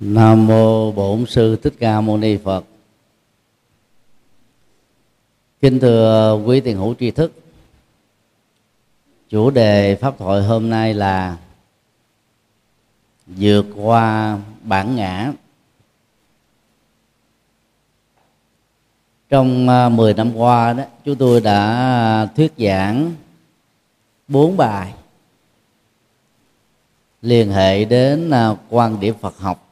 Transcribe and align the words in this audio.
Nam 0.00 0.46
mô 0.46 0.92
Bổn 0.92 1.26
sư 1.26 1.56
Thích 1.56 1.74
Ca 1.78 2.00
Mâu 2.00 2.16
Ni 2.16 2.36
Phật. 2.36 2.64
Kính 5.60 5.80
thưa 5.80 6.34
quý 6.46 6.60
tiền 6.60 6.76
hữu 6.76 6.94
tri 6.94 7.10
thức. 7.10 7.32
Chủ 9.28 9.50
đề 9.50 9.96
pháp 9.96 10.18
thoại 10.18 10.42
hôm 10.42 10.70
nay 10.70 10.94
là 10.94 11.36
vượt 13.26 13.66
qua 13.76 14.38
bản 14.62 14.96
ngã. 14.96 15.32
Trong 19.28 19.68
à, 19.68 19.88
10 19.88 20.14
năm 20.14 20.36
qua 20.36 20.72
đó, 20.72 20.84
chúng 21.04 21.16
tôi 21.16 21.40
đã 21.40 22.28
thuyết 22.36 22.52
giảng 22.58 23.14
bốn 24.28 24.56
bài 24.56 24.94
liên 27.22 27.52
hệ 27.52 27.84
đến 27.84 28.30
à, 28.30 28.56
quan 28.68 29.00
điểm 29.00 29.14
Phật 29.20 29.38
học 29.38 29.63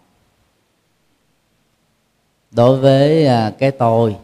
đối 2.52 2.79
với 2.79 3.27
à, 3.27 3.52
cái 3.59 3.70
tôi 3.70 4.16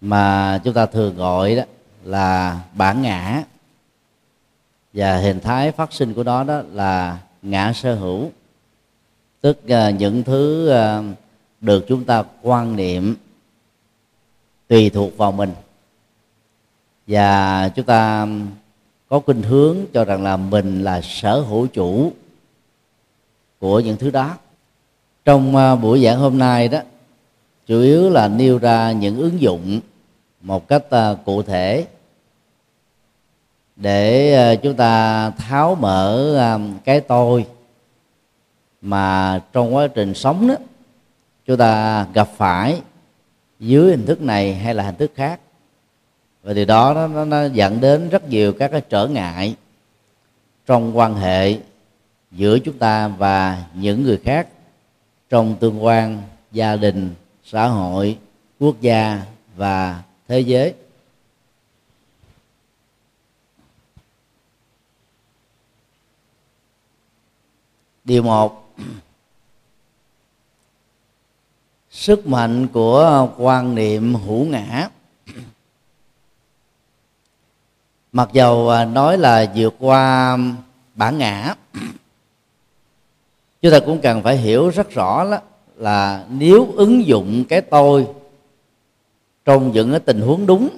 mà 0.00 0.60
chúng 0.64 0.74
ta 0.74 0.86
thường 0.86 1.16
gọi 1.16 1.54
đó 1.54 1.62
là 2.04 2.60
bản 2.74 3.02
ngã 3.02 3.42
và 4.92 5.16
hình 5.16 5.40
thái 5.40 5.72
phát 5.72 5.92
sinh 5.92 6.14
của 6.14 6.22
nó 6.22 6.44
đó 6.44 6.62
là 6.72 7.18
ngã 7.42 7.72
sở 7.72 7.94
hữu. 7.94 8.30
Tức 9.40 9.68
à, 9.68 9.90
những 9.90 10.22
thứ 10.22 10.68
à, 10.68 11.02
được 11.60 11.84
chúng 11.88 12.04
ta 12.04 12.24
quan 12.42 12.76
niệm 12.76 13.16
tùy 14.68 14.90
thuộc 14.90 15.16
vào 15.16 15.32
mình. 15.32 15.52
Và 17.06 17.68
chúng 17.68 17.86
ta 17.86 18.26
có 19.08 19.20
khuynh 19.20 19.42
hướng 19.42 19.76
cho 19.92 20.04
rằng 20.04 20.22
là 20.22 20.36
mình 20.36 20.84
là 20.84 21.00
sở 21.02 21.40
hữu 21.40 21.66
chủ 21.66 22.12
của 23.58 23.80
những 23.80 23.96
thứ 23.96 24.10
đó 24.10 24.36
trong 25.28 25.56
à, 25.56 25.76
buổi 25.76 26.04
giảng 26.04 26.18
hôm 26.18 26.38
nay 26.38 26.68
đó 26.68 26.78
chủ 27.66 27.80
yếu 27.80 28.10
là 28.10 28.28
nêu 28.28 28.58
ra 28.58 28.92
những 28.92 29.18
ứng 29.18 29.40
dụng 29.40 29.80
một 30.40 30.68
cách 30.68 30.90
à, 30.90 31.14
cụ 31.24 31.42
thể 31.42 31.86
để 33.76 34.34
à, 34.34 34.54
chúng 34.54 34.74
ta 34.74 35.30
tháo 35.30 35.74
mở 35.74 36.76
cái 36.84 37.00
tôi 37.00 37.46
mà 38.80 39.40
trong 39.52 39.74
quá 39.74 39.86
trình 39.86 40.14
sống 40.14 40.48
đó 40.48 40.54
chúng 41.46 41.56
ta 41.56 42.06
gặp 42.14 42.28
phải 42.36 42.80
dưới 43.60 43.90
hình 43.90 44.06
thức 44.06 44.20
này 44.20 44.54
hay 44.54 44.74
là 44.74 44.82
hình 44.82 44.96
thức 44.96 45.12
khác. 45.14 45.40
Và 46.42 46.52
điều 46.52 46.64
đó 46.64 46.94
nó, 46.94 47.06
nó, 47.06 47.24
nó 47.24 47.44
dẫn 47.44 47.80
đến 47.80 48.08
rất 48.08 48.28
nhiều 48.28 48.52
các 48.52 48.70
cái 48.70 48.80
trở 48.80 49.06
ngại 49.06 49.54
trong 50.66 50.98
quan 50.98 51.14
hệ 51.14 51.58
giữa 52.30 52.58
chúng 52.58 52.78
ta 52.78 53.08
và 53.08 53.64
những 53.74 54.02
người 54.02 54.20
khác 54.24 54.48
trong 55.28 55.56
tương 55.60 55.84
quan, 55.84 56.22
gia 56.52 56.76
đình, 56.76 57.14
xã 57.44 57.66
hội, 57.66 58.18
quốc 58.58 58.80
gia 58.80 59.22
và 59.56 60.02
thế 60.28 60.40
giới. 60.40 60.74
Điều 68.04 68.22
một, 68.22 68.74
sức 71.90 72.26
mạnh 72.26 72.68
của 72.72 73.28
quan 73.36 73.74
niệm 73.74 74.14
hữu 74.14 74.44
ngã. 74.44 74.88
Mặc 78.12 78.28
dầu 78.32 78.68
à, 78.68 78.84
nói 78.84 79.18
là 79.18 79.52
vượt 79.56 79.74
qua 79.78 80.38
bản 80.94 81.18
ngã 81.18 81.54
chúng 83.62 83.72
ta 83.72 83.80
cũng 83.80 84.00
cần 84.00 84.22
phải 84.22 84.36
hiểu 84.36 84.68
rất 84.68 84.90
rõ 84.90 85.30
đó 85.30 85.38
là 85.76 86.26
nếu 86.30 86.72
ứng 86.76 87.06
dụng 87.06 87.44
cái 87.48 87.60
tôi 87.60 88.06
trong 89.44 89.72
những 89.72 89.90
cái 89.90 90.00
tình 90.00 90.20
huống 90.20 90.46
đúng, 90.46 90.68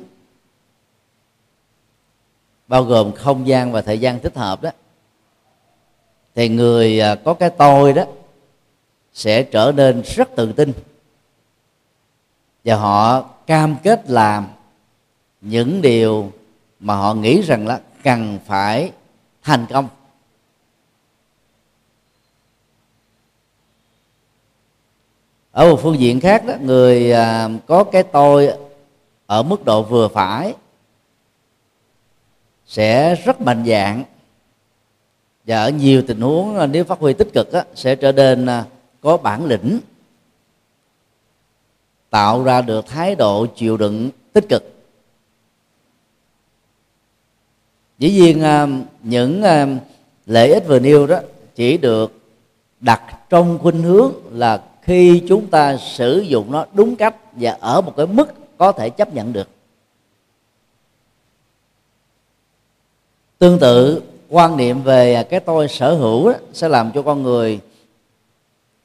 bao 2.68 2.84
gồm 2.84 3.12
không 3.12 3.46
gian 3.46 3.72
và 3.72 3.80
thời 3.80 3.98
gian 3.98 4.20
thích 4.20 4.36
hợp 4.36 4.62
đó, 4.62 4.70
thì 6.34 6.48
người 6.48 7.00
à, 7.00 7.14
có 7.14 7.34
cái 7.34 7.50
tôi 7.50 7.92
đó 7.92 8.04
sẽ 9.12 9.42
trở 9.42 9.72
nên 9.76 10.02
rất 10.02 10.36
tự 10.36 10.52
tin 10.52 10.72
và 12.64 12.76
họ 12.76 13.20
cam 13.46 13.76
kết 13.82 14.10
làm 14.10 14.46
những 15.40 15.82
điều 15.82 16.32
mà 16.80 16.94
họ 16.94 17.14
nghĩ 17.14 17.42
rằng 17.42 17.66
là 17.66 17.80
cần 18.02 18.38
phải 18.46 18.92
thành 19.42 19.66
công. 19.70 19.88
Ở 25.52 25.70
một 25.70 25.80
phương 25.82 26.00
diện 26.00 26.20
khác 26.20 26.46
đó 26.46 26.54
người 26.60 27.12
à, 27.12 27.48
có 27.66 27.84
cái 27.84 28.02
tôi 28.02 28.52
ở 29.26 29.42
mức 29.42 29.64
độ 29.64 29.82
vừa 29.82 30.08
phải 30.08 30.54
sẽ 32.66 33.14
rất 33.14 33.40
mạnh 33.40 33.64
dạng 33.66 34.04
và 35.46 35.62
ở 35.62 35.70
nhiều 35.70 36.02
tình 36.06 36.20
huống 36.20 36.58
à, 36.58 36.66
nếu 36.66 36.84
phát 36.84 36.98
huy 36.98 37.12
tích 37.12 37.28
cực 37.34 37.52
đó, 37.52 37.62
sẽ 37.74 37.96
trở 37.96 38.12
nên 38.12 38.46
à, 38.46 38.64
có 39.00 39.16
bản 39.16 39.46
lĩnh 39.46 39.80
tạo 42.10 42.44
ra 42.44 42.62
được 42.62 42.86
thái 42.86 43.14
độ 43.14 43.46
chịu 43.46 43.76
đựng 43.76 44.10
tích 44.32 44.48
cực. 44.48 44.64
Dĩ 47.98 48.10
nhiên 48.10 48.42
những 49.02 49.42
lợi 50.26 50.52
ích 50.52 50.64
vừa 50.66 50.78
nêu 50.78 51.06
đó 51.06 51.20
chỉ 51.54 51.78
được 51.78 52.12
đặt 52.80 53.02
trong 53.30 53.58
khuynh 53.58 53.82
hướng 53.82 54.12
là 54.30 54.62
khi 54.82 55.22
chúng 55.28 55.46
ta 55.46 55.76
sử 55.76 56.20
dụng 56.20 56.52
nó 56.52 56.66
đúng 56.72 56.96
cách 56.96 57.16
và 57.32 57.56
ở 57.60 57.80
một 57.80 57.92
cái 57.96 58.06
mức 58.06 58.58
có 58.58 58.72
thể 58.72 58.90
chấp 58.90 59.14
nhận 59.14 59.32
được. 59.32 59.48
Tương 63.38 63.58
tự 63.58 64.02
quan 64.28 64.56
niệm 64.56 64.82
về 64.82 65.24
cái 65.30 65.40
tôi 65.40 65.68
sở 65.68 65.94
hữu 65.94 66.28
đó, 66.28 66.38
sẽ 66.52 66.68
làm 66.68 66.90
cho 66.94 67.02
con 67.02 67.22
người 67.22 67.60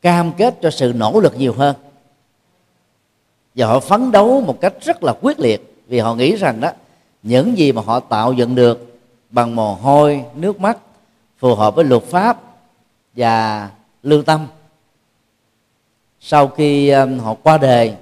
cam 0.02 0.32
kết 0.38 0.58
cho 0.62 0.72
sự 0.72 0.94
nỗ 0.96 1.20
lực 1.20 1.38
nhiều 1.38 1.54
hơn. 1.54 1.76
Và 3.56 3.68
họ 3.68 3.80
phấn 3.80 4.12
đấu 4.12 4.42
một 4.42 4.62
cách 4.62 4.74
rất 4.82 5.04
là 5.04 5.14
quyết 5.22 5.40
liệt 5.40 5.76
vì 5.88 6.00
họ 6.00 6.16
nghĩ 6.16 6.36
rằng 6.36 6.60
đó 6.60 6.72
những 7.24 7.58
gì 7.58 7.72
mà 7.72 7.82
họ 7.82 8.00
tạo 8.00 8.34
dựng 8.34 8.56
được 8.56 9.00
bằng 9.30 9.56
mồ 9.56 9.74
hôi 9.74 10.24
nước 10.36 10.60
mắt 10.60 10.78
phù 11.38 11.56
hợp 11.56 11.76
với 11.76 11.86
luật 11.86 12.04
pháp 12.04 12.42
và 13.16 13.70
lương 14.04 14.24
tâm 14.24 14.48
sau 16.28 16.48
khi 16.48 16.90
um, 16.90 17.20
họ 17.20 17.36
qua 17.44 17.58
đời 17.58 17.96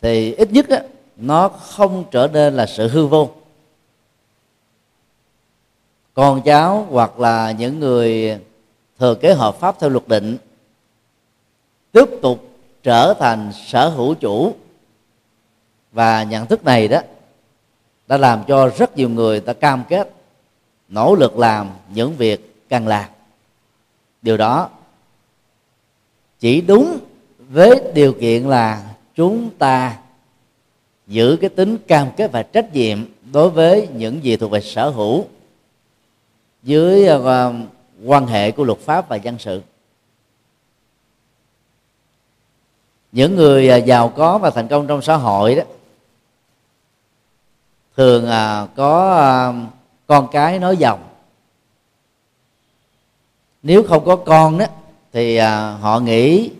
thì 0.00 0.34
ít 0.34 0.52
nhất 0.52 0.68
á, 0.68 0.82
nó 1.16 1.48
không 1.48 2.04
trở 2.10 2.28
nên 2.32 2.54
là 2.54 2.66
sự 2.66 2.88
hư 2.88 3.06
vô. 3.06 3.30
Con 6.14 6.42
cháu 6.42 6.86
hoặc 6.90 7.20
là 7.20 7.50
những 7.50 7.80
người 7.80 8.38
thừa 8.98 9.14
kế 9.14 9.34
hợp 9.34 9.56
pháp 9.60 9.80
theo 9.80 9.90
luật 9.90 10.08
định 10.08 10.36
tiếp 11.92 12.08
tục 12.22 12.48
trở 12.82 13.14
thành 13.14 13.52
sở 13.66 13.88
hữu 13.88 14.14
chủ 14.14 14.54
và 15.92 16.22
nhận 16.22 16.46
thức 16.46 16.64
này 16.64 16.88
đó 16.88 17.00
đã 18.06 18.16
làm 18.16 18.44
cho 18.48 18.68
rất 18.68 18.96
nhiều 18.96 19.08
người 19.08 19.40
ta 19.40 19.52
cam 19.52 19.84
kết 19.88 20.10
nỗ 20.88 21.14
lực 21.14 21.38
làm 21.38 21.70
những 21.88 22.16
việc 22.16 22.68
cần 22.68 22.86
làm. 22.86 23.04
Điều 24.22 24.36
đó 24.36 24.70
chỉ 26.44 26.60
đúng 26.60 26.98
với 27.38 27.80
điều 27.94 28.12
kiện 28.12 28.48
là 28.48 28.94
chúng 29.14 29.50
ta 29.50 29.98
giữ 31.06 31.36
cái 31.40 31.50
tính 31.50 31.78
cam 31.78 32.08
kết 32.16 32.32
và 32.32 32.42
trách 32.42 32.72
nhiệm 32.72 32.98
đối 33.32 33.50
với 33.50 33.88
những 33.94 34.24
gì 34.24 34.36
thuộc 34.36 34.50
về 34.50 34.60
sở 34.60 34.90
hữu 34.90 35.26
dưới 36.62 37.06
ờ, 37.06 37.24
ờ, 37.24 37.54
quan 38.04 38.26
hệ 38.26 38.50
của 38.50 38.64
luật 38.64 38.78
pháp 38.78 39.08
và 39.08 39.16
dân 39.16 39.38
sự. 39.38 39.62
Những 43.12 43.36
người 43.36 43.68
ờ, 43.68 43.76
giàu 43.76 44.08
có 44.08 44.38
và 44.38 44.50
thành 44.50 44.68
công 44.68 44.86
trong 44.86 45.02
xã 45.02 45.16
hội 45.16 45.54
đó 45.54 45.62
thường 47.96 48.26
có 48.76 49.54
con 50.06 50.28
cái 50.32 50.58
nói 50.58 50.76
dòng 50.76 51.04
nếu 53.62 53.82
không 53.82 54.04
có 54.04 54.16
con 54.16 54.58
đó 54.58 54.66
thì 55.14 55.36
à, 55.36 55.70
họ 55.70 56.00
nghĩ 56.00 56.50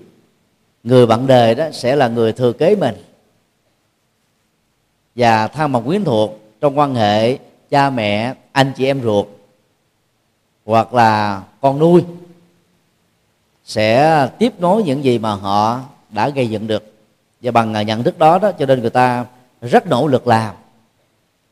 người 0.84 1.06
bạn 1.06 1.26
đời 1.26 1.54
đó 1.54 1.70
sẽ 1.72 1.96
là 1.96 2.08
người 2.08 2.32
thừa 2.32 2.52
kế 2.52 2.76
mình. 2.76 2.94
Và 5.14 5.48
thân 5.48 5.72
bằng 5.72 5.84
quyến 5.84 6.04
thuộc 6.04 6.40
trong 6.60 6.78
quan 6.78 6.94
hệ 6.94 7.38
cha 7.70 7.90
mẹ 7.90 8.34
anh 8.52 8.72
chị 8.76 8.86
em 8.86 9.02
ruột 9.02 9.26
hoặc 10.64 10.94
là 10.94 11.42
con 11.60 11.78
nuôi 11.78 12.04
sẽ 13.64 14.28
tiếp 14.38 14.52
nối 14.58 14.82
những 14.82 15.04
gì 15.04 15.18
mà 15.18 15.34
họ 15.34 15.80
đã 16.10 16.28
gây 16.28 16.50
dựng 16.50 16.66
được. 16.66 16.92
Và 17.42 17.50
bằng 17.50 17.86
nhận 17.86 18.02
thức 18.02 18.18
đó 18.18 18.38
đó 18.38 18.52
cho 18.52 18.66
nên 18.66 18.80
người 18.80 18.90
ta 18.90 19.26
rất 19.60 19.86
nỗ 19.86 20.06
lực 20.06 20.26
làm 20.26 20.54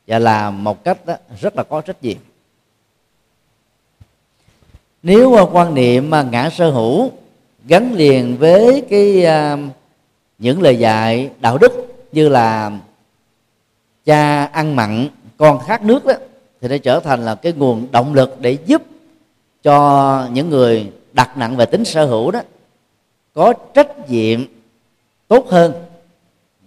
và 0.07 0.19
làm 0.19 0.63
một 0.63 0.83
cách 0.83 1.05
đó, 1.05 1.15
rất 1.41 1.55
là 1.55 1.63
có 1.63 1.81
trách 1.81 2.03
nhiệm 2.03 2.17
nếu 5.03 5.47
quan 5.51 5.73
niệm 5.73 6.09
mà 6.09 6.23
ngã 6.23 6.49
sở 6.49 6.71
hữu 6.71 7.11
gắn 7.67 7.93
liền 7.93 8.37
với 8.37 8.83
cái 8.89 9.25
à, 9.25 9.57
những 10.37 10.61
lời 10.61 10.79
dạy 10.79 11.29
đạo 11.39 11.57
đức 11.57 11.71
như 12.11 12.29
là 12.29 12.71
cha 14.05 14.45
ăn 14.45 14.75
mặn, 14.75 15.07
con 15.37 15.59
khát 15.59 15.83
nước 15.83 16.05
đó, 16.05 16.13
thì 16.61 16.67
nó 16.67 16.77
trở 16.77 16.99
thành 16.99 17.25
là 17.25 17.35
cái 17.35 17.53
nguồn 17.53 17.87
động 17.91 18.13
lực 18.13 18.41
để 18.41 18.57
giúp 18.65 18.81
cho 19.63 20.27
những 20.31 20.49
người 20.49 20.91
đặt 21.13 21.37
nặng 21.37 21.55
về 21.55 21.65
tính 21.65 21.85
sở 21.85 22.05
hữu 22.05 22.31
đó 22.31 22.41
có 23.33 23.53
trách 23.73 24.09
nhiệm 24.09 24.43
tốt 25.27 25.49
hơn 25.49 25.73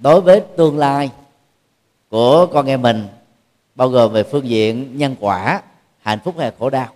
đối 0.01 0.21
với 0.21 0.43
tương 0.57 0.79
lai 0.79 1.11
của 2.11 2.47
con 2.47 2.67
em 2.67 2.83
mình, 2.83 3.07
bao 3.75 3.89
gồm 3.89 4.13
về 4.13 4.23
phương 4.23 4.49
diện 4.49 4.99
nhân 4.99 5.17
quả, 5.21 5.63
hạnh 6.03 6.19
phúc 6.25 6.35
hay 6.39 6.53
khổ 6.59 6.71
đau. 6.71 6.96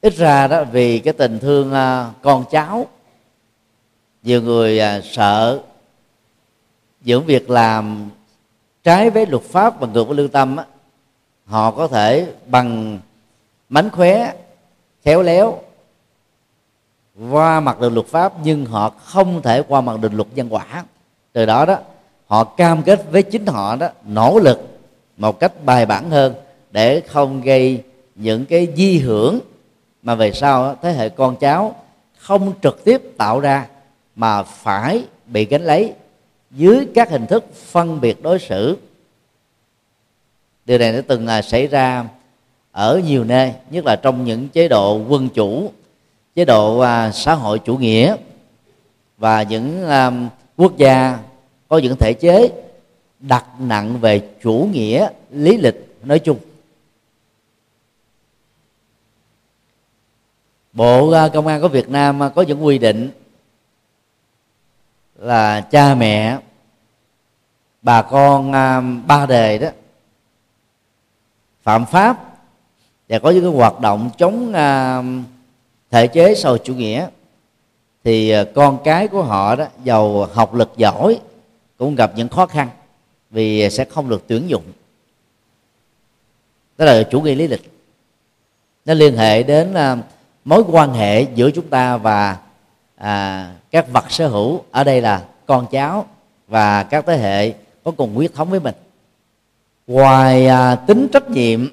Ít 0.00 0.16
ra 0.16 0.46
đó 0.46 0.64
vì 0.64 0.98
cái 0.98 1.12
tình 1.12 1.38
thương 1.38 1.72
à, 1.72 2.10
con 2.22 2.44
cháu 2.50 2.86
nhiều 4.22 4.42
người 4.42 4.80
à, 4.80 5.00
sợ 5.04 5.60
những 7.00 7.24
việc 7.24 7.50
làm 7.50 8.10
trái 8.84 9.10
với 9.10 9.26
luật 9.26 9.42
pháp 9.42 9.80
và 9.80 9.86
ngược 9.86 10.04
với 10.04 10.16
lương 10.16 10.28
tâm 10.28 10.56
á, 10.56 10.64
họ 11.44 11.70
có 11.70 11.88
thể 11.88 12.32
bằng 12.46 12.98
mánh 13.68 13.90
khóe 13.90 14.32
khéo 15.04 15.22
léo 15.22 15.58
qua 17.30 17.60
mặt 17.60 17.80
được 17.80 17.88
luật 17.88 18.06
pháp 18.06 18.32
nhưng 18.42 18.66
họ 18.66 18.90
không 18.90 19.42
thể 19.42 19.62
qua 19.68 19.80
mặt 19.80 20.00
được 20.00 20.14
luật 20.14 20.28
nhân 20.34 20.48
quả. 20.50 20.84
Từ 21.32 21.46
đó 21.46 21.64
đó 21.64 21.78
họ 22.26 22.44
cam 22.44 22.82
kết 22.82 23.04
với 23.10 23.22
chính 23.22 23.46
họ 23.46 23.76
đó 23.76 23.88
nỗ 24.06 24.38
lực 24.38 24.78
một 25.16 25.40
cách 25.40 25.64
bài 25.64 25.86
bản 25.86 26.10
hơn 26.10 26.34
để 26.70 27.00
không 27.00 27.40
gây 27.40 27.82
những 28.14 28.46
cái 28.46 28.68
di 28.76 28.98
hưởng 28.98 29.40
mà 30.02 30.14
về 30.14 30.32
sau 30.32 30.76
thế 30.82 30.92
hệ 30.92 31.08
con 31.08 31.36
cháu 31.36 31.74
không 32.18 32.52
trực 32.62 32.84
tiếp 32.84 33.02
tạo 33.16 33.40
ra 33.40 33.66
mà 34.16 34.42
phải 34.42 35.04
bị 35.26 35.44
gánh 35.44 35.62
lấy 35.62 35.92
dưới 36.50 36.86
các 36.94 37.10
hình 37.10 37.26
thức 37.26 37.54
phân 37.54 38.00
biệt 38.00 38.22
đối 38.22 38.38
xử. 38.38 38.76
Điều 40.64 40.78
này 40.78 40.92
đã 40.92 41.00
từng 41.08 41.26
là 41.26 41.42
xảy 41.42 41.66
ra 41.66 42.04
ở 42.72 43.00
nhiều 43.06 43.24
nơi, 43.24 43.52
nhất 43.70 43.84
là 43.84 43.96
trong 43.96 44.24
những 44.24 44.48
chế 44.48 44.68
độ 44.68 45.00
quân 45.08 45.28
chủ, 45.28 45.72
chế 46.34 46.44
độ 46.44 46.78
à, 46.78 47.10
xã 47.12 47.34
hội 47.34 47.58
chủ 47.58 47.76
nghĩa 47.76 48.16
và 49.18 49.42
những 49.42 49.88
à, 49.88 50.12
quốc 50.56 50.76
gia 50.76 51.18
có 51.68 51.78
những 51.78 51.96
thể 51.96 52.12
chế 52.12 52.48
đặt 53.20 53.44
nặng 53.58 54.00
về 54.00 54.22
chủ 54.42 54.68
nghĩa 54.72 55.08
lý 55.30 55.56
lịch 55.56 55.94
nói 56.02 56.18
chung. 56.18 56.36
Bộ 60.72 61.14
công 61.32 61.46
an 61.46 61.60
của 61.60 61.68
việt 61.68 61.88
nam 61.88 62.22
à, 62.22 62.28
có 62.28 62.42
những 62.42 62.64
quy 62.64 62.78
định 62.78 63.10
là 65.14 65.60
cha 65.60 65.94
mẹ, 65.94 66.38
bà 67.82 68.02
con 68.02 68.52
à, 68.52 68.80
ba 69.06 69.26
đề 69.26 69.58
đó, 69.58 69.68
phạm 71.62 71.86
pháp 71.86 72.36
và 73.08 73.18
có 73.18 73.30
những 73.30 73.42
cái 73.42 73.52
hoạt 73.52 73.80
động 73.80 74.10
chống 74.18 74.52
à, 74.52 75.02
thể 75.90 76.06
chế 76.06 76.34
sau 76.34 76.58
chủ 76.58 76.74
nghĩa. 76.74 77.06
Thì 78.04 78.34
con 78.54 78.78
cái 78.84 79.08
của 79.08 79.22
họ 79.22 79.56
đó, 79.56 79.66
giàu 79.84 80.26
học 80.32 80.54
lực 80.54 80.72
giỏi, 80.76 81.20
cũng 81.78 81.94
gặp 81.94 82.12
những 82.16 82.28
khó 82.28 82.46
khăn 82.46 82.68
vì 83.30 83.70
sẽ 83.70 83.84
không 83.84 84.08
được 84.08 84.24
tuyển 84.26 84.48
dụng. 84.48 84.64
Đó 86.78 86.84
là 86.84 87.02
chủ 87.02 87.20
nghĩa 87.20 87.34
lý 87.34 87.48
lịch. 87.48 87.72
Nó 88.84 88.94
liên 88.94 89.16
hệ 89.16 89.42
đến 89.42 89.74
mối 90.44 90.64
quan 90.70 90.92
hệ 90.92 91.22
giữa 91.22 91.50
chúng 91.50 91.68
ta 91.68 91.96
và 91.96 92.36
à, 92.96 93.50
các 93.70 93.92
vật 93.92 94.10
sở 94.10 94.28
hữu. 94.28 94.64
Ở 94.70 94.84
đây 94.84 95.00
là 95.00 95.24
con 95.46 95.66
cháu 95.70 96.06
và 96.48 96.82
các 96.82 97.04
thế 97.06 97.16
hệ 97.16 97.54
có 97.84 97.90
cùng 97.90 98.14
huyết 98.14 98.34
thống 98.34 98.50
với 98.50 98.60
mình. 98.60 98.74
Ngoài 99.86 100.46
à, 100.46 100.74
tính 100.74 101.08
trách 101.12 101.30
nhiệm 101.30 101.68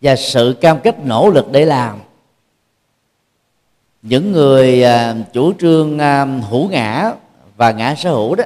và 0.00 0.16
sự 0.16 0.56
cam 0.60 0.80
kết 0.80 0.98
nỗ 1.04 1.30
lực 1.30 1.52
để 1.52 1.64
làm 1.64 1.98
những 4.02 4.32
người 4.32 4.84
à, 4.84 5.14
chủ 5.32 5.52
trương 5.52 5.98
à, 5.98 6.24
hữu 6.24 6.68
ngã 6.68 7.12
và 7.56 7.70
ngã 7.70 7.94
sở 7.94 8.10
hữu 8.10 8.34
đó 8.34 8.44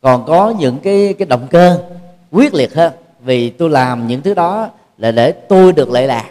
còn 0.00 0.26
có 0.26 0.54
những 0.58 0.78
cái 0.78 1.14
cái 1.18 1.26
động 1.26 1.46
cơ 1.50 1.82
quyết 2.30 2.54
liệt 2.54 2.74
hơn. 2.74 2.92
Vì 3.20 3.50
tôi 3.50 3.70
làm 3.70 4.06
những 4.06 4.22
thứ 4.22 4.34
đó 4.34 4.70
là 4.98 5.10
để 5.10 5.32
tôi 5.32 5.72
được 5.72 5.90
lệ 5.90 6.06
lạc. 6.06 6.30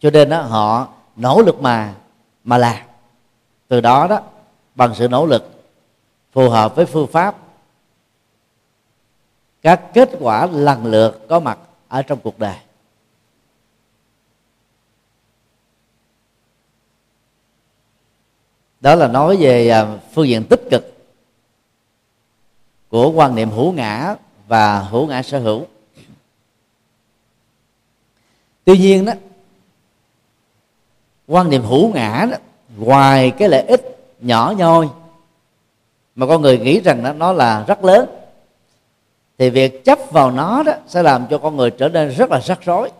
Cho 0.00 0.10
nên 0.10 0.28
đó 0.28 0.40
họ 0.40 0.88
nỗ 1.16 1.42
lực 1.42 1.60
mà 1.60 1.94
mà 2.44 2.58
làm. 2.58 2.76
Từ 3.68 3.80
đó 3.80 4.06
đó, 4.06 4.20
bằng 4.74 4.94
sự 4.94 5.08
nỗ 5.08 5.26
lực, 5.26 5.64
phù 6.32 6.48
hợp 6.48 6.76
với 6.76 6.86
phương 6.86 7.06
pháp, 7.06 7.36
các 9.62 9.82
kết 9.94 10.10
quả 10.20 10.46
lần 10.46 10.86
lượt 10.86 11.26
có 11.28 11.40
mặt 11.40 11.58
ở 11.88 12.02
trong 12.02 12.18
cuộc 12.20 12.38
đời. 12.38 12.56
Đó 18.80 18.94
là 18.94 19.08
nói 19.08 19.36
về 19.40 19.68
à, 19.68 19.98
phương 20.14 20.28
diện 20.28 20.44
tích 20.44 20.62
cực 20.70 20.92
của 22.88 23.10
quan 23.10 23.34
niệm 23.34 23.50
hữu 23.50 23.72
ngã 23.72 24.14
và 24.46 24.80
hữu 24.80 25.06
ngã 25.06 25.22
sở 25.22 25.38
hữu 25.38 25.66
tuy 28.66 28.78
nhiên 28.78 29.04
đó 29.04 29.12
quan 31.26 31.50
niệm 31.50 31.62
hữu 31.62 31.92
ngã 31.92 32.26
đó 32.30 32.36
ngoài 32.76 33.30
cái 33.30 33.48
lợi 33.48 33.62
ích 33.62 33.98
nhỏ 34.20 34.54
nhoi 34.58 34.88
mà 36.14 36.26
con 36.26 36.42
người 36.42 36.58
nghĩ 36.58 36.80
rằng 36.80 37.04
đó, 37.04 37.12
nó 37.12 37.32
là 37.32 37.64
rất 37.68 37.84
lớn 37.84 38.08
thì 39.38 39.50
việc 39.50 39.84
chấp 39.84 39.98
vào 40.10 40.30
nó 40.30 40.62
đó 40.62 40.72
sẽ 40.86 41.02
làm 41.02 41.26
cho 41.30 41.38
con 41.38 41.56
người 41.56 41.70
trở 41.70 41.88
nên 41.88 42.08
rất 42.08 42.30
là 42.30 42.40
rắc 42.40 42.60
rối. 42.64 42.90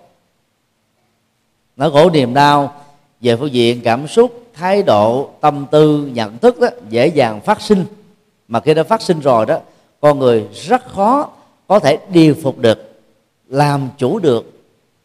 Nó 1.76 1.88
gỗ 1.88 2.10
niềm 2.10 2.34
đau 2.34 2.74
về 3.20 3.36
phương 3.36 3.52
diện 3.52 3.80
cảm 3.84 4.08
xúc 4.08 4.42
thái 4.54 4.82
độ 4.82 5.30
tâm 5.40 5.66
tư 5.70 6.10
nhận 6.12 6.38
thức 6.38 6.60
đó 6.60 6.68
dễ 6.88 7.06
dàng 7.06 7.40
phát 7.40 7.60
sinh. 7.60 7.84
Mà 8.48 8.60
khi 8.60 8.74
đã 8.74 8.82
phát 8.82 9.02
sinh 9.02 9.20
rồi 9.20 9.46
đó 9.46 9.58
con 10.00 10.18
người 10.18 10.48
rất 10.52 10.88
khó 10.88 11.30
có 11.66 11.78
thể 11.78 11.98
điều 12.12 12.34
phục 12.42 12.58
được 12.58 13.00
làm 13.48 13.88
chủ 13.98 14.18
được 14.18 14.55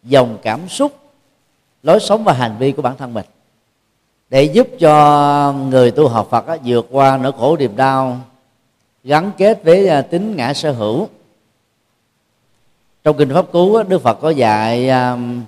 dòng 0.04 0.38
cảm 0.42 0.70
xúc 0.70 0.96
lối 1.84 2.00
sống 2.00 2.24
và 2.24 2.34
hành 2.34 2.56
vi 2.60 2.72
của 2.72 2.82
bản 2.82 2.98
thân 2.98 3.14
mình. 3.14 3.26
Để 4.30 4.44
giúp 4.44 4.68
cho 4.80 5.54
người 5.54 5.92
tu 5.92 6.08
học 6.08 6.28
Phật 6.32 6.48
á, 6.48 6.58
vượt 6.66 6.88
qua 6.92 7.18
nỗi 7.18 7.32
khổ 7.32 7.58
niềm 7.58 7.76
đau 7.76 8.20
gắn 9.04 9.32
kết 9.38 9.64
với 9.64 9.88
à, 9.88 10.02
tính 10.02 10.36
ngã 10.36 10.54
sở 10.54 10.72
hữu. 10.72 11.08
Trong 13.04 13.18
kinh 13.18 13.34
pháp 13.34 13.52
cú 13.52 13.84
đức 13.84 14.02
phật 14.02 14.14
có 14.22 14.30
dạy 14.30 14.90
um, 14.90 15.44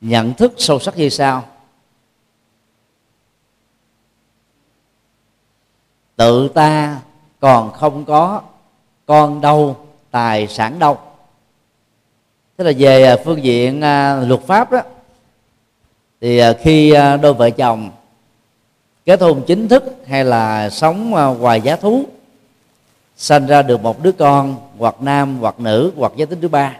nhận 0.00 0.34
thức 0.34 0.52
sâu 0.56 0.78
sắc 0.78 0.96
như 0.96 1.08
sau. 1.08 1.44
Tự 6.16 6.48
ta 6.48 7.00
còn 7.40 7.72
không 7.72 8.04
có 8.04 8.42
con 9.06 9.40
đâu 9.40 9.76
tài 10.10 10.48
sản 10.48 10.78
đâu 10.78 10.98
tức 12.56 12.64
là 12.64 12.72
về 12.78 13.02
à, 13.02 13.16
phương 13.24 13.44
diện 13.44 13.80
à, 13.80 14.16
luật 14.16 14.40
pháp 14.40 14.72
đó, 14.72 14.80
thì 16.20 16.38
à, 16.38 16.52
khi 16.52 16.94
đôi 17.22 17.34
vợ 17.34 17.50
chồng 17.50 17.90
kết 19.04 19.20
hôn 19.20 19.42
chính 19.46 19.68
thức 19.68 19.84
hay 20.06 20.24
là 20.24 20.70
sống 20.70 21.10
ngoài 21.38 21.60
giá 21.60 21.76
thú, 21.76 22.04
sanh 23.16 23.46
ra 23.46 23.62
được 23.62 23.82
một 23.82 24.02
đứa 24.02 24.12
con, 24.12 24.56
hoặc 24.78 24.94
nam, 25.00 25.38
hoặc 25.38 25.60
nữ, 25.60 25.92
hoặc 25.96 26.12
giới 26.16 26.26
tính 26.26 26.40
thứ 26.40 26.48
ba, 26.48 26.76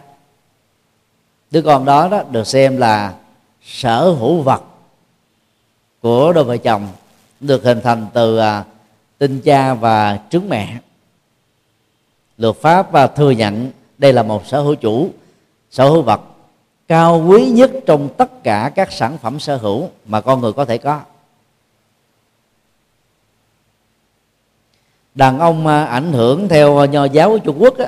đứa 1.51 1.61
con 1.61 1.85
đó 1.85 2.07
đó 2.07 2.23
được 2.31 2.47
xem 2.47 2.77
là 2.77 3.13
sở 3.63 4.09
hữu 4.09 4.41
vật 4.41 4.63
của 6.01 6.33
đôi 6.33 6.43
vợ 6.43 6.57
chồng, 6.57 6.87
được 7.39 7.63
hình 7.63 7.81
thành 7.81 8.07
từ 8.13 8.39
tinh 9.17 9.41
cha 9.41 9.73
và 9.73 10.19
trứng 10.29 10.49
mẹ. 10.49 10.77
Luật 12.37 12.55
pháp 12.55 12.91
và 12.91 13.07
thừa 13.07 13.31
nhận 13.31 13.71
đây 13.97 14.13
là 14.13 14.23
một 14.23 14.47
sở 14.47 14.61
hữu 14.61 14.75
chủ 14.75 15.09
sở 15.75 15.89
hữu 15.89 16.01
vật 16.01 16.21
cao 16.87 17.25
quý 17.27 17.49
nhất 17.49 17.71
trong 17.85 18.09
tất 18.17 18.43
cả 18.43 18.71
các 18.75 18.91
sản 18.91 19.17
phẩm 19.17 19.39
sở 19.39 19.57
hữu 19.57 19.89
mà 20.05 20.21
con 20.21 20.41
người 20.41 20.53
có 20.53 20.65
thể 20.65 20.77
có. 20.77 21.01
Đàn 25.15 25.39
ông 25.39 25.67
à, 25.67 25.85
ảnh 25.85 26.13
hưởng 26.13 26.47
theo 26.47 26.85
nho 26.85 27.05
giáo 27.05 27.29
của 27.29 27.37
trung 27.37 27.57
quốc 27.59 27.77
á, 27.77 27.87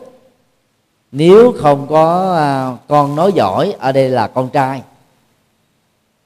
nếu 1.12 1.54
không 1.58 1.88
có 1.88 2.36
à, 2.36 2.78
con 2.88 3.16
nói 3.16 3.34
giỏi 3.34 3.76
ở 3.80 3.92
đây 3.92 4.10
là 4.10 4.28
con 4.28 4.50
trai. 4.50 4.82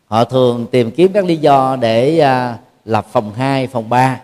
Họ 0.08 0.24
thường 0.24 0.68
tìm 0.72 0.92
kiếm 0.92 1.14
các 1.14 1.26
lý 1.26 1.38
do 1.38 1.76
để 1.76 2.20
à, 2.20 2.58
lập 2.86 3.06
phòng 3.12 3.34
2, 3.34 3.68
phòng 3.68 3.90
3 3.90 4.22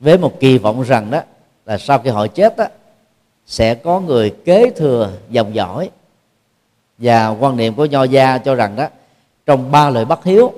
với 0.00 0.18
một 0.18 0.40
kỳ 0.40 0.58
vọng 0.58 0.82
rằng 0.82 1.10
đó 1.10 1.20
là 1.66 1.78
sau 1.78 1.98
khi 1.98 2.10
họ 2.10 2.26
chết 2.26 2.56
á, 2.56 2.68
sẽ 3.46 3.74
có 3.74 4.00
người 4.00 4.30
kế 4.44 4.70
thừa 4.70 5.12
dòng 5.30 5.54
dõi. 5.54 5.90
Và 6.98 7.28
quan 7.28 7.56
niệm 7.56 7.74
của 7.74 7.84
nho 7.84 8.04
gia 8.04 8.38
cho 8.38 8.54
rằng 8.54 8.76
đó, 8.76 8.88
trong 9.46 9.70
ba 9.70 9.90
lời 9.90 10.04
bất 10.04 10.24
hiếu, 10.24 10.52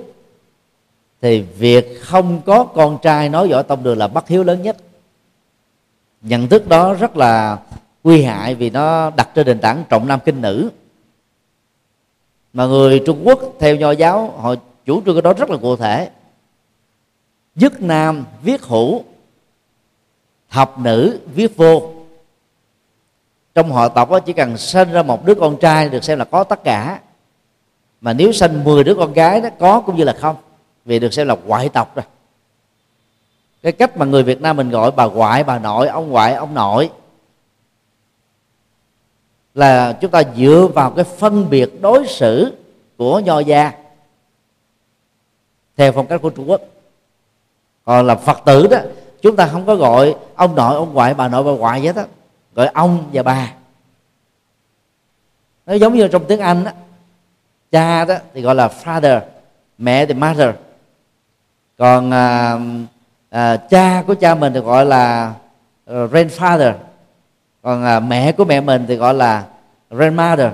thì 1.21 1.41
việc 1.41 2.01
không 2.01 2.41
có 2.45 2.63
con 2.63 2.97
trai 3.01 3.29
nói 3.29 3.49
giỏi 3.49 3.63
tông 3.63 3.83
đường 3.83 3.97
là 3.97 4.07
bất 4.07 4.27
hiếu 4.27 4.43
lớn 4.43 4.61
nhất. 4.61 4.77
Nhận 6.21 6.47
thức 6.47 6.67
đó 6.67 6.93
rất 6.93 7.17
là 7.17 7.59
nguy 8.03 8.23
hại 8.23 8.55
vì 8.55 8.69
nó 8.69 9.09
đặt 9.09 9.29
trên 9.35 9.47
nền 9.47 9.59
tảng 9.59 9.83
trọng 9.89 10.07
nam 10.07 10.19
kinh 10.25 10.41
nữ. 10.41 10.69
Mà 12.53 12.65
người 12.65 13.01
trung 13.05 13.21
quốc 13.23 13.39
theo 13.59 13.75
nho 13.75 13.91
giáo, 13.91 14.33
họ 14.37 14.55
chủ 14.85 15.01
trương 15.05 15.15
cái 15.15 15.21
đó 15.21 15.33
rất 15.33 15.49
là 15.49 15.57
cụ 15.57 15.75
thể. 15.75 16.09
Dứt 17.55 17.81
nam 17.81 18.25
viết 18.43 18.63
hữu, 18.63 19.03
thập 20.49 20.79
nữ 20.79 21.19
viết 21.35 21.57
vô 21.57 21.93
trong 23.57 23.71
họ 23.71 23.89
tộc 23.89 24.11
đó 24.11 24.19
chỉ 24.19 24.33
cần 24.33 24.57
sinh 24.57 24.91
ra 24.91 25.03
một 25.03 25.25
đứa 25.25 25.35
con 25.35 25.57
trai 25.57 25.89
được 25.89 26.03
xem 26.03 26.19
là 26.19 26.25
có 26.25 26.43
tất 26.43 26.63
cả. 26.63 26.99
Mà 28.01 28.13
nếu 28.13 28.31
sinh 28.31 28.63
10 28.63 28.83
đứa 28.83 28.95
con 28.95 29.13
gái 29.13 29.41
đó, 29.41 29.49
có 29.59 29.81
cũng 29.81 29.95
như 29.95 30.03
là 30.03 30.13
không, 30.13 30.35
vì 30.85 30.99
được 30.99 31.13
xem 31.13 31.27
là 31.27 31.35
ngoại 31.45 31.69
tộc 31.69 31.95
rồi. 31.95 32.05
Cái 33.63 33.71
cách 33.71 33.97
mà 33.97 34.05
người 34.05 34.23
Việt 34.23 34.41
Nam 34.41 34.57
mình 34.57 34.69
gọi 34.69 34.91
bà 34.91 35.05
ngoại, 35.05 35.43
bà 35.43 35.59
nội, 35.59 35.87
ông 35.87 36.09
ngoại, 36.09 36.33
ông 36.33 36.53
nội, 36.53 36.89
là 39.53 39.93
chúng 39.93 40.11
ta 40.11 40.23
dựa 40.37 40.67
vào 40.73 40.91
cái 40.91 41.05
phân 41.05 41.49
biệt 41.49 41.81
đối 41.81 42.07
xử 42.07 42.53
của 42.97 43.19
nho 43.19 43.39
gia 43.39 43.71
theo 45.77 45.91
phong 45.91 46.07
cách 46.07 46.21
của 46.21 46.29
Trung 46.29 46.49
Quốc. 46.49 46.61
Còn 47.85 48.07
là 48.07 48.15
Phật 48.15 48.39
tử 48.45 48.67
đó, 48.67 48.77
chúng 49.21 49.35
ta 49.35 49.47
không 49.47 49.65
có 49.65 49.75
gọi 49.75 50.15
ông 50.35 50.55
nội, 50.55 50.75
ông 50.75 50.93
ngoại, 50.93 51.13
bà 51.13 51.27
nội, 51.27 51.43
bà 51.43 51.51
ngoại 51.51 51.81
vậy 51.83 51.93
đó 51.93 52.03
gọi 52.57 52.67
ông 52.67 53.09
và 53.13 53.23
bà. 53.23 53.53
Nó 55.65 55.73
giống 55.73 55.93
như 55.93 56.07
trong 56.07 56.25
tiếng 56.27 56.39
Anh 56.39 56.63
đó, 56.63 56.71
cha 57.71 58.05
đó 58.05 58.15
thì 58.33 58.41
gọi 58.41 58.55
là 58.55 58.67
father 58.67 59.21
mẹ 59.77 60.05
thì 60.05 60.13
mother. 60.13 60.55
Còn 61.77 62.11
à, 62.11 62.59
à, 63.29 63.57
cha 63.57 64.03
của 64.07 64.15
cha 64.15 64.35
mình 64.35 64.53
thì 64.53 64.59
gọi 64.59 64.85
là 64.85 65.33
à, 65.85 65.93
grandfather. 65.93 66.73
Còn 67.61 67.83
à, 67.83 67.99
mẹ 67.99 68.31
của 68.31 68.45
mẹ 68.45 68.61
mình 68.61 68.85
thì 68.87 68.95
gọi 68.95 69.13
là 69.13 69.47
grandmother. 69.89 70.51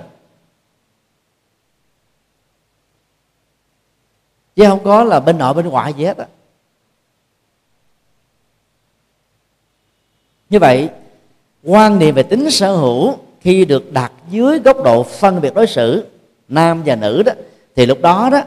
Chứ 4.56 4.66
không 4.68 4.84
có 4.84 5.04
là 5.04 5.20
bên 5.20 5.38
nội 5.38 5.54
bên 5.54 5.68
ngoại 5.68 5.94
gì 5.94 6.06
hết 6.06 6.18
á. 6.18 6.26
Như 10.50 10.60
vậy 10.60 10.90
quan 11.64 12.00
niệm 12.00 12.16
về 12.16 12.24
tính 12.24 12.52
sở 12.52 12.76
hữu 12.76 13.18
khi 13.42 13.66
được 13.66 13.94
đặt 13.94 14.12
dưới 14.30 14.60
góc 14.60 14.84
độ 14.84 15.04
phân 15.04 15.42
biệt 15.42 15.54
đối 15.54 15.68
xử, 15.68 16.06
nam 16.48 16.84
và 16.86 16.96
nữ 16.96 17.24
đó, 17.24 17.32
thì 17.76 17.86
lúc 17.86 18.02
đó 18.02 18.30
đó, 18.32 18.42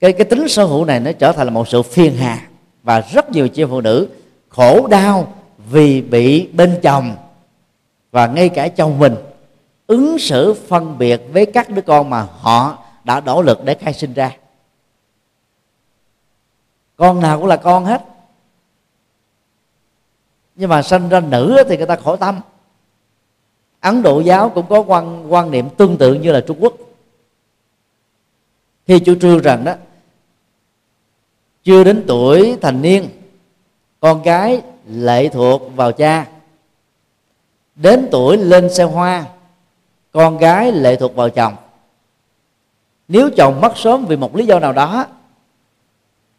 cái 0.00 0.12
cái 0.12 0.24
tính 0.24 0.48
sở 0.48 0.64
hữu 0.64 0.84
này 0.84 1.00
nó 1.00 1.12
trở 1.12 1.32
thành 1.32 1.46
là 1.46 1.50
một 1.50 1.68
sự 1.68 1.82
phiền 1.82 2.16
hà 2.16 2.48
và 2.82 3.00
rất 3.00 3.30
nhiều 3.30 3.48
chị 3.48 3.64
phụ 3.64 3.80
nữ 3.80 4.08
khổ 4.48 4.86
đau 4.86 5.32
vì 5.70 6.02
bị 6.02 6.48
bên 6.52 6.78
chồng 6.82 7.16
và 8.10 8.26
ngay 8.26 8.48
cả 8.48 8.68
chồng 8.68 8.98
mình 8.98 9.14
ứng 9.86 10.18
xử 10.18 10.54
phân 10.54 10.98
biệt 10.98 11.22
với 11.32 11.46
các 11.46 11.70
đứa 11.70 11.82
con 11.82 12.10
mà 12.10 12.26
họ 12.40 12.78
đã 13.04 13.20
nỗ 13.20 13.42
lực 13.42 13.64
để 13.64 13.74
khai 13.74 13.92
sinh 13.92 14.14
ra. 14.14 14.30
Con 16.96 17.20
nào 17.20 17.38
cũng 17.38 17.46
là 17.46 17.56
con 17.56 17.84
hết 17.84 18.02
nhưng 20.56 20.70
mà 20.70 20.82
sinh 20.82 21.08
ra 21.08 21.20
nữ 21.20 21.62
thì 21.68 21.76
người 21.76 21.86
ta 21.86 21.96
khổ 21.96 22.16
tâm. 22.16 22.40
Ấn 23.80 24.02
độ 24.02 24.20
giáo 24.20 24.48
cũng 24.48 24.66
có 24.68 24.80
quan 24.80 25.32
quan 25.32 25.50
niệm 25.50 25.68
tương 25.70 25.96
tự 25.96 26.14
như 26.14 26.32
là 26.32 26.40
trung 26.40 26.56
quốc. 26.60 26.74
Khi 28.86 28.98
chủ 28.98 29.14
trương 29.20 29.42
rằng 29.42 29.64
đó, 29.64 29.74
chưa 31.64 31.84
đến 31.84 32.04
tuổi 32.06 32.56
thành 32.60 32.82
niên, 32.82 33.08
con 34.00 34.22
gái 34.22 34.62
lệ 34.88 35.28
thuộc 35.28 35.62
vào 35.76 35.92
cha. 35.92 36.26
Đến 37.74 38.08
tuổi 38.10 38.36
lên 38.36 38.74
xe 38.74 38.84
hoa, 38.84 39.24
con 40.12 40.38
gái 40.38 40.72
lệ 40.72 40.96
thuộc 40.96 41.16
vào 41.16 41.30
chồng. 41.30 41.54
Nếu 43.08 43.30
chồng 43.36 43.60
mất 43.60 43.72
sớm 43.76 44.06
vì 44.06 44.16
một 44.16 44.36
lý 44.36 44.46
do 44.46 44.58
nào 44.58 44.72
đó, 44.72 45.06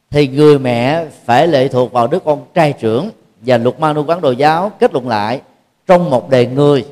thì 0.10 0.28
người 0.28 0.60
mẹ 0.60 1.06
phải 1.26 1.48
lệ 1.48 1.68
thuộc 1.68 1.92
vào 1.92 2.08
đứa 2.08 2.20
con 2.20 2.46
trai 2.54 2.74
trưởng 2.74 3.10
và 3.46 3.58
luật 3.58 3.80
manu 3.80 4.04
quán 4.04 4.22
đồ 4.22 4.32
giáo 4.32 4.72
kết 4.80 4.94
luận 4.94 5.08
lại 5.08 5.42
trong 5.88 6.10
một 6.10 6.30
đề 6.30 6.48
người 6.48 6.86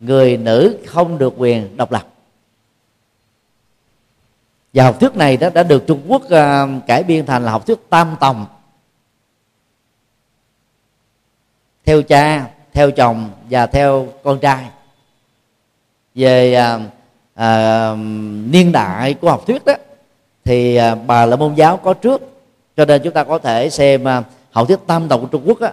người 0.00 0.36
nữ 0.36 0.78
không 0.86 1.18
được 1.18 1.34
quyền 1.36 1.76
độc 1.76 1.92
lập. 1.92 2.06
Và 4.74 4.84
học 4.84 5.00
thuyết 5.00 5.16
này 5.16 5.36
đó 5.36 5.50
đã 5.54 5.62
được 5.62 5.86
Trung 5.86 6.02
Quốc 6.08 6.22
uh, 6.22 6.86
cải 6.86 7.02
biên 7.02 7.26
thành 7.26 7.44
là 7.44 7.52
học 7.52 7.66
thuyết 7.66 7.78
tam 7.90 8.16
tòng. 8.20 8.46
Theo 11.84 12.02
cha 12.02 12.50
theo 12.72 12.90
chồng 12.90 13.30
và 13.50 13.66
theo 13.66 14.08
con 14.22 14.38
trai. 14.38 14.66
Về 16.14 16.62
uh, 16.76 16.80
uh, 17.34 17.98
niên 18.50 18.72
đại 18.72 19.14
của 19.14 19.30
học 19.30 19.46
thuyết 19.46 19.64
đó 19.64 19.74
thì 20.44 20.78
uh, 20.92 20.98
bà 21.06 21.26
là 21.26 21.36
môn 21.36 21.54
giáo 21.54 21.76
có 21.76 21.94
trước 21.94 22.20
cho 22.76 22.84
nên 22.84 23.02
chúng 23.04 23.12
ta 23.12 23.24
có 23.24 23.38
thể 23.38 23.70
xem 23.70 24.04
uh, 24.04 24.24
học 24.50 24.68
thuyết 24.68 24.78
tam 24.86 25.08
tộc 25.08 25.20
của 25.20 25.26
Trung 25.26 25.42
Quốc 25.46 25.60
á, 25.60 25.72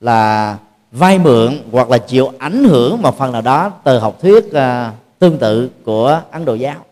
là 0.00 0.58
vay 0.92 1.18
mượn 1.18 1.62
hoặc 1.72 1.90
là 1.90 1.98
chịu 1.98 2.32
ảnh 2.38 2.64
hưởng 2.64 3.02
một 3.02 3.18
phần 3.18 3.32
nào 3.32 3.42
đó 3.42 3.72
từ 3.84 3.98
học 3.98 4.16
thuyết 4.20 4.44
uh, 4.46 4.94
tương 5.18 5.38
tự 5.38 5.70
của 5.84 6.22
Ấn 6.30 6.44
Độ 6.44 6.54
giáo. 6.54 6.84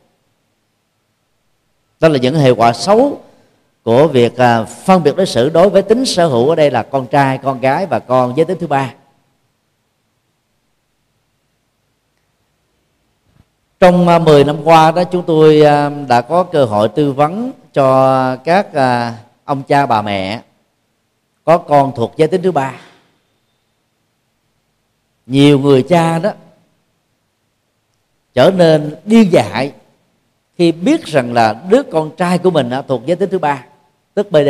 Đó 2.00 2.08
là 2.08 2.18
những 2.18 2.34
hệ 2.34 2.50
quả 2.50 2.72
xấu 2.72 3.20
của 3.84 4.06
việc 4.06 4.36
à, 4.36 4.64
phân 4.64 5.02
biệt 5.02 5.16
đối 5.16 5.26
xử 5.26 5.48
đối 5.48 5.68
với 5.68 5.82
tính 5.82 6.04
sở 6.04 6.26
hữu 6.26 6.48
ở 6.48 6.54
đây 6.54 6.70
là 6.70 6.82
con 6.82 7.06
trai 7.06 7.38
con 7.38 7.60
gái 7.60 7.86
và 7.86 7.98
con 7.98 8.36
giới 8.36 8.44
tính 8.46 8.58
thứ 8.60 8.66
ba. 8.66 8.94
Trong 13.80 14.08
à, 14.08 14.18
10 14.18 14.44
năm 14.44 14.56
qua 14.64 14.90
đó 14.90 15.04
chúng 15.04 15.22
tôi 15.22 15.60
à, 15.60 15.90
đã 16.08 16.20
có 16.20 16.42
cơ 16.42 16.64
hội 16.64 16.88
tư 16.88 17.12
vấn 17.12 17.52
cho 17.72 18.36
các 18.36 18.74
à, 18.74 19.14
ông 19.44 19.62
cha 19.62 19.86
bà 19.86 20.02
mẹ 20.02 20.42
có 21.48 21.58
con 21.58 21.92
thuộc 21.96 22.12
giới 22.16 22.28
tính 22.28 22.42
thứ 22.42 22.52
ba. 22.52 22.80
Nhiều 25.26 25.58
người 25.58 25.82
cha 25.82 26.18
đó 26.18 26.32
trở 28.34 28.50
nên 28.50 28.96
điên 29.04 29.28
dại 29.32 29.72
khi 30.58 30.72
biết 30.72 31.04
rằng 31.04 31.32
là 31.32 31.64
đứa 31.70 31.82
con 31.82 32.16
trai 32.16 32.38
của 32.38 32.50
mình 32.50 32.70
thuộc 32.88 33.06
giới 33.06 33.16
tính 33.16 33.30
thứ 33.30 33.38
ba, 33.38 33.66
tức 34.14 34.30
bd 34.30 34.48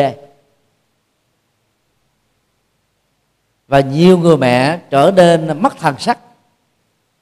và 3.69 3.81
nhiều 3.81 4.19
người 4.19 4.37
mẹ 4.37 4.81
trở 4.91 5.13
nên 5.17 5.63
mất 5.63 5.77
thần 5.79 5.99
sắc 5.99 6.19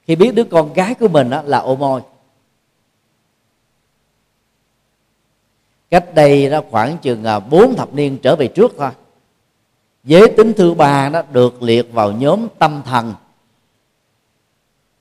khi 0.06 0.16
biết 0.16 0.34
đứa 0.34 0.44
con 0.44 0.72
gái 0.72 0.94
của 0.94 1.08
mình 1.08 1.30
là 1.44 1.58
ô 1.58 1.76
môi. 1.76 2.00
Cách 5.90 6.14
đây 6.14 6.50
đó 6.50 6.60
khoảng 6.70 6.98
chừng 6.98 7.24
à, 7.24 7.40
bốn 7.40 7.76
thập 7.76 7.94
niên 7.94 8.18
trở 8.22 8.36
về 8.36 8.48
trước 8.48 8.72
thôi 8.78 8.90
giới 10.06 10.28
tính 10.28 10.52
thứ 10.56 10.74
ba 10.74 11.08
nó 11.08 11.22
được 11.32 11.62
liệt 11.62 11.92
vào 11.92 12.12
nhóm 12.12 12.48
tâm 12.58 12.82
thần. 12.84 13.14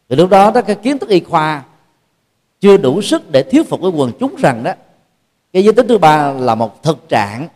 Thì 0.09 0.15
lúc 0.15 0.29
đó 0.29 0.51
đó, 0.51 0.61
cái 0.61 0.75
kiến 0.75 0.97
thức 0.97 1.09
y 1.09 1.19
khoa 1.19 1.63
chưa 2.59 2.77
đủ 2.77 3.01
sức 3.01 3.31
để 3.31 3.43
thuyết 3.43 3.69
phục 3.69 3.81
cái 3.81 3.89
quần 3.89 4.11
chúng 4.19 4.35
rằng 4.35 4.63
đó, 4.63 4.71
cái 5.53 5.63
giới 5.63 5.73
tính 5.73 5.87
thứ 5.87 5.97
ba 5.97 6.31
là 6.31 6.55
một 6.55 6.83
thực 6.83 7.09
trạng 7.09 7.47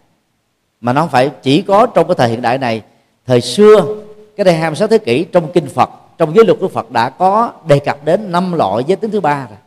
mà 0.81 0.93
nó 0.93 1.01
không 1.01 1.09
phải 1.09 1.31
chỉ 1.41 1.61
có 1.61 1.85
trong 1.85 2.07
cái 2.07 2.15
thời 2.15 2.29
hiện 2.29 2.41
đại 2.41 2.57
này. 2.57 2.81
Thời 3.25 3.41
xưa, 3.41 3.95
cái 4.35 4.43
đây 4.43 4.55
26 4.55 4.87
thế 4.87 4.97
kỷ 4.97 5.23
trong 5.23 5.51
kinh 5.53 5.67
Phật, 5.67 5.89
trong 6.17 6.35
giới 6.35 6.45
luật 6.45 6.57
của 6.59 6.67
Phật 6.67 6.91
đã 6.91 7.09
có 7.09 7.51
đề 7.67 7.79
cập 7.79 8.05
đến 8.05 8.31
năm 8.31 8.53
loại 8.53 8.83
giới 8.87 8.95
tính 8.95 9.11
thứ 9.11 9.21
ba 9.21 9.47
rồi. 9.49 9.57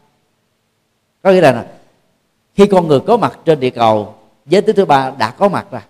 Có 1.22 1.30
nghĩa 1.30 1.40
là 1.40 1.66
khi 2.54 2.66
con 2.66 2.88
người 2.88 3.00
có 3.00 3.16
mặt 3.16 3.38
trên 3.44 3.60
địa 3.60 3.70
cầu, 3.70 4.14
giới 4.46 4.62
tính 4.62 4.76
thứ 4.76 4.84
ba 4.84 5.10
đã 5.18 5.30
có 5.30 5.48
mặt 5.48 5.66
rồi 5.70 5.82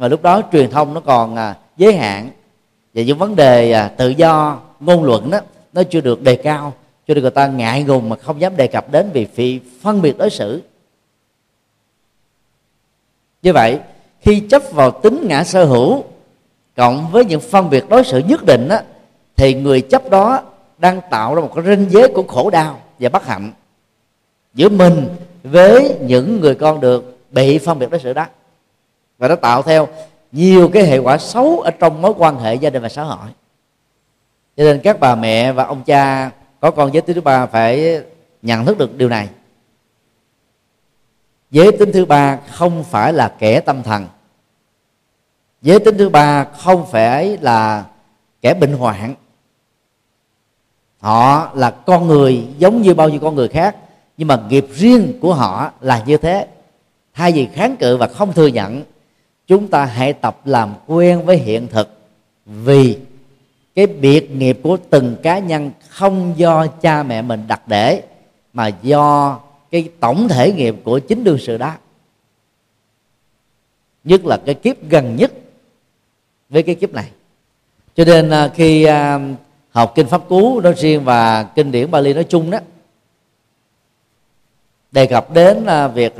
mà 0.00 0.08
lúc 0.08 0.22
đó 0.22 0.42
truyền 0.52 0.70
thông 0.70 0.94
nó 0.94 1.00
còn 1.00 1.36
à, 1.36 1.56
giới 1.76 1.94
hạn. 1.94 2.30
Và 2.94 3.02
những 3.02 3.18
vấn 3.18 3.36
đề 3.36 3.72
à, 3.72 3.88
tự 3.88 4.08
do 4.08 4.58
ngôn 4.80 5.04
luận 5.04 5.30
đó 5.30 5.40
nó 5.72 5.82
chưa 5.82 6.00
được 6.00 6.22
đề 6.22 6.36
cao. 6.36 6.72
Cho 7.08 7.14
nên 7.14 7.22
người 7.22 7.30
ta 7.30 7.46
ngại 7.46 7.82
ngùng 7.82 8.08
mà 8.08 8.16
không 8.16 8.40
dám 8.40 8.56
đề 8.56 8.66
cập 8.66 8.92
đến 8.92 9.10
vì 9.12 9.24
phi 9.24 9.60
phân 9.82 10.02
biệt 10.02 10.18
đối 10.18 10.30
xử. 10.30 10.62
Như 13.42 13.52
vậy 13.52 13.78
khi 14.20 14.40
chấp 14.40 14.62
vào 14.72 14.90
tính 14.90 15.26
ngã 15.28 15.44
sở 15.44 15.64
hữu 15.64 16.04
cộng 16.76 17.10
với 17.10 17.24
những 17.24 17.40
phân 17.40 17.70
biệt 17.70 17.84
đối 17.88 18.04
xử 18.04 18.18
nhất 18.18 18.44
định 18.46 18.68
đó, 18.68 18.78
thì 19.36 19.54
người 19.54 19.80
chấp 19.80 20.10
đó 20.10 20.42
đang 20.78 21.00
tạo 21.10 21.34
ra 21.34 21.40
một 21.40 21.50
cái 21.54 21.64
ranh 21.64 21.90
giới 21.90 22.08
của 22.14 22.22
khổ 22.22 22.50
đau 22.50 22.80
và 22.98 23.08
bất 23.08 23.26
hạnh 23.26 23.52
giữa 24.54 24.68
mình 24.68 25.08
với 25.42 25.96
những 26.00 26.40
người 26.40 26.54
con 26.54 26.80
được 26.80 27.18
bị 27.30 27.58
phân 27.58 27.78
biệt 27.78 27.90
đối 27.90 28.00
xử 28.00 28.12
đó 28.12 28.26
và 29.20 29.28
nó 29.28 29.36
tạo 29.36 29.62
theo 29.62 29.88
nhiều 30.32 30.70
cái 30.72 30.84
hệ 30.84 30.98
quả 30.98 31.18
xấu 31.18 31.60
ở 31.60 31.70
trong 31.70 32.02
mối 32.02 32.12
quan 32.16 32.38
hệ 32.38 32.54
gia 32.54 32.70
đình 32.70 32.82
và 32.82 32.88
xã 32.88 33.02
hội. 33.02 33.28
Cho 34.56 34.64
nên 34.64 34.80
các 34.80 35.00
bà 35.00 35.14
mẹ 35.14 35.52
và 35.52 35.64
ông 35.64 35.82
cha, 35.82 36.30
có 36.60 36.70
con 36.70 36.92
giới 36.92 37.02
tính 37.02 37.14
thứ 37.14 37.20
ba 37.20 37.46
phải 37.46 38.02
nhận 38.42 38.64
thức 38.64 38.78
được 38.78 38.96
điều 38.96 39.08
này. 39.08 39.28
Giới 41.50 41.72
tính 41.72 41.90
thứ 41.92 42.04
ba 42.04 42.38
không 42.50 42.84
phải 42.84 43.12
là 43.12 43.34
kẻ 43.38 43.60
tâm 43.60 43.82
thần. 43.82 44.06
Giới 45.62 45.78
tính 45.78 45.98
thứ 45.98 46.08
ba 46.08 46.44
không 46.44 46.86
phải 46.90 47.38
là 47.40 47.84
kẻ 48.42 48.54
bệnh 48.54 48.72
hoạn. 48.72 49.14
Họ 50.98 51.50
là 51.54 51.70
con 51.70 52.06
người 52.06 52.46
giống 52.58 52.82
như 52.82 52.94
bao 52.94 53.08
nhiêu 53.08 53.20
con 53.20 53.34
người 53.34 53.48
khác, 53.48 53.76
nhưng 54.16 54.28
mà 54.28 54.42
nghiệp 54.48 54.66
riêng 54.72 55.18
của 55.20 55.34
họ 55.34 55.72
là 55.80 56.02
như 56.06 56.16
thế. 56.16 56.46
Thay 57.14 57.32
vì 57.32 57.48
kháng 57.54 57.76
cự 57.76 57.96
và 57.96 58.06
không 58.06 58.32
thừa 58.32 58.46
nhận 58.46 58.82
chúng 59.50 59.68
ta 59.68 59.84
hãy 59.84 60.12
tập 60.12 60.40
làm 60.44 60.74
quen 60.86 61.24
với 61.24 61.36
hiện 61.36 61.68
thực. 61.68 61.98
Vì 62.46 62.98
cái 63.74 63.86
biệt 63.86 64.30
nghiệp 64.30 64.58
của 64.62 64.76
từng 64.90 65.16
cá 65.22 65.38
nhân 65.38 65.70
không 65.88 66.34
do 66.36 66.66
cha 66.66 67.02
mẹ 67.02 67.22
mình 67.22 67.44
đặt 67.48 67.68
để, 67.68 68.02
mà 68.52 68.66
do 68.66 69.38
cái 69.70 69.88
tổng 70.00 70.28
thể 70.28 70.52
nghiệp 70.52 70.76
của 70.84 70.98
chính 70.98 71.24
đương 71.24 71.38
sự 71.38 71.58
đó. 71.58 71.74
Nhất 74.04 74.24
là 74.24 74.40
cái 74.46 74.54
kiếp 74.54 74.88
gần 74.88 75.16
nhất 75.16 75.32
với 76.48 76.62
cái 76.62 76.74
kiếp 76.74 76.92
này. 76.92 77.10
Cho 77.94 78.04
nên 78.04 78.30
à, 78.30 78.48
khi 78.48 78.84
à, 78.84 79.20
học 79.70 79.92
kinh 79.94 80.06
pháp 80.06 80.28
cú 80.28 80.60
nói 80.60 80.74
riêng 80.76 81.04
và 81.04 81.42
kinh 81.42 81.72
điển 81.72 81.90
Bali 81.90 82.14
nói 82.14 82.24
chung 82.24 82.50
đó, 82.50 82.58
đề 84.92 85.06
cập 85.06 85.32
đến 85.32 85.66
à, 85.66 85.88
việc 85.88 86.14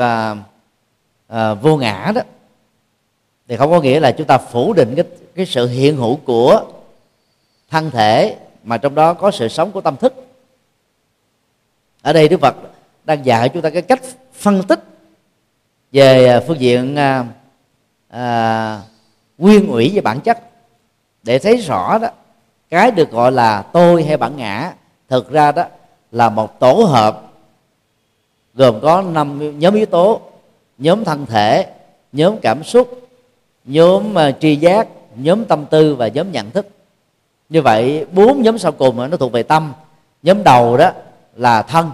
vô 1.60 1.76
ngã 1.76 2.12
đó 2.14 2.22
thì 3.50 3.56
không 3.56 3.70
có 3.70 3.80
nghĩa 3.80 4.00
là 4.00 4.12
chúng 4.12 4.26
ta 4.26 4.38
phủ 4.38 4.72
định 4.72 4.94
cái 4.96 5.04
cái 5.34 5.46
sự 5.46 5.68
hiện 5.68 5.96
hữu 5.96 6.16
của 6.16 6.64
thân 7.70 7.90
thể 7.90 8.36
mà 8.64 8.78
trong 8.78 8.94
đó 8.94 9.14
có 9.14 9.30
sự 9.30 9.48
sống 9.48 9.72
của 9.72 9.80
tâm 9.80 9.96
thức. 9.96 10.14
Ở 12.02 12.12
đây 12.12 12.28
đức 12.28 12.40
phật 12.40 12.56
đang 13.04 13.26
dạy 13.26 13.48
chúng 13.48 13.62
ta 13.62 13.70
cái 13.70 13.82
cách 13.82 14.00
phân 14.34 14.62
tích 14.62 14.80
về 15.92 16.28
à, 16.28 16.40
phương 16.46 16.60
diện 16.60 16.96
à, 16.96 17.24
à, 18.08 18.82
nguyên 19.38 19.70
ủy 19.70 19.90
về 19.94 20.00
bản 20.00 20.20
chất. 20.20 20.38
Để 21.22 21.38
thấy 21.38 21.56
rõ 21.56 21.98
đó 21.98 22.08
cái 22.68 22.90
được 22.90 23.10
gọi 23.10 23.32
là 23.32 23.62
tôi 23.62 24.04
hay 24.04 24.16
bản 24.16 24.36
ngã 24.36 24.72
thực 25.08 25.30
ra 25.30 25.52
đó 25.52 25.64
là 26.12 26.28
một 26.28 26.60
tổ 26.60 26.72
hợp 26.72 27.22
gồm 28.54 28.80
có 28.80 29.02
năm 29.02 29.58
nhóm 29.58 29.74
yếu 29.74 29.86
tố 29.86 30.20
nhóm 30.78 31.04
thân 31.04 31.26
thể 31.26 31.66
nhóm 32.12 32.36
cảm 32.42 32.64
xúc 32.64 33.09
nhóm 33.64 34.14
uh, 34.14 34.40
tri 34.40 34.56
giác 34.56 34.88
nhóm 35.16 35.44
tâm 35.44 35.66
tư 35.70 35.94
và 35.94 36.08
nhóm 36.08 36.32
nhận 36.32 36.50
thức. 36.50 36.66
Như 37.48 37.62
vậy 37.62 38.06
bốn 38.12 38.42
nhóm 38.42 38.58
sau 38.58 38.72
cùng 38.72 39.10
nó 39.10 39.16
thuộc 39.16 39.32
về 39.32 39.42
tâm. 39.42 39.72
Nhóm 40.22 40.44
đầu 40.44 40.76
đó 40.76 40.90
là 41.36 41.62
thân. 41.62 41.90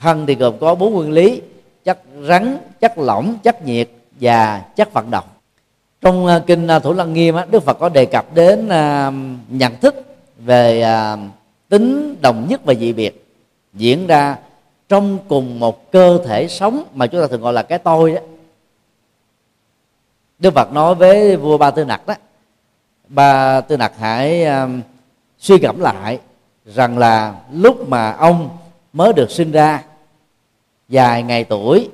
Thân 0.00 0.26
thì 0.26 0.34
gồm 0.34 0.58
có 0.58 0.74
bốn 0.74 0.92
nguyên 0.92 1.12
lý 1.12 1.40
chất 1.84 1.98
rắn 2.28 2.58
chất 2.80 2.98
lỏng 2.98 3.38
chất 3.42 3.66
nhiệt 3.66 3.88
và 4.20 4.62
chất 4.76 4.92
vận 4.92 5.10
động. 5.10 5.24
Trong 6.00 6.26
ờ, 6.26 6.42
kinh 6.46 6.66
ờ, 6.66 6.78
thủ 6.78 6.92
lăng 6.92 7.14
nghiêm 7.14 7.36
đức 7.50 7.62
phật 7.62 7.78
có 7.78 7.88
đề 7.88 8.04
cập 8.04 8.34
đến 8.34 8.68
nhận 9.48 9.72
thức 9.80 9.94
về 10.38 10.84
tính 11.68 12.16
đồng 12.22 12.46
nhất 12.48 12.60
và 12.64 12.74
dị 12.74 12.92
biệt 12.92 13.24
diễn 13.74 14.06
ra 14.06 14.36
trong 14.88 15.18
cùng 15.28 15.60
một 15.60 15.92
cơ 15.92 16.18
thể 16.26 16.48
sống 16.48 16.84
mà 16.94 17.06
chúng 17.06 17.20
ta 17.20 17.26
thường 17.26 17.40
gọi 17.40 17.52
là 17.52 17.62
cái 17.62 17.78
tôi 17.78 18.12
đó 18.12 18.20
đức 20.42 20.54
phật 20.54 20.72
nói 20.72 20.94
với 20.94 21.36
vua 21.36 21.58
ba 21.58 21.70
tư 21.70 21.84
nặc 21.84 22.06
đó 22.06 22.14
ba 23.08 23.60
tư 23.60 23.76
nặc 23.76 23.92
hãy 23.98 24.44
um, 24.44 24.80
suy 25.38 25.58
gẫm 25.58 25.80
lại 25.80 26.20
rằng 26.66 26.98
là 26.98 27.34
lúc 27.52 27.88
mà 27.88 28.12
ông 28.12 28.58
mới 28.92 29.12
được 29.12 29.30
sinh 29.30 29.52
ra 29.52 29.82
dài 30.88 31.22
ngày 31.22 31.44
tuổi 31.44 31.90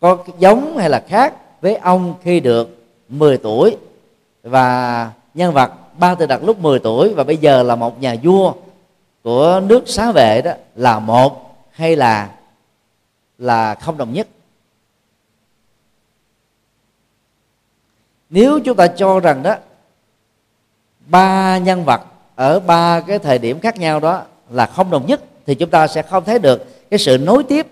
có 0.00 0.18
giống 0.38 0.78
hay 0.78 0.90
là 0.90 1.04
khác 1.08 1.34
với 1.60 1.76
ông 1.76 2.14
khi 2.22 2.40
được 2.40 2.84
10 3.08 3.38
tuổi. 3.38 3.76
Và 4.42 5.10
nhân 5.34 5.52
vật 5.52 5.72
ba 5.98 6.14
tư 6.14 6.26
Nặc 6.26 6.44
lúc 6.44 6.58
10 6.58 6.78
tuổi 6.78 7.14
và 7.14 7.24
bây 7.24 7.36
giờ 7.36 7.62
là 7.62 7.76
một 7.76 8.00
nhà 8.00 8.16
vua 8.22 8.52
của 9.22 9.60
nước 9.66 9.88
xá 9.88 10.12
vệ 10.12 10.42
đó 10.42 10.52
là 10.76 10.98
một 10.98 11.56
hay 11.70 11.96
là 11.96 12.30
là 13.38 13.74
không 13.74 13.96
đồng 13.96 14.12
nhất? 14.12 14.28
Nếu 18.30 18.60
chúng 18.60 18.76
ta 18.76 18.86
cho 18.86 19.20
rằng 19.20 19.42
đó 19.42 19.56
ba 21.06 21.58
nhân 21.58 21.84
vật 21.84 22.00
ở 22.34 22.60
ba 22.60 23.00
cái 23.00 23.18
thời 23.18 23.38
điểm 23.38 23.60
khác 23.60 23.76
nhau 23.76 24.00
đó 24.00 24.22
là 24.50 24.66
không 24.66 24.90
đồng 24.90 25.06
nhất 25.06 25.20
thì 25.46 25.54
chúng 25.54 25.70
ta 25.70 25.86
sẽ 25.86 26.02
không 26.02 26.24
thấy 26.24 26.38
được 26.38 26.90
cái 26.90 26.98
sự 26.98 27.18
nối 27.18 27.44
tiếp 27.44 27.66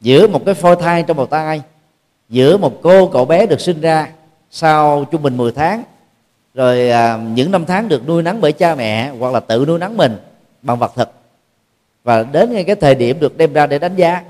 giữa 0.00 0.26
một 0.26 0.44
cái 0.46 0.54
phôi 0.54 0.76
thai 0.76 1.02
trong 1.02 1.16
một 1.16 1.30
thai 1.30 1.62
giữa 2.28 2.56
một 2.56 2.78
cô 2.82 3.06
cậu 3.06 3.24
bé 3.24 3.46
được 3.46 3.60
sinh 3.60 3.80
ra 3.80 4.08
sau 4.50 5.04
trung 5.04 5.22
bình 5.22 5.36
10 5.36 5.52
tháng 5.52 5.82
rồi 6.54 6.90
à, 6.90 7.16
những 7.16 7.50
năm 7.50 7.64
tháng 7.66 7.88
được 7.88 8.08
nuôi 8.08 8.22
nắng 8.22 8.40
bởi 8.40 8.52
cha 8.52 8.74
mẹ 8.74 9.12
hoặc 9.18 9.32
là 9.32 9.40
tự 9.40 9.64
nuôi 9.68 9.78
nắng 9.78 9.96
mình 9.96 10.16
bằng 10.62 10.78
vật 10.78 10.92
thực. 10.96 11.10
Và 12.04 12.22
đến 12.22 12.52
ngay 12.52 12.64
cái 12.64 12.76
thời 12.76 12.94
điểm 12.94 13.20
được 13.20 13.36
đem 13.36 13.52
ra 13.52 13.66
để 13.66 13.78
đánh 13.78 13.96
giá. 13.96 14.22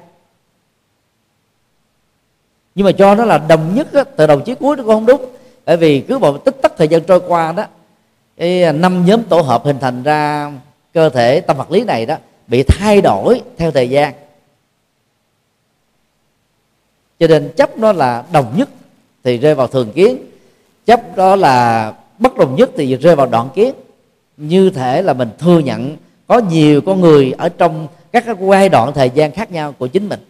Nhưng 2.74 2.84
mà 2.84 2.92
cho 2.92 3.14
nó 3.14 3.24
là 3.24 3.38
đồng 3.38 3.74
nhất 3.74 3.92
á, 3.92 4.04
từ 4.04 4.26
đầu 4.26 4.40
chí 4.40 4.54
cuối 4.54 4.76
nó 4.76 4.82
cũng 4.82 4.92
không 4.92 5.06
đúng 5.06 5.26
bởi 5.66 5.77
vì 5.77 6.01
cứ 6.01 6.18
một 6.18 6.44
tích 6.44 6.62
tắc 6.62 6.72
thời 6.77 6.88
gian 6.88 7.05
trôi 7.05 7.20
qua 7.29 7.53
đó, 7.53 7.64
cái 8.37 8.62
à, 8.62 8.72
năm 8.72 9.05
nhóm 9.07 9.22
tổ 9.22 9.40
hợp 9.40 9.64
hình 9.64 9.79
thành 9.81 10.03
ra 10.03 10.53
cơ 10.92 11.09
thể 11.09 11.40
tâm 11.40 11.57
vật 11.57 11.70
lý 11.70 11.85
này 11.85 12.07
đó 12.07 12.16
bị 12.46 12.62
thay 12.62 13.01
đổi 13.01 13.42
theo 13.57 13.70
thời 13.70 13.90
gian. 13.90 14.14
Cho 17.18 17.27
nên 17.27 17.53
chấp 17.57 17.79
nó 17.79 17.92
là 17.92 18.25
đồng 18.33 18.55
nhất 18.57 18.68
thì 19.25 19.38
rơi 19.38 19.55
vào 19.55 19.66
thường 19.66 19.92
kiến, 19.92 20.18
chấp 20.87 21.16
đó 21.16 21.37
là 21.37 21.92
bất 22.18 22.37
đồng 22.37 22.57
nhất 22.57 22.70
thì 22.77 22.96
rơi 22.96 23.16
vào 23.16 23.27
đoạn 23.27 23.48
kiến. 23.55 23.75
Như 24.37 24.70
thể 24.70 25.03
là 25.03 25.12
mình 25.12 25.31
thừa 25.38 25.59
nhận 25.59 25.96
có 26.27 26.38
nhiều 26.38 26.81
con 26.81 27.01
người 27.01 27.33
ở 27.38 27.48
trong 27.48 27.88
các 28.12 28.25
cái 28.27 28.35
giai 28.40 28.68
đoạn 28.68 28.92
thời 28.94 29.11
gian 29.11 29.33
khác 29.33 29.51
nhau 29.51 29.75
của 29.79 29.87
chính 29.87 30.09
mình. 30.09 30.20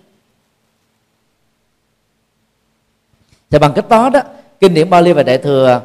Thì 3.51 3.59
bằng 3.59 3.73
cách 3.75 3.89
đó 3.89 4.11
đó 4.11 4.21
kinh 4.63 4.75
điển 4.75 4.91
Bali 4.91 5.13
và 5.13 5.23
Đại 5.23 5.39
thừa 5.39 5.81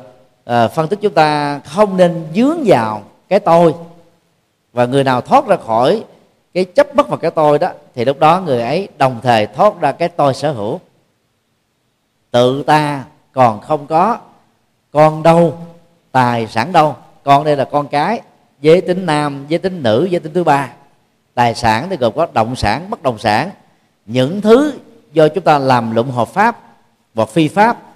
à, 0.46 0.68
phân 0.68 0.88
tích 0.88 1.00
chúng 1.02 1.14
ta 1.14 1.60
không 1.60 1.98
nên 1.98 2.28
dướng 2.36 2.64
vào 2.66 3.02
cái 3.30 3.40
tôi. 3.40 3.74
Và 4.74 4.86
người 4.86 5.04
nào 5.04 5.22
thoát 5.22 5.48
ra 5.48 5.58
khỏi 5.66 6.04
cái 6.54 6.66
chấp 6.66 6.96
bất 6.96 7.10
vào 7.10 7.18
cái 7.18 7.32
tôi 7.32 7.60
đó 7.60 7.70
thì 7.96 8.06
lúc 8.06 8.20
đó 8.20 8.42
người 8.42 8.62
ấy 8.62 8.88
đồng 8.98 9.20
thời 9.24 9.46
thoát 9.46 9.74
ra 9.80 9.92
cái 9.92 10.10
tôi 10.10 10.34
sở 10.34 10.52
hữu. 10.52 10.80
Tự 12.32 12.64
ta 12.64 13.04
còn 13.34 13.62
không 13.62 13.88
có 13.88 14.18
con 14.92 15.24
đâu 15.24 15.58
tài 16.12 16.48
sản 16.48 16.72
đâu. 16.72 16.96
Con 17.24 17.44
đây 17.44 17.56
là 17.56 17.66
con 17.66 17.88
cái 17.88 18.22
giới 18.62 18.82
tính 18.82 19.06
nam 19.06 19.46
giới 19.48 19.60
tính 19.60 19.84
nữ 19.84 20.08
giới 20.12 20.20
tính 20.20 20.34
thứ 20.34 20.44
ba. 20.44 20.70
Tài 21.34 21.56
sản 21.56 21.88
thì 21.90 21.98
gồm 21.98 22.14
có 22.16 22.28
động 22.34 22.56
sản 22.56 22.90
bất 22.90 23.04
động 23.04 23.18
sản. 23.18 23.50
Những 24.06 24.42
thứ 24.42 24.74
do 25.14 25.28
chúng 25.28 25.44
ta 25.44 25.60
làm 25.60 25.96
lụng 25.96 26.12
hợp 26.12 26.28
pháp 26.28 26.60
và 27.14 27.26
phi 27.26 27.48
pháp 27.48 27.87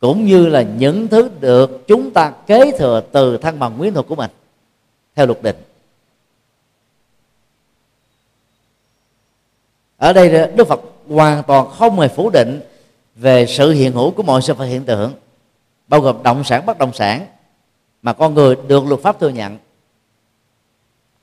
cũng 0.00 0.24
như 0.26 0.46
là 0.46 0.62
những 0.62 1.08
thứ 1.08 1.30
được 1.40 1.86
chúng 1.86 2.10
ta 2.10 2.32
kế 2.46 2.72
thừa 2.78 3.02
từ 3.12 3.38
thân 3.38 3.58
bằng 3.58 3.78
quyến 3.78 3.94
thuộc 3.94 4.08
của 4.08 4.14
mình, 4.14 4.30
theo 5.14 5.26
luật 5.26 5.42
định. 5.42 5.56
Ở 9.96 10.12
đây 10.12 10.52
đức 10.56 10.68
phật 10.68 10.80
hoàn 11.08 11.42
toàn 11.42 11.70
không 11.70 12.00
hề 12.00 12.08
phủ 12.08 12.30
định 12.30 12.60
về 13.14 13.46
sự 13.46 13.70
hiện 13.70 13.92
hữu 13.92 14.10
của 14.10 14.22
mọi 14.22 14.42
sự 14.42 14.54
vật 14.54 14.64
hiện 14.64 14.84
tượng, 14.84 15.12
bao 15.88 16.00
gồm 16.00 16.22
động 16.22 16.44
sản, 16.44 16.66
bất 16.66 16.78
động 16.78 16.92
sản, 16.92 17.26
mà 18.02 18.12
con 18.12 18.34
người 18.34 18.56
được 18.68 18.86
luật 18.86 19.00
pháp 19.00 19.20
thừa 19.20 19.28
nhận. 19.28 19.58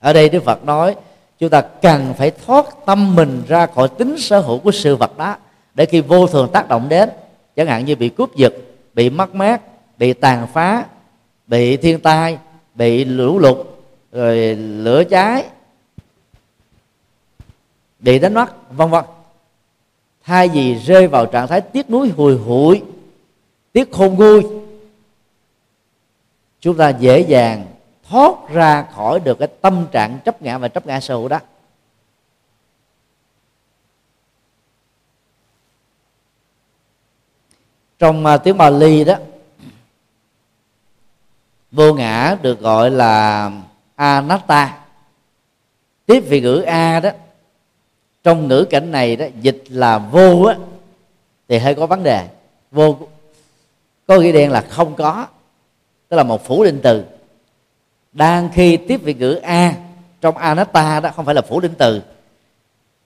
Ở 0.00 0.12
đây 0.12 0.28
đức 0.28 0.44
phật 0.44 0.64
nói, 0.64 0.96
chúng 1.38 1.50
ta 1.50 1.60
cần 1.60 2.14
phải 2.18 2.30
thoát 2.30 2.66
tâm 2.86 3.16
mình 3.16 3.42
ra 3.48 3.66
khỏi 3.66 3.88
tính 3.88 4.18
sở 4.18 4.40
hữu 4.40 4.58
của 4.58 4.72
sự 4.72 4.96
vật 4.96 5.18
đó, 5.18 5.36
để 5.74 5.86
khi 5.86 6.00
vô 6.00 6.26
thường 6.26 6.50
tác 6.52 6.68
động 6.68 6.88
đến 6.88 7.08
chẳng 7.58 7.66
hạn 7.66 7.84
như 7.84 7.96
bị 7.96 8.08
cướp 8.08 8.36
giật, 8.36 8.54
bị 8.94 9.10
mất 9.10 9.34
mát, 9.34 9.62
bị 9.98 10.12
tàn 10.12 10.46
phá, 10.52 10.84
bị 11.46 11.76
thiên 11.76 12.00
tai, 12.00 12.38
bị 12.74 13.04
lũ 13.04 13.38
lụt, 13.38 13.56
rồi 14.12 14.54
lửa 14.56 15.04
cháy, 15.10 15.44
bị 17.98 18.18
đánh 18.18 18.34
mất, 18.34 18.72
vân 18.72 18.90
vân. 18.90 19.04
Thay 20.24 20.48
vì 20.48 20.74
rơi 20.74 21.06
vào 21.06 21.26
trạng 21.26 21.48
thái 21.48 21.60
tiếc 21.60 21.90
nuối, 21.90 22.08
hùi 22.08 22.36
hụi 22.36 22.82
tiếc 23.72 23.92
khôn 23.92 24.14
nguôi, 24.14 24.46
chúng 26.60 26.76
ta 26.76 26.88
dễ 26.88 27.20
dàng 27.20 27.66
thoát 28.08 28.32
ra 28.52 28.86
khỏi 28.94 29.20
được 29.20 29.38
cái 29.38 29.48
tâm 29.60 29.86
trạng 29.92 30.18
chấp 30.24 30.42
ngã 30.42 30.58
và 30.58 30.68
chấp 30.68 30.86
ngã 30.86 31.00
sở 31.00 31.14
hữu 31.14 31.28
đó. 31.28 31.40
Trong 37.98 38.26
uh, 38.26 38.44
tiếng 38.44 38.56
Bali 38.56 39.04
đó 39.04 39.14
vô 41.72 41.94
ngã 41.94 42.36
được 42.42 42.60
gọi 42.60 42.90
là 42.90 43.50
anatta. 43.94 44.78
Tiếp 46.06 46.20
vị 46.20 46.40
ngữ 46.40 46.60
a 46.60 47.00
đó 47.00 47.10
trong 48.24 48.48
ngữ 48.48 48.66
cảnh 48.70 48.90
này 48.90 49.16
đó 49.16 49.26
dịch 49.40 49.64
là 49.68 49.98
vô 49.98 50.42
á 50.42 50.56
thì 51.48 51.58
hơi 51.58 51.74
có 51.74 51.86
vấn 51.86 52.02
đề. 52.02 52.28
Vô 52.70 52.96
có 54.06 54.18
nghĩa 54.18 54.32
đen 54.32 54.50
là 54.50 54.60
không 54.60 54.94
có 54.94 55.26
tức 56.08 56.16
là 56.16 56.22
một 56.22 56.44
phủ 56.46 56.64
định 56.64 56.80
từ. 56.82 57.04
Đang 58.12 58.48
khi 58.54 58.76
tiếp 58.76 59.00
vị 59.02 59.14
ngữ 59.14 59.34
a 59.34 59.74
trong 60.20 60.36
anatta 60.36 61.00
đó 61.00 61.10
không 61.16 61.24
phải 61.24 61.34
là 61.34 61.42
phủ 61.42 61.60
định 61.60 61.74
từ 61.78 62.02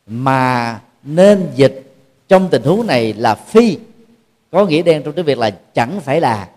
mà 0.06 0.80
nên 1.02 1.50
dịch 1.54 1.94
trong 2.28 2.48
tình 2.48 2.62
huống 2.62 2.86
này 2.86 3.12
là 3.12 3.34
phi 3.34 3.78
có 4.52 4.66
nghĩa 4.66 4.82
đen 4.82 5.02
trong 5.02 5.14
tiếng 5.14 5.24
việt 5.24 5.38
là 5.38 5.50
chẳng 5.50 6.00
phải 6.00 6.20
là. 6.20 6.48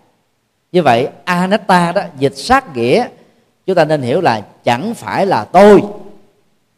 Như 0.72 0.82
vậy 0.82 1.08
anatta 1.24 1.92
đó, 1.92 2.02
dịch 2.18 2.36
sát 2.36 2.76
nghĩa, 2.76 3.08
chúng 3.66 3.76
ta 3.76 3.84
nên 3.84 4.02
hiểu 4.02 4.20
là 4.20 4.46
chẳng 4.64 4.94
phải 4.94 5.26
là 5.26 5.44
tôi. 5.44 5.82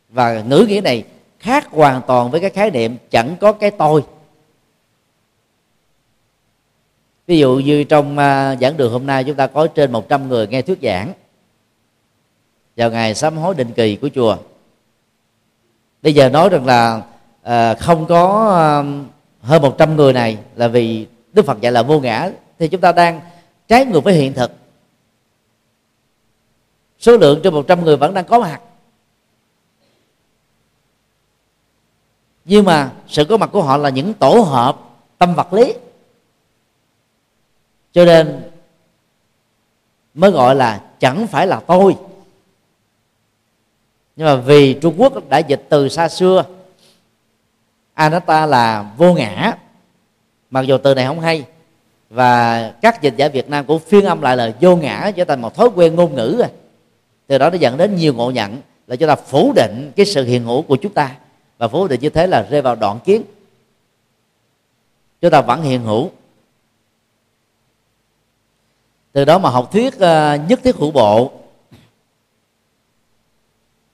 Và 0.08 0.42
ngữ 0.42 0.66
nghĩa 0.68 0.80
này 0.80 1.04
khác 1.38 1.66
hoàn 1.70 2.02
toàn 2.06 2.30
với 2.30 2.40
cái 2.40 2.50
khái 2.50 2.70
niệm 2.70 2.96
chẳng 3.10 3.36
có 3.40 3.52
cái 3.52 3.70
tôi. 3.70 4.04
Ví 7.26 7.38
dụ 7.38 7.60
như 7.64 7.84
trong 7.84 8.18
à, 8.18 8.56
giảng 8.60 8.76
đường 8.76 8.92
hôm 8.92 9.06
nay 9.06 9.24
chúng 9.24 9.36
ta 9.36 9.46
có 9.46 9.66
trên 9.66 9.92
100 9.92 10.28
người 10.28 10.46
nghe 10.46 10.62
thuyết 10.62 10.78
giảng. 10.82 11.12
Vào 12.76 12.90
ngày 12.90 13.14
sám 13.14 13.36
hối 13.36 13.54
định 13.54 13.72
kỳ 13.72 13.96
của 13.96 14.08
chùa. 14.14 14.36
Bây 16.02 16.14
giờ 16.14 16.28
nói 16.28 16.48
rằng 16.48 16.66
là 16.66 17.02
à, 17.42 17.74
không 17.74 18.06
có 18.06 18.54
à, 18.56 18.70
hơn 19.40 19.62
100 19.62 19.96
người 19.96 20.12
này 20.12 20.38
là 20.56 20.68
vì 20.68 21.06
Đức 21.32 21.46
Phật 21.46 21.60
dạy 21.60 21.72
là 21.72 21.82
vô 21.82 22.00
ngã. 22.00 22.30
Thì 22.58 22.68
chúng 22.68 22.80
ta 22.80 22.92
đang 22.92 23.20
trái 23.68 23.84
ngược 23.84 24.04
với 24.04 24.14
hiện 24.14 24.34
thực. 24.34 24.52
Số 26.98 27.16
lượng 27.16 27.40
trên 27.42 27.54
100 27.54 27.84
người 27.84 27.96
vẫn 27.96 28.14
đang 28.14 28.24
có 28.24 28.38
mặt. 28.38 28.60
Nhưng 32.44 32.64
mà 32.64 32.92
sự 33.08 33.24
có 33.24 33.36
mặt 33.36 33.50
của 33.52 33.62
họ 33.62 33.76
là 33.76 33.88
những 33.88 34.14
tổ 34.14 34.40
hợp 34.40 34.78
tâm 35.18 35.34
vật 35.34 35.52
lý. 35.52 35.74
Cho 37.92 38.04
nên 38.04 38.50
mới 40.14 40.30
gọi 40.30 40.54
là 40.54 40.82
chẳng 40.98 41.26
phải 41.26 41.46
là 41.46 41.60
tôi. 41.60 41.96
Nhưng 44.16 44.26
mà 44.26 44.36
vì 44.36 44.74
trung 44.74 44.94
quốc 44.98 45.28
đã 45.28 45.38
dịch 45.38 45.66
từ 45.68 45.88
xa 45.88 46.08
xưa 46.08 46.44
anatta 47.98 48.46
là 48.46 48.90
vô 48.96 49.14
ngã. 49.14 49.52
Mặc 50.50 50.60
dù 50.60 50.78
từ 50.78 50.94
này 50.94 51.06
không 51.06 51.20
hay, 51.20 51.44
và 52.10 52.70
các 52.82 53.02
dịch 53.02 53.14
giả 53.16 53.28
việt 53.28 53.50
nam 53.50 53.64
cũng 53.64 53.78
phiên 53.78 54.04
âm 54.04 54.20
lại 54.20 54.36
là 54.36 54.52
vô 54.60 54.76
ngã, 54.76 55.10
trở 55.16 55.24
thành 55.24 55.40
một 55.40 55.54
thói 55.54 55.68
quen 55.74 55.94
ngôn 55.94 56.14
ngữ 56.14 56.36
rồi. 56.38 56.48
Từ 57.26 57.38
đó 57.38 57.50
nó 57.50 57.56
dẫn 57.56 57.76
đến 57.76 57.96
nhiều 57.96 58.14
ngộ 58.14 58.30
nhận, 58.30 58.60
là 58.86 58.96
chúng 58.96 59.08
ta 59.08 59.14
phủ 59.14 59.52
định 59.56 59.92
cái 59.96 60.06
sự 60.06 60.24
hiện 60.24 60.44
hữu 60.44 60.62
của 60.62 60.76
chúng 60.76 60.92
ta. 60.92 61.16
Và 61.58 61.68
phủ 61.68 61.88
định 61.88 62.00
như 62.00 62.10
thế 62.10 62.26
là 62.26 62.46
rơi 62.50 62.62
vào 62.62 62.74
đoạn 62.74 62.98
kiến. 63.04 63.22
Chúng 65.20 65.30
ta 65.30 65.40
vẫn 65.40 65.62
hiện 65.62 65.82
hữu. 65.82 66.10
Từ 69.12 69.24
đó 69.24 69.38
mà 69.38 69.50
học 69.50 69.72
thuyết 69.72 69.98
ờ, 69.98 70.34
nhất 70.48 70.60
thiết 70.64 70.76
hữu 70.76 70.90
bộ 70.90 71.32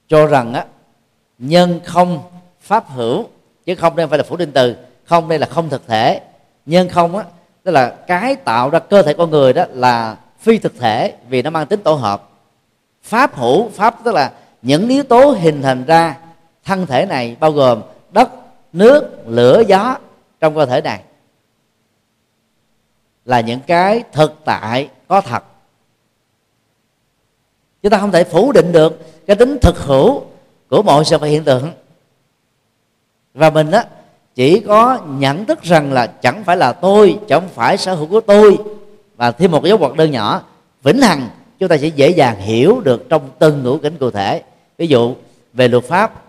cho 0.08 0.26
rằng 0.26 0.54
á, 0.54 0.66
nhân 1.38 1.80
không 1.84 2.22
pháp 2.60 2.88
hữu 2.88 3.28
chứ 3.66 3.74
không 3.74 3.96
đây 3.96 4.06
phải 4.06 4.18
là 4.18 4.24
phủ 4.24 4.36
định 4.36 4.52
từ. 4.52 4.76
Không, 5.04 5.28
đây 5.28 5.38
là 5.38 5.46
không 5.46 5.68
thực 5.68 5.86
thể. 5.86 6.20
Nhân 6.66 6.88
không 6.88 7.16
á, 7.16 7.24
tức 7.62 7.72
là 7.72 7.90
cái 8.06 8.36
tạo 8.36 8.70
ra 8.70 8.78
cơ 8.78 9.02
thể 9.02 9.14
con 9.14 9.30
người 9.30 9.52
đó 9.52 9.64
là 9.72 10.16
phi 10.40 10.58
thực 10.58 10.78
thể 10.78 11.14
vì 11.28 11.42
nó 11.42 11.50
mang 11.50 11.66
tính 11.66 11.82
tổ 11.82 11.94
hợp. 11.94 12.28
Pháp 13.02 13.36
hữu, 13.36 13.70
pháp 13.70 14.04
tức 14.04 14.14
là 14.14 14.32
những 14.62 14.88
yếu 14.88 15.02
tố 15.02 15.36
hình 15.40 15.62
thành 15.62 15.84
ra 15.84 16.16
thân 16.64 16.86
thể 16.86 17.06
này 17.06 17.36
bao 17.40 17.52
gồm 17.52 17.82
đất, 18.10 18.30
nước, 18.72 19.28
lửa, 19.28 19.62
gió 19.66 19.96
trong 20.40 20.54
cơ 20.54 20.66
thể 20.66 20.80
này 20.80 21.00
là 23.24 23.40
những 23.40 23.60
cái 23.66 24.02
thực 24.12 24.34
tại 24.44 24.88
có 25.08 25.20
thật. 25.20 25.44
Chúng 27.82 27.90
ta 27.90 27.98
không 27.98 28.12
thể 28.12 28.24
phủ 28.24 28.52
định 28.52 28.72
được 28.72 29.00
cái 29.26 29.36
tính 29.36 29.58
thực 29.62 29.78
hữu 29.78 30.24
của 30.70 30.82
mọi 30.82 31.04
sự 31.04 31.18
vật 31.18 31.26
hiện 31.26 31.44
tượng 31.44 31.72
và 33.34 33.50
mình 33.50 33.70
á, 33.70 33.84
chỉ 34.34 34.60
có 34.60 34.98
nhận 35.06 35.44
thức 35.44 35.62
rằng 35.62 35.92
là 35.92 36.06
chẳng 36.06 36.44
phải 36.44 36.56
là 36.56 36.72
tôi, 36.72 37.18
chẳng 37.28 37.48
phải 37.54 37.76
sở 37.76 37.94
hữu 37.94 38.06
của 38.06 38.20
tôi 38.20 38.58
và 39.16 39.30
thêm 39.30 39.50
một 39.50 39.64
dấu 39.64 39.78
ngoặc 39.78 39.94
đơn 39.94 40.10
nhỏ, 40.10 40.42
vĩnh 40.82 41.00
hằng, 41.00 41.28
chúng 41.58 41.68
ta 41.68 41.76
sẽ 41.76 41.86
dễ 41.86 42.10
dàng 42.10 42.40
hiểu 42.40 42.80
được 42.80 43.08
trong 43.08 43.30
từng 43.38 43.62
ngữ 43.62 43.78
cảnh 43.82 43.96
cụ 44.00 44.10
thể. 44.10 44.42
Ví 44.78 44.86
dụ, 44.86 45.14
về 45.52 45.68
luật 45.68 45.84
pháp, 45.84 46.22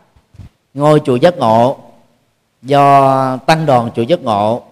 ngôi 0.74 1.02
chùa 1.06 1.16
giác 1.16 1.38
ngộ, 1.38 1.78
do 2.62 3.38
tăng 3.38 3.66
đoàn 3.66 3.90
chùa 3.96 4.02
giác 4.02 4.24
ngộ 4.24 4.64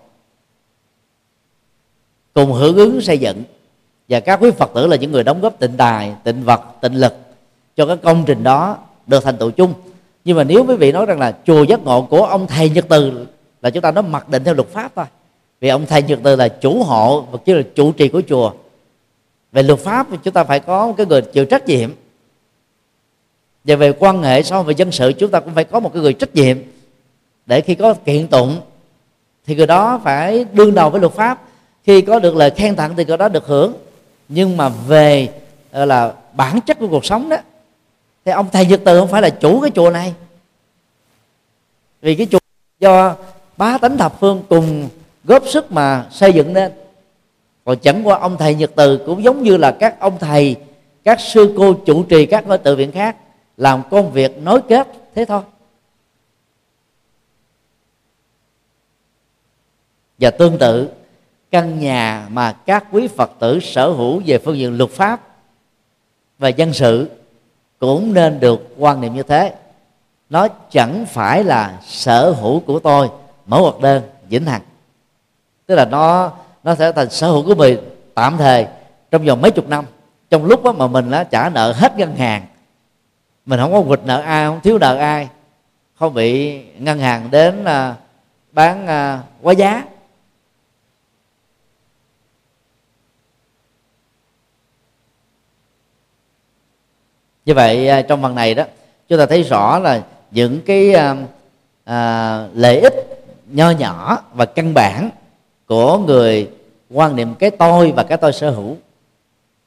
cùng 2.34 2.52
hưởng 2.52 2.76
ứng 2.76 3.02
xây 3.02 3.18
dựng, 3.18 3.44
và 4.10 4.20
các 4.20 4.40
quý 4.42 4.52
phật 4.52 4.72
tử 4.74 4.88
là 4.88 4.96
những 4.96 5.12
người 5.12 5.24
đóng 5.24 5.42
góp 5.42 5.60
tịnh 5.60 5.78
tài, 5.78 6.14
tịnh 6.24 6.44
vật, 6.44 6.62
tịnh 6.82 6.96
lực 6.96 7.14
cho 7.76 7.86
các 7.86 8.00
công 8.04 8.24
trình 8.26 8.44
đó 8.44 8.78
được 9.08 9.24
thành 9.24 9.38
tựu 9.38 9.52
chung 9.52 9.74
nhưng 10.26 10.38
mà 10.38 10.44
nếu 10.44 10.66
quý 10.68 10.76
vị 10.76 10.92
nói 10.92 11.06
rằng 11.06 11.20
là 11.20 11.38
chùa 11.46 11.64
giác 11.64 11.84
ngộ 11.84 12.02
của 12.02 12.26
ông 12.26 12.48
thầy 12.48 12.70
nhật 12.70 12.86
từ 12.90 13.26
là 13.62 13.70
chúng 13.70 13.82
ta 13.82 13.92
nói 13.92 14.04
mặc 14.04 14.30
định 14.30 14.44
theo 14.44 14.54
luật 14.54 14.68
pháp 14.68 14.92
thôi. 14.96 15.06
Vì 15.62 15.70
ông 15.70 15.86
thầy 15.86 16.04
nhật 16.04 16.20
từ 16.24 16.36
là 16.36 16.48
chủ 16.48 16.84
hộ 16.84 17.22
và 17.22 17.40
chứ 17.46 17.54
là 17.54 17.64
chủ 17.76 17.92
trì 17.92 18.08
của 18.08 18.22
chùa. 18.30 18.52
Về 19.52 19.64
luật 19.64 19.80
pháp 19.80 20.08
thì 20.12 20.18
chúng 20.24 20.34
ta 20.34 20.44
phải 20.44 20.60
có 20.60 20.88
một 20.88 20.94
cái 20.98 21.06
người 21.06 21.22
chịu 21.22 21.46
trách 21.46 21.68
nhiệm. 21.68 21.90
Và 23.64 23.76
về 23.76 23.94
quan 24.00 24.24
hệ 24.24 24.44
so 24.44 24.64
về 24.64 24.74
dân 24.74 24.92
sự, 24.92 25.14
chúng 25.14 25.32
ta 25.32 25.40
cũng 25.40 25.54
phải 25.54 25.64
có 25.64 25.80
một 25.80 25.94
cái 25.94 26.02
người 26.02 26.14
trách 26.14 26.36
nhiệm. 26.36 26.58
Để 27.46 27.62
khi 27.62 27.76
có 27.76 27.94
kiện 27.94 28.28
tụng, 28.28 28.62
thì 29.46 29.56
người 29.56 29.68
đó 29.68 30.02
phải 30.04 30.46
đương 30.54 30.76
đầu 30.76 30.90
với 30.90 31.02
luật 31.02 31.14
pháp. 31.14 31.42
Khi 31.84 32.02
có 32.02 32.20
được 32.20 32.36
lời 32.36 32.50
khen 32.50 32.76
tặng 32.76 32.94
thì 32.98 33.06
người 33.06 33.18
đó 33.18 33.30
được 33.30 33.46
hưởng. 33.46 33.74
Nhưng 34.30 34.58
mà 34.58 34.70
về 34.70 35.30
ờ, 35.72 35.86
là 35.86 36.14
bản 36.34 36.60
chất 36.62 36.80
của 36.80 36.88
cuộc 36.88 37.06
sống 37.06 37.30
đó 37.30 37.38
thì 38.26 38.32
ông 38.32 38.50
thầy 38.52 38.66
nhật 38.66 38.82
từ 38.86 39.00
không 39.00 39.10
phải 39.10 39.22
là 39.22 39.30
chủ 39.30 39.62
cái 39.62 39.72
chùa 39.76 39.90
này. 39.90 40.14
Vì 42.02 42.16
cái 42.16 42.28
chùa 42.32 42.40
do 42.80 43.16
bá 43.58 43.78
tánh 43.78 43.98
thập 43.98 44.20
phương 44.20 44.44
cùng 44.50 44.90
góp 45.24 45.48
sức 45.48 45.72
mà 45.72 46.08
xây 46.12 46.34
dựng 46.34 46.54
nên. 46.54 46.72
Còn 47.66 47.80
chẳng 47.80 48.08
qua 48.08 48.20
ông 48.20 48.38
thầy 48.38 48.56
nhật 48.56 48.72
từ 48.76 49.04
cũng 49.06 49.24
giống 49.24 49.44
như 49.44 49.58
là 49.58 49.72
các 49.80 50.00
ông 50.00 50.20
thầy, 50.20 50.56
các 51.04 51.20
sư 51.20 51.54
cô 51.58 51.74
chủ 51.74 52.04
trì 52.04 52.26
các 52.26 52.48
ngôi 52.48 52.58
tự 52.58 52.76
viện 52.76 52.92
khác, 52.92 53.18
làm 53.58 53.82
công 53.92 54.12
việc 54.12 54.38
nối 54.38 54.62
kết 54.70 54.88
thế 55.16 55.26
thôi. 55.26 55.42
Và 60.20 60.32
tương 60.32 60.58
tự, 60.58 60.90
căn 61.52 61.80
nhà 61.80 62.28
mà 62.32 62.52
các 62.52 62.86
quý 62.92 63.08
phật 63.08 63.32
tử 63.40 63.60
sở 63.60 63.90
hữu 63.90 64.22
về 64.26 64.38
phương 64.38 64.58
diện 64.58 64.78
luật 64.78 64.90
pháp 64.90 65.22
và 66.40 66.50
dân 66.50 66.74
sự 66.74 67.10
cũng 67.84 68.14
nên 68.14 68.40
được 68.40 68.76
quan 68.78 69.02
niệm 69.02 69.14
như 69.14 69.24
thế. 69.24 69.54
Nó 70.30 70.48
chẳng 70.72 71.06
phải 71.06 71.44
là 71.44 71.78
sở 71.86 72.32
hữu 72.32 72.60
của 72.60 72.80
tôi 72.80 73.10
mẫu 73.46 73.62
hoạt 73.64 73.80
đơn, 73.80 74.04
vĩnh 74.30 74.46
hằng. 74.46 74.62
Tức 75.66 75.76
là 75.76 75.86
nó 75.86 76.32
nó 76.64 76.76
sẽ 76.76 76.92
thành 76.92 77.10
sở 77.10 77.32
hữu 77.32 77.44
của 77.46 77.56
mình 77.56 77.80
tạm 78.14 78.38
thời, 78.38 78.68
trong 79.12 79.26
vòng 79.26 79.42
mấy 79.42 79.52
chục 79.52 79.70
năm. 79.70 79.86
Trong 80.30 80.46
lúc 80.46 80.64
đó 80.64 80.72
mà 80.72 80.88
mình 80.88 81.12
đã 81.12 81.24
trả 81.24 81.50
nợ 81.50 81.74
hết 81.74 81.98
ngân 81.98 82.16
hàng, 82.16 82.46
mình 83.46 83.60
không 83.60 83.72
có 83.72 83.82
quỵt 83.82 84.00
nợ 84.06 84.22
ai, 84.22 84.46
không 84.46 84.60
thiếu 84.64 84.78
nợ 84.78 84.98
ai, 84.98 85.30
không 85.96 86.14
bị 86.14 86.62
ngân 86.78 87.00
hàng 87.00 87.32
đến 87.32 87.66
à, 87.66 87.96
bán 88.52 88.88
à, 88.88 89.22
quá 89.42 89.54
giá. 89.54 89.84
Như 97.46 97.54
vậy 97.54 97.88
à, 97.88 98.02
trong 98.02 98.22
phần 98.22 98.36
này 98.36 98.54
đó 98.54 98.64
chúng 99.08 99.20
ta 99.20 99.26
thấy 99.26 99.44
rõ 99.44 99.80
là 99.80 100.02
những 100.32 100.62
cái 100.66 100.94
à, 100.94 101.16
à, 101.84 102.48
lợi 102.54 102.80
ích 102.80 102.94
nho 103.52 103.72
nhỏ 103.72 104.24
và 104.34 104.46
căn 104.46 104.74
bản 104.74 105.10
của 105.68 105.98
người 105.98 106.50
quan 106.90 107.16
niệm 107.16 107.36
cái 107.36 107.52
tôi 107.52 107.92
và 107.92 108.04
cái 108.04 108.18
tôi 108.18 108.34
sở 108.34 108.50
hữu. 108.52 108.78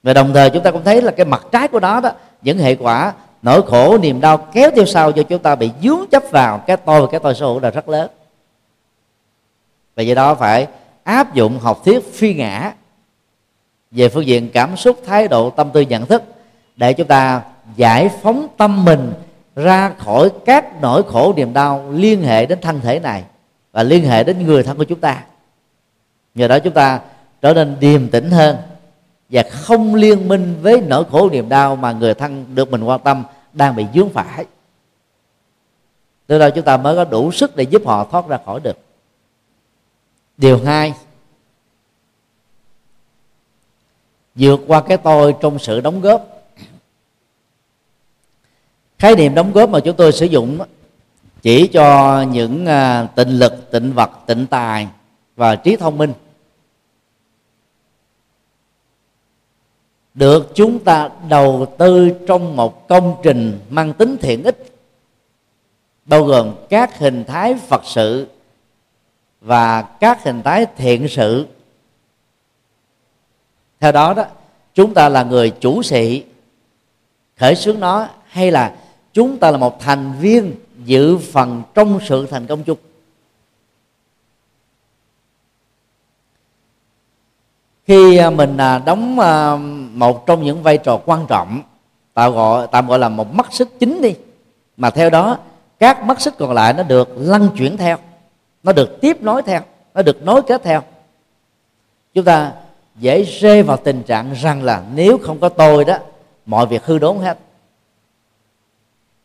Và 0.02 0.12
đồng 0.12 0.34
thời 0.34 0.50
chúng 0.50 0.62
ta 0.62 0.70
cũng 0.70 0.84
thấy 0.84 1.02
là 1.02 1.10
cái 1.10 1.26
mặt 1.26 1.46
trái 1.52 1.68
của 1.68 1.80
nó 1.80 2.00
đó 2.00 2.10
những 2.42 2.58
hệ 2.58 2.74
quả 2.74 3.12
nỗi 3.42 3.62
khổ 3.62 3.98
niềm 3.98 4.20
đau 4.20 4.36
kéo 4.36 4.70
theo 4.76 4.84
sau 4.86 5.12
cho 5.12 5.22
chúng 5.22 5.42
ta 5.42 5.54
bị 5.54 5.70
dướng 5.82 6.06
chấp 6.10 6.22
vào 6.30 6.58
cái 6.58 6.76
tôi 6.76 7.00
và 7.00 7.06
cái 7.10 7.20
tôi 7.20 7.34
sở 7.34 7.46
hữu 7.46 7.60
là 7.60 7.70
rất 7.70 7.88
lớn. 7.88 8.10
Và 9.96 10.02
do 10.02 10.14
đó 10.14 10.34
phải 10.34 10.66
áp 11.04 11.34
dụng 11.34 11.58
học 11.58 11.84
thuyết 11.84 12.14
phi 12.14 12.34
ngã 12.34 12.72
về 13.90 14.08
phương 14.08 14.26
diện 14.26 14.50
cảm 14.52 14.76
xúc 14.76 15.02
thái 15.06 15.28
độ 15.28 15.50
tâm 15.50 15.70
tư 15.70 15.80
nhận 15.80 16.06
thức 16.06 16.22
để 16.76 16.92
chúng 16.92 17.06
ta 17.06 17.42
giải 17.76 18.08
phóng 18.08 18.48
tâm 18.56 18.84
mình 18.84 19.12
ra 19.56 19.94
khỏi 19.98 20.30
các 20.44 20.80
nỗi 20.82 21.02
khổ 21.02 21.32
niềm 21.36 21.52
đau 21.52 21.90
liên 21.90 22.22
hệ 22.22 22.46
đến 22.46 22.60
thân 22.60 22.80
thể 22.80 23.00
này 23.00 23.24
và 23.72 23.82
liên 23.82 24.04
hệ 24.04 24.24
đến 24.24 24.46
người 24.46 24.62
thân 24.62 24.76
của 24.76 24.84
chúng 24.84 25.00
ta. 25.00 25.24
Nhờ 26.34 26.48
đó 26.48 26.58
chúng 26.58 26.74
ta 26.74 27.00
trở 27.42 27.54
nên 27.54 27.76
điềm 27.80 28.08
tĩnh 28.08 28.30
hơn 28.30 28.56
và 29.28 29.42
không 29.50 29.94
liên 29.94 30.28
minh 30.28 30.58
với 30.62 30.80
nỗi 30.80 31.04
khổ 31.10 31.30
niềm 31.30 31.48
đau 31.48 31.76
mà 31.76 31.92
người 31.92 32.14
thân 32.14 32.44
được 32.54 32.70
mình 32.70 32.84
quan 32.84 33.00
tâm 33.00 33.24
đang 33.52 33.76
bị 33.76 33.86
dướng 33.94 34.08
phải. 34.08 34.44
Từ 36.26 36.38
đó 36.38 36.50
chúng 36.50 36.64
ta 36.64 36.76
mới 36.76 36.96
có 36.96 37.04
đủ 37.04 37.32
sức 37.32 37.56
để 37.56 37.64
giúp 37.64 37.82
họ 37.86 38.04
thoát 38.04 38.28
ra 38.28 38.38
khỏi 38.44 38.60
được. 38.60 38.76
Điều 40.36 40.64
hai, 40.64 40.94
vượt 44.34 44.60
qua 44.66 44.80
cái 44.80 44.96
tôi 44.96 45.34
trong 45.40 45.58
sự 45.58 45.80
đóng 45.80 46.00
góp 46.00 46.35
khái 48.98 49.16
niệm 49.16 49.34
đóng 49.34 49.52
góp 49.52 49.70
mà 49.70 49.80
chúng 49.80 49.96
tôi 49.96 50.12
sử 50.12 50.26
dụng 50.26 50.58
chỉ 51.42 51.66
cho 51.66 52.22
những 52.22 52.66
à, 52.66 53.08
tịnh 53.14 53.38
lực, 53.38 53.70
tịnh 53.70 53.92
vật, 53.92 54.10
tịnh 54.26 54.46
tài 54.46 54.88
và 55.36 55.56
trí 55.56 55.76
thông 55.76 55.98
minh. 55.98 56.12
Được 60.14 60.52
chúng 60.54 60.78
ta 60.78 61.10
đầu 61.28 61.74
tư 61.78 62.10
trong 62.28 62.56
một 62.56 62.88
công 62.88 63.16
trình 63.22 63.60
mang 63.70 63.92
tính 63.92 64.16
thiện 64.20 64.42
ích, 64.44 64.66
bao 66.04 66.24
gồm 66.24 66.54
các 66.68 66.98
hình 66.98 67.24
thái 67.24 67.54
phật 67.54 67.82
sự 67.84 68.26
và 69.40 69.82
các 69.82 70.24
hình 70.24 70.42
thái 70.42 70.66
thiện 70.76 71.08
sự. 71.08 71.46
Theo 73.80 73.92
đó 73.92 74.14
đó, 74.14 74.24
chúng 74.74 74.94
ta 74.94 75.08
là 75.08 75.22
người 75.22 75.50
chủ 75.50 75.82
sĩ, 75.82 76.24
khởi 77.36 77.54
xướng 77.54 77.80
nó 77.80 78.08
hay 78.26 78.50
là 78.50 78.76
chúng 79.16 79.38
ta 79.38 79.50
là 79.50 79.58
một 79.58 79.80
thành 79.80 80.12
viên 80.20 80.54
dự 80.84 81.18
phần 81.18 81.62
trong 81.74 82.00
sự 82.08 82.26
thành 82.26 82.46
công 82.46 82.62
chung. 82.64 82.78
Khi 87.86 88.16
à, 88.16 88.30
mình 88.30 88.56
à, 88.56 88.78
đóng 88.78 89.20
à, 89.20 89.56
một 89.92 90.26
trong 90.26 90.42
những 90.42 90.62
vai 90.62 90.78
trò 90.78 91.00
quan 91.06 91.26
trọng 91.28 91.62
tạm 92.14 92.32
gọi 92.32 92.66
tạm 92.72 92.88
gọi 92.88 92.98
là 92.98 93.08
một 93.08 93.34
mắt 93.34 93.46
sức 93.50 93.68
chính 93.78 94.02
đi, 94.02 94.14
mà 94.76 94.90
theo 94.90 95.10
đó, 95.10 95.38
các 95.78 96.04
mắt 96.04 96.20
sức 96.20 96.34
còn 96.38 96.52
lại 96.52 96.72
nó 96.72 96.82
được 96.82 97.08
lăn 97.16 97.48
chuyển 97.58 97.76
theo, 97.76 97.98
nó 98.62 98.72
được 98.72 99.00
tiếp 99.00 99.22
nối 99.22 99.42
theo, 99.42 99.60
nó 99.94 100.02
được 100.02 100.22
nối 100.22 100.42
kết 100.42 100.62
theo. 100.64 100.82
Chúng 102.14 102.24
ta 102.24 102.52
dễ 102.96 103.22
rơi 103.22 103.62
vào 103.62 103.76
tình 103.76 104.02
trạng 104.02 104.32
rằng 104.32 104.62
là 104.62 104.84
nếu 104.94 105.18
không 105.22 105.40
có 105.40 105.48
tôi 105.48 105.84
đó, 105.84 105.98
mọi 106.46 106.66
việc 106.66 106.84
hư 106.84 106.98
đốn 106.98 107.18
hết 107.18 107.38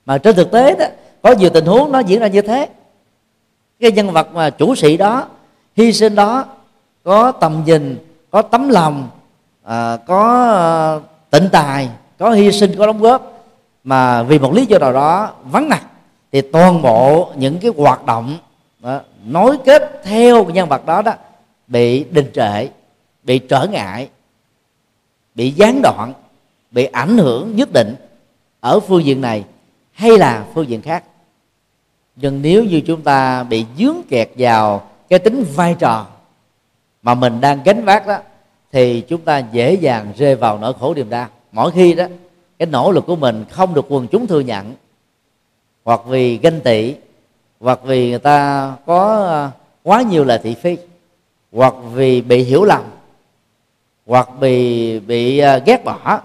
mà 0.06 0.18
trên 0.18 0.36
thực 0.36 0.52
tế 0.52 0.76
đó 0.76 0.86
có 1.22 1.32
nhiều 1.32 1.50
tình 1.50 1.66
huống 1.66 1.92
nó 1.92 2.00
diễn 2.00 2.20
ra 2.20 2.28
như 2.28 2.42
thế. 2.42 2.70
Cái 3.80 3.92
nhân 3.92 4.12
vật 4.12 4.34
mà 4.34 4.50
chủ 4.50 4.76
sĩ 4.76 4.98
đó 4.98 5.28
hy 5.76 5.94
sinh 5.94 6.16
đó 6.16 6.46
có 7.04 7.32
tầm 7.32 7.64
nhìn 7.66 7.98
có 8.32 8.42
tấm 8.42 8.70
lòng 8.70 9.10
à, 9.64 9.98
có 9.98 10.52
à, 10.54 10.70
tịnh 11.30 11.50
tài 11.52 11.90
có 12.18 12.32
hy 12.32 12.52
sinh 12.52 12.76
có 12.78 12.86
đóng 12.86 13.02
góp 13.02 13.46
mà 13.84 14.24
vì 14.24 14.40
một 14.40 14.54
lý 14.54 14.66
do 14.66 14.80
nào 14.80 14.94
đó 14.94 15.30
vắng 15.44 15.70
mặt 15.70 15.84
thì 16.32 16.42
toàn 16.42 16.82
bộ 16.82 17.32
những 17.36 17.60
cái 17.60 17.72
hoạt 17.78 18.06
động 18.06 18.38
đó, 18.80 19.00
nối 19.26 19.58
kết 19.66 20.02
theo 20.04 20.46
nhân 20.46 20.70
vật 20.70 20.86
đó 20.86 21.02
đó 21.02 21.14
bị 21.68 22.04
đình 22.04 22.32
trệ 22.34 22.68
bị 23.24 23.40
trở 23.40 23.68
ngại 23.72 24.10
bị 25.36 25.52
gián 25.52 25.82
đoạn 25.82 26.14
bị 26.72 26.86
ảnh 26.86 27.18
hưởng 27.18 27.56
nhất 27.56 27.70
định 27.74 27.96
ở 28.60 28.80
phương 28.80 29.06
diện 29.06 29.22
này 29.22 29.44
hay 30.02 30.18
là 30.18 30.46
phương 30.54 30.70
diện 30.70 30.82
khác. 30.82 31.04
Nhưng 32.16 32.42
nếu 32.42 32.64
như 32.64 32.82
chúng 32.82 33.02
ta 33.02 33.44
bị 33.44 33.66
dướng 33.78 33.98
kẹt 34.10 34.30
vào 34.38 34.88
cái 35.10 35.20
tính 35.20 35.46
vai 35.56 35.76
trò 35.80 36.08
mà 37.02 37.16
mình 37.16 37.42
đang 37.42 37.64
gánh 37.66 37.86
vác 37.86 38.08
đó, 38.08 38.18
thì 38.72 39.02
chúng 39.02 39.22
ta 39.22 39.38
dễ 39.38 39.74
dàng 39.74 40.14
rơi 40.18 40.36
vào 40.36 40.58
nỗi 40.58 40.74
khổ 40.80 40.94
niềm 40.94 41.10
đau. 41.10 41.28
Mỗi 41.52 41.72
khi 41.72 41.94
đó, 41.94 42.06
cái 42.60 42.66
nỗ 42.66 42.92
lực 42.92 43.06
của 43.08 43.16
mình 43.16 43.46
không 43.50 43.74
được 43.74 43.86
quần 43.90 44.08
chúng 44.08 44.28
thừa 44.28 44.40
nhận, 44.40 44.74
hoặc 45.84 46.02
vì 46.08 46.38
ganh 46.38 46.62
tị, 46.62 46.96
hoặc 47.60 47.80
vì 47.84 48.10
người 48.10 48.20
ta 48.20 48.72
có 48.86 49.26
ờ, 49.28 49.52
quá 49.84 50.02
nhiều 50.02 50.24
lời 50.24 50.40
thị 50.44 50.56
phi, 50.56 50.78
hoặc 51.52 51.74
vì 51.94 52.22
bị 52.22 52.44
hiểu 52.44 52.64
lầm, 52.64 52.82
hoặc 54.06 54.30
vì 54.40 55.00
bị 55.00 55.38
ờ, 55.40 55.60
ghét 55.66 55.84
bỏ 55.84 56.22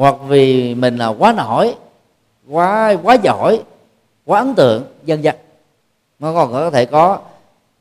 hoặc 0.00 0.16
vì 0.28 0.74
mình 0.74 0.96
là 0.96 1.06
quá 1.06 1.32
nổi, 1.32 1.74
quá 2.48 2.94
quá 3.02 3.14
giỏi, 3.14 3.62
quá 4.24 4.38
ấn 4.38 4.54
tượng, 4.54 4.84
dân 5.04 5.24
dân. 5.24 5.36
Nó 6.18 6.34
còn 6.34 6.52
có 6.52 6.70
thể 6.70 6.84
có 6.84 7.18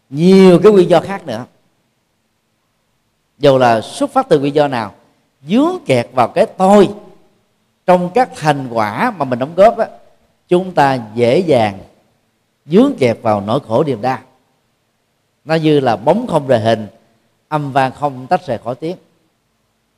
nhiều 0.10 0.60
cái 0.64 0.72
nguyên 0.72 0.90
do 0.90 1.00
khác 1.00 1.26
nữa. 1.26 1.46
Dù 3.38 3.58
là 3.58 3.82
xuất 3.82 4.12
phát 4.12 4.30
từ 4.30 4.40
nguyên 4.40 4.56
do 4.56 4.68
nào, 4.68 4.94
dướng 5.48 5.78
kẹt 5.86 6.08
vào 6.14 6.28
cái 6.28 6.46
tôi 6.46 6.90
trong 7.86 8.10
các 8.14 8.30
thành 8.36 8.68
quả 8.72 9.14
mà 9.18 9.26
mình 9.26 9.40
đóng 9.40 9.56
góp 9.56 9.78
á, 9.78 9.88
chúng 10.48 10.72
ta 10.72 11.00
dễ 11.16 11.40
dàng 11.40 11.80
dướng 12.66 12.92
kẹt 13.00 13.18
vào 13.22 13.42
nỗi 13.42 13.60
khổ 13.68 13.84
niềm 13.84 14.02
đau. 14.02 14.20
Nó 15.46 15.56
như 15.56 15.80
là 15.80 15.96
bóng 15.96 16.28
không 16.28 16.48
rời 16.48 16.60
hình, 16.60 16.88
âm 17.48 17.72
vang 17.72 17.92
không 17.92 18.28
tách 18.28 18.46
rời 18.46 18.58
khỏi 18.58 18.76
tiếng 18.76 18.98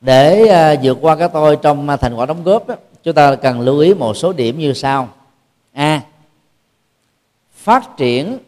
để 0.02 0.46
à, 0.46 0.74
vượt 0.82 0.98
qua 1.00 1.16
cái 1.16 1.28
tôi 1.32 1.58
trong 1.62 1.88
à, 1.88 1.96
thành 1.96 2.14
quả 2.14 2.26
đóng 2.26 2.44
góp 2.44 2.66
chúng 3.02 3.14
ta 3.14 3.34
cần 3.36 3.60
lưu 3.60 3.78
ý 3.78 3.94
một 3.94 4.14
số 4.14 4.32
điểm 4.32 4.58
như 4.58 4.72
sau. 4.72 5.08
A, 5.72 6.02
phát 7.52 7.96
triển 7.96 8.38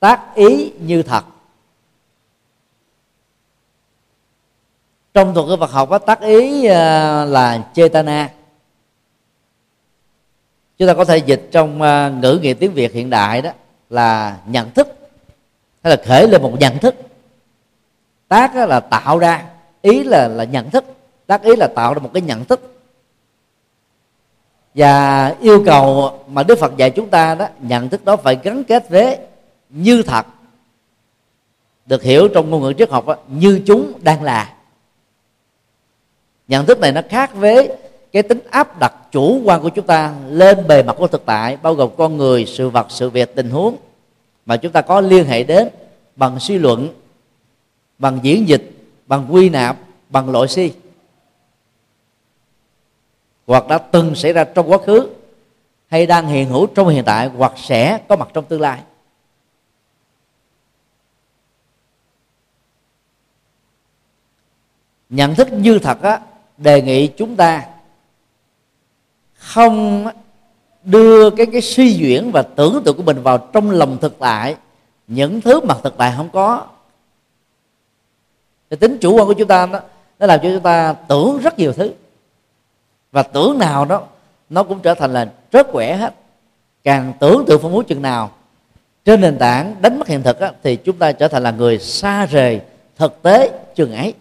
tác 0.00 0.34
ý 0.34 0.72
như 0.78 1.02
thật. 1.02 1.24
Trong 5.14 5.34
thuật 5.34 5.46
ngữ 5.46 5.56
Phật 5.60 5.70
học 5.70 5.88
có 5.90 5.98
tác 5.98 6.20
ý 6.20 6.64
à, 6.64 7.24
là 7.24 7.70
chetana 7.74 8.32
chúng 10.78 10.88
ta 10.88 10.94
có 10.94 11.04
thể 11.04 11.18
dịch 11.18 11.48
trong 11.52 11.78
ngữ 12.20 12.38
nghĩa 12.42 12.54
tiếng 12.54 12.72
Việt 12.72 12.92
hiện 12.92 13.10
đại 13.10 13.42
đó 13.42 13.50
là 13.90 14.38
nhận 14.46 14.70
thức, 14.70 14.88
hay 15.82 15.96
là 15.96 16.02
khởi 16.06 16.28
lên 16.28 16.42
một 16.42 16.52
nhận 16.60 16.78
thức. 16.78 16.94
Tác 18.28 18.54
là 18.54 18.80
tạo 18.80 19.18
ra 19.18 19.53
ý 19.84 20.04
là 20.04 20.28
là 20.28 20.44
nhận 20.44 20.70
thức. 20.70 20.84
Tác 21.26 21.42
ý 21.42 21.56
là 21.56 21.66
tạo 21.66 21.94
ra 21.94 22.00
một 22.00 22.10
cái 22.14 22.22
nhận 22.22 22.44
thức. 22.44 22.60
Và 24.74 25.28
yêu 25.40 25.62
cầu 25.66 26.12
mà 26.28 26.42
Đức 26.42 26.58
Phật 26.58 26.76
dạy 26.76 26.90
chúng 26.90 27.10
ta 27.10 27.34
đó 27.34 27.46
nhận 27.60 27.88
thức 27.88 28.04
đó 28.04 28.16
phải 28.16 28.38
gắn 28.42 28.64
kết 28.64 28.90
với 28.90 29.18
như 29.68 30.02
thật. 30.02 30.26
Được 31.86 32.02
hiểu 32.02 32.28
trong 32.28 32.50
ngôn 32.50 32.62
ngữ 32.62 32.72
triết 32.78 32.90
học 32.90 33.06
đó, 33.06 33.16
như 33.28 33.60
chúng 33.66 33.92
đang 34.02 34.22
là. 34.22 34.54
Nhận 36.48 36.66
thức 36.66 36.80
này 36.80 36.92
nó 36.92 37.00
khác 37.08 37.34
với 37.34 37.76
cái 38.12 38.22
tính 38.22 38.40
áp 38.50 38.78
đặt 38.78 38.94
chủ 39.12 39.40
quan 39.44 39.62
của 39.62 39.68
chúng 39.68 39.86
ta 39.86 40.14
lên 40.28 40.66
bề 40.68 40.82
mặt 40.82 40.96
của 40.98 41.06
thực 41.06 41.26
tại 41.26 41.56
bao 41.56 41.74
gồm 41.74 41.90
con 41.96 42.16
người 42.16 42.46
sự 42.46 42.68
vật 42.68 42.86
sự 42.88 43.10
việc 43.10 43.34
tình 43.34 43.50
huống 43.50 43.76
mà 44.46 44.56
chúng 44.56 44.72
ta 44.72 44.80
có 44.80 45.00
liên 45.00 45.24
hệ 45.26 45.42
đến 45.42 45.68
bằng 46.16 46.40
suy 46.40 46.58
luận 46.58 46.88
bằng 47.98 48.18
diễn 48.22 48.48
dịch 48.48 48.73
bằng 49.06 49.26
quy 49.30 49.48
nạp, 49.48 49.76
bằng 50.08 50.30
loại 50.30 50.48
si. 50.48 50.72
Hoặc 53.46 53.68
đã 53.68 53.78
từng 53.78 54.14
xảy 54.14 54.32
ra 54.32 54.44
trong 54.44 54.70
quá 54.70 54.78
khứ, 54.78 55.08
hay 55.86 56.06
đang 56.06 56.26
hiện 56.26 56.48
hữu 56.48 56.66
trong 56.66 56.88
hiện 56.88 57.04
tại, 57.04 57.28
hoặc 57.28 57.52
sẽ 57.56 57.98
có 58.08 58.16
mặt 58.16 58.28
trong 58.34 58.44
tương 58.44 58.60
lai. 58.60 58.80
Nhận 65.08 65.34
thức 65.34 65.48
như 65.52 65.78
thật 65.78 66.02
á, 66.02 66.20
đề 66.56 66.82
nghị 66.82 67.06
chúng 67.06 67.36
ta 67.36 67.66
không 69.34 70.06
đưa 70.84 71.30
cái 71.30 71.46
cái 71.46 71.60
suy 71.60 71.92
diễn 71.92 72.30
và 72.32 72.42
tưởng 72.42 72.82
tượng 72.84 72.96
của 72.96 73.02
mình 73.02 73.22
vào 73.22 73.38
trong 73.38 73.70
lòng 73.70 73.98
thực 74.00 74.18
tại. 74.18 74.56
Những 75.06 75.40
thứ 75.40 75.60
mà 75.60 75.74
thực 75.82 75.96
tại 75.96 76.14
không 76.16 76.30
có 76.32 76.66
cái 78.70 78.76
tính 78.76 78.98
chủ 79.00 79.16
quan 79.16 79.26
của 79.26 79.32
chúng 79.34 79.48
ta 79.48 79.66
đó 79.66 79.80
nó 80.18 80.26
làm 80.26 80.40
cho 80.42 80.48
chúng 80.50 80.62
ta 80.62 80.92
tưởng 80.92 81.38
rất 81.38 81.58
nhiều 81.58 81.72
thứ. 81.72 81.92
Và 83.12 83.22
tưởng 83.22 83.58
nào 83.58 83.84
đó 83.84 84.02
nó 84.50 84.62
cũng 84.62 84.80
trở 84.80 84.94
thành 84.94 85.12
là 85.12 85.32
rất 85.52 85.66
quẻ 85.72 85.96
hết. 85.96 86.14
Càng 86.84 87.12
tưởng 87.20 87.44
tượng 87.46 87.60
phong 87.62 87.72
phú 87.72 87.82
chừng 87.82 88.02
nào 88.02 88.30
trên 89.04 89.20
nền 89.20 89.38
tảng 89.38 89.76
đánh 89.80 89.98
mất 89.98 90.08
hiện 90.08 90.22
thực 90.22 90.40
á, 90.40 90.52
thì 90.62 90.76
chúng 90.76 90.98
ta 90.98 91.12
trở 91.12 91.28
thành 91.28 91.42
là 91.42 91.50
người 91.50 91.78
xa 91.78 92.26
rời 92.26 92.60
thực 92.96 93.22
tế 93.22 93.50
chừng 93.74 93.94
ấy. 93.94 94.14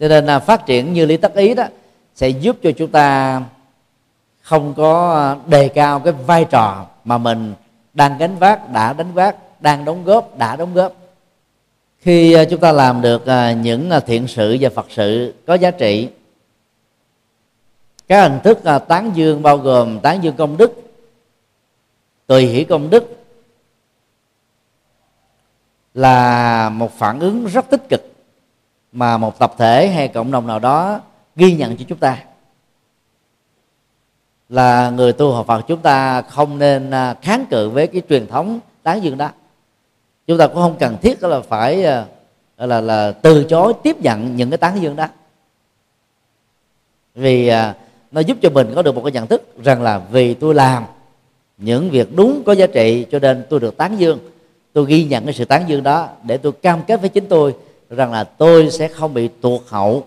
Cho 0.00 0.08
nên 0.08 0.26
là 0.26 0.38
phát 0.38 0.66
triển 0.66 0.92
như 0.92 1.06
lý 1.06 1.16
tắc 1.16 1.34
ý 1.34 1.54
đó 1.54 1.64
sẽ 2.14 2.28
giúp 2.28 2.56
cho 2.62 2.70
chúng 2.72 2.90
ta 2.90 3.40
không 4.40 4.74
có 4.74 5.36
đề 5.46 5.68
cao 5.68 6.00
cái 6.00 6.12
vai 6.12 6.44
trò 6.44 6.86
mà 7.04 7.18
mình 7.18 7.54
đang 7.94 8.18
gánh 8.18 8.36
vác, 8.38 8.72
đã 8.72 8.92
đánh 8.92 9.12
vác, 9.12 9.36
đang 9.60 9.84
đóng 9.84 10.04
góp, 10.04 10.38
đã 10.38 10.56
đóng 10.56 10.74
góp. 10.74 10.92
Khi 11.98 12.32
à, 12.32 12.44
chúng 12.44 12.60
ta 12.60 12.72
làm 12.72 13.00
được 13.00 13.26
à, 13.26 13.52
những 13.52 13.90
à, 13.90 14.00
thiện 14.00 14.28
sự 14.28 14.56
và 14.60 14.70
phật 14.70 14.86
sự 14.90 15.34
có 15.46 15.54
giá 15.54 15.70
trị, 15.70 16.08
các 18.08 18.22
hình 18.22 18.40
thức 18.44 18.58
tán 18.88 19.10
dương 19.14 19.42
bao 19.42 19.58
gồm 19.58 20.00
tán 20.00 20.22
dương 20.22 20.36
công 20.36 20.56
đức, 20.56 20.82
tùy 22.26 22.46
hỷ 22.46 22.64
công 22.64 22.90
đức 22.90 23.24
là 25.94 26.68
một 26.68 26.92
phản 26.98 27.20
ứng 27.20 27.46
rất 27.46 27.70
tích 27.70 27.88
cực 27.88 28.12
mà 28.92 29.18
một 29.18 29.38
tập 29.38 29.54
thể 29.58 29.88
hay 29.88 30.08
cộng 30.08 30.30
đồng 30.30 30.46
nào 30.46 30.58
đó 30.58 31.00
ghi 31.36 31.54
nhận 31.54 31.76
cho 31.76 31.84
chúng 31.88 31.98
ta 31.98 32.24
là 34.52 34.90
người 34.90 35.12
tu 35.12 35.32
học 35.32 35.46
Phật, 35.46 35.64
chúng 35.68 35.80
ta 35.80 36.22
không 36.22 36.58
nên 36.58 36.90
à, 36.90 37.14
kháng 37.22 37.46
cự 37.50 37.68
với 37.68 37.86
cái 37.86 38.02
truyền 38.08 38.26
thống 38.26 38.60
tán 38.82 39.02
dương 39.02 39.18
đó. 39.18 39.28
Chúng 40.26 40.38
ta 40.38 40.46
cũng 40.46 40.56
không 40.56 40.76
cần 40.80 40.96
thiết 41.02 41.22
là 41.22 41.40
phải 41.40 41.84
à, 41.84 42.06
là 42.56 42.80
là 42.80 43.12
từ 43.12 43.44
chối 43.44 43.72
tiếp 43.82 43.96
nhận 44.00 44.36
những 44.36 44.50
cái 44.50 44.58
tán 44.58 44.82
dương 44.82 44.96
đó. 44.96 45.06
Vì 47.14 47.48
à, 47.48 47.74
nó 48.10 48.20
giúp 48.20 48.36
cho 48.42 48.50
mình 48.50 48.72
có 48.74 48.82
được 48.82 48.94
một 48.94 49.02
cái 49.04 49.12
nhận 49.12 49.26
thức 49.26 49.56
rằng 49.64 49.82
là 49.82 49.98
vì 50.10 50.34
tôi 50.34 50.54
làm 50.54 50.84
những 51.58 51.90
việc 51.90 52.16
đúng 52.16 52.42
có 52.46 52.52
giá 52.52 52.66
trị 52.66 53.06
cho 53.10 53.18
nên 53.18 53.44
tôi 53.50 53.60
được 53.60 53.76
tán 53.76 53.96
dương. 53.98 54.18
Tôi 54.72 54.86
ghi 54.86 55.04
nhận 55.04 55.24
cái 55.24 55.34
sự 55.34 55.44
tán 55.44 55.64
dương 55.68 55.82
đó 55.82 56.08
để 56.22 56.36
tôi 56.36 56.52
cam 56.52 56.82
kết 56.86 57.00
với 57.00 57.10
chính 57.10 57.28
tôi 57.28 57.54
rằng 57.90 58.12
là 58.12 58.24
tôi 58.24 58.70
sẽ 58.70 58.88
không 58.88 59.14
bị 59.14 59.28
tuột 59.28 59.60
hậu. 59.68 60.06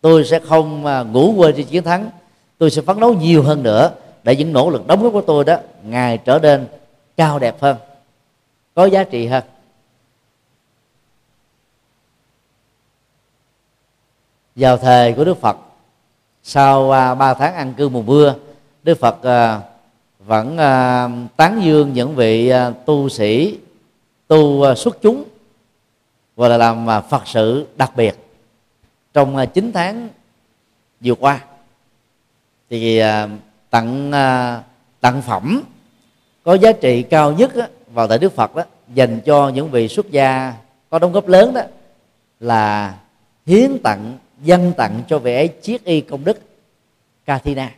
Tôi 0.00 0.24
sẽ 0.24 0.38
không 0.38 0.84
ngủ 1.12 1.34
quên 1.36 1.54
trên 1.56 1.66
chiến 1.66 1.82
thắng 1.82 2.10
tôi 2.58 2.70
sẽ 2.70 2.82
phấn 2.82 3.00
đấu 3.00 3.14
nhiều 3.14 3.42
hơn 3.42 3.62
nữa 3.62 3.90
để 4.22 4.36
những 4.36 4.52
nỗ 4.52 4.70
lực 4.70 4.86
đóng 4.86 5.02
góp 5.02 5.12
của 5.12 5.20
tôi 5.20 5.44
đó 5.44 5.56
ngày 5.82 6.18
trở 6.18 6.38
nên 6.38 6.66
cao 7.16 7.38
đẹp 7.38 7.56
hơn 7.60 7.76
có 8.74 8.84
giá 8.84 9.04
trị 9.04 9.26
hơn. 9.26 9.44
Vào 14.56 14.76
thời 14.76 15.12
của 15.12 15.24
đức 15.24 15.40
phật 15.40 15.56
sau 16.42 16.82
uh, 16.82 17.18
ba 17.18 17.34
tháng 17.34 17.54
ăn 17.54 17.74
cư 17.74 17.88
mùa 17.88 18.02
mưa 18.02 18.34
đức 18.82 18.98
phật 18.98 19.16
uh, 19.16 19.62
vẫn 20.18 20.58
à, 20.58 21.08
tán 21.36 21.60
dương 21.64 21.92
những 21.92 22.14
vị 22.14 22.52
tu 22.86 23.08
sĩ 23.08 23.58
tu 24.26 24.74
xuất 24.74 24.98
chúng 25.02 25.24
và 26.36 26.48
là 26.48 26.56
làm 26.56 26.86
phật 27.10 27.22
sự 27.26 27.66
đặc 27.76 27.92
biệt 27.96 28.14
trong 29.14 29.46
9 29.54 29.72
tháng 29.74 30.08
vừa 31.00 31.14
qua 31.14 31.44
thì 32.70 32.98
à, 32.98 33.28
tặng 33.70 34.12
à, 34.12 34.62
tặng 35.00 35.22
phẩm 35.22 35.62
có 36.44 36.54
giá 36.54 36.72
trị 36.72 37.02
cao 37.02 37.32
nhất 37.32 37.52
vào 37.92 38.08
tại 38.08 38.18
Đức 38.18 38.32
Phật 38.32 38.56
đó 38.56 38.62
dành 38.94 39.20
cho 39.20 39.48
những 39.48 39.70
vị 39.70 39.88
xuất 39.88 40.10
gia 40.10 40.54
có 40.90 40.98
đóng 40.98 41.12
góp 41.12 41.28
lớn 41.28 41.54
đó, 41.54 41.62
là 42.40 42.94
hiến 43.46 43.78
tặng 43.82 44.18
dân 44.42 44.72
tặng 44.76 45.02
cho 45.08 45.18
vị 45.18 45.34
ấy 45.34 45.50
y 45.84 46.00
công 46.00 46.24
đức 46.24 46.38
Katina 47.26 47.74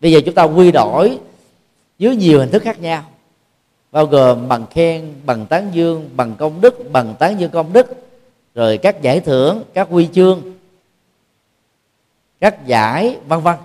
bây 0.00 0.12
giờ 0.12 0.20
chúng 0.24 0.34
ta 0.34 0.42
quy 0.42 0.72
đổi 0.72 1.18
dưới 1.98 2.16
nhiều 2.16 2.38
hình 2.38 2.50
thức 2.50 2.62
khác 2.62 2.80
nhau, 2.80 3.04
bao 3.92 4.06
gồm 4.06 4.48
bằng 4.48 4.66
khen, 4.70 5.14
bằng 5.26 5.46
tán 5.46 5.70
dương, 5.72 6.10
bằng 6.16 6.34
công 6.38 6.60
đức, 6.60 6.92
bằng 6.92 7.14
tán 7.18 7.40
dương 7.40 7.50
công 7.50 7.72
đức, 7.72 7.86
rồi 8.54 8.78
các 8.78 9.02
giải 9.02 9.20
thưởng, 9.20 9.62
các 9.74 9.88
huy 9.88 10.08
chương 10.12 10.42
các 12.40 12.66
giải 12.66 13.18
vân 13.26 13.40
vân. 13.40 13.56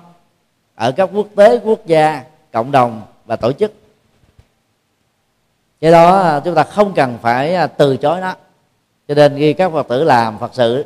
Ở 0.76 0.92
các 0.92 1.10
quốc 1.14 1.28
tế 1.36 1.60
quốc 1.64 1.86
gia 1.86 2.24
cộng 2.52 2.72
đồng 2.72 3.02
và 3.26 3.36
tổ 3.36 3.52
chức. 3.52 3.74
Cái 5.82 5.92
đó 5.92 6.20
à, 6.20 6.40
chúng 6.40 6.56
ta 6.56 6.64
không 6.64 6.94
cần 6.94 7.18
phải 7.22 7.56
à, 7.56 7.68
từ 7.68 7.98
chối 7.98 8.22
nó. 8.22 8.36
Cho 9.08 9.16
nên 9.16 9.36
khi 9.38 9.54
các 9.54 9.72
phật 9.72 9.88
tử 9.88 10.04
làm 10.04 10.38
phật 10.38 10.52
sự 10.54 10.86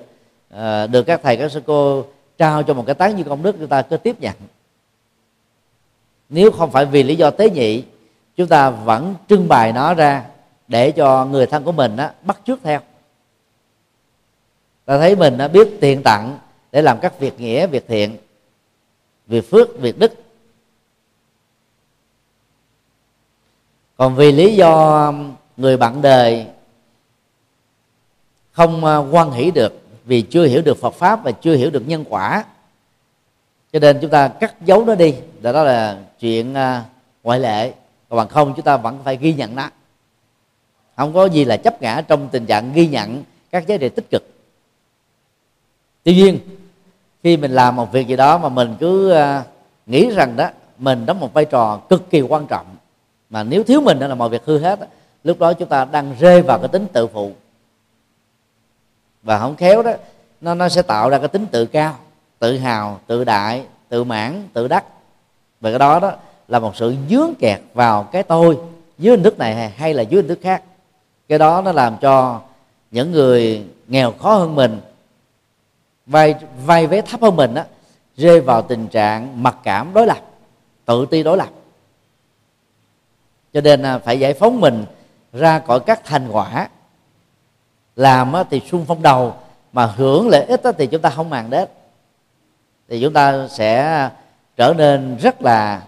à, 0.49 0.87
được 0.87 1.03
các 1.03 1.19
thầy 1.23 1.37
các 1.37 1.51
sư 1.51 1.61
cô 1.65 2.05
trao 2.37 2.63
cho 2.63 2.73
một 2.73 2.83
cái 2.85 2.95
tán 2.95 3.15
như 3.15 3.23
công 3.23 3.43
đức 3.43 3.55
chúng 3.59 3.67
ta 3.67 3.81
cứ 3.81 3.97
tiếp 3.97 4.15
nhận. 4.19 4.35
Nếu 6.29 6.51
không 6.51 6.71
phải 6.71 6.85
vì 6.85 7.03
lý 7.03 7.15
do 7.15 7.29
tế 7.29 7.49
nhị 7.49 7.83
chúng 8.35 8.47
ta 8.47 8.69
vẫn 8.69 9.15
trưng 9.29 9.47
bày 9.47 9.73
nó 9.73 9.93
ra 9.93 10.23
để 10.67 10.91
cho 10.91 11.25
người 11.25 11.45
thân 11.45 11.63
của 11.63 11.71
mình 11.71 11.97
á, 11.97 12.13
bắt 12.21 12.39
trước 12.45 12.59
theo. 12.63 12.79
Ta 14.85 14.97
thấy 14.97 15.15
mình 15.15 15.37
đã 15.37 15.47
biết 15.47 15.67
tiền 15.81 16.03
tặng 16.03 16.37
để 16.71 16.81
làm 16.81 16.99
các 16.99 17.19
việc 17.19 17.39
nghĩa 17.39 17.67
việc 17.67 17.87
thiện 17.87 18.17
việc 19.27 19.49
phước 19.49 19.79
việc 19.79 19.99
đức. 19.99 20.13
Còn 23.97 24.15
vì 24.15 24.31
lý 24.31 24.55
do 24.55 25.05
um, 25.05 25.33
người 25.57 25.77
bạn 25.77 26.01
đời 26.01 26.47
không 28.51 28.85
uh, 28.85 29.13
quan 29.13 29.31
hỷ 29.31 29.51
được 29.51 29.81
vì 30.05 30.21
chưa 30.21 30.45
hiểu 30.45 30.61
được 30.61 30.77
Phật 30.77 30.93
pháp 30.93 31.23
và 31.23 31.31
chưa 31.31 31.55
hiểu 31.55 31.69
được 31.69 31.87
nhân 31.87 32.05
quả 32.09 32.45
cho 33.73 33.79
nên 33.79 33.97
chúng 34.01 34.11
ta 34.11 34.27
cắt 34.27 34.55
dấu 34.65 34.85
nó 34.85 34.95
đi. 34.95 35.15
Đó, 35.41 35.51
đó 35.51 35.63
là 35.63 35.99
chuyện 36.19 36.51
uh, 36.51 36.85
ngoại 37.23 37.39
lệ. 37.39 37.73
Còn 38.09 38.17
bằng 38.17 38.27
không 38.27 38.53
chúng 38.55 38.65
ta 38.65 38.77
vẫn 38.77 38.99
phải 39.03 39.17
ghi 39.17 39.33
nhận 39.33 39.55
nó. 39.55 39.69
Không 40.95 41.13
có 41.13 41.25
gì 41.25 41.45
là 41.45 41.57
chấp 41.57 41.81
ngã 41.81 42.01
trong 42.07 42.29
tình 42.31 42.45
trạng 42.45 42.73
ghi 42.73 42.87
nhận 42.87 43.23
các 43.51 43.67
giá 43.67 43.77
trị 43.77 43.89
tích 43.89 44.09
cực. 44.09 44.23
Tuy 46.03 46.15
nhiên 46.15 46.39
khi 47.23 47.37
mình 47.37 47.51
làm 47.51 47.75
một 47.75 47.91
việc 47.91 48.07
gì 48.07 48.15
đó 48.15 48.37
mà 48.37 48.49
mình 48.49 48.75
cứ 48.79 49.11
à, 49.11 49.43
nghĩ 49.85 50.09
rằng 50.09 50.35
đó, 50.35 50.49
mình 50.77 51.05
đóng 51.05 51.19
một 51.19 51.33
vai 51.33 51.45
trò 51.45 51.77
cực 51.89 52.09
kỳ 52.09 52.21
quan 52.21 52.47
trọng, 52.47 52.65
mà 53.29 53.43
nếu 53.43 53.63
thiếu 53.63 53.81
mình 53.81 53.99
đó 53.99 54.07
là 54.07 54.15
mọi 54.15 54.29
việc 54.29 54.45
hư 54.45 54.59
hết 54.59 54.79
lúc 55.23 55.39
đó 55.39 55.53
chúng 55.53 55.69
ta 55.69 55.85
đang 55.85 56.15
rơi 56.19 56.41
vào 56.41 56.59
cái 56.59 56.67
tính 56.67 56.87
tự 56.93 57.07
phụ. 57.07 57.31
Và 59.23 59.39
không 59.39 59.55
khéo 59.55 59.83
đó, 59.83 59.91
nó 60.41 60.55
nó 60.55 60.69
sẽ 60.69 60.81
tạo 60.81 61.09
ra 61.09 61.17
cái 61.17 61.27
tính 61.27 61.45
tự 61.51 61.65
cao, 61.65 61.95
tự 62.39 62.57
hào, 62.57 62.99
tự 63.07 63.23
đại, 63.23 63.63
tự 63.89 64.03
mãn, 64.03 64.47
tự 64.53 64.67
đắc. 64.67 64.85
Và 65.61 65.69
cái 65.69 65.79
đó 65.79 65.99
đó 65.99 66.11
là 66.47 66.59
một 66.59 66.75
sự 66.75 66.95
dướng 67.09 67.33
kẹt 67.39 67.61
vào 67.73 68.03
cái 68.03 68.23
tôi 68.23 68.57
dưới 68.97 69.15
hình 69.15 69.23
thức 69.23 69.37
này 69.37 69.69
hay 69.69 69.93
là 69.93 70.01
dưới 70.01 70.21
hình 70.21 70.27
thức 70.27 70.39
khác. 70.41 70.63
Cái 71.29 71.39
đó 71.39 71.61
nó 71.61 71.71
làm 71.71 71.97
cho 71.97 72.41
những 72.91 73.11
người 73.11 73.65
nghèo 73.87 74.11
khó 74.11 74.35
hơn 74.35 74.55
mình 74.55 74.79
vai 76.09 76.35
vai 76.65 76.87
vé 76.87 77.01
thấp 77.01 77.21
hơn 77.21 77.35
mình 77.35 77.55
á, 77.55 77.65
rơi 78.17 78.41
vào 78.41 78.61
tình 78.61 78.87
trạng 78.87 79.43
mặc 79.43 79.57
cảm, 79.63 79.93
đối 79.93 80.07
lập, 80.07 80.19
tự 80.85 81.05
ti, 81.05 81.23
đối 81.23 81.37
lập. 81.37 81.49
Cho 83.53 83.61
nên 83.61 83.83
à, 83.83 83.99
phải 83.99 84.19
giải 84.19 84.33
phóng 84.33 84.61
mình 84.61 84.85
ra 85.33 85.59
khỏi 85.59 85.79
các 85.79 86.01
thành 86.05 86.27
quả. 86.31 86.69
Làm 87.95 88.33
thì 88.49 88.61
sung 88.71 88.85
phong 88.87 89.01
đầu, 89.01 89.35
mà 89.73 89.85
hưởng 89.85 90.29
lợi 90.29 90.43
ích 90.43 90.61
thì 90.77 90.87
chúng 90.87 91.01
ta 91.01 91.09
không 91.09 91.29
màng 91.29 91.49
đến. 91.49 91.69
Thì 92.89 93.01
chúng 93.01 93.13
ta 93.13 93.47
sẽ 93.47 94.09
trở 94.57 94.73
nên 94.77 95.17
rất 95.17 95.41
là 95.41 95.83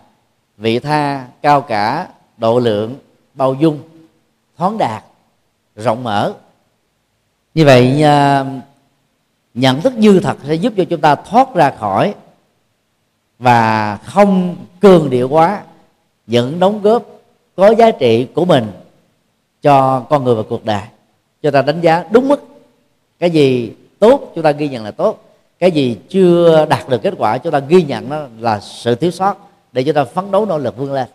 vị 0.57 0.79
tha, 0.79 1.27
cao 1.41 1.61
cả, 1.61 2.07
độ 2.37 2.59
lượng, 2.59 2.95
bao 3.33 3.53
dung, 3.53 3.79
thoáng 4.57 4.77
đạt, 4.77 5.03
rộng 5.75 6.03
mở. 6.03 6.33
Như 7.53 7.65
vậy 7.65 8.03
à, 8.03 8.45
nhận 9.53 9.81
thức 9.81 9.93
dư 9.97 10.19
thật 10.19 10.37
sẽ 10.47 10.53
giúp 10.53 10.73
cho 10.77 10.83
chúng 10.89 11.01
ta 11.01 11.15
thoát 11.15 11.53
ra 11.53 11.71
khỏi 11.79 12.13
và 13.39 13.97
không 13.97 14.55
cường 14.79 15.09
điệu 15.09 15.29
quá 15.29 15.63
những 16.27 16.59
đóng 16.59 16.81
góp 16.81 17.03
có 17.55 17.69
giá 17.69 17.91
trị 17.91 18.27
của 18.33 18.45
mình 18.45 18.71
cho 19.61 19.99
con 19.99 20.23
người 20.23 20.35
và 20.35 20.43
cuộc 20.49 20.65
đời. 20.65 20.81
Cho 21.43 21.51
ta 21.51 21.61
đánh 21.61 21.81
giá 21.81 22.05
đúng 22.11 22.27
mức 22.27 22.43
cái 23.19 23.31
gì 23.31 23.73
tốt 23.99 24.31
chúng 24.35 24.43
ta 24.43 24.51
ghi 24.51 24.69
nhận 24.69 24.83
là 24.83 24.91
tốt, 24.91 25.23
cái 25.59 25.71
gì 25.71 25.97
chưa 26.09 26.65
đạt 26.69 26.89
được 26.89 27.01
kết 27.01 27.13
quả 27.17 27.37
chúng 27.37 27.53
ta 27.53 27.59
ghi 27.59 27.83
nhận 27.83 28.09
nó 28.09 28.21
là 28.39 28.59
sự 28.59 28.95
thiếu 28.95 29.11
sót 29.11 29.35
để 29.71 29.83
chúng 29.83 29.95
ta 29.95 30.03
phấn 30.03 30.31
đấu 30.31 30.45
nỗ 30.45 30.57
lực 30.57 30.77
vươn 30.77 30.93
lên. 30.93 31.07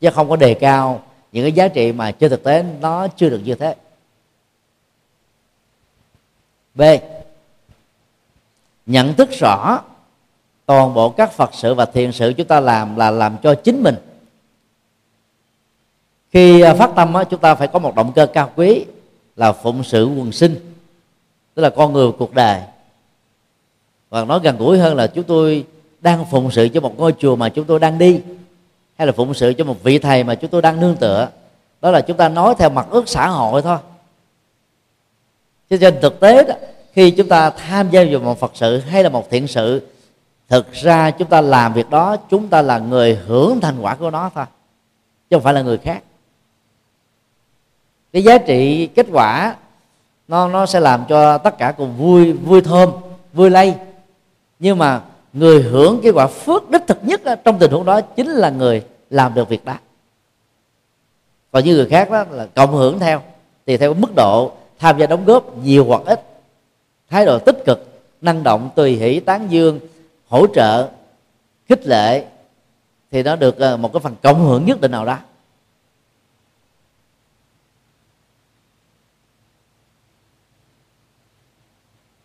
Chứ 0.00 0.10
không 0.10 0.28
có 0.28 0.36
đề 0.36 0.54
cao 0.54 1.02
những 1.32 1.44
cái 1.44 1.52
giá 1.52 1.68
trị 1.68 1.92
mà 1.92 2.10
trên 2.10 2.30
thực 2.30 2.42
tế, 2.42 2.64
nó 2.80 3.08
chưa 3.08 3.28
được 3.28 3.40
như 3.44 3.54
thế 3.54 3.74
b. 6.76 6.82
Nhận 8.86 9.14
thức 9.14 9.28
rõ 9.30 9.80
toàn 10.66 10.94
bộ 10.94 11.10
các 11.10 11.32
phật 11.32 11.50
sự 11.52 11.74
và 11.74 11.84
thiền 11.84 12.12
sự 12.12 12.32
chúng 12.36 12.46
ta 12.46 12.60
làm 12.60 12.96
là 12.96 13.10
làm 13.10 13.36
cho 13.42 13.54
chính 13.54 13.82
mình. 13.82 13.96
Khi 16.30 16.60
à, 16.60 16.74
phát 16.74 16.90
tâm 16.96 17.14
chúng 17.30 17.40
ta 17.40 17.54
phải 17.54 17.68
có 17.68 17.78
một 17.78 17.94
động 17.94 18.12
cơ 18.12 18.26
cao 18.26 18.50
quý 18.56 18.84
là 19.36 19.52
phụng 19.52 19.84
sự 19.84 20.06
quần 20.06 20.32
sinh, 20.32 20.74
tức 21.54 21.62
là 21.62 21.70
con 21.70 21.92
người 21.92 22.12
cuộc 22.18 22.34
đời. 22.34 22.60
Và 24.10 24.24
nói 24.24 24.40
gần 24.42 24.56
gũi 24.58 24.78
hơn 24.78 24.96
là 24.96 25.06
chúng 25.06 25.24
tôi 25.24 25.64
đang 26.00 26.24
phụng 26.24 26.50
sự 26.50 26.68
cho 26.68 26.80
một 26.80 26.98
ngôi 26.98 27.14
chùa 27.18 27.36
mà 27.36 27.48
chúng 27.48 27.64
tôi 27.64 27.78
đang 27.78 27.98
đi, 27.98 28.20
hay 28.98 29.06
là 29.06 29.12
phụng 29.12 29.34
sự 29.34 29.52
cho 29.52 29.64
một 29.64 29.82
vị 29.82 29.98
thầy 29.98 30.24
mà 30.24 30.34
chúng 30.34 30.50
tôi 30.50 30.62
đang 30.62 30.80
nương 30.80 30.96
tựa. 30.96 31.28
Đó 31.80 31.90
là 31.90 32.00
chúng 32.00 32.16
ta 32.16 32.28
nói 32.28 32.54
theo 32.58 32.70
mặt 32.70 32.86
ước 32.90 33.08
xã 33.08 33.28
hội 33.28 33.62
thôi 33.62 33.78
cho 35.70 35.76
nên 35.80 36.00
thực 36.02 36.20
tế 36.20 36.44
đó, 36.44 36.54
khi 36.92 37.10
chúng 37.10 37.28
ta 37.28 37.50
tham 37.50 37.90
gia 37.90 38.04
vào 38.10 38.20
một 38.20 38.40
phật 38.40 38.50
sự 38.54 38.78
hay 38.78 39.02
là 39.02 39.08
một 39.08 39.30
thiện 39.30 39.46
sự, 39.46 39.82
thực 40.48 40.72
ra 40.72 41.10
chúng 41.10 41.28
ta 41.28 41.40
làm 41.40 41.72
việc 41.72 41.90
đó, 41.90 42.16
chúng 42.30 42.48
ta 42.48 42.62
là 42.62 42.78
người 42.78 43.18
hưởng 43.26 43.60
thành 43.60 43.80
quả 43.80 43.94
của 43.94 44.10
nó 44.10 44.30
thôi, 44.34 44.44
chứ 45.30 45.36
không 45.36 45.42
phải 45.42 45.54
là 45.54 45.62
người 45.62 45.78
khác. 45.78 46.02
Cái 48.12 48.24
giá 48.24 48.38
trị, 48.38 48.86
kết 48.86 49.06
quả, 49.12 49.56
nó 50.28 50.48
nó 50.48 50.66
sẽ 50.66 50.80
làm 50.80 51.04
cho 51.08 51.38
tất 51.38 51.58
cả 51.58 51.72
cùng 51.72 51.96
vui 51.96 52.32
vui 52.32 52.60
thơm, 52.60 52.90
vui 53.32 53.50
lây. 53.50 53.74
Nhưng 54.58 54.78
mà 54.78 55.00
người 55.32 55.62
hưởng 55.62 56.00
cái 56.02 56.12
quả 56.12 56.26
phước 56.26 56.70
đích 56.70 56.86
thực 56.86 56.98
nhất 57.02 57.20
trong 57.44 57.58
tình 57.58 57.70
huống 57.70 57.84
đó 57.84 58.00
chính 58.00 58.30
là 58.30 58.50
người 58.50 58.82
làm 59.10 59.34
được 59.34 59.48
việc 59.48 59.64
đó. 59.64 59.74
Còn 61.52 61.64
những 61.64 61.76
người 61.76 61.86
khác 61.86 62.10
đó 62.10 62.24
là 62.30 62.46
cộng 62.54 62.72
hưởng 62.72 62.98
theo 62.98 63.22
thì 63.66 63.76
theo 63.76 63.94
mức 63.94 64.14
độ 64.16 64.52
tham 64.78 64.98
gia 64.98 65.06
đóng 65.06 65.24
góp 65.24 65.58
nhiều 65.58 65.84
hoặc 65.84 66.02
ít. 66.06 66.20
Thái 67.10 67.24
độ 67.24 67.38
tích 67.38 67.56
cực 67.66 68.02
năng 68.20 68.42
động 68.42 68.70
tùy 68.76 68.96
hỷ 68.96 69.20
tán 69.20 69.50
dương 69.50 69.80
hỗ 70.28 70.46
trợ 70.46 70.88
khích 71.68 71.86
lệ 71.86 72.24
thì 73.10 73.22
nó 73.22 73.36
được 73.36 73.58
ờ, 73.58 73.76
một 73.76 73.92
cái 73.92 74.00
phần 74.00 74.16
cộng 74.22 74.44
hưởng 74.44 74.64
nhất 74.64 74.80
định 74.80 74.90
nào 74.90 75.04
đó. 75.04 75.18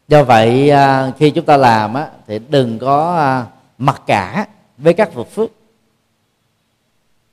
Do 0.07 0.23
vậy 0.23 0.69
ờ, 0.69 1.11
khi 1.17 1.31
chúng 1.31 1.45
ta 1.45 1.57
làm 1.57 1.93
á, 1.93 2.09
thì 2.27 2.39
đừng 2.39 2.79
có 2.79 3.15
ờ, 3.15 3.45
mặc 3.77 4.01
cả 4.07 4.47
với 4.77 4.93
các 4.93 5.13
vật 5.13 5.27
phước. 5.27 5.49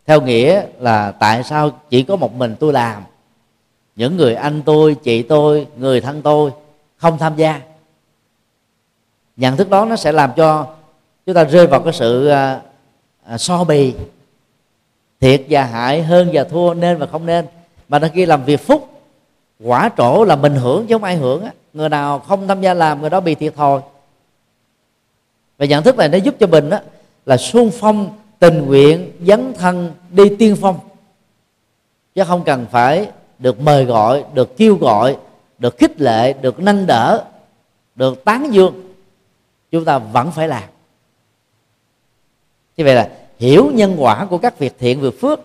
Theo 0.07 0.21
nghĩa 0.21 0.67
là 0.79 1.13
tại 1.13 1.45
sao 1.45 1.71
chỉ 1.91 2.03
có 2.03 2.17
một 2.17 2.35
mình 2.35 2.57
tôi 2.61 2.73
làm? 2.73 3.03
Những 3.99 4.17
người 4.17 4.35
anh 4.35 4.63
tôi 4.63 4.95
chị 4.95 5.23
tôi 5.23 5.67
người 5.77 6.01
thân 6.01 6.23
tôi 6.23 6.51
không 6.97 7.19
tham 7.19 7.37
gia. 7.37 7.61
Nhận 9.37 9.57
thức 9.57 9.71
đó 9.71 9.85
nó 9.85 9.97
sẽ 9.97 10.13
làm 10.13 10.31
cho 10.37 10.67
chúng 11.27 11.35
ta 11.35 11.45
rơi 11.45 11.67
vào 11.67 11.81
cái 11.81 11.93
sự 11.93 12.29
à, 12.29 12.61
à, 13.25 13.39
so 13.39 13.65
bì. 13.65 13.95
Thiệt 15.21 15.43
và 15.49 15.65
hại 15.65 16.03
hơn 16.03 16.31
và 16.33 16.45
thua 16.45 16.75
nên 16.75 16.99
và 16.99 17.07
không 17.07 17.27
nên. 17.27 17.47
Mà 17.89 17.99
đôi 17.99 18.11
khi 18.11 18.27
làm 18.27 18.45
việc 18.45 18.61
phúc 18.61 18.89
quả 19.61 19.91
trổ 19.97 20.25
là 20.25 20.37
mình 20.37 20.55
hưởng 20.55 20.87
chứ 20.87 20.95
không 20.95 21.05
ai 21.05 21.17
hưởng 21.17 21.45
á. 21.45 21.53
Người 21.73 21.89
nào 21.89 22.19
không 22.19 22.49
tham 22.49 22.61
gia 22.61 22.75
làm 22.75 23.01
người 23.01 23.11
đó 23.11 23.21
bị 23.21 23.35
thiệt 23.35 23.55
thòi. 23.57 23.81
Và 25.59 25.67
nhận 25.67 25.85
thức 25.85 25.97
này 25.97 26.09
nó 26.09 26.19
giúp 26.19 26.35
cho 26.41 26.47
mình 26.47 26.71
á 26.71 26.83
là 27.27 27.37
xung 27.37 27.71
phong 27.71 28.19
tình 28.39 28.67
nguyện 28.67 29.13
dấn 29.27 29.55
thân 29.55 29.93
đi 30.11 30.37
tiên 30.39 30.57
phong. 30.61 30.79
Chứ 32.15 32.25
không 32.25 32.45
cần 32.45 32.67
phải 32.71 33.09
được 33.39 33.61
mời 33.61 33.85
gọi, 33.85 34.25
được 34.35 34.57
kêu 34.57 34.77
gọi, 34.77 35.17
được 35.59 35.79
khích 35.79 36.01
lệ, 36.01 36.33
được 36.33 36.61
nâng 36.61 36.87
đỡ, 36.87 37.25
được 37.95 38.25
tán 38.25 38.55
dương, 38.55 38.93
chúng 39.71 39.85
ta 39.85 39.99
vẫn 39.99 40.31
phải 40.31 40.49
làm. 40.49 40.65
Như 42.77 42.85
vậy 42.85 42.95
là 42.95 43.11
hiểu 43.39 43.71
nhân 43.75 43.97
quả 43.99 44.27
của 44.31 44.39
các 44.39 44.59
việc 44.59 44.77
thiện 44.79 45.01
việc 45.01 45.21
phước 45.21 45.41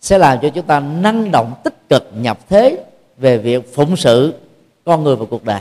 sẽ 0.00 0.18
làm 0.18 0.38
cho 0.42 0.48
chúng 0.48 0.66
ta 0.66 0.80
năng 0.80 1.30
động 1.30 1.54
tích 1.64 1.88
cực 1.88 2.10
nhập 2.14 2.38
thế 2.48 2.84
về 3.16 3.38
việc 3.38 3.74
phụng 3.74 3.96
sự 3.96 4.34
con 4.84 5.04
người 5.04 5.16
và 5.16 5.26
cuộc 5.30 5.44
đời. 5.44 5.60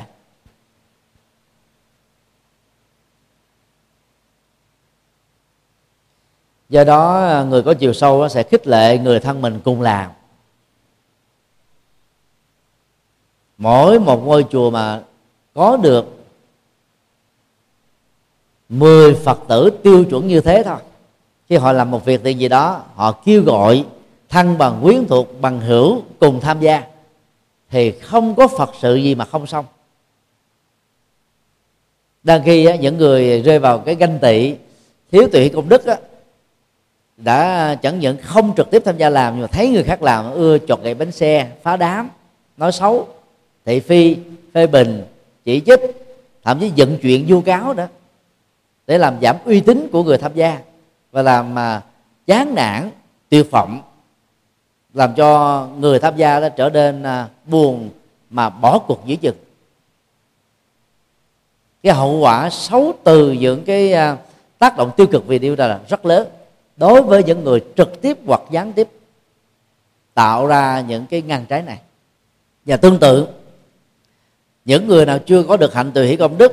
Do 6.69 6.83
đó, 6.83 7.45
người 7.49 7.61
có 7.61 7.73
chiều 7.73 7.93
sâu 7.93 8.29
sẽ 8.29 8.43
khích 8.43 8.67
lệ 8.67 8.97
người 8.97 9.19
thân 9.19 9.41
mình 9.41 9.59
cùng 9.63 9.81
làm. 9.81 10.11
Mỗi 13.59 13.99
một 13.99 14.25
ngôi 14.25 14.45
chùa 14.51 14.69
mà 14.69 15.01
có 15.53 15.77
được 15.77 16.05
10 18.69 19.15
Phật 19.15 19.39
tử 19.47 19.69
tiêu 19.83 20.05
chuẩn 20.05 20.27
như 20.27 20.41
thế 20.41 20.63
thôi. 20.65 20.77
Khi 21.49 21.55
họ 21.55 21.71
làm 21.71 21.91
một 21.91 22.05
việc 22.05 22.23
gì 22.23 22.47
đó 22.47 22.83
họ 22.95 23.11
kêu 23.11 23.43
gọi 23.43 23.85
thân 24.29 24.57
bằng 24.57 24.79
quyến 24.83 25.07
thuộc 25.07 25.41
bằng 25.41 25.61
hữu 25.61 26.01
cùng 26.19 26.39
tham 26.39 26.59
gia 26.59 26.83
thì 27.69 27.91
không 27.91 28.35
có 28.35 28.47
phật 28.47 28.69
sự 28.79 28.95
gì 28.95 29.15
mà 29.15 29.25
không 29.25 29.47
xong. 29.47 29.65
Đang 32.23 32.43
khi 32.45 32.77
những 32.77 32.97
người 32.97 33.41
rơi 33.41 33.59
vào 33.59 33.79
cái 33.79 33.95
ganh 33.95 34.19
tị 34.19 34.55
thiếu 35.11 35.27
tụy 35.31 35.49
công 35.49 35.69
đức 35.69 35.85
á, 35.85 35.97
đã 37.17 37.75
chẳng 37.75 37.99
những 37.99 38.17
không 38.23 38.53
trực 38.57 38.71
tiếp 38.71 38.81
tham 38.85 38.97
gia 38.97 39.09
làm 39.09 39.33
nhưng 39.33 39.41
mà 39.41 39.47
thấy 39.47 39.69
người 39.69 39.83
khác 39.83 40.03
làm 40.03 40.31
ưa 40.31 40.57
chọt 40.67 40.81
gậy 40.81 40.93
bánh 40.93 41.11
xe 41.11 41.51
phá 41.63 41.77
đám 41.77 42.09
nói 42.57 42.71
xấu 42.71 43.07
thị 43.65 43.79
phi, 43.79 44.17
phê 44.53 44.67
bình, 44.67 45.03
chỉ 45.45 45.61
trích 45.65 45.79
thậm 46.43 46.59
chí 46.59 46.71
dựng 46.75 46.97
chuyện 47.01 47.25
vu 47.27 47.41
cáo 47.41 47.73
đó 47.73 47.87
để 48.87 48.97
làm 48.97 49.17
giảm 49.21 49.35
uy 49.45 49.61
tín 49.61 49.89
của 49.91 50.03
người 50.03 50.17
tham 50.17 50.31
gia 50.35 50.59
và 51.11 51.21
làm 51.21 51.55
mà 51.55 51.81
chán 52.27 52.55
nản 52.55 52.89
tiêu 53.29 53.43
vọng, 53.51 53.81
làm 54.93 55.13
cho 55.15 55.67
người 55.79 55.99
tham 55.99 56.17
gia 56.17 56.39
đó 56.39 56.49
trở 56.49 56.69
nên 56.69 57.03
à, 57.03 57.27
buồn 57.45 57.89
mà 58.29 58.49
bỏ 58.49 58.79
cuộc 58.79 59.01
giữa 59.05 59.15
chừng. 59.15 59.35
Cái 61.83 61.93
hậu 61.93 62.19
quả 62.19 62.49
xấu 62.49 62.93
từ 63.03 63.31
những 63.31 63.63
cái 63.65 63.93
à, 63.93 64.17
tác 64.57 64.77
động 64.77 64.91
tiêu 64.97 65.07
cực 65.07 65.27
về 65.27 65.39
điều 65.39 65.55
đó 65.55 65.67
là 65.67 65.79
rất 65.87 66.05
lớn 66.05 66.27
đối 66.77 67.01
với 67.01 67.23
những 67.23 67.43
người 67.43 67.65
trực 67.75 68.01
tiếp 68.01 68.17
hoặc 68.25 68.41
gián 68.51 68.73
tiếp, 68.73 68.87
tạo 70.13 70.47
ra 70.47 70.83
những 70.87 71.05
cái 71.05 71.21
ngăn 71.21 71.45
trái 71.45 71.61
này. 71.61 71.79
Và 72.65 72.77
tương 72.77 72.99
tự 72.99 73.27
những 74.69 74.87
người 74.87 75.05
nào 75.05 75.19
chưa 75.19 75.43
có 75.43 75.57
được 75.57 75.73
hạnh 75.73 75.91
từ 75.93 76.05
hỷ 76.05 76.15
công 76.15 76.37
đức 76.37 76.51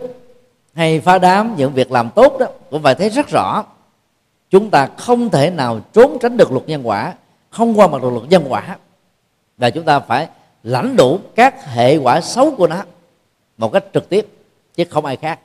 hay 0.74 1.00
phá 1.00 1.18
đám 1.18 1.56
những 1.56 1.72
việc 1.72 1.92
làm 1.92 2.10
tốt 2.14 2.36
đó 2.40 2.46
cũng 2.70 2.82
phải 2.82 2.94
thấy 2.94 3.08
rất 3.08 3.28
rõ 3.28 3.64
chúng 4.50 4.70
ta 4.70 4.88
không 4.96 5.30
thể 5.30 5.50
nào 5.50 5.80
trốn 5.92 6.18
tránh 6.20 6.36
được 6.36 6.52
luật 6.52 6.68
nhân 6.68 6.88
quả 6.88 7.14
không 7.50 7.78
qua 7.78 7.86
mặt 7.86 8.02
được 8.02 8.10
luật 8.10 8.28
nhân 8.28 8.44
quả. 8.48 8.76
Và 9.58 9.70
chúng 9.70 9.84
ta 9.84 10.00
phải 10.00 10.28
lãnh 10.62 10.96
đủ 10.96 11.18
các 11.34 11.64
hệ 11.64 11.96
quả 11.96 12.20
xấu 12.20 12.54
của 12.56 12.66
nó 12.66 12.82
một 13.58 13.72
cách 13.72 13.84
trực 13.94 14.08
tiếp 14.08 14.26
chứ 14.74 14.84
không 14.90 15.04
ai 15.04 15.16
khác. 15.16 15.40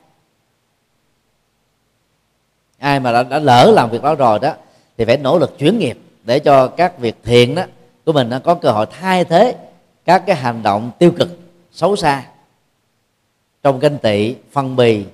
Ai 2.78 3.00
mà 3.00 3.12
đã, 3.12 3.22
đã 3.22 3.38
lỡ 3.38 3.72
làm 3.74 3.90
việc 3.90 4.02
đó 4.02 4.14
rồi 4.14 4.38
đó 4.38 4.52
thì 4.98 5.04
phải 5.04 5.16
nỗ 5.16 5.38
lực 5.38 5.58
chuyển 5.58 5.78
nghiệp 5.78 5.98
để 6.24 6.38
cho 6.38 6.68
các 6.68 6.98
việc 6.98 7.16
thiện 7.22 7.54
đó 7.54 7.62
của 8.04 8.12
mình 8.12 8.28
nó 8.28 8.38
có 8.38 8.54
cơ 8.54 8.70
hội 8.70 8.86
thay 9.00 9.24
thế 9.24 9.56
các 10.04 10.22
cái 10.26 10.36
hành 10.36 10.62
động 10.62 10.90
tiêu 10.98 11.10
cực 11.18 11.28
xấu 11.72 11.96
xa 11.96 12.22
trong 13.62 13.78
ganh 13.78 13.98
tị 13.98 14.36
phân 14.52 14.76
bì 14.76 15.04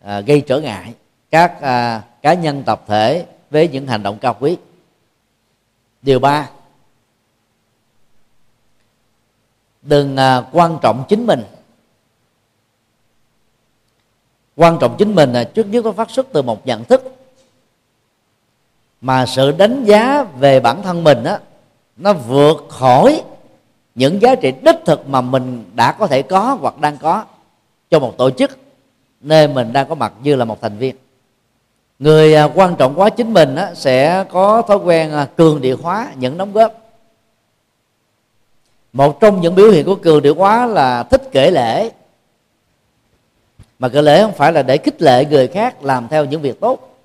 à, 0.00 0.20
gây 0.20 0.40
trở 0.40 0.60
ngại 0.60 0.94
các 1.30 1.60
à, 1.60 2.02
cá 2.22 2.34
nhân 2.34 2.62
tập 2.66 2.84
thể 2.86 3.26
với 3.50 3.68
những 3.68 3.86
hành 3.86 4.02
động 4.02 4.18
cao 4.18 4.36
quý. 4.40 4.56
Điều 6.02 6.18
ba 6.18 6.50
đừng 9.82 10.16
à, 10.16 10.42
quan 10.52 10.78
trọng 10.82 11.04
chính 11.08 11.26
mình. 11.26 11.42
Quan 14.56 14.78
trọng 14.80 14.96
chính 14.98 15.14
mình 15.14 15.32
là 15.32 15.44
trước 15.44 15.66
nhất 15.66 15.84
nó 15.84 15.92
phát 15.92 16.10
xuất 16.10 16.26
từ 16.32 16.42
một 16.42 16.66
nhận 16.66 16.84
thức. 16.84 17.16
Mà 19.00 19.26
sự 19.26 19.52
đánh 19.52 19.84
giá 19.84 20.22
về 20.22 20.60
bản 20.60 20.82
thân 20.82 21.04
mình 21.04 21.24
á 21.24 21.40
nó 21.96 22.12
vượt 22.12 22.66
khỏi 22.68 23.22
những 23.94 24.22
giá 24.22 24.34
trị 24.34 24.52
đích 24.62 24.76
thực 24.86 25.08
mà 25.08 25.20
mình 25.20 25.64
đã 25.74 25.92
có 25.92 26.06
thể 26.06 26.22
có 26.22 26.58
hoặc 26.60 26.80
đang 26.80 26.96
có 26.96 27.24
cho 27.90 27.98
một 27.98 28.14
tổ 28.18 28.30
chức 28.30 28.58
nơi 29.20 29.48
mình 29.48 29.72
đang 29.72 29.88
có 29.88 29.94
mặt 29.94 30.12
như 30.22 30.36
là 30.36 30.44
một 30.44 30.60
thành 30.62 30.78
viên. 30.78 30.96
Người 31.98 32.34
à, 32.34 32.44
quan 32.54 32.76
trọng 32.76 33.00
quá 33.00 33.10
chính 33.10 33.32
mình 33.32 33.56
á, 33.56 33.74
sẽ 33.74 34.24
có 34.30 34.62
thói 34.62 34.76
quen 34.76 35.12
à, 35.12 35.28
cường 35.36 35.60
địa 35.60 35.74
hóa 35.74 36.12
những 36.16 36.38
đóng 36.38 36.52
góp. 36.52 36.72
Một 38.92 39.20
trong 39.20 39.40
những 39.40 39.54
biểu 39.54 39.70
hiện 39.70 39.86
của 39.86 39.94
cường 39.94 40.22
địa 40.22 40.34
hóa 40.34 40.66
là 40.66 41.02
thích 41.02 41.22
kể 41.32 41.50
lễ. 41.50 41.90
Mà 43.78 43.88
kể 43.88 44.02
lễ 44.02 44.22
không 44.22 44.32
phải 44.32 44.52
là 44.52 44.62
để 44.62 44.76
khích 44.76 45.02
lệ 45.02 45.24
người 45.24 45.48
khác 45.48 45.82
làm 45.82 46.08
theo 46.08 46.24
những 46.24 46.40
việc 46.40 46.60
tốt. 46.60 46.96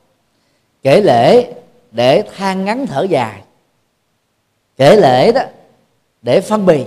Kể 0.84 1.02
lễ 1.02 1.54
để 1.92 2.24
than 2.36 2.66
ngắn 2.66 2.88
thở 2.88 3.04
dài. 3.04 3.42
Kể 4.78 4.96
lễ 4.96 5.32
đó 5.32 5.42
để 6.22 6.42
phân 6.42 6.66
bì. 6.66 6.86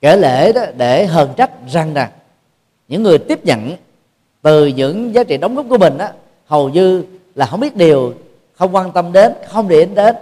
Kể 0.00 0.16
lễ 0.16 0.52
đó 0.52 0.62
để 0.76 1.06
hờn 1.06 1.34
trách 1.36 1.50
rằng 1.68 1.94
rằng 1.94 2.10
những 2.92 3.02
người 3.02 3.18
tiếp 3.18 3.44
nhận 3.44 3.76
từ 4.42 4.66
những 4.66 5.14
giá 5.14 5.24
trị 5.24 5.36
đóng 5.36 5.54
góp 5.54 5.66
của 5.68 5.78
mình 5.78 5.98
á 5.98 6.12
hầu 6.46 6.68
như 6.68 7.04
là 7.34 7.46
không 7.46 7.60
biết 7.60 7.76
điều 7.76 8.14
không 8.54 8.74
quan 8.74 8.92
tâm 8.92 9.12
đến 9.12 9.32
không 9.48 9.68
để 9.68 9.76
ý 9.76 9.86
đến. 9.86 10.16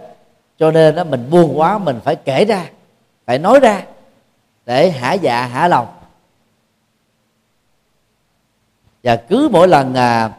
Cho 0.59 0.71
nên 0.71 0.95
đó 0.95 1.05
mình 1.05 1.31
buồn 1.31 1.59
quá 1.59 1.79
mình 1.79 2.01
phải 2.05 2.17
kể 2.17 2.45
ra 2.45 2.71
phải 3.27 3.39
nói 3.39 3.61
ra 3.61 3.83
để 4.67 4.91
hả 4.91 5.13
dạ 5.13 5.47
hả 5.47 5.69
lòng. 5.69 5.87
Và 9.03 9.17
cứ 9.17 9.49
mỗi 9.53 9.69
lần 9.69 9.95
à, 9.95 10.33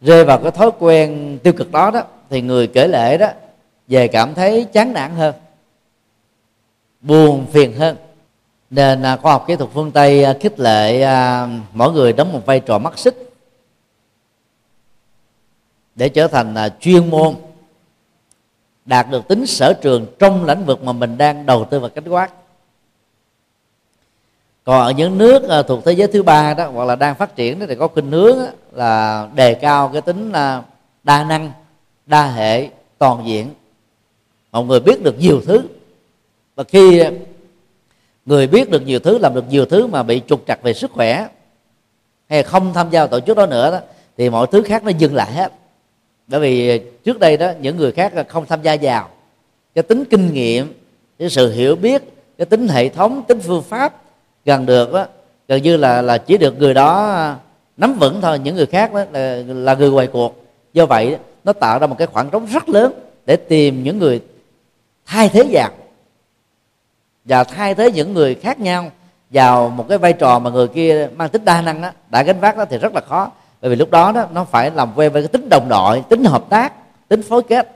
rơi 0.00 0.24
vào 0.24 0.38
cái 0.38 0.50
thói 0.50 0.70
quen 0.78 1.38
tiêu 1.42 1.52
cực 1.52 1.72
đó 1.72 1.90
đó 1.90 2.02
thì 2.30 2.42
người 2.42 2.66
kể 2.66 2.88
lễ 2.88 3.18
đó 3.18 3.28
về 3.88 4.08
cảm 4.08 4.34
thấy 4.34 4.64
chán 4.72 4.92
nản 4.92 5.14
hơn 5.14 5.34
buồn 7.00 7.46
phiền 7.52 7.74
hơn 7.74 7.96
nên 8.70 9.02
à, 9.02 9.16
khoa 9.16 9.32
học 9.32 9.44
kỹ 9.46 9.56
thuật 9.56 9.70
phương 9.74 9.90
tây 9.90 10.24
à, 10.24 10.34
khích 10.40 10.60
lệ 10.60 11.02
à, 11.02 11.48
mỗi 11.72 11.92
người 11.92 12.12
đóng 12.12 12.32
một 12.32 12.46
vai 12.46 12.60
trò 12.60 12.78
mắt 12.78 12.98
xích 12.98 13.30
để 15.94 16.08
trở 16.08 16.28
thành 16.28 16.54
chuyên 16.80 17.10
môn 17.10 17.34
đạt 18.84 19.10
được 19.10 19.28
tính 19.28 19.46
sở 19.46 19.72
trường 19.72 20.06
trong 20.18 20.44
lĩnh 20.44 20.64
vực 20.64 20.82
mà 20.82 20.92
mình 20.92 21.18
đang 21.18 21.46
đầu 21.46 21.64
tư 21.64 21.80
và 21.80 21.88
cánh 21.88 22.08
quát 22.08 22.30
còn 24.64 24.82
ở 24.82 24.90
những 24.90 25.18
nước 25.18 25.64
thuộc 25.68 25.84
thế 25.84 25.92
giới 25.92 26.08
thứ 26.08 26.22
ba 26.22 26.54
đó, 26.54 26.70
hoặc 26.74 26.84
là 26.84 26.96
đang 26.96 27.14
phát 27.14 27.36
triển 27.36 27.58
đó, 27.58 27.66
thì 27.68 27.74
có 27.74 27.88
khuynh 27.88 28.10
hướng 28.10 28.38
là 28.72 29.28
đề 29.34 29.54
cao 29.54 29.90
cái 29.92 30.02
tính 30.02 30.32
đa 31.04 31.24
năng, 31.24 31.52
đa 32.06 32.26
hệ 32.30 32.68
toàn 32.98 33.26
diện. 33.26 33.54
Mọi 34.52 34.64
người 34.64 34.80
biết 34.80 35.02
được 35.02 35.18
nhiều 35.18 35.40
thứ. 35.46 35.62
Và 36.54 36.64
khi 36.64 37.02
người 38.26 38.46
biết 38.46 38.70
được 38.70 38.86
nhiều 38.86 38.98
thứ 38.98 39.18
làm 39.18 39.34
được 39.34 39.44
nhiều 39.48 39.66
thứ 39.66 39.86
mà 39.86 40.02
bị 40.02 40.20
trục 40.26 40.42
trặc 40.46 40.62
về 40.62 40.74
sức 40.74 40.90
khỏe 40.92 41.28
hay 42.28 42.42
không 42.42 42.72
tham 42.74 42.90
gia 42.90 43.06
tổ 43.06 43.20
chức 43.20 43.36
đó 43.36 43.46
nữa 43.46 43.70
đó 43.70 43.78
thì 44.16 44.30
mọi 44.30 44.46
thứ 44.52 44.62
khác 44.62 44.84
nó 44.84 44.90
dừng 44.90 45.14
lại 45.14 45.32
hết. 45.32 45.52
Bởi 46.26 46.40
vì 46.40 46.78
trước 46.78 47.18
đây 47.18 47.36
đó 47.36 47.52
những 47.60 47.76
người 47.76 47.92
khác 47.92 48.12
không 48.28 48.46
tham 48.46 48.62
gia 48.62 48.76
vào. 48.82 49.08
Cái 49.74 49.82
tính 49.82 50.04
kinh 50.10 50.32
nghiệm 50.32 50.72
cái 51.18 51.30
sự 51.30 51.52
hiểu 51.52 51.76
biết 51.76 52.02
cái 52.38 52.46
tính 52.46 52.68
hệ 52.68 52.88
thống 52.88 53.22
tính 53.28 53.40
phương 53.40 53.62
pháp 53.62 54.02
gần 54.44 54.66
được 54.66 54.92
đó, 54.92 55.06
gần 55.48 55.62
như 55.62 55.76
là 55.76 56.02
là 56.02 56.18
chỉ 56.18 56.36
được 56.38 56.58
người 56.58 56.74
đó 56.74 57.34
nắm 57.76 57.94
vững 57.94 58.20
thôi. 58.20 58.38
Những 58.38 58.56
người 58.56 58.66
khác 58.66 58.94
đó 58.94 59.04
là, 59.12 59.42
là 59.46 59.74
người 59.74 59.90
ngoài 59.90 60.06
cuộc. 60.06 60.44
Do 60.72 60.86
vậy 60.86 61.16
nó 61.44 61.52
tạo 61.52 61.78
ra 61.78 61.86
một 61.86 61.98
cái 61.98 62.06
khoảng 62.06 62.30
trống 62.30 62.46
rất 62.46 62.68
lớn 62.68 62.92
để 63.26 63.36
tìm 63.36 63.82
những 63.84 63.98
người 63.98 64.20
thay 65.06 65.28
thế 65.28 65.42
vào 65.50 65.70
và 67.26 67.44
thay 67.44 67.74
thế 67.74 67.90
những 67.90 68.14
người 68.14 68.34
khác 68.34 68.60
nhau 68.60 68.90
vào 69.30 69.68
một 69.68 69.86
cái 69.88 69.98
vai 69.98 70.12
trò 70.12 70.38
mà 70.38 70.50
người 70.50 70.68
kia 70.68 71.08
mang 71.16 71.28
tính 71.28 71.44
đa 71.44 71.62
năng 71.62 71.82
đó, 71.82 71.90
đã 72.10 72.22
gánh 72.22 72.40
vác 72.40 72.56
đó 72.56 72.64
thì 72.64 72.78
rất 72.78 72.94
là 72.94 73.00
khó. 73.00 73.30
Bởi 73.60 73.70
vì 73.70 73.76
lúc 73.76 73.90
đó 73.90 74.12
đó 74.12 74.26
nó 74.32 74.44
phải 74.44 74.70
làm 74.70 74.92
quen 74.94 75.12
với 75.12 75.22
cái 75.22 75.28
tính 75.28 75.48
đồng 75.48 75.68
đội 75.68 76.02
tính 76.08 76.24
hợp 76.24 76.44
tác 76.48 76.72
tính 77.08 77.22
phối 77.22 77.42
kết. 77.42 77.70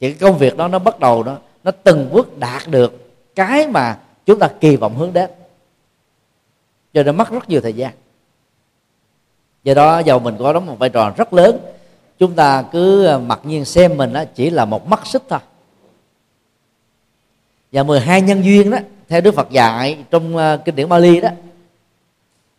Thì 0.00 0.12
cái 0.12 0.18
công 0.20 0.38
việc 0.38 0.56
đó 0.56 0.68
nó 0.68 0.78
bắt 0.78 1.00
đầu 1.00 1.22
nó 1.22 1.36
nó 1.64 1.70
từng 1.70 2.08
bước 2.12 2.38
đạt 2.38 2.62
được 2.66 3.14
cái 3.34 3.68
mà 3.68 3.98
chúng 4.26 4.38
ta 4.38 4.48
kỳ 4.60 4.76
vọng 4.76 4.96
hướng 4.96 5.12
đến. 5.12 5.30
Cho 6.94 7.02
nên 7.02 7.16
mất 7.16 7.30
rất 7.30 7.48
nhiều 7.48 7.60
thời 7.60 7.72
gian. 7.72 7.92
Do 9.64 9.74
đó 9.74 9.98
dầu 9.98 10.18
mình 10.18 10.36
có 10.38 10.52
đóng 10.52 10.66
một 10.66 10.78
vai 10.78 10.88
trò 10.88 11.12
rất 11.16 11.32
lớn. 11.32 11.58
Chúng 12.18 12.34
ta 12.34 12.62
cứ 12.72 13.06
à, 13.06 13.18
mặc 13.18 13.40
nhiên 13.42 13.64
xem 13.64 13.96
mình 13.96 14.12
đó 14.12 14.24
chỉ 14.34 14.50
là 14.50 14.64
một 14.64 14.88
mắt 14.88 15.06
xích 15.06 15.22
thôi 15.28 15.38
và 17.72 17.82
12 17.82 18.22
nhân 18.22 18.44
duyên 18.44 18.70
đó 18.70 18.78
theo 19.08 19.20
Đức 19.20 19.34
Phật 19.34 19.50
dạy 19.50 20.04
trong 20.10 20.36
ờ, 20.36 20.56
kinh 20.64 20.74
điển 20.74 20.88
Bali 20.88 21.20
đó 21.20 21.28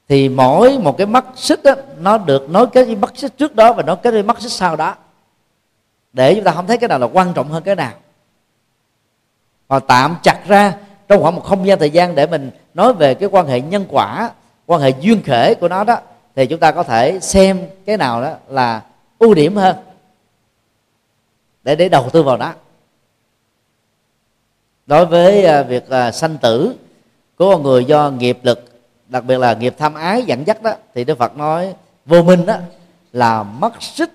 thì 0.09 0.29
mỗi 0.29 0.77
một 0.77 0.97
cái 0.97 1.07
mắt 1.07 1.25
xích 1.35 1.63
đó, 1.63 1.75
nó 1.99 2.17
được 2.17 2.49
nối 2.49 2.67
kết 2.67 2.85
với 2.85 2.95
mắt 2.95 3.11
xích 3.15 3.37
trước 3.37 3.55
đó 3.55 3.73
và 3.73 3.83
nối 3.83 3.95
kết 3.95 4.11
với 4.11 4.23
mắt 4.23 4.41
xích 4.41 4.51
sau 4.51 4.75
đó. 4.75 4.95
Để 6.13 6.35
chúng 6.35 6.43
ta 6.43 6.51
không 6.51 6.67
thấy 6.67 6.77
cái 6.77 6.87
nào 6.87 6.99
là 6.99 7.07
quan 7.07 7.33
trọng 7.33 7.49
hơn 7.49 7.63
cái 7.63 7.75
nào. 7.75 7.91
Và 9.67 9.79
tạm 9.79 10.15
chặt 10.23 10.39
ra 10.47 10.73
trong 11.07 11.21
khoảng 11.21 11.35
một 11.35 11.43
không 11.43 11.67
gian 11.67 11.79
thời 11.79 11.89
gian 11.89 12.15
để 12.15 12.27
mình 12.27 12.51
nói 12.73 12.93
về 12.93 13.13
cái 13.13 13.29
quan 13.31 13.47
hệ 13.47 13.61
nhân 13.61 13.85
quả 13.89 14.31
quan 14.65 14.81
hệ 14.81 14.93
duyên 14.99 15.21
khể 15.23 15.53
của 15.53 15.67
nó 15.67 15.83
đó 15.83 15.97
thì 16.35 16.45
chúng 16.45 16.59
ta 16.59 16.71
có 16.71 16.83
thể 16.83 17.19
xem 17.19 17.59
cái 17.85 17.97
nào 17.97 18.21
đó 18.21 18.33
là 18.47 18.81
ưu 19.19 19.33
điểm 19.33 19.55
hơn. 19.55 19.75
Để 21.63 21.75
để 21.75 21.89
đầu 21.89 22.09
tư 22.09 22.23
vào 22.23 22.37
đó 22.37 22.53
đối 24.89 25.05
với 25.05 25.45
à, 25.45 25.63
việc 25.63 25.89
à, 25.89 26.11
sanh 26.11 26.37
tử 26.37 26.75
của 27.37 27.51
con 27.51 27.63
người 27.63 27.85
do 27.85 28.11
nghiệp 28.11 28.39
lực 28.43 28.69
đặc 29.07 29.25
biệt 29.25 29.37
là 29.37 29.53
nghiệp 29.53 29.75
tham 29.77 29.93
ái 29.93 30.23
dẫn 30.23 30.47
dắt 30.47 30.61
đó 30.63 30.73
thì 30.95 31.03
đức 31.03 31.17
phật 31.17 31.37
nói 31.37 31.73
vô 32.05 32.23
minh 32.23 32.45
đó 32.45 32.57
là 33.13 33.43
mất 33.43 33.73
sức. 33.81 34.11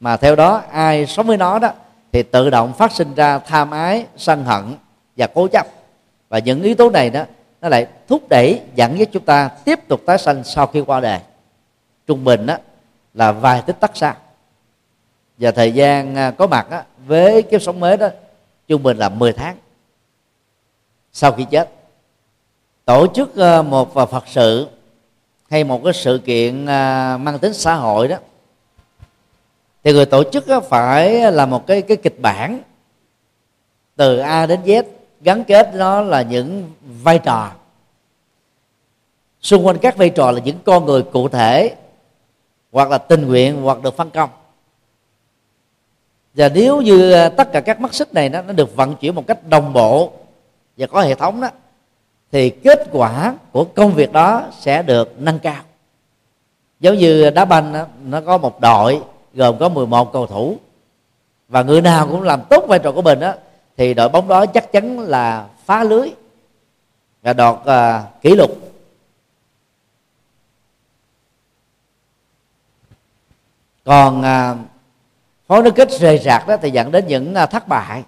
Mà 0.00 0.16
theo 0.16 0.36
đó 0.36 0.62
ai 0.70 1.06
sống 1.06 1.26
với 1.26 1.36
nó 1.36 1.58
đó 1.58 1.70
thì 2.12 2.22
tự 2.22 2.50
động 2.50 2.72
phát 2.72 2.92
sinh 2.92 3.14
ra 3.14 3.38
tham 3.38 3.70
ái 3.70 4.06
sân 4.16 4.44
hận 4.44 4.74
và 5.16 5.26
cố 5.26 5.48
chấp. 5.48 5.66
Và 6.28 6.38
những 6.38 6.62
yếu 6.62 6.74
tố 6.74 6.90
này 6.90 7.10
đó 7.10 7.24
nó 7.60 7.68
lại 7.68 7.86
thúc 8.08 8.22
đẩy 8.28 8.60
dẫn 8.74 8.98
dắt 8.98 9.08
chúng 9.12 9.24
ta 9.24 9.48
tiếp 9.64 9.88
tục 9.88 10.00
tái 10.06 10.18
sanh 10.18 10.44
sau 10.44 10.66
khi 10.66 10.80
qua 10.80 11.00
đời. 11.00 11.20
Trung 12.06 12.24
bình 12.24 12.46
đó 12.46 12.56
là 13.14 13.32
vài 13.32 13.62
tích 13.62 13.80
tắc 13.80 13.96
xa. 13.96 14.14
Và 15.38 15.50
thời 15.50 15.72
gian 15.72 16.16
à, 16.16 16.30
có 16.30 16.46
mặt 16.46 16.70
đó, 16.70 16.82
với 17.06 17.42
kiếp 17.42 17.62
sống 17.62 17.80
mới 17.80 17.96
đó 17.96 18.08
trung 18.68 18.82
bình 18.82 18.96
là 18.96 19.08
10 19.08 19.32
tháng 19.32 19.56
sau 21.12 21.32
khi 21.32 21.44
chết 21.50 21.70
tổ 22.84 23.06
chức 23.14 23.36
ờ, 23.36 23.62
một 23.62 23.94
một 23.94 24.10
phật 24.10 24.24
sự 24.26 24.68
hay 25.50 25.64
một 25.64 25.80
cái 25.84 25.92
sự 25.92 26.20
kiện 26.24 26.66
ờ, 26.66 27.18
mang 27.20 27.38
tính 27.38 27.54
xã 27.54 27.74
hội 27.74 28.08
đó 28.08 28.16
thì 29.84 29.92
người 29.92 30.06
tổ 30.06 30.22
chức 30.24 30.44
phải 30.68 31.32
là 31.32 31.46
một 31.46 31.66
cái 31.66 31.82
cái 31.82 31.96
kịch 31.96 32.20
bản 32.20 32.62
từ 33.96 34.18
A 34.18 34.46
đến 34.46 34.60
Z 34.64 34.82
gắn 35.20 35.44
kết 35.44 35.74
nó 35.74 36.00
là 36.00 36.22
những 36.22 36.70
vai 37.02 37.18
trò. 37.18 37.52
Xung 39.40 39.66
quanh 39.66 39.78
các 39.78 39.96
vai 39.96 40.10
trò 40.10 40.30
là 40.30 40.40
những 40.40 40.58
con 40.64 40.84
người 40.84 41.02
cụ 41.02 41.28
thể 41.28 41.74
hoặc 42.72 42.90
là 42.90 42.98
tình 42.98 43.26
nguyện 43.26 43.62
hoặc 43.62 43.82
được 43.82 43.96
phân 43.96 44.10
công. 44.10 44.30
Và 46.34 46.48
nếu 46.48 46.80
như 46.80 47.28
tất 47.28 47.52
cả 47.52 47.60
các 47.60 47.80
mắt 47.80 47.94
xích 47.94 48.14
này 48.14 48.28
nó, 48.28 48.42
nó 48.42 48.52
được 48.52 48.76
vận 48.76 48.96
chuyển 48.96 49.14
một 49.14 49.26
cách 49.26 49.48
đồng 49.48 49.72
bộ 49.72 50.12
và 50.76 50.86
có 50.86 51.00
hệ 51.00 51.14
thống 51.14 51.40
đó 51.40 51.48
thì 52.32 52.50
kết 52.50 52.88
quả 52.92 53.34
của 53.52 53.64
công 53.64 53.94
việc 53.94 54.12
đó 54.12 54.42
sẽ 54.60 54.82
được 54.82 55.14
nâng 55.18 55.38
cao. 55.38 55.62
Giống 56.80 56.96
như 56.96 57.30
đá 57.30 57.44
banh 57.44 57.72
đó, 57.72 57.86
nó 58.04 58.20
có 58.20 58.38
một 58.38 58.60
đội 58.60 59.02
gồm 59.34 59.58
có 59.58 59.68
11 59.68 60.12
cầu 60.12 60.26
thủ 60.26 60.56
và 61.48 61.62
người 61.62 61.80
nào 61.80 62.08
cũng 62.08 62.22
làm 62.22 62.42
tốt 62.50 62.64
vai 62.68 62.78
trò 62.78 62.92
của 62.92 63.02
mình 63.02 63.20
đó 63.20 63.32
thì 63.76 63.94
đội 63.94 64.08
bóng 64.08 64.28
đó 64.28 64.46
chắc 64.46 64.72
chắn 64.72 65.00
là 65.00 65.46
phá 65.64 65.84
lưới 65.84 66.08
và 67.22 67.32
đoạt 67.32 67.54
uh, 67.54 68.22
kỷ 68.22 68.36
lục. 68.36 68.50
Còn 73.84 74.20
uh, 74.20 74.58
phối 75.46 75.62
nước 75.62 75.74
kết 75.74 75.90
rời 75.90 76.18
rạc 76.18 76.48
đó 76.48 76.56
thì 76.62 76.70
dẫn 76.70 76.92
đến 76.92 77.06
những 77.06 77.34
uh, 77.42 77.50
thất 77.50 77.68
bại. 77.68 78.02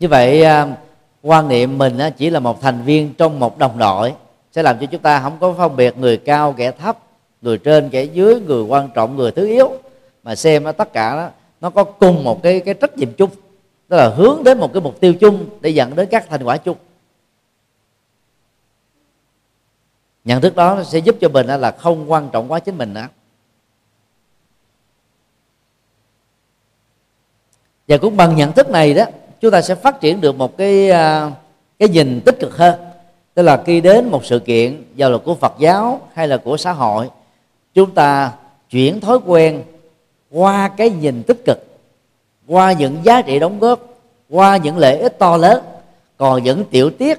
Như 0.00 0.08
vậy 0.08 0.42
à, 0.42 0.76
quan 1.22 1.48
niệm 1.48 1.78
mình 1.78 1.98
chỉ 2.16 2.30
là 2.30 2.40
một 2.40 2.60
thành 2.60 2.82
viên 2.82 3.14
trong 3.14 3.40
một 3.40 3.58
đồng 3.58 3.78
đội, 3.78 4.14
sẽ 4.52 4.62
làm 4.62 4.78
cho 4.78 4.86
chúng 4.86 5.02
ta 5.02 5.20
không 5.20 5.36
có 5.40 5.52
phân 5.52 5.76
biệt 5.76 5.98
người 5.98 6.16
cao, 6.16 6.54
kẻ 6.56 6.70
thấp, 6.70 6.98
người 7.42 7.58
trên, 7.58 7.90
kẻ 7.90 8.04
dưới, 8.04 8.40
người 8.40 8.62
quan 8.62 8.88
trọng, 8.94 9.16
người 9.16 9.32
thứ 9.32 9.46
yếu. 9.46 9.72
Mà 10.22 10.34
xem 10.34 10.64
tất 10.76 10.92
cả 10.92 11.16
đó, 11.16 11.30
nó 11.60 11.70
có 11.70 11.84
cùng 11.84 12.24
một 12.24 12.42
cái 12.42 12.60
cái 12.60 12.74
trách 12.74 12.96
nhiệm 12.96 13.12
chung, 13.12 13.30
tức 13.88 13.96
là 13.96 14.08
hướng 14.08 14.44
đến 14.44 14.58
một 14.58 14.72
cái 14.72 14.80
mục 14.80 15.00
tiêu 15.00 15.14
chung 15.14 15.46
để 15.60 15.70
dẫn 15.70 15.96
đến 15.96 16.08
các 16.10 16.26
thành 16.28 16.42
quả 16.42 16.56
chung. 16.56 16.76
Nhận 20.24 20.40
thức 20.40 20.56
đó 20.56 20.82
sẽ 20.84 20.98
giúp 20.98 21.16
cho 21.20 21.28
mình 21.28 21.46
là 21.46 21.70
không 21.70 22.12
quan 22.12 22.28
trọng 22.32 22.52
quá 22.52 22.58
chính 22.58 22.78
mình 22.78 22.94
nữa 22.94 23.08
và 27.88 27.96
cũng 27.96 28.16
bằng 28.16 28.36
nhận 28.36 28.52
thức 28.52 28.70
này 28.70 28.94
đó 28.94 29.04
chúng 29.40 29.50
ta 29.50 29.62
sẽ 29.62 29.74
phát 29.74 30.00
triển 30.00 30.20
được 30.20 30.36
một 30.36 30.56
cái 30.56 30.90
à, 30.90 31.30
cái 31.78 31.88
nhìn 31.88 32.20
tích 32.24 32.36
cực 32.40 32.56
hơn. 32.56 32.74
Tức 33.34 33.42
là 33.42 33.62
khi 33.66 33.80
đến 33.80 34.08
một 34.10 34.24
sự 34.24 34.38
kiện 34.38 34.84
giao 34.96 35.10
là 35.10 35.18
của 35.18 35.34
Phật 35.34 35.54
giáo 35.58 36.00
hay 36.14 36.28
là 36.28 36.36
của 36.36 36.56
xã 36.56 36.72
hội, 36.72 37.08
chúng 37.74 37.90
ta 37.90 38.32
chuyển 38.70 39.00
thói 39.00 39.18
quen 39.26 39.62
qua 40.30 40.68
cái 40.68 40.90
nhìn 40.90 41.22
tích 41.22 41.44
cực, 41.44 41.66
qua 42.46 42.72
những 42.72 42.96
giá 43.02 43.22
trị 43.22 43.38
đóng 43.38 43.58
góp, 43.58 43.80
qua 44.30 44.56
những 44.56 44.78
lợi 44.78 44.98
ích 44.98 45.18
to 45.18 45.36
lớn. 45.36 45.64
Còn 46.16 46.42
những 46.42 46.64
tiểu 46.64 46.90
tiết 46.90 47.18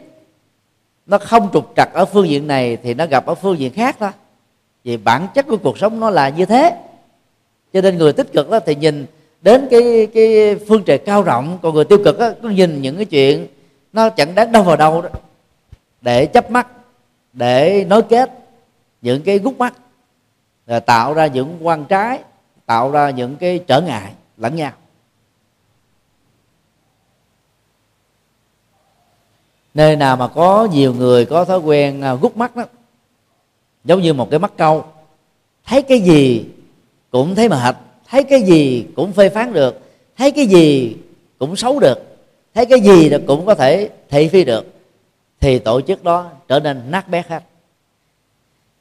nó 1.05 1.17
không 1.17 1.49
trục 1.53 1.74
trặc 1.76 1.93
ở 1.93 2.05
phương 2.05 2.30
diện 2.30 2.47
này 2.47 2.78
thì 2.84 2.93
nó 2.93 3.05
gặp 3.05 3.26
ở 3.26 3.36
phương 3.36 3.59
diện 3.59 3.74
khác 3.74 3.95
thôi. 3.99 4.09
Vì 4.84 4.97
bản 4.97 5.28
chất 5.36 5.47
của 5.47 5.57
cuộc 5.57 5.78
sống 5.78 5.99
nó 5.99 6.09
là 6.09 6.30
như 6.30 6.45
thế. 6.45 6.76
Cho 7.74 7.82
nên 7.82 7.97
người 7.97 8.13
tích 8.13 8.34
cực 8.34 8.49
đó 8.49 8.59
thì 8.59 8.76
nhìn 8.76 9.05
đến 9.41 9.67
cái 9.71 10.07
cái 10.13 10.55
phương 10.55 10.83
trời 10.83 10.97
cao 10.97 11.23
rộng, 11.23 11.59
còn 11.61 11.75
người 11.75 11.85
tiêu 11.85 11.99
cực 12.05 12.19
á, 12.19 12.33
cứ 12.41 12.49
nhìn 12.49 12.81
những 12.81 12.95
cái 12.95 13.05
chuyện 13.05 13.47
nó 13.93 14.09
chẳng 14.09 14.35
đáng 14.35 14.51
đâu 14.51 14.63
vào 14.63 14.75
đâu 14.75 15.01
đó. 15.01 15.09
Để 16.01 16.25
chấp 16.25 16.51
mắt, 16.51 16.67
để 17.33 17.85
nối 17.89 18.01
kết 18.01 18.31
những 19.01 19.21
cái 19.21 19.39
gút 19.39 19.57
mắt, 19.57 19.73
là 20.65 20.79
tạo 20.79 21.13
ra 21.13 21.27
những 21.27 21.57
quan 21.61 21.85
trái, 21.85 22.19
tạo 22.65 22.91
ra 22.91 23.09
những 23.09 23.35
cái 23.35 23.59
trở 23.67 23.81
ngại 23.81 24.13
lẫn 24.37 24.55
nhau. 24.55 24.71
Nơi 29.73 29.95
nào 29.95 30.17
mà 30.17 30.27
có 30.27 30.67
nhiều 30.71 30.93
người 30.93 31.25
có 31.25 31.45
thói 31.45 31.59
quen 31.59 32.01
à, 32.01 32.13
gút 32.13 32.37
mắt 32.37 32.55
đó, 32.55 32.63
giống 33.83 34.01
như 34.01 34.13
một 34.13 34.29
cái 34.29 34.39
mắt 34.39 34.51
câu, 34.57 34.85
thấy 35.65 35.81
cái 35.81 35.99
gì 35.99 36.45
cũng 37.09 37.35
thấy 37.35 37.49
mệt 37.49 37.75
thấy 38.10 38.24
cái 38.24 38.41
gì 38.41 38.86
cũng 38.95 39.12
phê 39.12 39.30
phán 39.30 39.53
được 39.53 39.80
thấy 40.18 40.32
cái 40.32 40.45
gì 40.45 40.95
cũng 41.39 41.55
xấu 41.55 41.80
được 41.80 42.18
thấy 42.55 42.66
cái 42.66 42.80
gì 42.80 43.12
cũng 43.28 43.45
có 43.45 43.55
thể 43.55 43.89
thị 44.10 44.28
phi 44.28 44.43
được 44.43 44.66
thì 45.39 45.60
tổ 45.60 45.82
chức 45.82 46.03
đó 46.03 46.30
trở 46.47 46.60
nên 46.60 46.82
nát 46.91 47.10
bét 47.10 47.28
hết. 47.28 47.43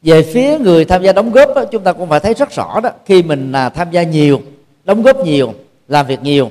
Về 0.03 0.22
phía 0.22 0.59
người 0.59 0.85
tham 0.85 1.03
gia 1.03 1.12
đóng 1.12 1.31
góp 1.31 1.55
đó, 1.55 1.64
chúng 1.64 1.83
ta 1.83 1.93
cũng 1.93 2.09
phải 2.09 2.20
thấy 2.20 2.35
rất 2.35 2.51
rõ 2.51 2.81
đó 2.81 2.91
khi 3.07 3.22
mình 3.22 3.53
là 3.53 3.68
tham 3.68 3.91
gia 3.91 4.03
nhiều 4.03 4.41
đóng 4.85 5.03
góp 5.03 5.16
nhiều 5.16 5.55
làm 5.89 6.07
việc 6.07 6.22
nhiều 6.22 6.51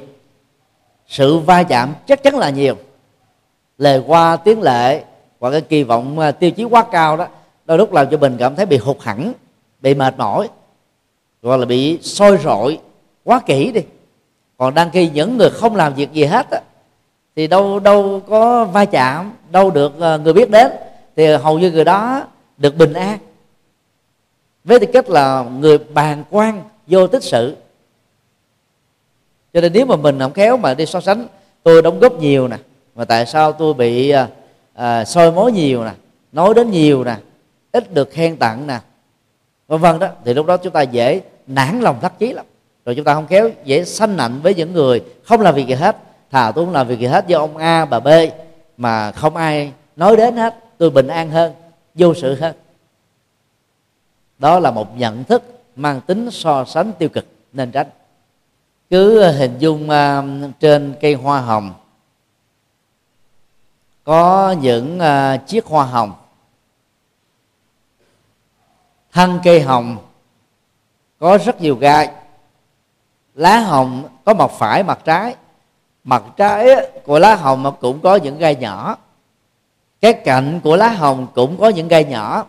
sự 1.08 1.38
va 1.38 1.64
chạm 1.64 1.94
chắc 2.08 2.24
chắn 2.24 2.36
là 2.36 2.50
nhiều. 2.50 2.76
Lời 3.78 4.02
qua 4.08 4.36
tiếng 4.36 4.62
lệ 4.62 5.04
hoặc 5.40 5.52
cái 5.52 5.62
kỳ 5.62 5.84
vọng 5.84 6.20
à, 6.20 6.32
tiêu 6.32 6.52
chí 6.52 6.64
quá 6.64 6.86
cao 6.92 7.18
đó 7.18 7.28
đôi 7.66 7.78
lúc 7.78 7.94
làm 7.94 8.10
cho 8.10 8.18
mình 8.18 8.36
cảm 8.40 8.56
thấy 8.56 8.66
bị 8.66 8.78
hụt 8.78 8.98
hẳn 9.00 9.34
bị 9.82 9.94
mệt 9.94 10.18
mỏi 10.18 10.50
gọi 11.42 11.58
là 11.58 11.66
bị 11.66 12.00
sôi 12.02 12.38
rọi 12.38 12.80
quá 13.24 13.42
kỹ 13.46 13.72
đi. 13.72 13.82
Còn 14.58 14.74
đăng 14.74 14.90
ký 14.90 15.10
những 15.10 15.38
người 15.38 15.50
không 15.50 15.76
làm 15.76 15.94
việc 15.94 16.14
gì 16.14 16.26
hết 16.26 16.50
á, 16.52 16.62
thì 17.36 17.48
đâu 17.48 17.80
đâu 17.80 18.22
có 18.28 18.66
va 18.66 18.86
chạm 18.86 19.32
đâu 19.52 19.72
được 19.72 20.00
ờ, 20.00 20.18
người 20.18 20.34
biết 20.34 20.52
đến 20.52 20.72
thì 21.16 21.28
hầu 21.28 21.60
như 21.60 21.72
người 21.72 21.86
đó 21.86 22.24
được 22.58 22.78
bình 22.78 22.94
an. 22.94 23.20
Với 24.64 24.80
tư 24.80 24.86
cách 24.94 25.10
là 25.10 25.46
người 25.60 25.78
bàn 25.78 26.24
quan 26.30 26.64
vô 26.88 27.08
tích 27.08 27.24
sự. 27.24 27.56
Cho 29.54 29.62
nên 29.62 29.74
nếu 29.74 29.86
mà 29.86 29.96
mình 29.96 30.20
không 30.20 30.34
khéo 30.34 30.58
mà 30.58 30.74
đi 30.74 30.86
so 30.86 31.02
sánh 31.02 31.28
tôi 31.64 31.82
đóng 31.82 32.00
góp 32.00 32.20
nhiều 32.20 32.48
nè 32.48 32.58
mà 32.96 33.06
tại 33.06 33.26
sao 33.26 33.52
tôi 33.52 33.74
bị 33.74 34.14
à, 34.74 35.06
soi 35.06 35.32
mối 35.32 35.52
nhiều 35.52 35.84
nè 35.84 35.92
nói 36.32 36.54
đến 36.54 36.72
nhiều 36.72 37.04
nè 37.04 37.16
ít 37.72 37.94
được 37.94 38.12
khen 38.12 38.38
tặng 38.38 38.68
nè 38.68 38.80
vân 39.68 39.82
vân 39.82 40.00
đó. 40.00 40.08
Thì 40.26 40.34
lúc 40.34 40.46
đó 40.46 40.58
chúng 40.58 40.74
ta 40.74 40.82
dễ 40.82 41.22
nản 41.48 41.80
lòng 41.80 42.00
thất 42.02 42.20
chí 42.20 42.34
lắm. 42.34 42.46
Rồi 42.86 42.96
chúng 42.96 43.06
ta 43.06 43.14
không 43.14 43.28
khéo 43.28 43.50
dễ 43.64 43.86
sanh 43.86 44.18
nạnh 44.18 44.40
với 44.44 44.56
những 44.56 44.74
người 44.74 45.04
không 45.24 45.42
làm 45.42 45.56
việc 45.56 45.68
gì 45.68 45.74
hết. 45.74 45.98
Thà 46.32 46.52
tôi 46.52 46.66
không 46.66 46.74
làm 46.74 46.88
việc 46.88 47.00
gì 47.00 47.06
hết 47.06 47.28
do 47.28 47.40
ông 47.40 47.58
a 47.58 47.86
bà 47.86 48.00
b 48.00 48.08
mà 48.78 49.12
không 49.12 49.36
ai 49.36 49.72
nói 49.96 50.18
đến 50.18 50.38
hết. 50.38 50.56
Tôi 50.78 50.90
bình 50.90 51.08
an 51.08 51.30
hơn 51.30 51.54
vô 51.96 52.14
sự 52.14 52.36
hơn. 52.36 52.56
Đó 54.40 54.60
là 54.60 54.72
một 54.72 54.98
nhận 54.98 55.24
thức 55.24 55.44
mang 55.76 56.02
tính 56.02 56.32
so 56.32 56.66
sánh 56.66 56.92
tiêu 57.00 57.10
cực 57.10 57.26
nên 57.54 57.72
tránh. 57.72 57.88
Cứ 58.90 59.32
hình 59.32 59.56
dung 59.60 59.90
uh, 59.90 60.26
trên 60.60 60.96
cây 61.02 61.14
hoa 61.14 61.42
hồng 61.42 61.74
có 64.04 64.56
những 64.62 65.00
uh, 65.00 65.48
chiếc 65.48 65.66
hoa 65.66 65.86
hồng 65.86 66.14
thân 69.18 69.40
cây 69.44 69.62
hồng, 69.62 69.98
có 71.20 71.38
rất 71.38 71.62
nhiều 71.62 71.76
gai. 71.76 72.10
Lá 73.36 73.60
hồng 73.60 74.04
có 74.26 74.34
mặt 74.34 74.52
phải, 74.58 74.84
mặt 74.84 75.00
trái. 75.06 75.36
Mặt 76.04 76.24
trái 76.38 76.68
của 77.06 77.20
lá 77.20 77.36
hồng 77.36 77.76
cũng 77.80 78.00
có 78.00 78.16
những 78.16 78.38
gai 78.38 78.56
nhỏ. 78.56 78.98
Cái 80.02 80.14
cạnh 80.14 80.60
của 80.64 80.76
lá 80.76 80.88
hồng 80.90 81.28
cũng 81.36 81.58
có 81.58 81.70
những 81.70 81.88
gai 81.88 82.06
nhỏ. 82.06 82.46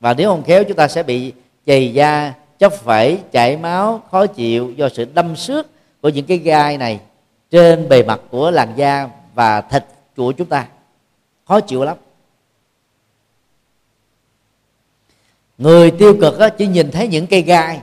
Và 0.00 0.14
nếu 0.14 0.30
không 0.30 0.42
khéo, 0.42 0.64
chúng 0.64 0.76
ta 0.76 0.88
sẽ 0.88 1.02
bị 1.02 1.32
chày 1.66 1.92
da, 1.92 2.32
chóc 2.58 2.72
phẩy, 2.72 3.18
chảy 3.32 3.56
máu, 3.56 4.00
khó 4.10 4.26
chịu 4.26 4.72
do 4.76 4.88
sự 4.88 5.04
đâm 5.14 5.36
xước 5.36 5.66
của 6.02 6.08
những 6.08 6.26
cái 6.26 6.38
gai 6.38 6.78
này 6.78 7.00
trên 7.50 7.88
bề 7.88 8.02
mặt 8.02 8.20
của 8.30 8.50
làn 8.50 8.72
da 8.76 9.08
và 9.34 9.60
thịt 9.60 9.84
của 10.16 10.32
chúng 10.32 10.48
ta. 10.48 10.66
Khó 11.48 11.60
chịu 11.60 11.84
lắm. 11.84 11.96
Người 15.58 15.90
tiêu 15.90 16.16
cực 16.20 16.38
á, 16.38 16.48
chỉ 16.48 16.66
nhìn 16.66 16.90
thấy 16.90 17.08
những 17.08 17.26
cây 17.26 17.42
gai. 17.42 17.80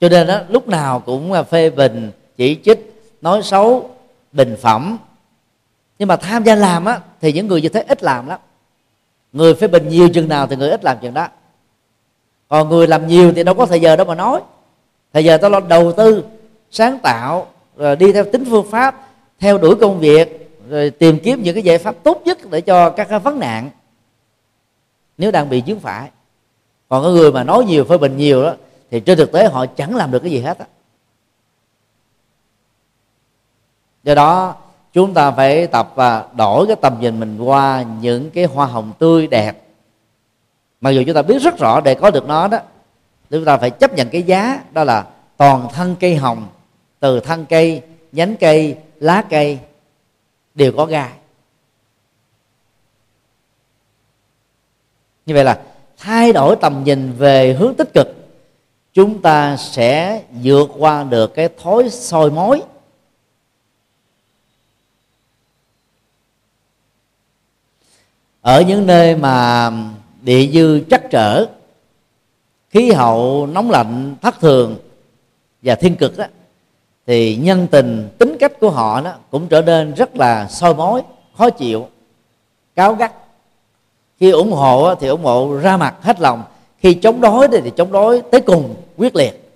Cho 0.00 0.08
nên 0.08 0.26
đó, 0.26 0.40
lúc 0.48 0.68
nào 0.68 1.00
cũng 1.00 1.32
à, 1.32 1.42
phê 1.42 1.70
bình 1.70 2.10
chỉ 2.36 2.58
trích 2.64 2.94
nói 3.20 3.42
xấu 3.42 3.90
bình 4.32 4.56
phẩm. 4.60 4.98
Nhưng 5.98 6.08
mà 6.08 6.16
tham 6.16 6.44
gia 6.44 6.54
làm 6.54 6.84
á 6.84 7.00
thì 7.20 7.32
những 7.32 7.46
người 7.46 7.62
như 7.62 7.68
thế 7.68 7.84
ít 7.88 8.02
làm 8.02 8.26
lắm. 8.26 8.40
Người 9.32 9.54
phê 9.54 9.68
bình 9.68 9.88
nhiều 9.88 10.08
chừng 10.08 10.28
nào 10.28 10.46
thì 10.46 10.56
người 10.56 10.70
ít 10.70 10.84
làm 10.84 10.98
chừng 11.02 11.14
đó. 11.14 11.28
Còn 12.48 12.68
người 12.68 12.86
làm 12.86 13.06
nhiều 13.06 13.32
thì 13.32 13.44
đâu 13.44 13.54
có 13.54 13.66
thời 13.66 13.80
giờ 13.80 13.96
đâu 13.96 14.06
mà 14.06 14.14
nói. 14.14 14.40
Thời 15.12 15.24
giờ 15.24 15.36
tao 15.36 15.50
lo 15.50 15.60
đầu 15.60 15.92
tư 15.92 16.24
sáng 16.70 16.98
tạo 16.98 17.46
rồi 17.76 17.96
đi 17.96 18.12
theo 18.12 18.24
tính 18.24 18.44
phương 18.50 18.70
pháp 18.70 19.08
theo 19.38 19.58
đuổi 19.58 19.74
công 19.80 19.98
việc 19.98 20.50
rồi 20.68 20.90
tìm 20.90 21.18
kiếm 21.24 21.42
những 21.42 21.54
cái 21.54 21.62
giải 21.62 21.78
pháp 21.78 21.94
tốt 22.02 22.22
nhất 22.24 22.38
để 22.50 22.60
cho 22.60 22.90
các 22.90 23.08
cái 23.08 23.18
vấn 23.18 23.40
nạn. 23.40 23.70
Nếu 25.18 25.30
đang 25.30 25.50
bị 25.50 25.60
chứng 25.60 25.80
phải 25.80 26.10
còn 26.94 27.02
có 27.02 27.10
người 27.10 27.32
mà 27.32 27.44
nói 27.44 27.64
nhiều 27.64 27.84
phê 27.84 27.98
bình 27.98 28.16
nhiều 28.16 28.42
đó, 28.42 28.54
thì 28.90 29.00
trên 29.00 29.18
thực 29.18 29.32
tế 29.32 29.48
họ 29.48 29.66
chẳng 29.66 29.96
làm 29.96 30.10
được 30.10 30.18
cái 30.18 30.30
gì 30.30 30.40
hết 30.40 30.58
á. 30.58 30.66
Do 34.02 34.14
đó, 34.14 34.54
chúng 34.92 35.14
ta 35.14 35.30
phải 35.30 35.66
tập 35.66 35.92
và 35.94 36.28
đổi 36.36 36.66
cái 36.66 36.76
tầm 36.76 37.00
nhìn 37.00 37.20
mình 37.20 37.40
qua 37.40 37.84
những 38.00 38.30
cái 38.30 38.44
hoa 38.44 38.66
hồng 38.66 38.92
tươi 38.98 39.26
đẹp. 39.26 39.62
Mặc 40.80 40.90
dù 40.90 41.02
chúng 41.06 41.14
ta 41.14 41.22
biết 41.22 41.42
rất 41.42 41.58
rõ 41.58 41.80
để 41.80 41.94
có 41.94 42.10
được 42.10 42.26
nó 42.26 42.48
đó 42.48 42.58
chúng 43.30 43.44
ta 43.44 43.56
phải 43.56 43.70
chấp 43.70 43.94
nhận 43.94 44.08
cái 44.08 44.22
giá, 44.22 44.60
đó 44.72 44.84
là 44.84 45.06
toàn 45.36 45.68
thân 45.72 45.96
cây 46.00 46.16
hồng, 46.16 46.46
từ 47.00 47.20
thân 47.20 47.46
cây, 47.46 47.82
nhánh 48.12 48.36
cây, 48.36 48.76
lá 49.00 49.22
cây 49.30 49.58
đều 50.54 50.72
có 50.76 50.86
gai. 50.86 51.12
Như 55.26 55.34
vậy 55.34 55.44
là 55.44 55.62
thay 55.98 56.32
đổi 56.32 56.56
tầm 56.56 56.84
nhìn 56.84 57.12
về 57.12 57.52
hướng 57.52 57.74
tích 57.74 57.94
cực, 57.94 58.14
chúng 58.92 59.22
ta 59.22 59.56
sẽ 59.56 60.22
vượt 60.42 60.70
qua 60.78 61.04
được 61.04 61.34
cái 61.34 61.48
thói 61.62 61.90
soi 61.90 62.30
mối 62.30 62.62
ở 68.40 68.60
những 68.60 68.86
nơi 68.86 69.16
mà 69.16 69.70
địa 70.22 70.46
dư 70.52 70.80
chắc 70.90 71.02
trở, 71.10 71.46
khí 72.70 72.92
hậu 72.92 73.46
nóng 73.46 73.70
lạnh, 73.70 74.16
thất 74.22 74.40
thường 74.40 74.76
và 75.62 75.74
thiên 75.74 75.96
cực 75.96 76.18
đó 76.18 76.24
thì 77.06 77.36
nhân 77.36 77.66
tình, 77.70 78.08
tính 78.18 78.36
cách 78.40 78.52
của 78.60 78.70
họ 78.70 79.00
đó 79.00 79.14
cũng 79.30 79.48
trở 79.48 79.62
nên 79.62 79.94
rất 79.94 80.16
là 80.16 80.48
soi 80.48 80.74
mối 80.74 81.02
khó 81.36 81.50
chịu 81.50 81.88
cáo 82.74 82.94
gắt 82.94 83.12
khi 84.20 84.30
ủng 84.30 84.52
hộ 84.52 84.94
thì 84.94 85.08
ủng 85.08 85.24
hộ 85.24 85.56
ra 85.56 85.76
mặt 85.76 85.96
hết 86.02 86.20
lòng. 86.20 86.42
Khi 86.78 86.94
chống 86.94 87.20
đối 87.20 87.48
thì 87.48 87.72
chống 87.76 87.92
đối 87.92 88.22
tới 88.22 88.40
cùng 88.40 88.74
quyết 88.96 89.16
liệt. 89.16 89.52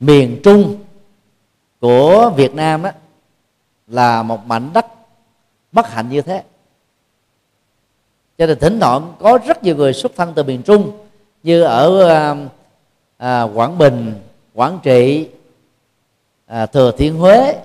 Miền 0.00 0.40
trung 0.44 0.78
của 1.80 2.32
việt 2.36 2.54
nam 2.54 2.82
đó 2.82 2.90
là 3.86 4.22
một 4.22 4.46
mảnh 4.46 4.70
đất 4.72 4.86
bất 5.72 5.90
hạnh 5.90 6.08
như 6.08 6.22
thế. 6.22 6.42
Cho 8.38 8.46
nên 8.46 8.58
thỉnh 8.58 8.80
thoảng 8.80 9.14
có 9.18 9.38
rất 9.46 9.62
nhiều 9.62 9.76
người 9.76 9.92
xuất 9.92 10.12
thân 10.16 10.32
từ 10.34 10.42
miền 10.42 10.62
trung 10.62 10.92
như 11.42 11.62
ở 11.62 12.08
à, 12.08 12.36
à, 13.16 13.42
quảng 13.42 13.78
bình 13.78 14.14
quảng 14.54 14.78
trị 14.82 15.28
à, 16.46 16.66
thừa 16.66 16.92
thiên 16.98 17.16
huế 17.16 17.56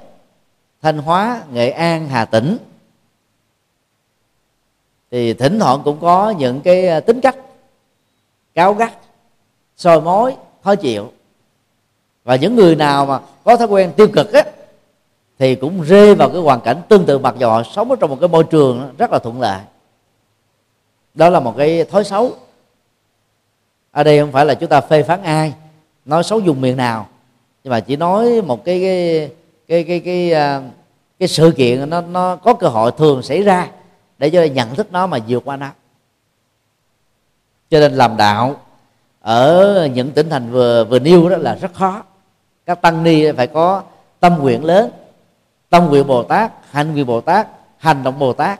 thanh 0.81 0.97
hóa 0.97 1.43
nghệ 1.51 1.69
an 1.69 2.07
hà 2.07 2.25
tĩnh 2.25 2.57
thì 5.13 5.33
thỉnh 5.33 5.59
thoảng 5.59 5.81
cũng 5.83 5.97
có 6.01 6.29
những 6.29 6.61
cái 6.61 6.87
ờ, 6.87 6.99
tính 6.99 7.21
cách 7.21 7.35
cáo 8.53 8.73
gắt 8.73 8.93
soi 9.77 10.01
mối 10.01 10.35
khó 10.63 10.75
chịu. 10.75 11.11
Và 12.23 12.35
những 12.35 12.55
người 12.55 12.75
nào 12.75 13.05
mà 13.05 13.19
có 13.43 13.57
thói 13.57 13.67
quen 13.67 13.91
tiêu 13.97 14.07
cực 14.13 14.33
á 14.33 14.43
thì 15.39 15.55
cũng 15.55 15.81
rơi 15.81 16.15
vào 16.15 16.29
cái 16.29 16.41
hoàn 16.41 16.61
cảnh 16.61 16.81
tương 16.89 17.05
tự 17.05 17.17
mặc 17.19 17.35
dù 17.37 17.49
họ 17.49 17.63
sống 17.63 17.89
ở 17.89 17.95
trong 17.99 18.09
một 18.09 18.17
cái 18.19 18.29
môi 18.29 18.43
trường 18.43 18.93
rất 18.97 19.11
là 19.11 19.19
thuận 19.19 19.41
lợi. 19.41 19.61
Đó 21.13 21.29
là 21.29 21.39
một 21.39 21.53
cái 21.57 21.83
thói 21.83 22.03
xấu. 22.03 22.31
Ở 23.91 24.03
đây 24.03 24.19
không 24.19 24.31
phải 24.31 24.45
là 24.45 24.53
chúng 24.53 24.69
ta 24.69 24.81
phê 24.81 25.03
phán 25.03 25.23
ai 25.23 25.53
nói 26.05 26.23
xấu 26.23 26.39
dùng 26.39 26.61
miền 26.61 26.77
nào 26.77 27.07
nhưng 27.63 27.71
mà 27.71 27.79
chỉ 27.79 27.95
nói 27.95 28.41
một 28.41 28.65
cái 28.65 28.79
cái 28.79 29.29
cái 29.67 29.83
cái 29.83 29.99
cái, 29.99 30.29
cái, 30.31 30.61
cái 31.19 31.27
sự 31.27 31.53
kiện 31.57 31.89
nó 31.89 32.01
nó 32.01 32.35
có 32.35 32.53
cơ 32.53 32.67
hội 32.67 32.91
thường 32.97 33.21
xảy 33.21 33.41
ra 33.41 33.69
để 34.17 34.29
cho 34.29 34.43
nhận 34.43 34.75
thức 34.75 34.91
nó 34.91 35.07
mà 35.07 35.17
vượt 35.27 35.41
qua 35.45 35.57
nó. 35.57 35.69
Cho 37.69 37.79
nên 37.79 37.93
làm 37.93 38.17
đạo 38.17 38.55
ở 39.21 39.89
những 39.93 40.11
tỉnh 40.11 40.29
thành 40.29 40.51
vừa 40.51 40.83
vừa 40.83 40.99
nêu 40.99 41.29
đó 41.29 41.37
là 41.37 41.55
rất 41.55 41.73
khó. 41.73 42.03
Các 42.65 42.81
tăng 42.81 43.03
ni 43.03 43.31
phải 43.31 43.47
có 43.47 43.83
tâm 44.19 44.37
nguyện 44.39 44.65
lớn, 44.65 44.91
tâm 45.69 45.85
nguyện 45.85 46.07
bồ 46.07 46.23
tát, 46.23 46.51
hành 46.71 46.93
nguyện 46.93 47.05
bồ 47.05 47.21
tát, 47.21 47.47
hành 47.77 48.03
động 48.03 48.19
bồ 48.19 48.33
tát. 48.33 48.59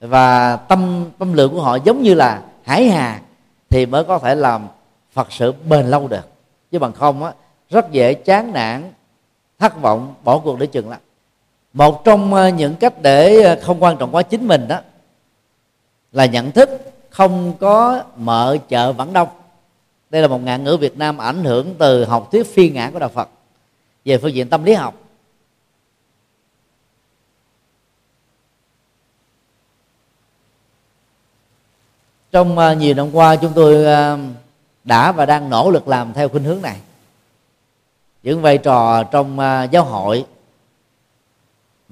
Và 0.00 0.56
tâm 0.56 1.10
tâm 1.18 1.32
lượng 1.32 1.52
của 1.52 1.62
họ 1.62 1.76
giống 1.76 2.02
như 2.02 2.14
là 2.14 2.42
hải 2.64 2.88
hà 2.88 3.20
thì 3.68 3.86
mới 3.86 4.04
có 4.04 4.18
thể 4.18 4.34
làm 4.34 4.68
phật 5.12 5.32
sự 5.32 5.52
bền 5.52 5.86
lâu 5.86 6.08
được. 6.08 6.28
Chứ 6.70 6.78
bằng 6.78 6.92
không 6.92 7.24
á, 7.24 7.32
rất 7.70 7.90
dễ 7.90 8.14
chán 8.14 8.52
nản, 8.52 8.92
thất 9.58 9.80
vọng, 9.80 10.14
bỏ 10.24 10.38
cuộc 10.38 10.58
để 10.58 10.66
chừng 10.66 10.90
lắm 10.90 11.00
một 11.72 12.04
trong 12.04 12.34
ờ, 12.34 12.48
những 12.48 12.74
cách 12.74 13.02
để 13.02 13.42
ờ, 13.42 13.60
không 13.62 13.82
quan 13.82 13.96
trọng 13.96 14.14
quá 14.14 14.22
chính 14.22 14.48
mình 14.48 14.68
đó, 14.68 14.80
là 16.12 16.26
nhận 16.26 16.52
thức 16.52 16.70
không 17.10 17.52
có 17.60 18.02
mở 18.16 18.56
chợ 18.68 18.92
vẫn 18.92 19.12
đông. 19.12 19.28
Đây 20.10 20.22
là 20.22 20.28
một 20.28 20.38
ngạn 20.38 20.64
ngữ 20.64 20.76
việt 20.76 20.98
nam 20.98 21.18
ảnh 21.18 21.44
hưởng 21.44 21.74
từ 21.78 22.04
học 22.04 22.28
thuyết 22.32 22.46
phi 22.54 22.70
ngã 22.70 22.90
của 22.92 22.98
đạo 22.98 23.08
phật. 23.08 23.28
Về 24.04 24.18
phương 24.18 24.34
diện 24.34 24.48
tâm 24.48 24.64
lý 24.64 24.72
học. 24.72 24.94
Trong 32.32 32.58
ờ, 32.58 32.74
nhiều 32.74 32.94
năm 32.94 33.14
qua 33.14 33.36
chúng 33.36 33.52
tôi 33.54 33.84
đã 34.84 35.12
và 35.12 35.26
đang 35.26 35.50
nỗ 35.50 35.70
lực 35.70 35.88
làm 35.88 36.12
theo 36.12 36.28
khuynh 36.28 36.44
hướng 36.44 36.62
này. 36.62 36.80
Những 38.22 38.42
vai 38.42 38.58
trò 38.58 39.04
trong 39.04 39.38
giáo 39.70 39.84
hội 39.84 40.24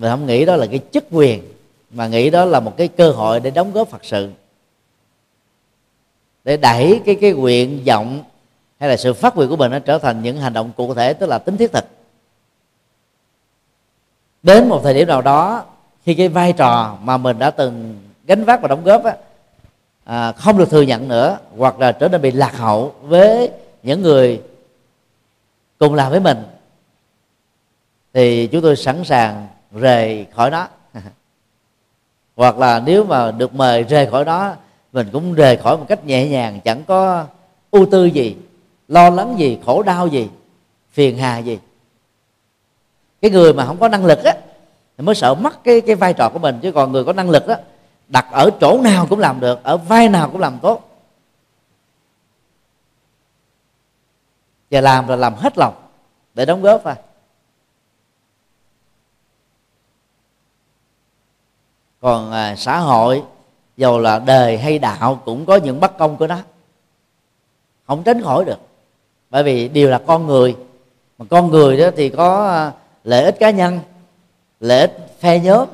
mình 0.01 0.11
không 0.11 0.27
nghĩ 0.27 0.45
đó 0.45 0.57
là 0.57 0.67
cái 0.67 0.81
chức 0.93 1.05
quyền 1.11 1.43
mà 1.91 2.07
nghĩ 2.07 2.31
đó 2.31 2.45
là 2.45 2.61
một 2.61 2.77
cái 2.77 2.89
cơ 2.89 3.11
hội 3.11 3.41
để 3.41 3.51
đóng 3.51 3.73
góp 3.73 3.89
phật 3.89 4.05
sự. 4.05 4.31
Để 6.45 6.57
đẩy 6.57 7.01
cái 7.07 7.15
cái 7.21 7.33
nguyện 7.33 7.83
vọng 7.87 8.23
hay 8.79 8.89
là 8.89 8.97
sự 8.97 9.15
phát 9.15 9.37
nguyện 9.37 9.49
của 9.49 9.57
mình 9.57 9.71
nó 9.71 9.79
trở 9.79 9.99
thành 9.99 10.23
những 10.23 10.41
hành 10.41 10.53
động 10.53 10.73
cụ 10.77 10.95
thể 10.95 11.13
tức 11.15 11.27
là 11.27 11.39
tính 11.39 11.57
thiết 11.57 11.73
thực. 11.73 11.85
Đến 14.43 14.69
một 14.69 14.81
thời 14.83 14.95
điểm 14.95 15.09
nào 15.09 15.23
đó 15.23 15.65
khi 16.05 16.15
cái 16.15 16.29
vai 16.29 16.53
trò 16.53 16.99
mà 17.03 17.17
mình 17.17 17.39
đã 17.39 17.51
từng 17.51 18.01
gánh 18.27 18.45
vác 18.45 18.63
và 18.63 18.69
đóng 18.69 18.85
góp 18.85 19.05
á, 19.05 19.17
à, 20.05 20.33
không 20.33 20.59
được 20.59 20.71
thừa 20.71 20.83
nhận 20.83 21.09
nữa 21.09 21.39
hoặc 21.57 21.81
là 21.81 21.93
trở 21.93 22.09
nên 22.09 22.23
bị 22.23 22.31
lạc 22.31 22.57
hậu 22.57 22.95
với 23.03 23.51
những 23.83 24.03
người 24.03 24.43
cùng 25.79 25.95
làm 25.95 26.11
với 26.11 26.21
mình 26.21 26.39
thì 28.15 28.47
chúng 28.47 28.63
tôi 28.63 28.77
sẵn 28.77 29.05
sàng 29.05 29.49
rời 29.73 30.27
khỏi 30.35 30.51
nó. 30.51 30.69
Hoặc 32.37 32.59
là 32.59 32.81
nếu 32.81 33.05
mà 33.05 33.31
được 33.31 33.55
mời 33.55 33.83
rời 33.83 34.07
khỏi 34.07 34.25
đó, 34.25 34.55
mình 34.93 35.09
cũng 35.13 35.35
rời 35.35 35.57
khỏi 35.57 35.77
một 35.77 35.85
cách 35.89 36.05
nhẹ 36.05 36.29
nhàng, 36.29 36.61
chẳng 36.65 36.85
có 36.85 37.27
ưu 37.71 37.87
tư 37.91 38.05
gì, 38.05 38.37
lo 38.89 39.11
lắng 39.11 39.39
gì, 39.39 39.59
khổ 39.65 39.83
đau 39.83 40.07
gì, 40.07 40.29
phiền 40.91 41.19
hà 41.19 41.39
gì. 41.39 41.59
Cái 43.23 43.31
người 43.31 43.53
mà 43.53 43.67
không 43.67 43.81
có 43.81 43.89
năng 43.89 44.07
lực 44.07 44.25
á, 44.25 44.35
thì 44.99 45.05
mới 45.05 45.15
sợ 45.15 45.35
mất 45.35 45.65
cái 45.65 45.81
cái 45.81 45.97
vai 45.97 46.15
trò 46.15 46.29
của 46.29 46.39
mình, 46.39 46.59
chứ 46.63 46.73
còn 46.73 46.93
người 46.93 47.05
có 47.05 47.13
năng 47.13 47.31
lực 47.31 47.47
á, 47.47 47.57
đặt 48.09 48.27
ở 48.33 48.51
chỗ 48.61 48.81
nào 48.83 49.07
cũng 49.11 49.19
làm 49.19 49.41
được, 49.41 49.63
ở 49.63 49.77
vai 49.77 50.09
nào 50.09 50.31
cũng 50.31 50.41
làm 50.41 50.59
tốt. 50.63 50.87
Và 54.71 54.81
làm 54.81 55.09
là 55.09 55.17
làm 55.17 55.35
hết 55.35 55.59
lòng 55.59 55.75
để 56.35 56.45
đóng 56.47 56.63
góp 56.63 56.81
thôi 56.85 56.95
còn 62.01 62.33
à, 62.33 62.57
xã 62.57 62.79
hội 62.79 63.23
dầu 63.77 63.99
là 63.99 64.19
đời 64.19 64.59
hay 64.59 64.79
đạo 64.79 65.21
cũng 65.25 65.47
có 65.47 65.57
những 65.57 65.81
bất 65.81 65.99
công 65.99 66.17
của 66.17 66.27
nó. 66.27 66.39
Không 67.87 68.03
tránh 68.03 68.23
khỏi 68.23 68.45
được. 68.45 68.59
Bởi 69.31 69.43
vì 69.43 69.69
đều 69.69 69.91
là 69.91 69.99
con 70.07 70.27
người. 70.27 70.57
Mà 71.19 71.25
con 71.31 71.51
người 71.51 71.77
đó 71.77 71.91
thì 71.97 72.09
có 72.09 72.49
à, 72.49 72.73
lợi 73.05 73.25
ích 73.25 73.39
cá 73.39 73.51
nhân 73.51 73.81
lợi 74.61 74.81
ích 74.81 75.17
phe 75.21 75.39
nhóm. 75.39 75.69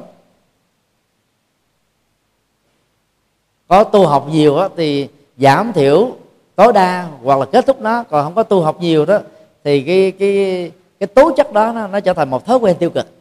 Có 3.68 3.84
tu 3.84 4.06
học 4.06 4.28
nhiều 4.30 4.56
đó, 4.56 4.68
thì 4.76 5.08
giảm 5.36 5.72
thiểu 5.72 6.16
tối 6.54 6.72
đa 6.72 7.08
hoặc 7.22 7.38
là 7.38 7.46
kết 7.46 7.66
thúc 7.66 7.80
nó. 7.80 8.04
Còn 8.10 8.24
không 8.24 8.34
có 8.34 8.42
tu 8.42 8.62
học 8.62 8.80
nhiều 8.80 9.06
đó 9.06 9.18
thì 9.64 9.82
cái 9.82 10.12
cái 10.18 10.70
cái 11.00 11.06
tố 11.06 11.32
chất 11.36 11.52
đó 11.52 11.72
nó, 11.72 11.86
nó 11.86 12.00
trở 12.00 12.12
thành 12.12 12.30
một 12.30 12.46
thói 12.46 12.58
quen 12.58 12.76
tiêu 12.78 12.90
cực. 12.90 13.15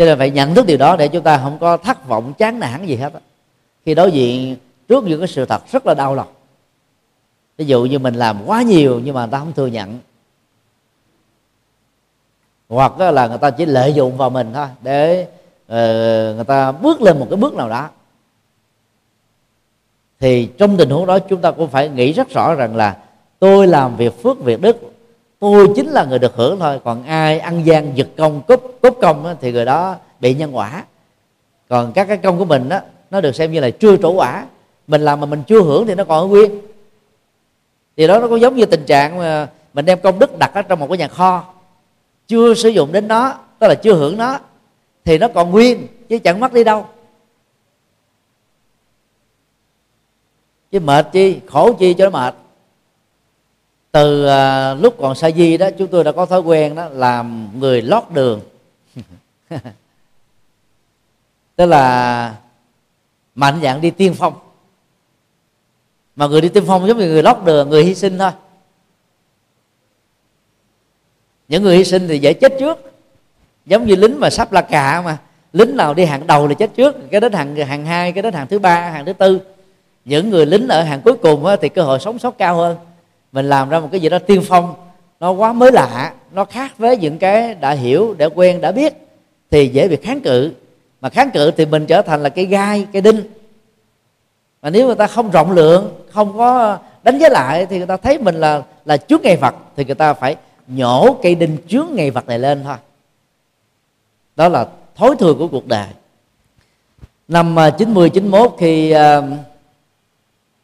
Cho 0.00 0.06
nên 0.06 0.18
phải 0.18 0.30
nhận 0.30 0.54
thức 0.54 0.66
điều 0.66 0.76
đó 0.76 0.96
để 0.96 1.08
chúng 1.08 1.22
ta 1.22 1.38
không 1.38 1.58
có 1.58 1.76
thất 1.76 2.08
vọng 2.08 2.32
chán 2.38 2.58
nản 2.58 2.86
gì 2.86 2.96
hết 2.96 3.12
khi 3.84 3.94
đối 3.94 4.12
diện 4.12 4.56
trước 4.88 5.04
những 5.04 5.20
cái 5.20 5.28
sự 5.28 5.44
thật 5.44 5.62
rất 5.72 5.86
là 5.86 5.94
đau 5.94 6.14
lòng. 6.14 6.28
Ví 7.56 7.64
dụ 7.64 7.84
như 7.84 7.98
mình 7.98 8.14
làm 8.14 8.42
quá 8.46 8.62
nhiều 8.62 9.00
nhưng 9.04 9.14
mà 9.14 9.20
người 9.20 9.32
ta 9.32 9.38
không 9.38 9.52
thừa 9.52 9.66
nhận. 9.66 9.98
Hoặc 12.68 13.00
là 13.00 13.26
người 13.26 13.38
ta 13.38 13.50
chỉ 13.50 13.66
lợi 13.66 13.92
dụng 13.92 14.16
vào 14.16 14.30
mình 14.30 14.50
thôi 14.54 14.66
để 14.82 15.26
uh, 15.66 16.36
người 16.36 16.44
ta 16.46 16.72
bước 16.72 17.02
lên 17.02 17.18
một 17.18 17.26
cái 17.30 17.36
bước 17.36 17.54
nào 17.54 17.68
đó. 17.68 17.88
Thì 20.20 20.48
trong 20.58 20.76
tình 20.76 20.90
huống 20.90 21.06
đó 21.06 21.18
chúng 21.18 21.40
ta 21.40 21.50
cũng 21.50 21.68
phải 21.68 21.88
nghĩ 21.88 22.12
rất 22.12 22.30
rõ 22.30 22.54
rằng 22.54 22.76
là 22.76 22.96
tôi 23.38 23.66
làm 23.66 23.96
việc 23.96 24.22
phước 24.22 24.40
việc 24.40 24.60
đức 24.60 24.89
tôi 25.40 25.68
chính 25.76 25.88
là 25.88 26.04
người 26.04 26.18
được 26.18 26.34
hưởng 26.34 26.60
thôi. 26.60 26.80
Còn 26.84 27.04
ai 27.04 27.38
ăn 27.38 27.66
gian 27.66 27.96
giật 27.96 28.08
công, 28.16 28.42
cúp 28.42 28.78
cúp 28.82 28.98
công 29.00 29.36
thì 29.40 29.52
người 29.52 29.64
đó 29.64 29.96
bị 30.20 30.34
nhân 30.34 30.56
quả. 30.56 30.84
Còn 31.68 31.92
các 31.92 32.04
cái 32.04 32.16
công 32.16 32.38
của 32.38 32.44
mình 32.44 32.68
đó 32.68 32.80
nó 33.10 33.20
được 33.20 33.34
xem 33.34 33.52
như 33.52 33.60
là 33.60 33.70
chưa 33.70 33.96
trổ 33.96 34.12
quả. 34.12 34.46
Mình 34.86 35.00
làm 35.02 35.20
mà 35.20 35.26
mình 35.26 35.42
chưa 35.46 35.62
hưởng 35.62 35.86
thì 35.86 35.94
nó 35.94 36.04
còn 36.04 36.18
ở 36.20 36.26
nguyên. 36.26 36.60
Thì 37.96 38.06
đó 38.06 38.18
nó 38.18 38.28
cũng 38.28 38.40
giống 38.40 38.56
như 38.56 38.66
tình 38.66 38.84
trạng 38.86 39.18
mà 39.18 39.48
mình 39.74 39.84
đem 39.84 40.00
công 40.00 40.18
đức 40.18 40.38
đặt 40.38 40.54
ở 40.54 40.62
trong 40.62 40.78
một 40.78 40.86
cái 40.88 40.98
nhà 40.98 41.08
kho, 41.08 41.44
chưa 42.26 42.54
sử 42.54 42.68
dụng 42.68 42.92
đến 42.92 43.08
nó, 43.08 43.34
tức 43.58 43.68
là 43.68 43.74
chưa 43.74 43.94
hưởng 43.94 44.16
nó, 44.16 44.38
thì 45.04 45.18
nó 45.18 45.28
còn 45.28 45.50
nguyên, 45.50 45.86
chứ 46.08 46.18
chẳng 46.18 46.40
mất 46.40 46.52
đi 46.52 46.64
đâu. 46.64 46.86
Chứ 50.72 50.80
mệt 50.80 51.06
chi, 51.12 51.40
khổ 51.46 51.72
chi 51.72 51.94
cho 51.94 52.04
nó 52.04 52.10
mệt 52.10 52.34
từ 53.92 54.26
à, 54.26 54.74
lúc 54.74 54.96
còn 54.98 55.14
sa 55.14 55.30
di 55.30 55.56
đó, 55.56 55.68
chúng 55.78 55.88
tôi 55.88 56.04
đã 56.04 56.12
có 56.12 56.26
thói 56.26 56.40
quen 56.40 56.74
đó 56.74 56.88
làm 56.92 57.48
người 57.60 57.82
lót 57.82 58.04
đường. 58.10 58.40
Tức 61.56 61.66
là 61.66 62.34
mạnh 63.34 63.60
dạng 63.62 63.80
đi 63.80 63.90
tiên 63.90 64.14
phong. 64.18 64.34
Mà 66.16 66.26
người 66.26 66.40
đi 66.40 66.48
tiên 66.48 66.64
phong 66.66 66.86
giống 66.86 66.98
như 66.98 67.08
người 67.08 67.22
lót 67.22 67.36
đường, 67.44 67.70
người 67.70 67.84
hy 67.84 67.94
sinh 67.94 68.18
thôi. 68.18 68.30
Những 71.48 71.62
người 71.62 71.76
hy 71.76 71.84
sinh 71.84 72.08
thì 72.08 72.18
dễ 72.18 72.32
chết 72.32 72.52
trước. 72.60 72.92
Giống 73.66 73.86
như 73.86 73.96
lính 73.96 74.20
mà 74.20 74.30
sắp 74.30 74.52
la 74.52 74.62
cà 74.62 75.02
mà, 75.04 75.18
lính 75.52 75.76
nào 75.76 75.94
đi 75.94 76.04
hàng 76.04 76.26
đầu 76.26 76.48
là 76.48 76.54
chết 76.54 76.70
trước. 76.76 76.96
Cái 77.10 77.20
đến 77.20 77.32
hàng 77.32 77.56
hàng 77.56 77.86
hai, 77.86 78.12
cái 78.12 78.22
đến 78.22 78.34
hàng 78.34 78.46
thứ 78.46 78.58
ba, 78.58 78.90
hàng 78.90 79.04
thứ 79.04 79.12
tư. 79.12 79.40
Những 80.04 80.30
người 80.30 80.46
lính 80.46 80.68
ở 80.68 80.82
hàng 80.82 81.00
cuối 81.04 81.16
cùng 81.16 81.44
thì 81.60 81.68
cơ 81.68 81.82
hội 81.82 82.00
sống 82.00 82.18
sót 82.18 82.38
cao 82.38 82.56
hơn 82.56 82.76
mình 83.32 83.48
làm 83.48 83.68
ra 83.68 83.80
một 83.80 83.88
cái 83.92 84.00
gì 84.00 84.08
đó 84.08 84.18
tiên 84.18 84.42
phong. 84.48 84.74
Nó 85.20 85.30
quá 85.30 85.52
mới 85.52 85.72
lạ, 85.72 86.14
nó 86.32 86.44
khác 86.44 86.78
với 86.78 86.96
những 86.96 87.18
cái 87.18 87.54
đã 87.54 87.70
hiểu, 87.70 88.14
đã 88.18 88.28
quen, 88.34 88.60
đã 88.60 88.72
biết. 88.72 88.92
Thì 89.50 89.68
dễ 89.68 89.88
bị 89.88 89.96
kháng 89.96 90.20
cự. 90.20 90.52
Mà 91.00 91.08
kháng 91.08 91.30
cự 91.30 91.50
thì 91.50 91.66
mình 91.66 91.86
trở 91.86 92.02
thành 92.02 92.22
là 92.22 92.28
cái 92.28 92.46
gai, 92.46 92.86
cái 92.92 93.02
đinh. 93.02 93.22
Mà 94.62 94.70
nếu 94.70 94.86
người 94.86 94.94
ta 94.94 95.06
không 95.06 95.30
rộng 95.30 95.50
lượng, 95.50 96.04
không 96.10 96.38
có 96.38 96.78
đánh 97.02 97.18
giá 97.18 97.28
lại 97.28 97.66
thì 97.66 97.78
người 97.78 97.86
ta 97.86 97.96
thấy 97.96 98.18
mình 98.18 98.34
là 98.34 98.62
là 98.84 98.96
trước 98.96 99.22
ngày 99.22 99.36
vật, 99.36 99.54
thì 99.76 99.84
người 99.84 99.94
ta 99.94 100.14
phải 100.14 100.36
nhổ 100.68 101.16
cây 101.22 101.34
đinh 101.34 101.56
chướng 101.68 101.86
ngày 101.92 102.10
vật 102.10 102.26
này 102.26 102.38
lên 102.38 102.64
thôi. 102.64 102.76
Đó 104.36 104.48
là 104.48 104.66
thối 104.96 105.16
thừa 105.18 105.34
của 105.34 105.48
cuộc 105.48 105.66
đời. 105.66 105.86
Năm 107.28 107.58
à, 107.58 107.70
90 107.70 108.10
91 108.10 108.56
khi 108.58 108.90
à, 108.90 109.22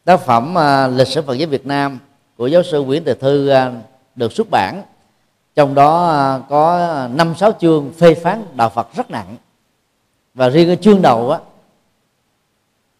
tác 0.03 0.19
phẩm 0.19 0.57
à, 0.57 0.87
lịch 0.87 1.07
sử 1.07 1.21
Phật 1.21 1.33
giáo 1.33 1.49
Việt 1.49 1.65
Nam 1.65 1.99
của 2.37 2.47
giáo 2.47 2.63
sư 2.63 2.83
Nguyễn 2.83 3.03
Thị 3.03 3.13
Thư 3.19 3.47
à, 3.47 3.71
được 4.15 4.31
xuất 4.31 4.47
bản. 4.51 4.83
Trong 5.55 5.75
đó 5.75 6.07
à, 6.09 6.39
có 6.49 7.07
năm 7.11 7.35
sáu 7.35 7.51
chương 7.59 7.93
phê 7.93 8.13
phán 8.13 8.45
đạo 8.55 8.69
Phật 8.69 8.93
rất 8.95 9.11
nặng. 9.11 9.37
Và 10.33 10.49
riêng 10.49 10.67
cái 10.67 10.77
chương 10.81 11.01
đầu 11.01 11.31
á 11.31 11.39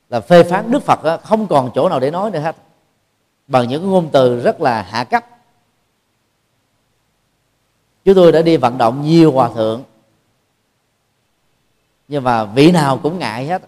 là 0.09 0.19
phê 0.19 0.43
phán 0.43 0.71
Đức 0.71 0.83
Phật 0.83 1.03
á, 1.03 1.17
không 1.17 1.47
còn 1.47 1.71
chỗ 1.75 1.89
nào 1.89 1.99
để 1.99 2.11
nói 2.11 2.31
nữa 2.31 2.39
hết. 2.39 2.55
Bằng 3.47 3.67
những 3.67 3.91
ngôn 3.91 4.09
từ 4.11 4.39
rất 4.39 4.61
là 4.61 4.81
hạ 4.81 5.03
cấp. 5.03 5.25
Chúng 8.05 8.15
tôi 8.15 8.31
đã 8.31 8.41
đi 8.41 8.57
vận 8.57 8.77
động 8.77 9.01
nhiều 9.01 9.31
hòa 9.31 9.49
thượng. 9.55 9.83
Nhưng 12.07 12.23
mà 12.23 12.43
vị 12.43 12.71
nào 12.71 12.99
cũng 13.03 13.19
ngại 13.19 13.45
hết. 13.45 13.61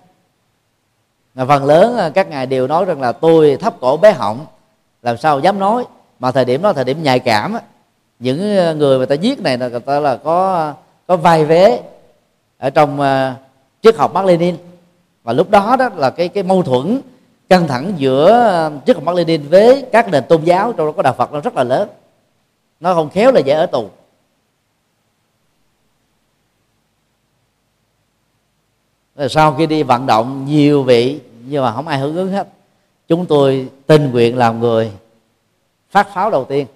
Mà 1.35 1.45
phần 1.45 1.65
lớn 1.65 1.97
à, 1.97 2.09
các 2.09 2.27
ngài 2.27 2.45
đều 2.45 2.67
nói 2.67 2.85
rằng 2.85 3.01
là 3.01 3.11
tôi 3.11 3.57
thấp 3.57 3.75
cổ 3.81 3.97
bé 3.97 4.11
họng 4.11 4.45
làm 5.01 5.17
sao 5.17 5.39
dám 5.39 5.59
nói? 5.59 5.85
Mà 6.19 6.31
thời 6.31 6.45
điểm 6.45 6.61
đó 6.61 6.73
thời 6.73 6.83
điểm 6.83 7.03
nhạy 7.03 7.19
cảm 7.19 7.53
á, 7.53 7.61
những 8.19 8.57
ờ, 8.57 8.75
người 8.75 8.99
mà 8.99 9.05
ta 9.05 9.15
giết 9.15 9.39
này 9.39 9.57
là 9.57 9.67
người 9.67 9.79
ta 9.79 9.99
là 9.99 10.15
có 10.15 10.73
có 11.07 11.17
vai 11.17 11.45
vế 11.45 11.81
ở 12.57 12.69
trong 12.69 12.99
uh, 12.99 13.37
triết 13.81 13.95
học 13.97 14.13
Mark 14.13 14.27
Lenin. 14.27 14.57
Và 15.23 15.33
lúc 15.33 15.49
đó 15.49 15.75
đó 15.75 15.89
là 15.95 16.09
cái 16.09 16.27
cái 16.29 16.43
mâu 16.43 16.63
thuẫn 16.63 17.01
căng 17.49 17.67
thẳng 17.67 17.93
giữa 17.97 18.31
ờ, 18.31 18.71
triết 18.85 18.95
học 18.95 19.03
Mark 19.03 19.17
Lenin 19.17 19.49
với 19.49 19.85
các 19.91 20.11
nền 20.11 20.23
tôn 20.29 20.43
giáo 20.43 20.73
trong 20.73 20.87
đó 20.87 20.91
có 20.91 21.01
đạo 21.01 21.13
Phật 21.13 21.31
nó 21.33 21.41
rất 21.41 21.55
là 21.55 21.63
lớn. 21.63 21.89
Nó 22.79 22.93
không 22.93 23.09
khéo 23.09 23.31
là 23.31 23.39
dễ 23.39 23.53
ở 23.53 23.65
tù. 23.65 23.89
Sau 29.29 29.53
khi 29.53 29.67
đi 29.67 29.83
vận 29.83 30.05
động 30.05 30.45
nhiều 30.45 30.83
vị 30.83 31.19
nhưng 31.45 31.63
mà 31.63 31.73
không 31.73 31.87
ai 31.87 31.99
hưởng 31.99 32.15
ứng 32.15 32.31
hết 32.31 32.47
chúng 33.09 33.25
tôi 33.25 33.69
tình 33.87 34.11
nguyện 34.11 34.37
làm 34.37 34.59
người 34.59 34.91
phát 35.91 36.13
pháo 36.13 36.31
đầu 36.31 36.45
tiên. 36.45 36.67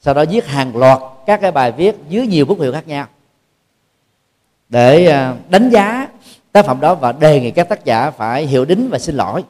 Sau 0.00 0.14
đó 0.14 0.24
viết 0.30 0.46
hàng 0.46 0.76
loạt 0.76 0.98
các 1.26 1.40
cái 1.40 1.52
bài 1.52 1.72
viết 1.72 1.96
dưới 2.08 2.26
nhiều 2.26 2.46
bút 2.46 2.60
hiệu 2.60 2.72
khác 2.72 2.88
nhau 2.88 3.06
để 4.68 5.06
à, 5.06 5.36
đánh 5.48 5.70
giá 5.70 6.08
tác 6.52 6.66
phẩm 6.66 6.80
đó 6.80 6.94
và 6.94 7.12
đề 7.12 7.40
nghị 7.40 7.50
các 7.50 7.68
tác 7.68 7.84
giả 7.84 8.10
phải 8.10 8.46
hiểu 8.46 8.64
đính 8.64 8.88
và 8.90 8.98
xin 8.98 9.14
lỗi. 9.14 9.44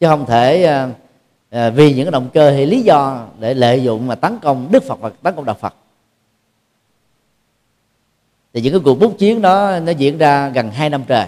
Chứ 0.00 0.06
không 0.06 0.26
thể 0.26 0.64
à, 0.64 0.88
à, 1.50 1.70
vì 1.70 1.94
những 1.94 2.10
động 2.10 2.28
cơ 2.34 2.50
hay 2.50 2.66
lý 2.66 2.82
do 2.82 3.26
để 3.38 3.54
lợi 3.54 3.82
dụng 3.82 4.06
mà 4.06 4.14
tấn 4.14 4.38
công 4.38 4.68
đức 4.70 4.82
phật 4.82 5.00
và 5.00 5.10
tấn 5.22 5.34
công 5.34 5.44
đạo 5.44 5.56
phật. 5.60 5.74
Thì 8.54 8.60
những 8.60 8.72
cái 8.72 8.80
cuộc 8.84 8.94
bút 8.94 9.18
chiến 9.18 9.42
đó 9.42 9.78
nó 9.78 9.92
diễn 9.92 10.18
ra 10.18 10.48
gần 10.48 10.70
hai 10.70 10.90
năm 10.90 11.04
trời 11.06 11.26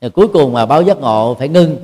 rồi 0.00 0.10
cuối 0.10 0.28
cùng 0.28 0.52
mà 0.52 0.66
báo 0.66 0.82
giác 0.82 0.98
ngộ 0.98 1.36
phải 1.38 1.48
ngưng 1.48 1.76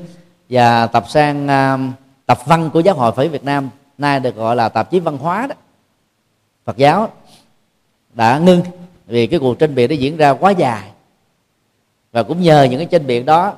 và 0.48 0.86
tập 0.86 1.04
sang 1.08 1.44
uh, 1.46 1.94
tập 2.26 2.38
văn 2.46 2.70
của 2.72 2.80
giáo 2.80 2.94
hội 2.94 3.12
phật 3.12 3.26
Việt 3.26 3.44
Nam 3.44 3.70
nay 3.98 4.20
được 4.20 4.36
gọi 4.36 4.56
là 4.56 4.68
tạp 4.68 4.90
chí 4.90 5.00
văn 5.00 5.18
hóa 5.18 5.46
đó. 5.46 5.54
Phật 6.64 6.76
giáo 6.76 7.08
đã 8.14 8.38
ngưng 8.38 8.62
vì 9.06 9.26
cái 9.26 9.40
cuộc 9.40 9.58
tranh 9.58 9.74
biện 9.74 9.90
nó 9.90 9.94
diễn 9.94 10.16
ra 10.16 10.34
quá 10.34 10.50
dài. 10.50 10.90
Và 12.12 12.22
cũng 12.22 12.42
nhờ 12.42 12.62
những 12.62 12.78
cái 12.78 12.86
tranh 12.86 13.06
biện 13.06 13.24
đó 13.24 13.54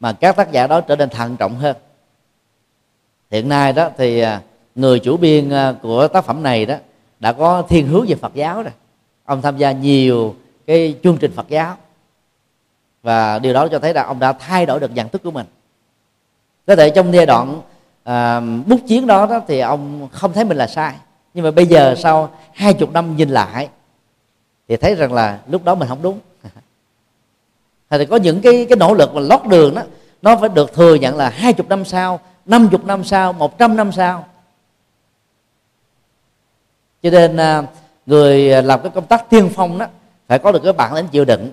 mà 0.00 0.12
các 0.12 0.36
tác 0.36 0.52
giả 0.52 0.66
đó 0.66 0.80
trở 0.80 0.96
nên 0.96 1.08
thận 1.08 1.36
trọng 1.36 1.56
hơn. 1.56 1.76
Hiện 3.30 3.48
nay 3.48 3.72
đó 3.72 3.90
thì 3.98 4.20
à, 4.20 4.40
người 4.74 4.98
chủ 4.98 5.16
biên 5.16 5.50
à, 5.50 5.74
của 5.82 6.08
tác 6.08 6.24
phẩm 6.24 6.42
này 6.42 6.66
đó 6.66 6.74
đã 7.20 7.32
có 7.32 7.62
thiên 7.62 7.86
hướng 7.86 8.06
về 8.08 8.14
Phật 8.14 8.34
giáo 8.34 8.62
rồi. 8.62 8.72
Ông 9.24 9.42
tham 9.42 9.56
gia 9.56 9.72
nhiều 9.72 10.34
cái 10.66 10.94
chương 11.02 11.16
trình 11.16 11.32
Phật 11.32 11.48
giáo 11.48 11.76
và 13.02 13.38
điều 13.38 13.52
đó 13.52 13.68
cho 13.68 13.78
thấy 13.78 13.94
là 13.94 14.02
ông 14.02 14.18
đã 14.18 14.32
thay 14.32 14.66
đổi 14.66 14.80
được 14.80 14.94
nhận 14.94 15.08
thức 15.08 15.22
của 15.22 15.30
mình. 15.30 15.46
Có 16.66 16.76
thể 16.76 16.90
trong 16.90 17.14
giai 17.14 17.26
đoạn 17.26 17.62
à, 18.04 18.40
bút 18.66 18.80
chiến 18.86 19.06
đó, 19.06 19.26
đó 19.26 19.40
thì 19.48 19.60
ông 19.60 20.08
không 20.12 20.32
thấy 20.32 20.44
mình 20.44 20.56
là 20.56 20.66
sai. 20.66 20.94
Nhưng 21.34 21.44
mà 21.44 21.50
bây 21.50 21.66
giờ 21.66 21.94
sau 21.98 22.30
hai 22.54 22.74
chục 22.74 22.92
năm 22.92 23.16
nhìn 23.16 23.28
lại 23.28 23.68
thì 24.68 24.76
thấy 24.76 24.94
rằng 24.94 25.12
là 25.12 25.38
lúc 25.46 25.64
đó 25.64 25.74
mình 25.74 25.88
không 25.88 26.02
đúng. 26.02 26.20
Thì 27.90 28.06
có 28.06 28.16
những 28.16 28.40
cái 28.40 28.66
cái 28.68 28.76
nỗ 28.76 28.94
lực 28.94 29.14
mà 29.14 29.20
lót 29.20 29.40
đường 29.46 29.74
đó 29.74 29.82
nó 30.22 30.36
phải 30.36 30.48
được 30.48 30.74
thừa 30.74 30.94
nhận 30.94 31.16
là 31.16 31.28
hai 31.28 31.52
chục 31.52 31.68
năm 31.68 31.84
sau 31.84 32.20
năm 32.46 32.68
chục 32.68 32.84
năm 32.84 33.04
sau 33.04 33.32
một 33.32 33.58
trăm 33.58 33.76
năm 33.76 33.92
sau. 33.92 34.26
Cho 37.02 37.10
nên 37.10 37.36
à, 37.36 37.62
người 38.06 38.62
làm 38.62 38.82
cái 38.82 38.90
công 38.94 39.06
tác 39.06 39.30
tiên 39.30 39.50
phong 39.54 39.78
đó 39.78 39.86
phải 40.28 40.38
có 40.38 40.52
được 40.52 40.60
cái 40.64 40.72
bản 40.72 40.94
lĩnh 40.94 41.08
chịu 41.08 41.24
đựng 41.24 41.50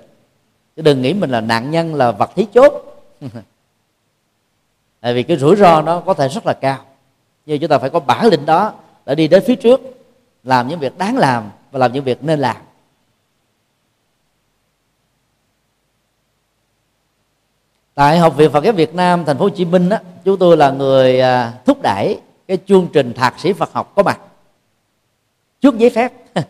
chứ 0.76 0.82
đừng 0.82 1.02
nghĩ 1.02 1.14
mình 1.14 1.30
là 1.30 1.42
nạn 1.42 1.72
nhân 1.72 1.96
là 1.96 2.12
vật 2.12 2.32
thí 2.36 2.48
chốt. 2.54 2.74
Tại 5.02 5.14
vì 5.14 5.24
cái 5.24 5.38
rủi 5.38 5.56
ro 5.56 5.82
nó 5.82 6.00
có 6.00 6.14
thể 6.14 6.28
rất 6.28 6.46
là 6.46 6.54
cao. 6.54 6.86
Nhưng 7.46 7.60
chúng 7.60 7.70
ta 7.70 7.78
phải 7.78 7.90
có 7.90 8.00
bản 8.00 8.26
lĩnh 8.26 8.46
đó 8.46 8.74
để 9.06 9.16
đi 9.16 9.28
đến 9.28 9.44
phía 9.48 9.56
trước 9.56 9.82
làm 10.44 10.68
những 10.68 10.80
việc 10.80 10.98
đáng 10.98 11.18
làm 11.18 11.52
và 11.72 11.80
làm 11.80 11.94
những 11.94 12.04
việc 12.04 12.24
nên 12.24 12.40
làm. 12.40 12.58
Tại 17.96 18.20
học 18.20 18.38
viện 18.38 18.52
Phật 18.52 18.64
giáo 18.64 18.74
Việt 18.74 18.96
Nam 18.96 19.26
thành 19.26 19.38
phố 19.38 19.44
Hồ 19.44 19.50
Chí 19.50 19.66
Minh 19.66 19.90
đó, 19.90 19.98
chúng 20.24 20.38
tôi 20.40 20.58
là 20.58 20.72
người 20.72 21.20
à, 21.20 21.54
thúc 21.66 21.82
đẩy 21.82 22.20
cái 22.48 22.58
chương 22.68 22.88
trình 22.94 23.14
thạc 23.14 23.40
sĩ 23.40 23.54
Phật 23.54 23.74
học 23.74 23.92
có 23.96 24.04
mặt. 24.04 24.20
Trước 25.62 25.78
giấy 25.78 25.90
phép. 25.90 26.14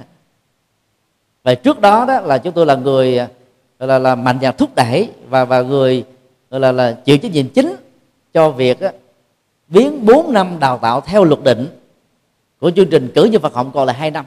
Và 1.44 1.56
trước 1.56 1.82
đó 1.82 2.06
đó 2.06 2.20
là 2.20 2.38
chúng 2.38 2.54
tôi 2.54 2.66
là 2.66 2.76
người 2.76 3.18
à, 3.18 3.28
gọi 3.86 4.00
là 4.00 4.10
là 4.10 4.16
mạnh 4.16 4.40
dạn 4.42 4.56
thúc 4.58 4.76
đẩy 4.76 5.10
và 5.30 5.46
và 5.46 5.62
người 5.62 6.04
là 6.50 6.72
là 6.72 6.92
chịu 6.92 7.18
trách 7.18 7.32
nhiệm 7.32 7.50
chính 7.50 7.76
cho 8.34 8.50
việc 8.50 8.80
á, 8.80 8.92
biến 9.68 10.06
4 10.06 10.34
năm 10.34 10.60
đào 10.60 10.78
tạo 10.78 11.02
theo 11.02 11.24
luật 11.24 11.44
định 11.44 11.68
của 12.60 12.72
chương 12.72 12.90
trình 12.90 13.12
cử 13.16 13.24
nhân 13.24 13.42
Phật 13.42 13.54
học 13.54 13.68
còn 13.74 13.88
là 13.88 13.94
hai 13.94 14.12
năm. 14.12 14.26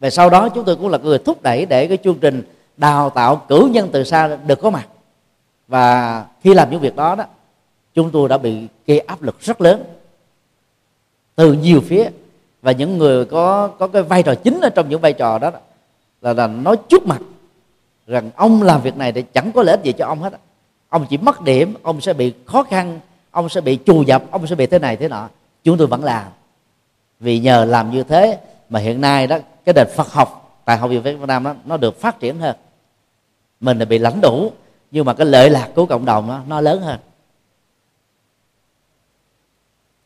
Và 0.00 0.10
sau 0.10 0.30
đó 0.30 0.48
chúng 0.48 0.64
tôi 0.64 0.76
cũng 0.76 0.88
là 0.88 0.98
người 0.98 1.18
thúc 1.18 1.42
đẩy 1.42 1.66
để 1.66 1.86
cái 1.86 1.98
chương 2.04 2.18
trình 2.18 2.42
đào 2.76 3.10
tạo 3.10 3.42
cử 3.48 3.68
nhân 3.72 3.88
từ 3.92 4.04
xa 4.04 4.36
được 4.46 4.60
có 4.60 4.70
mặt. 4.70 4.88
Và 5.68 6.24
khi 6.42 6.54
làm 6.54 6.70
những 6.70 6.80
việc 6.80 6.96
đó 6.96 7.14
đó 7.14 7.24
chúng 7.94 8.10
tôi 8.10 8.28
đã 8.28 8.38
bị 8.38 8.66
gây 8.86 8.98
áp 8.98 9.22
lực 9.22 9.40
rất 9.40 9.60
lớn 9.60 9.84
từ 11.34 11.52
nhiều 11.52 11.80
phía. 11.80 12.10
Và 12.62 12.72
những 12.72 12.98
người 12.98 13.24
có 13.24 13.68
có 13.68 13.88
cái 13.88 14.02
vai 14.02 14.22
trò 14.22 14.34
chính 14.34 14.60
ở 14.60 14.68
trong 14.70 14.88
những 14.88 15.00
vai 15.00 15.12
trò 15.12 15.38
đó 15.38 15.50
là 16.20 16.32
là 16.32 16.46
nói 16.46 16.76
trước 16.88 17.06
mặt 17.06 17.20
rằng 18.08 18.30
ông 18.36 18.62
làm 18.62 18.82
việc 18.82 18.96
này 18.96 19.12
thì 19.12 19.22
chẳng 19.22 19.52
có 19.52 19.62
lợi 19.62 19.76
ích 19.76 19.84
gì 19.84 19.92
cho 19.92 20.06
ông 20.06 20.20
hết 20.20 20.32
ông 20.88 21.06
chỉ 21.10 21.16
mất 21.18 21.40
điểm 21.40 21.74
ông 21.82 22.00
sẽ 22.00 22.12
bị 22.12 22.32
khó 22.46 22.62
khăn 22.62 23.00
ông 23.30 23.48
sẽ 23.48 23.60
bị 23.60 23.78
trù 23.86 24.02
dập 24.02 24.22
ông 24.30 24.46
sẽ 24.46 24.54
bị 24.54 24.66
thế 24.66 24.78
này 24.78 24.96
thế 24.96 25.08
nọ. 25.08 25.28
Chúng 25.64 25.78
tôi 25.78 25.86
vẫn 25.86 26.04
làm. 26.04 26.24
Vì 27.20 27.38
nhờ 27.38 27.64
làm 27.64 27.90
như 27.90 28.02
thế 28.02 28.38
mà 28.68 28.80
hiện 28.80 29.00
nay 29.00 29.26
đó 29.26 29.38
cái 29.64 29.72
nền 29.72 29.86
Phật 29.96 30.12
học 30.12 30.60
tại 30.64 30.76
học 30.76 30.90
viện 30.90 31.02
Việt 31.02 31.20
Nam 31.20 31.44
đó 31.44 31.54
nó 31.64 31.76
được 31.76 32.00
phát 32.00 32.20
triển 32.20 32.38
hơn. 32.38 32.56
Mình 33.60 33.78
là 33.78 33.84
bị 33.84 33.98
lãnh 33.98 34.20
đủ 34.20 34.52
nhưng 34.90 35.04
mà 35.04 35.14
cái 35.14 35.26
lợi 35.26 35.50
lạc 35.50 35.68
của 35.74 35.86
cộng 35.86 36.04
đồng 36.04 36.28
đó, 36.28 36.40
nó 36.48 36.60
lớn 36.60 36.80
hơn. 36.82 37.00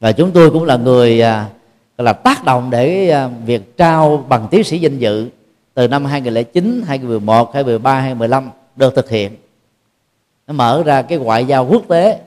Và 0.00 0.12
chúng 0.12 0.30
tôi 0.30 0.50
cũng 0.50 0.64
là 0.64 0.76
người 0.76 1.20
à, 1.20 1.48
là 1.98 2.12
tác 2.12 2.44
động 2.44 2.70
để 2.70 3.10
à, 3.10 3.28
việc 3.46 3.76
trao 3.76 4.24
bằng 4.28 4.48
tiến 4.50 4.64
sĩ 4.64 4.78
danh 4.78 4.98
dự 4.98 5.28
từ 5.74 5.88
năm 5.88 6.04
2009, 6.04 6.82
2011, 6.86 7.54
2013, 7.54 7.94
2015 7.94 8.50
được 8.76 8.94
thực 8.94 9.10
hiện. 9.10 9.36
Nó 10.46 10.54
mở 10.54 10.82
ra 10.86 11.02
cái 11.02 11.18
ngoại 11.18 11.44
giao 11.44 11.66
quốc 11.66 11.82
tế 11.88 12.20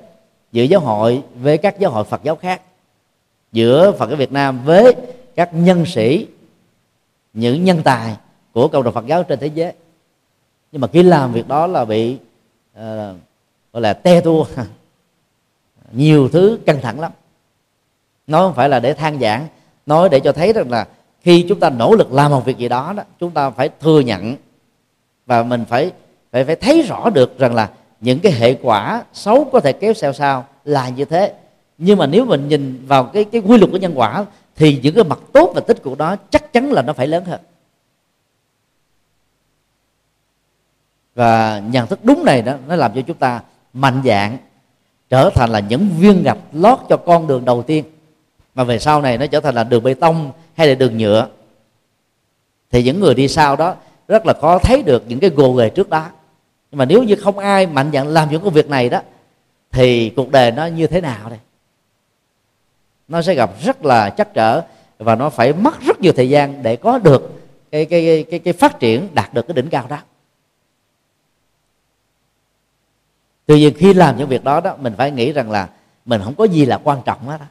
giữa 0.52 0.64
giáo 0.64 0.80
hội 0.80 1.24
với 1.42 1.58
các 1.58 1.80
giáo 1.80 1.92
hội 1.92 2.04
Phật 2.04 2.24
giáo 2.24 2.36
khác 2.36 2.62
giữa 3.52 3.92
Phật 3.92 4.10
giáo 4.10 4.18
Việt 4.18 4.32
Nam 4.32 4.62
với 4.66 4.96
các 5.36 5.50
nhân 5.54 5.86
sĩ 5.86 6.28
những 7.34 7.64
nhân 7.64 7.82
tài 7.84 8.16
của 8.54 8.68
cộng 8.68 8.84
đồng 8.84 8.94
Phật 8.94 9.06
giáo 9.06 9.24
trên 9.24 9.40
thế 9.40 9.48
giới. 9.48 9.74
Nhưng 10.72 10.82
mà 10.82 10.88
khi 10.88 11.04
làm 11.04 11.34
việc 11.34 11.48
đó 11.48 11.68
là 11.68 11.86
bị 11.86 12.18
uh, 12.78 13.16
gọi 13.74 13.82
là 13.82 13.94
te 13.94 14.22
tua. 14.22 14.46
Nhiều 15.92 16.30
thứ 16.30 16.60
căng 16.66 16.82
thẳng 16.82 17.00
lắm. 17.00 17.12
Nó 18.28 18.40
không 18.40 18.54
phải 18.54 18.70
là 18.70 18.80
để 18.80 18.94
than 18.94 19.20
giảng 19.20 19.48
nói 19.86 20.10
để 20.10 20.20
cho 20.20 20.32
thấy 20.32 20.54
rằng 20.54 20.72
là 20.72 20.88
khi 21.26 21.46
chúng 21.50 21.60
ta 21.60 21.70
nỗ 21.70 21.96
lực 21.96 22.14
làm 22.14 22.32
một 22.32 22.46
việc 22.46 22.58
gì 22.58 22.70
đó 22.70 22.94
đó, 22.98 23.04
chúng 23.20 23.32
ta 23.32 23.50
phải 23.50 23.70
thừa 23.80 24.00
nhận 24.00 24.36
và 25.26 25.44
mình 25.44 25.66
phải 25.66 25.92
phải 26.32 26.44
phải 26.44 26.56
thấy 26.56 26.82
rõ 26.82 27.10
được 27.10 27.40
rằng 27.40 27.56
là 27.56 27.70
những 28.02 28.20
cái 28.20 28.32
hệ 28.32 28.54
quả 28.62 29.04
xấu 29.14 29.44
có 29.52 29.60
thể 29.60 29.74
kéo 29.74 29.94
theo 30.02 30.14
sau 30.14 30.46
là 30.66 30.90
như 30.90 31.06
thế. 31.06 31.34
Nhưng 31.78 31.98
mà 31.98 32.06
nếu 32.06 32.26
mình 32.26 32.48
nhìn 32.48 32.86
vào 32.88 33.04
cái 33.04 33.24
cái 33.24 33.42
quy 33.42 33.58
luật 33.58 33.72
của 33.72 33.78
nhân 33.78 33.94
quả 33.96 34.26
thì 34.56 34.80
những 34.84 34.96
cái 34.96 35.04
mặt 35.04 35.20
tốt 35.34 35.52
và 35.56 35.62
tích 35.62 35.84
cực 35.84 35.98
đó 35.98 36.16
chắc 36.30 36.54
chắn 36.54 36.72
là 36.72 36.82
nó 36.82 36.94
phải 36.94 37.08
lớn 37.08 37.26
hơn. 37.26 37.40
Và 41.16 41.62
nhận 41.72 41.88
thức 41.88 42.00
đúng 42.04 42.26
này 42.26 42.42
đó, 42.42 42.54
nó 42.68 42.76
làm 42.76 42.92
cho 42.96 43.02
chúng 43.02 43.18
ta 43.18 43.42
mạnh 43.74 44.02
dạng, 44.06 44.38
trở 45.10 45.30
thành 45.30 45.50
là 45.50 45.60
những 45.60 45.90
viên 46.00 46.24
gạch 46.24 46.40
lót 46.54 46.80
cho 46.90 46.98
con 46.98 47.28
đường 47.28 47.46
đầu 47.46 47.64
tiên. 47.64 47.84
Mà 48.56 48.64
về 48.64 48.80
sau 48.80 49.02
này 49.02 49.18
nó 49.18 49.26
trở 49.26 49.40
thành 49.40 49.56
là 49.56 49.64
đường 49.64 49.84
bê 49.84 49.94
tông 49.94 50.32
hay 50.58 50.68
là 50.68 50.76
đường 50.76 50.98
nhựa. 50.98 51.28
Thì 52.72 52.84
những 52.84 53.00
người 53.00 53.14
đi 53.14 53.28
sau 53.28 53.56
đó 53.56 53.76
rất 54.08 54.26
là 54.26 54.34
khó 54.42 54.60
thấy 54.60 54.84
được 54.84 55.04
những 55.08 55.20
cái 55.20 55.30
gồ 55.30 55.54
ghề 55.54 55.70
trước 55.70 55.90
đó. 55.90 56.10
Nhưng 56.72 56.78
mà 56.78 56.86
nếu 56.86 57.04
như 57.04 57.16
không 57.16 57.40
ai 57.40 57.68
mạnh 57.68 57.92
dạn 57.94 58.08
làm 58.08 58.32
những 58.32 58.44
công 58.44 58.54
việc 58.54 58.70
này 58.70 58.90
đó, 58.90 59.02
thì 59.72 60.10
cuộc 60.10 60.32
đời 60.32 60.52
nó 60.52 60.66
như 60.66 60.88
thế 60.88 61.02
nào 61.02 61.30
đây? 61.30 61.40
Nó 63.08 63.22
sẽ 63.22 63.34
gặp 63.34 63.52
rất 63.64 63.86
là 63.86 64.10
chắc 64.10 64.34
trở 64.34 64.62
và 64.98 65.16
nó 65.16 65.30
phải 65.30 65.54
mất 65.54 65.82
rất 65.82 66.02
nhiều 66.02 66.14
thời 66.16 66.30
gian 66.30 66.64
để 66.64 66.76
có 66.76 67.00
được 67.00 67.42
cái 67.72 67.86
cái 67.86 68.26
cái 68.30 68.40
cái 68.40 68.54
phát 68.54 68.80
triển 68.80 69.08
đạt 69.14 69.34
được 69.34 69.48
cái 69.48 69.56
đỉnh 69.56 69.70
cao 69.70 69.86
đó. 69.90 69.98
Tuy 73.46 73.60
nhiên 73.60 73.74
khi 73.78 73.94
làm 73.94 74.18
những 74.18 74.28
việc 74.28 74.44
đó 74.44 74.62
đó, 74.62 74.76
mình 74.80 74.94
phải 74.98 75.12
nghĩ 75.12 75.32
rằng 75.32 75.52
là 75.52 75.70
mình 76.06 76.22
không 76.24 76.36
có 76.36 76.44
gì 76.44 76.66
là 76.66 76.82
quan 76.84 77.02
trọng 77.06 77.28
hết 77.28 77.38
đó 77.40 77.46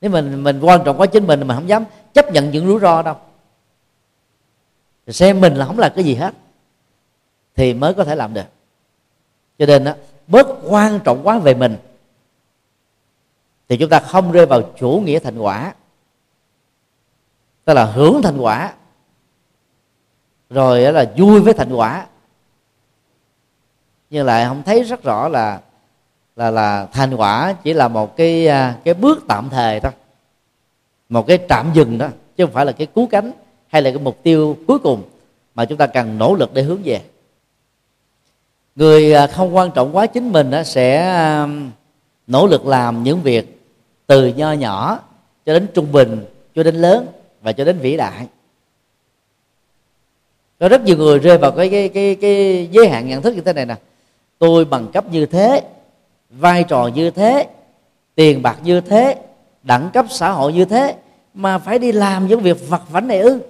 nếu 0.00 0.10
mình 0.10 0.42
mình 0.42 0.60
quan 0.60 0.80
trọng 0.84 1.00
quá 1.00 1.06
chính 1.06 1.26
mình 1.26 1.46
mà 1.46 1.54
không 1.54 1.68
dám 1.68 1.84
chấp 2.12 2.32
nhận 2.32 2.50
những 2.50 2.66
rủi 2.66 2.80
ro 2.80 3.02
đâu. 3.02 3.16
Thì 5.06 5.12
xem 5.12 5.40
mình 5.40 5.54
là 5.54 5.66
không 5.66 5.78
là 5.78 5.88
cái 5.88 6.04
gì 6.04 6.14
hết, 6.14 6.34
thì 7.54 7.74
mới 7.74 7.94
có 7.94 8.04
thể 8.04 8.14
làm 8.14 8.34
được. 8.34 8.46
Cho 9.58 9.66
nên 9.66 9.84
đó 9.84 9.94
bớt 10.26 10.46
quan 10.68 11.00
trọng 11.04 11.20
quá 11.24 11.38
về 11.38 11.54
mình, 11.54 11.76
thì 13.68 13.76
chúng 13.76 13.90
ta 13.90 14.00
không 14.00 14.32
rơi 14.32 14.46
vào 14.46 14.62
chủ 14.78 15.02
nghĩa 15.04 15.18
thành 15.18 15.38
quả, 15.38 15.74
tức 17.64 17.74
là 17.74 17.84
hưởng 17.84 18.20
thành 18.22 18.38
quả, 18.38 18.74
rồi 20.50 20.80
là 20.80 21.12
vui 21.16 21.40
với 21.40 21.54
thành 21.54 21.72
quả. 21.72 22.06
Nhưng 24.10 24.26
lại 24.26 24.44
không 24.44 24.62
thấy 24.62 24.82
rất 24.82 25.02
rõ 25.02 25.28
là 25.28 25.60
là 26.40 26.50
là 26.50 26.86
thành 26.92 27.14
quả 27.14 27.54
chỉ 27.64 27.72
là 27.72 27.88
một 27.88 28.16
cái 28.16 28.46
à, 28.46 28.76
cái 28.84 28.94
bước 28.94 29.24
tạm 29.28 29.48
thời 29.50 29.80
thôi. 29.80 29.92
Một 31.08 31.26
cái 31.26 31.38
trạm 31.48 31.70
dừng 31.74 31.98
đó, 31.98 32.08
chứ 32.36 32.44
không 32.44 32.54
phải 32.54 32.66
là 32.66 32.72
cái 32.72 32.86
cứu 32.86 33.06
cánh 33.06 33.32
hay 33.68 33.82
là 33.82 33.90
cái 33.90 33.98
mục 33.98 34.18
tiêu 34.22 34.56
cuối 34.66 34.78
cùng 34.78 35.02
mà 35.54 35.64
chúng 35.64 35.78
ta 35.78 35.86
cần 35.86 36.18
nỗ 36.18 36.34
lực 36.34 36.54
để 36.54 36.62
hướng 36.62 36.80
về. 36.84 37.00
Người 38.76 39.14
à, 39.14 39.26
không 39.26 39.56
quan 39.56 39.70
trọng 39.70 39.96
quá 39.96 40.06
chính 40.06 40.32
mình 40.32 40.50
sẽ 40.64 40.96
à, 40.96 41.48
nỗ 42.26 42.46
lực 42.46 42.66
làm 42.66 43.02
những 43.02 43.22
việc 43.22 43.60
từ 44.06 44.26
nho 44.26 44.52
nhỏ 44.52 44.98
cho 45.46 45.52
đến 45.52 45.66
trung 45.74 45.92
bình, 45.92 46.24
cho 46.54 46.62
đến 46.62 46.74
lớn 46.74 47.06
và 47.42 47.52
cho 47.52 47.64
đến 47.64 47.78
vĩ 47.78 47.96
đại. 47.96 48.26
Có 50.60 50.68
rất 50.68 50.82
nhiều 50.82 50.96
người 50.96 51.18
rơi 51.18 51.38
vào 51.38 51.50
cái 51.50 51.68
cái 51.70 51.88
cái 51.88 52.14
cái 52.14 52.68
giới 52.72 52.88
hạn 52.88 53.08
nhận 53.08 53.22
thức 53.22 53.34
như 53.34 53.40
thế 53.40 53.52
này 53.52 53.66
nè. 53.66 53.76
Tôi 54.38 54.64
bằng 54.64 54.86
cấp 54.92 55.04
như 55.12 55.26
thế 55.26 55.62
vai 56.30 56.64
trò 56.64 56.90
như 56.94 57.10
thế, 57.10 57.48
tiền 58.14 58.42
bạc 58.42 58.58
như 58.62 58.80
thế, 58.80 59.16
đẳng 59.62 59.90
cấp 59.92 60.06
xã 60.08 60.30
hội 60.30 60.52
như 60.52 60.64
thế, 60.64 60.96
mà 61.34 61.58
phải 61.58 61.78
đi 61.78 61.92
làm 61.92 62.26
những 62.26 62.40
việc 62.40 62.68
vặt 62.68 62.82
vãnh 62.90 63.08
này 63.08 63.20
ư? 63.20 63.40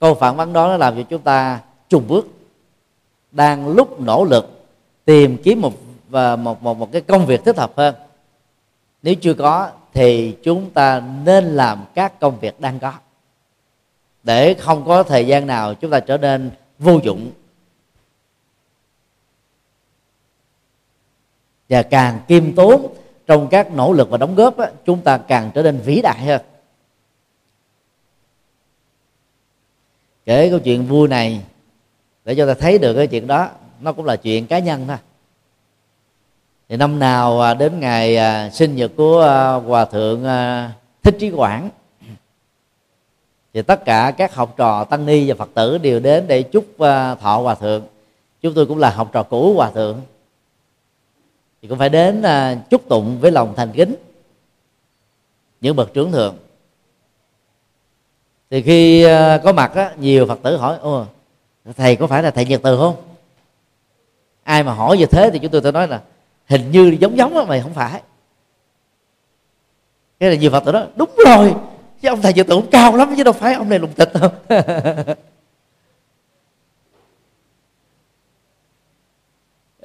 Câu 0.00 0.14
phản 0.14 0.36
vấn 0.36 0.52
đó 0.52 0.68
nó 0.68 0.76
làm 0.76 0.96
cho 0.96 1.02
chúng 1.02 1.22
ta 1.22 1.60
trùng 1.88 2.08
bước, 2.08 2.28
đang 3.32 3.68
lúc 3.68 4.00
nỗ 4.00 4.24
lực 4.24 4.66
tìm 5.04 5.36
kiếm 5.42 5.60
một, 5.60 5.72
và 6.08 6.36
một 6.36 6.62
một 6.62 6.78
một 6.78 6.92
cái 6.92 7.00
công 7.00 7.26
việc 7.26 7.44
thích 7.44 7.58
hợp 7.58 7.72
hơn. 7.76 7.94
Nếu 9.02 9.14
chưa 9.14 9.34
có, 9.34 9.70
thì 9.92 10.36
chúng 10.42 10.70
ta 10.70 11.02
nên 11.24 11.44
làm 11.44 11.84
các 11.94 12.20
công 12.20 12.40
việc 12.40 12.60
đang 12.60 12.78
có. 12.78 12.92
Để 14.22 14.54
không 14.54 14.84
có 14.84 15.02
thời 15.02 15.26
gian 15.26 15.46
nào 15.46 15.74
chúng 15.74 15.90
ta 15.90 16.00
trở 16.00 16.18
nên 16.18 16.50
vô 16.78 17.00
dụng. 17.02 17.30
Và 21.68 21.82
càng 21.82 22.20
kiêm 22.28 22.54
tốn 22.54 22.94
trong 23.26 23.48
các 23.48 23.72
nỗ 23.72 23.92
lực 23.92 24.10
và 24.10 24.18
đóng 24.18 24.34
góp 24.34 24.58
á, 24.58 24.70
chúng 24.86 25.00
ta 25.00 25.18
càng 25.18 25.50
trở 25.54 25.62
nên 25.62 25.78
vĩ 25.78 26.00
đại 26.02 26.24
hơn. 26.24 26.40
Kể 30.24 30.50
câu 30.50 30.58
chuyện 30.58 30.86
vui 30.86 31.08
này 31.08 31.40
để 32.24 32.34
cho 32.34 32.46
ta 32.46 32.54
thấy 32.54 32.78
được 32.78 32.94
cái 32.94 33.06
chuyện 33.06 33.26
đó 33.26 33.48
nó 33.80 33.92
cũng 33.92 34.04
là 34.04 34.16
chuyện 34.16 34.46
cá 34.46 34.58
nhân 34.58 34.84
thôi. 34.88 34.96
Thì 36.68 36.76
năm 36.76 36.98
nào 36.98 37.40
à, 37.40 37.54
đến 37.54 37.80
ngày 37.80 38.16
à, 38.16 38.50
sinh 38.50 38.76
nhật 38.76 38.92
của 38.96 39.22
à, 39.22 39.52
hòa 39.52 39.84
thượng 39.84 40.24
thích 41.02 41.16
trí 41.20 41.30
quảng 41.30 41.70
thì 43.54 43.62
tất 43.62 43.84
cả 43.84 44.12
các 44.16 44.34
học 44.34 44.54
trò 44.56 44.84
tăng 44.84 45.06
ni 45.06 45.28
và 45.30 45.34
phật 45.34 45.48
tử 45.54 45.78
đều 45.78 46.00
đến 46.00 46.24
để 46.26 46.42
chúc 46.42 46.64
thọ 47.20 47.40
hòa 47.42 47.54
thượng. 47.54 47.82
Chúng 48.42 48.54
tôi 48.54 48.66
cũng 48.66 48.78
là 48.78 48.90
học 48.90 49.10
trò 49.12 49.22
cũ 49.22 49.54
hòa 49.54 49.70
thượng 49.70 50.00
thì 51.62 51.68
cũng 51.68 51.78
phải 51.78 51.88
đến 51.88 52.22
à, 52.22 52.54
chúc 52.70 52.88
tụng 52.88 53.20
với 53.20 53.30
lòng 53.30 53.54
thành 53.56 53.72
kính 53.72 53.94
những 55.60 55.76
bậc 55.76 55.94
trưởng 55.94 56.12
thượng. 56.12 56.36
Thì 58.50 58.62
khi 58.62 59.04
à, 59.04 59.38
có 59.44 59.52
mặt 59.52 59.74
á, 59.74 59.92
nhiều 59.98 60.26
phật 60.26 60.38
tử 60.42 60.56
hỏi 60.56 60.78
ô 60.78 61.06
thầy 61.76 61.96
có 61.96 62.06
phải 62.06 62.22
là 62.22 62.30
thầy 62.30 62.44
nhật 62.44 62.60
từ 62.64 62.76
không? 62.76 62.96
Ai 64.42 64.62
mà 64.62 64.72
hỏi 64.72 64.98
như 64.98 65.06
thế 65.06 65.30
thì 65.32 65.38
chúng 65.38 65.50
tôi 65.50 65.60
tôi 65.60 65.72
nói 65.72 65.88
là 65.88 66.02
hình 66.46 66.70
như 66.70 66.96
giống 67.00 67.16
giống 67.16 67.36
á 67.36 67.44
mày 67.44 67.60
không 67.60 67.74
phải. 67.74 68.02
Cái 70.20 70.30
là 70.30 70.36
nhiều 70.36 70.50
phật 70.50 70.64
tử 70.64 70.72
đó 70.72 70.86
đúng 70.96 71.10
rồi 71.26 71.54
chứ 72.02 72.08
ông 72.08 72.22
thầy 72.22 72.32
nhật 72.32 72.46
từ 72.48 72.56
cũng 72.56 72.70
cao 72.70 72.96
lắm 72.96 73.14
chứ 73.16 73.22
đâu 73.22 73.32
phải 73.32 73.54
ông 73.54 73.68
này 73.68 73.78
lùng 73.78 73.92
tịch 73.92 74.12
đâu. 74.20 74.30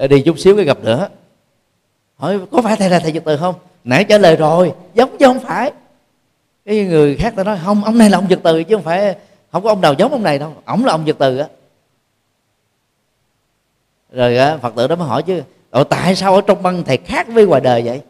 Đi 0.10 0.22
chút 0.22 0.40
xíu 0.40 0.56
cái 0.56 0.66
gặp 0.66 0.84
nữa 0.84 1.10
hỏi 2.22 2.40
có 2.52 2.62
phải 2.62 2.76
thầy 2.76 2.90
là 2.90 3.00
thầy 3.00 3.12
nhật 3.12 3.24
từ 3.26 3.38
không? 3.38 3.56
Nãy 3.84 4.04
trả 4.04 4.18
lời 4.18 4.36
rồi 4.36 4.74
giống 4.94 5.18
chứ 5.18 5.26
không 5.26 5.40
phải. 5.40 5.72
Cái 6.66 6.86
người 6.86 7.16
khác 7.16 7.34
ta 7.36 7.44
nói 7.44 7.60
không 7.66 7.84
ông 7.84 7.98
này 7.98 8.10
là 8.10 8.18
ông 8.18 8.28
nhật 8.28 8.40
từ 8.44 8.64
chứ 8.64 8.76
không 8.76 8.84
phải 8.84 9.16
không 9.52 9.64
có 9.64 9.70
ông 9.70 9.82
nào 9.82 9.94
giống 9.94 10.12
ông 10.12 10.24
này 10.24 10.40
đâu 10.40 10.54
ổng 10.66 10.86
là 10.86 10.92
ông 10.92 11.06
nhật 11.06 11.16
từ 11.20 11.38
á. 11.38 11.48
Rồi 14.12 14.38
á, 14.38 14.58
phật 14.58 14.76
tử 14.76 14.88
đó 14.88 14.96
mới 14.96 15.08
hỏi 15.08 15.24
chứ 15.24 15.42
Ồ, 15.70 15.84
tại 15.84 16.16
sao 16.16 16.36
ở 16.36 16.42
trong 16.42 16.64
băng 16.64 16.84
thầy 16.84 16.98
khác 16.98 17.28
với 17.28 17.46
ngoài 17.46 17.62
đời 17.62 17.82
vậy? 17.82 18.02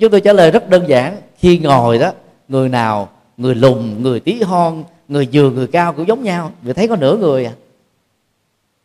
Chúng 0.00 0.10
tôi 0.10 0.20
trả 0.20 0.32
lời 0.32 0.50
rất 0.50 0.68
đơn 0.68 0.88
giản 0.88 1.16
khi 1.38 1.58
ngồi 1.58 1.98
đó 1.98 2.12
người 2.48 2.68
nào 2.68 3.08
người 3.36 3.54
lùn 3.54 4.02
người 4.02 4.20
tí 4.20 4.42
hon 4.42 4.84
người 5.08 5.28
vừa 5.32 5.50
người 5.50 5.66
cao 5.66 5.92
cũng 5.92 6.08
giống 6.08 6.22
nhau 6.22 6.52
người 6.62 6.74
thấy 6.74 6.88
có 6.88 6.96
nửa 6.96 7.16
người 7.16 7.44
à. 7.44 7.52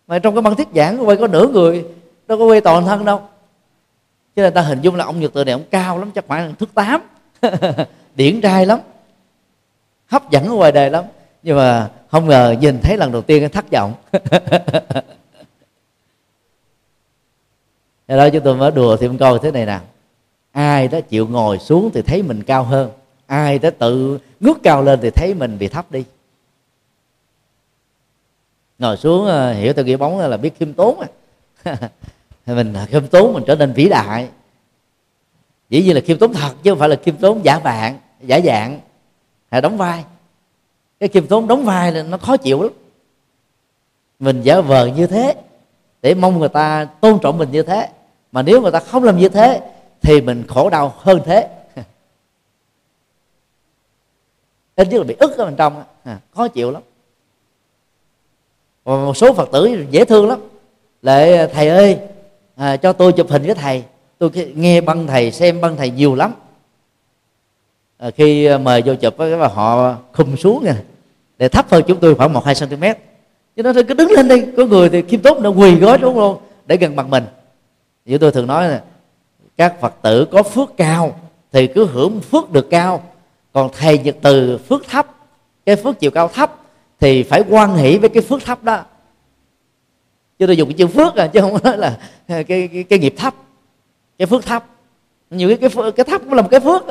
Mà 0.07 0.19
trong 0.19 0.35
cái 0.35 0.41
băng 0.41 0.55
thiết 0.55 0.67
giảng 0.75 1.07
quay 1.07 1.17
có 1.17 1.27
nửa 1.27 1.47
người 1.47 1.85
đâu 2.27 2.37
có 2.37 2.45
quay 2.45 2.61
toàn 2.61 2.85
thân 2.85 3.05
đâu 3.05 3.21
cho 4.37 4.43
nên 4.43 4.53
ta 4.53 4.61
hình 4.61 4.81
dung 4.81 4.95
là 4.95 5.05
ông 5.05 5.19
nhật 5.19 5.31
từ 5.33 5.43
này 5.43 5.51
ông 5.51 5.63
cao 5.71 5.99
lắm, 5.99 6.11
chắc 6.15 6.27
khoảng 6.27 6.55
thước 6.55 6.73
tám. 6.73 7.01
Điển 8.15 8.41
trai 8.41 8.65
lắm, 8.65 8.79
hấp 10.05 10.31
dẫn 10.31 10.45
ở 10.45 10.53
ngoài 10.53 10.71
đời 10.71 10.89
lắm. 10.89 11.03
Nhưng 11.43 11.57
mà 11.57 11.89
không 12.07 12.27
ngờ 12.27 12.55
nhìn 12.61 12.79
thấy 12.83 12.97
lần 12.97 13.11
đầu 13.11 13.21
tiên 13.21 13.49
thất 13.49 13.65
vọng. 13.71 13.93
Thế 18.07 18.17
đó 18.17 18.29
chúng 18.29 18.43
tôi 18.43 18.55
mới 18.55 18.71
đùa 18.71 18.97
thêm 18.97 19.17
câu 19.17 19.37
thế 19.37 19.51
này 19.51 19.65
nè. 19.65 19.79
Ai 20.51 20.87
đó 20.87 20.99
chịu 21.09 21.27
ngồi 21.27 21.59
xuống 21.59 21.89
thì 21.93 22.01
thấy 22.01 22.23
mình 22.23 22.43
cao 22.43 22.63
hơn. 22.63 22.91
Ai 23.25 23.59
đó 23.59 23.69
tự 23.79 24.19
ngước 24.39 24.57
cao 24.63 24.83
lên 24.83 24.99
thì 25.01 25.09
thấy 25.09 25.33
mình 25.33 25.57
bị 25.57 25.67
thấp 25.67 25.91
đi. 25.91 26.03
Ngồi 28.79 28.97
xuống 28.97 29.25
ờ, 29.25 29.53
hiểu 29.53 29.73
theo 29.73 29.85
nghĩa 29.85 29.97
bóng 29.97 30.19
là 30.19 30.37
biết 30.37 30.59
khiêm 30.59 30.73
tốn 30.73 30.99
à. 30.99 31.07
mình 32.55 32.73
khiêm 32.87 33.07
tốn 33.07 33.33
mình 33.33 33.43
trở 33.47 33.55
nên 33.55 33.73
vĩ 33.73 33.89
đại. 33.89 34.29
Dĩ 35.69 35.83
nhiên 35.83 35.95
là 35.95 36.01
khiêm 36.01 36.17
tốn 36.17 36.33
thật 36.33 36.53
chứ 36.63 36.71
không 36.71 36.79
phải 36.79 36.89
là 36.89 36.95
khiêm 36.95 37.15
tốn 37.15 37.45
giả 37.45 37.59
bạn, 37.59 37.99
giả 38.21 38.39
dạng. 38.45 38.79
Hay 39.51 39.61
đóng 39.61 39.77
vai. 39.77 40.03
Cái 40.99 41.09
khiêm 41.09 41.27
tốn 41.27 41.47
đóng 41.47 41.65
vai 41.65 41.91
là 41.91 42.03
nó 42.03 42.17
khó 42.17 42.37
chịu 42.37 42.63
lắm. 42.63 42.71
Mình 44.19 44.41
giả 44.41 44.61
vờ 44.61 44.85
như 44.85 45.07
thế 45.07 45.35
để 46.01 46.13
mong 46.13 46.39
người 46.39 46.49
ta 46.49 46.85
tôn 46.85 47.19
trọng 47.21 47.37
mình 47.37 47.51
như 47.51 47.63
thế. 47.63 47.89
Mà 48.31 48.41
nếu 48.41 48.61
người 48.61 48.71
ta 48.71 48.79
không 48.79 49.03
làm 49.03 49.17
như 49.17 49.29
thế 49.29 49.61
thì 50.01 50.21
mình 50.21 50.43
khổ 50.47 50.69
đau 50.69 50.93
hơn 50.97 51.21
thế. 51.25 51.49
Ít 54.75 54.87
nhất 54.87 54.97
là 54.97 55.03
bị 55.03 55.15
ức 55.19 55.37
ở 55.37 55.45
bên 55.45 55.55
trong 55.55 55.83
à, 56.03 56.19
khó 56.31 56.47
chịu 56.47 56.71
lắm. 56.71 56.81
Và 58.83 58.93
một 58.93 59.17
số 59.17 59.33
phật 59.33 59.49
tử 59.51 59.85
dễ 59.89 60.05
thương 60.05 60.27
lắm. 60.27 60.39
Lại 61.01 61.47
thầy 61.53 61.67
ơi 61.67 61.99
à, 62.57 62.77
cho 62.77 62.93
tôi 62.93 63.13
chụp 63.13 63.29
hình 63.29 63.43
với 63.43 63.55
thầy. 63.55 63.83
Tôi 64.17 64.29
nghe 64.55 64.81
băng 64.81 65.07
thầy 65.07 65.31
xem 65.31 65.61
băng 65.61 65.77
thầy 65.77 65.89
nhiều 65.89 66.15
lắm. 66.15 66.33
À, 67.97 68.09
khi 68.15 68.45
à, 68.45 68.57
mời 68.57 68.81
vô 68.81 68.95
chụp 68.95 69.15
cái 69.17 69.35
mà 69.35 69.47
họ 69.47 69.95
khum 70.13 70.35
xuống 70.35 70.63
nè. 70.65 70.73
Để 71.37 71.47
thấp 71.49 71.65
hơn 71.69 71.83
chúng 71.87 71.99
tôi 71.99 72.15
khoảng 72.15 72.33
một 72.33 72.45
hai 72.45 72.55
cm 72.55 72.83
chứ 73.55 73.63
nó 73.63 73.73
cứ 73.73 73.93
đứng 73.93 74.11
lên 74.11 74.27
đi 74.27 74.35
có 74.57 74.65
người 74.65 74.89
thì 74.89 75.01
khiêm 75.01 75.19
tốt 75.19 75.37
nó 75.41 75.49
quỳ 75.49 75.75
gối 75.75 75.97
đúng 75.97 76.15
không 76.15 76.37
để 76.65 76.77
gần 76.77 76.95
mặt 76.95 77.07
mình. 77.07 77.23
Như 78.05 78.17
tôi 78.17 78.31
thường 78.31 78.47
nói 78.47 78.69
là 78.69 78.83
các 79.57 79.81
phật 79.81 79.93
tử 80.01 80.25
có 80.31 80.43
phước 80.43 80.77
cao 80.77 81.19
thì 81.51 81.67
cứ 81.67 81.85
hưởng 81.85 82.21
phước 82.21 82.51
được 82.51 82.69
cao. 82.69 83.03
Còn 83.53 83.69
thầy 83.77 83.97
nhật 83.97 84.15
từ 84.21 84.57
phước 84.57 84.87
thấp 84.89 85.07
cái 85.65 85.75
phước 85.75 85.99
chiều 85.99 86.11
cao 86.11 86.27
thấp 86.27 86.55
thì 86.99 87.23
phải 87.23 87.43
quan 87.49 87.75
hỷ 87.75 87.97
với 87.97 88.09
cái 88.09 88.23
phước 88.23 88.43
thấp 88.45 88.63
đó 88.63 88.83
chứ 90.39 90.45
tôi 90.45 90.57
dùng 90.57 90.69
cái 90.69 90.77
chữ 90.77 90.87
phước 90.87 91.15
à 91.15 91.27
chứ 91.27 91.41
không 91.41 91.57
nói 91.63 91.77
là 91.77 91.97
à, 92.27 92.43
cái 92.43 92.67
cái, 92.73 92.83
cái 92.83 92.99
nghiệp 92.99 93.13
thấp. 93.17 93.33
Cái 94.17 94.25
phước 94.25 94.45
thấp. 94.45 94.65
Nhiều 95.29 95.49
cái 95.49 95.69
cái, 95.69 95.91
cái 95.91 96.03
thấp 96.03 96.21
cũng 96.25 96.33
là 96.33 96.41
một 96.41 96.47
cái 96.51 96.59
phước 96.59 96.83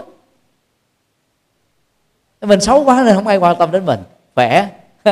mình 2.41 2.61
xấu 2.61 2.85
quá 2.85 3.03
nên 3.05 3.15
không 3.15 3.27
ai 3.27 3.37
quan 3.37 3.57
tâm 3.59 3.71
đến 3.71 3.87
mình. 3.87 4.01
Khỏe. 4.35 4.69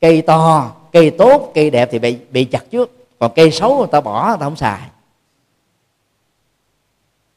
Cây 0.00 0.22
to 0.22 0.72
cây 0.92 1.10
tốt 1.10 1.50
cây 1.54 1.70
đẹp 1.70 1.88
thì 1.92 1.98
bị 1.98 2.16
bị 2.30 2.44
chặt 2.44 2.70
trước. 2.70 2.90
Còn 3.18 3.32
cây 3.34 3.50
xấu 3.50 3.78
người 3.78 3.86
ta 3.92 4.00
bỏ 4.00 4.28
người 4.28 4.36
ta 4.40 4.44
không 4.44 4.56
xài. 4.56 4.80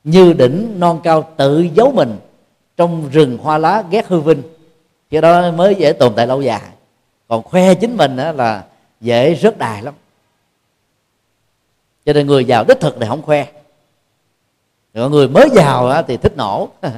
Như 0.03 0.34
đỉnh 0.34 0.80
non 0.80 0.99
cao 1.03 1.34
tự 1.38 1.68
giấu 1.74 1.91
mình 1.91 2.18
trong 2.78 3.10
rừng 3.10 3.38
hoa 3.38 3.58
lá 3.58 3.84
ghét 3.89 4.08
hư 4.08 4.20
vinh. 4.20 4.41
Cái 5.10 5.22
đó 5.22 5.51
mới 5.51 5.76
dễ 5.76 5.93
tồn 5.93 6.14
tại 6.16 6.28
lâu 6.28 6.41
dài 6.41 6.62
còn 7.28 7.44
khoe 7.44 7.76
chính 7.76 7.98
mình 7.98 8.16
đó 8.16 8.32
là 8.32 8.64
dễ 9.02 9.36
rớt 9.36 9.58
đài 9.58 9.82
lắm. 9.82 9.94
Cho 12.06 12.14
nên 12.14 12.28
người 12.28 12.46
giàu 12.46 12.66
đích 12.68 12.80
thực 12.80 12.98
thì 13.00 13.08
không 13.08 13.22
khoe. 13.22 13.46
Còn 14.94 15.12
người 15.12 15.28
mới 15.28 15.50
giàu 15.54 16.04
thì 16.08 16.18
thích 16.18 16.38
nổ. 16.38 16.70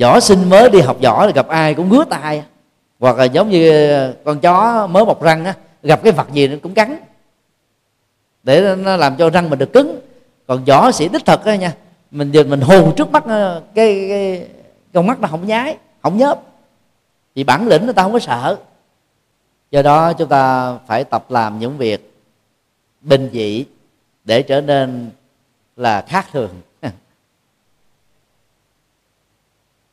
Võ 0.00 0.20
sinh 0.20 0.50
mới 0.50 0.70
đi 0.70 0.80
học 0.80 0.96
võ 1.02 1.26
thì 1.26 1.32
gặp 1.32 1.48
ai 1.48 1.74
cũng 1.74 1.88
ngứa 1.88 2.04
tay. 2.10 2.44
Hoặc 3.00 3.16
là 3.16 3.24
giống 3.24 3.50
như 3.50 4.12
con 4.24 4.40
chó 4.40 4.86
mới 4.86 5.04
mọc 5.04 5.22
răng 5.22 5.44
á 5.44 5.54
gặp 5.82 6.00
cái 6.02 6.12
vật 6.12 6.26
gì 6.32 6.48
nó 6.48 6.56
cũng 6.62 6.74
cắn. 6.74 6.96
Để 8.42 8.76
nó 8.76 8.96
làm 8.96 9.16
cho 9.16 9.30
răng 9.30 9.50
mình 9.50 9.58
được 9.58 9.72
cứng. 9.72 10.00
Còn 10.46 10.64
võ 10.64 10.92
sĩ 10.92 11.08
đích 11.08 11.24
thực 11.24 11.44
á 11.44 11.56
nha 11.56 11.72
mình 12.10 12.32
mình 12.48 12.60
hù 12.60 12.92
trước 12.92 13.10
mắt 13.10 13.24
ờ, 13.26 13.62
cái, 13.74 14.06
cái 14.08 14.46
con 14.94 15.06
mắt 15.06 15.20
nó 15.20 15.28
không 15.28 15.46
nhái 15.46 15.76
không 16.02 16.18
nhớp 16.18 16.40
vì 17.34 17.44
bản 17.44 17.68
lĩnh 17.68 17.84
người 17.84 17.94
ta 17.94 18.02
không 18.02 18.12
có 18.12 18.18
sợ. 18.18 18.58
Do 19.70 19.82
đó 19.82 20.12
chúng 20.12 20.28
ta 20.28 20.74
phải 20.86 21.04
tập 21.04 21.30
làm 21.30 21.58
những 21.58 21.78
việc 21.78 22.20
bình 23.00 23.30
dị 23.32 23.64
để 24.24 24.42
trở 24.42 24.60
nên 24.60 25.10
là 25.76 26.04
khác 26.08 26.26
thường. 26.32 26.60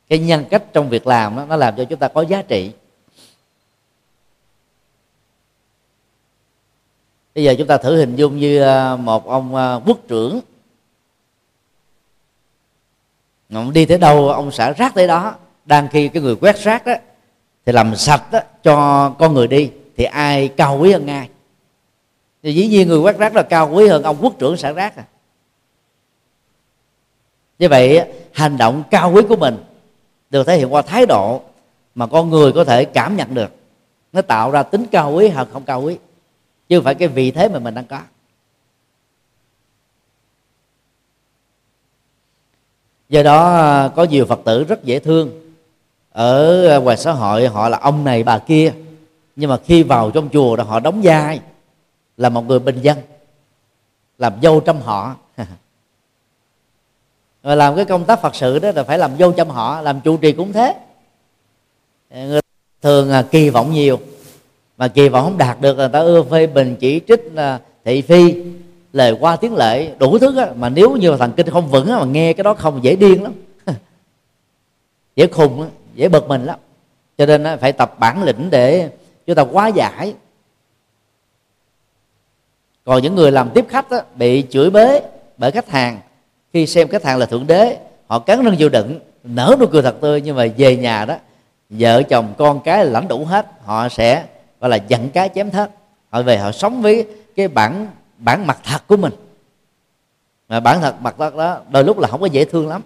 Cái 0.08 0.18
nhân 0.18 0.44
cách 0.50 0.62
trong 0.72 0.88
việc 0.88 1.06
làm 1.06 1.36
đó, 1.36 1.44
nó 1.44 1.56
làm 1.56 1.76
cho 1.76 1.84
chúng 1.84 1.98
ta 1.98 2.08
có 2.08 2.22
giá 2.22 2.42
trị. 2.42 2.72
Bây 7.34 7.44
giờ 7.44 7.54
chúng 7.58 7.66
ta 7.66 7.76
thử 7.76 7.96
hình 7.96 8.16
dung 8.16 8.36
như 8.36 8.62
ờ, 8.62 8.96
một 8.96 9.26
ông 9.26 9.54
ờ, 9.54 9.80
quốc 9.86 9.98
trưởng. 10.08 10.40
Ông 13.52 13.72
đi 13.72 13.86
tới 13.86 13.98
đâu 13.98 14.28
ông 14.28 14.50
xả 14.50 14.72
rác 14.72 14.94
tới 14.94 15.06
đó 15.06 15.34
đang 15.64 15.88
khi 15.88 16.08
cái 16.08 16.22
người 16.22 16.36
quét 16.36 16.56
rác 16.56 16.86
đó 16.86 16.94
thì 17.66 17.72
làm 17.72 17.96
sạch 17.96 18.32
đó, 18.32 18.40
cho 18.62 19.08
con 19.18 19.34
người 19.34 19.46
đi 19.46 19.70
thì 19.96 20.04
ai 20.04 20.48
cao 20.48 20.78
quý 20.78 20.92
hơn 20.92 21.06
ai. 21.06 21.28
Thì 22.42 22.54
dĩ 22.54 22.66
nhiên 22.66 22.88
người 22.88 22.98
quét 22.98 23.18
rác 23.18 23.36
là 23.36 23.42
cao 23.42 23.70
quý 23.72 23.88
hơn 23.88 24.02
ông 24.02 24.16
quốc 24.20 24.34
trưởng 24.38 24.56
xả 24.56 24.72
rác 24.72 24.96
à. 24.96 25.04
Như 27.58 27.68
vậy 27.68 28.12
hành 28.32 28.56
động 28.56 28.82
cao 28.90 29.12
quý 29.12 29.22
của 29.28 29.36
mình 29.36 29.64
được 30.30 30.46
thể 30.46 30.58
hiện 30.58 30.72
qua 30.72 30.82
thái 30.82 31.06
độ 31.06 31.42
mà 31.94 32.06
con 32.06 32.30
người 32.30 32.52
có 32.52 32.64
thể 32.64 32.84
cảm 32.84 33.16
nhận 33.16 33.34
được. 33.34 33.50
Nó 34.12 34.22
tạo 34.22 34.50
ra 34.50 34.62
tính 34.62 34.86
cao 34.92 35.12
quý 35.12 35.28
hoặc 35.28 35.48
không 35.52 35.64
cao 35.64 35.82
quý 35.82 35.98
chứ 36.68 36.76
không 36.76 36.84
phải 36.84 36.94
cái 36.94 37.08
vị 37.08 37.30
thế 37.30 37.48
mà 37.48 37.58
mình 37.58 37.74
đang 37.74 37.86
có. 37.86 38.00
Do 43.08 43.22
đó 43.22 43.88
có 43.88 44.04
nhiều 44.04 44.26
phật 44.26 44.40
tử 44.44 44.64
rất 44.64 44.84
dễ 44.84 44.98
thương 44.98 45.41
ở 46.12 46.66
ờ, 46.66 46.80
ngoài 46.80 46.96
xã 46.96 47.12
hội 47.12 47.46
họ 47.46 47.68
là 47.68 47.78
ông 47.78 48.04
này 48.04 48.22
bà 48.22 48.38
kia. 48.38 48.72
Nhưng 49.36 49.50
mà 49.50 49.56
khi 49.64 49.82
vào 49.82 50.10
trong 50.10 50.28
chùa 50.32 50.56
đó 50.56 50.64
họ 50.64 50.80
đóng 50.80 51.00
vai 51.02 51.40
là 52.16 52.28
một 52.28 52.46
người 52.46 52.58
bình 52.58 52.80
dân 52.82 52.98
làm 54.18 54.32
dâu 54.42 54.60
trong 54.60 54.82
họ. 54.82 55.16
Rồi 57.42 57.56
làm 57.56 57.76
cái 57.76 57.84
công 57.84 58.04
tác 58.04 58.22
phật 58.22 58.34
sự 58.34 58.58
đó 58.58 58.72
là 58.74 58.82
phải 58.82 58.98
làm 58.98 59.10
dâu 59.18 59.32
trong 59.32 59.50
họ 59.50 59.80
làm 59.80 60.00
chủ 60.00 60.16
trì 60.16 60.32
cũng 60.32 60.52
thế. 60.52 60.74
Người 62.10 62.40
thường 62.82 63.10
à, 63.10 63.22
kỳ 63.30 63.50
vọng 63.50 63.72
nhiều 63.72 63.98
mà 64.78 64.88
kỳ 64.88 65.08
vọng 65.08 65.24
không 65.24 65.38
đạt 65.38 65.60
được 65.60 65.78
là 65.78 65.88
ta 65.88 65.98
ưa 65.98 66.22
phê 66.22 66.46
bình 66.46 66.76
chỉ 66.80 67.00
trích 67.08 67.32
thị 67.84 68.02
phi 68.02 68.34
lời 68.92 69.16
qua 69.20 69.36
tiếng 69.36 69.56
lệ 69.56 69.94
đủ 69.98 70.18
thứ 70.18 70.36
á, 70.36 70.46
mà 70.56 70.68
nếu 70.68 70.96
như 70.96 71.16
thần 71.16 71.32
kinh 71.36 71.50
không 71.50 71.68
vững 71.68 71.90
á, 71.90 71.98
mà 71.98 72.04
nghe 72.04 72.32
cái 72.32 72.44
đó 72.44 72.54
không 72.54 72.84
dễ 72.84 72.96
điên 72.96 73.22
lắm. 73.22 73.32
Dễ 75.16 75.26
khùng 75.26 75.62
á 75.62 75.68
dễ 75.94 76.08
bực 76.08 76.28
mình 76.28 76.44
lắm. 76.44 76.58
Cho 77.18 77.26
nên 77.26 77.58
phải 77.60 77.72
tập 77.72 77.98
bản 77.98 78.22
lĩnh 78.22 78.50
để 78.50 78.90
chúng 79.26 79.36
ta 79.36 79.42
quá 79.42 79.68
giải. 79.68 80.14
Còn 82.84 83.02
những 83.02 83.14
người 83.14 83.32
làm 83.32 83.50
tiếp 83.54 83.66
khách 83.68 83.90
đó 83.90 84.00
bị 84.14 84.44
chửi 84.50 84.70
bới 84.70 85.02
bởi 85.38 85.50
khách 85.50 85.68
hàng, 85.70 86.00
khi 86.52 86.66
xem 86.66 86.88
khách 86.88 87.04
hàng 87.04 87.18
là 87.18 87.26
thượng 87.26 87.46
đế, 87.46 87.78
họ 88.06 88.18
cắn 88.18 88.44
răng 88.44 88.56
vô 88.58 88.68
đựng, 88.68 89.00
nở 89.24 89.56
nụ 89.60 89.66
cười 89.66 89.82
thật 89.82 89.96
tươi, 90.00 90.20
nhưng 90.20 90.36
mà 90.36 90.46
về 90.56 90.76
nhà 90.76 91.04
đó, 91.04 91.16
vợ 91.70 92.02
chồng 92.02 92.34
con 92.38 92.60
cái 92.60 92.84
là 92.84 92.90
lãnh 92.90 93.08
đủ 93.08 93.24
hết, 93.24 93.46
họ 93.64 93.88
sẽ, 93.88 94.24
gọi 94.60 94.70
là, 94.70 94.76
giận 94.76 95.10
cái 95.10 95.28
chém 95.34 95.50
thớt. 95.50 95.70
Họ 96.10 96.22
về 96.22 96.38
họ 96.38 96.52
sống 96.52 96.82
với 96.82 97.06
cái 97.36 97.48
bản 97.48 97.88
bản 98.18 98.46
mặt 98.46 98.58
thật 98.64 98.86
của 98.86 98.96
mình. 98.96 99.12
Mà 100.48 100.60
bản 100.60 100.80
thật, 100.80 100.94
mặt 101.00 101.14
thật 101.18 101.34
đó, 101.34 101.60
đôi 101.70 101.84
lúc 101.84 101.98
là 101.98 102.08
không 102.08 102.20
có 102.20 102.26
dễ 102.26 102.44
thương 102.44 102.68
lắm. 102.68 102.82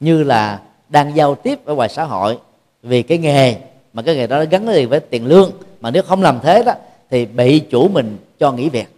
Như 0.00 0.22
là 0.22 0.60
đang 0.90 1.16
giao 1.16 1.34
tiếp 1.34 1.64
ở 1.64 1.74
ngoài 1.74 1.88
xã 1.88 2.04
hội 2.04 2.38
vì 2.82 3.02
cái 3.02 3.18
nghề 3.18 3.56
mà 3.92 4.02
cái 4.02 4.16
nghề 4.16 4.26
đó 4.26 4.44
gắn 4.50 4.68
liền 4.68 4.88
với 4.88 5.00
tiền 5.00 5.26
lương. 5.26 5.50
Mà 5.80 5.90
nếu 5.90 6.02
không 6.02 6.22
làm 6.22 6.40
thế 6.42 6.62
đó 6.62 6.72
thì 7.10 7.26
bị 7.26 7.58
chủ 7.58 7.88
mình 7.88 8.18
cho 8.38 8.52
nghỉ 8.52 8.68
việc. 8.68 8.88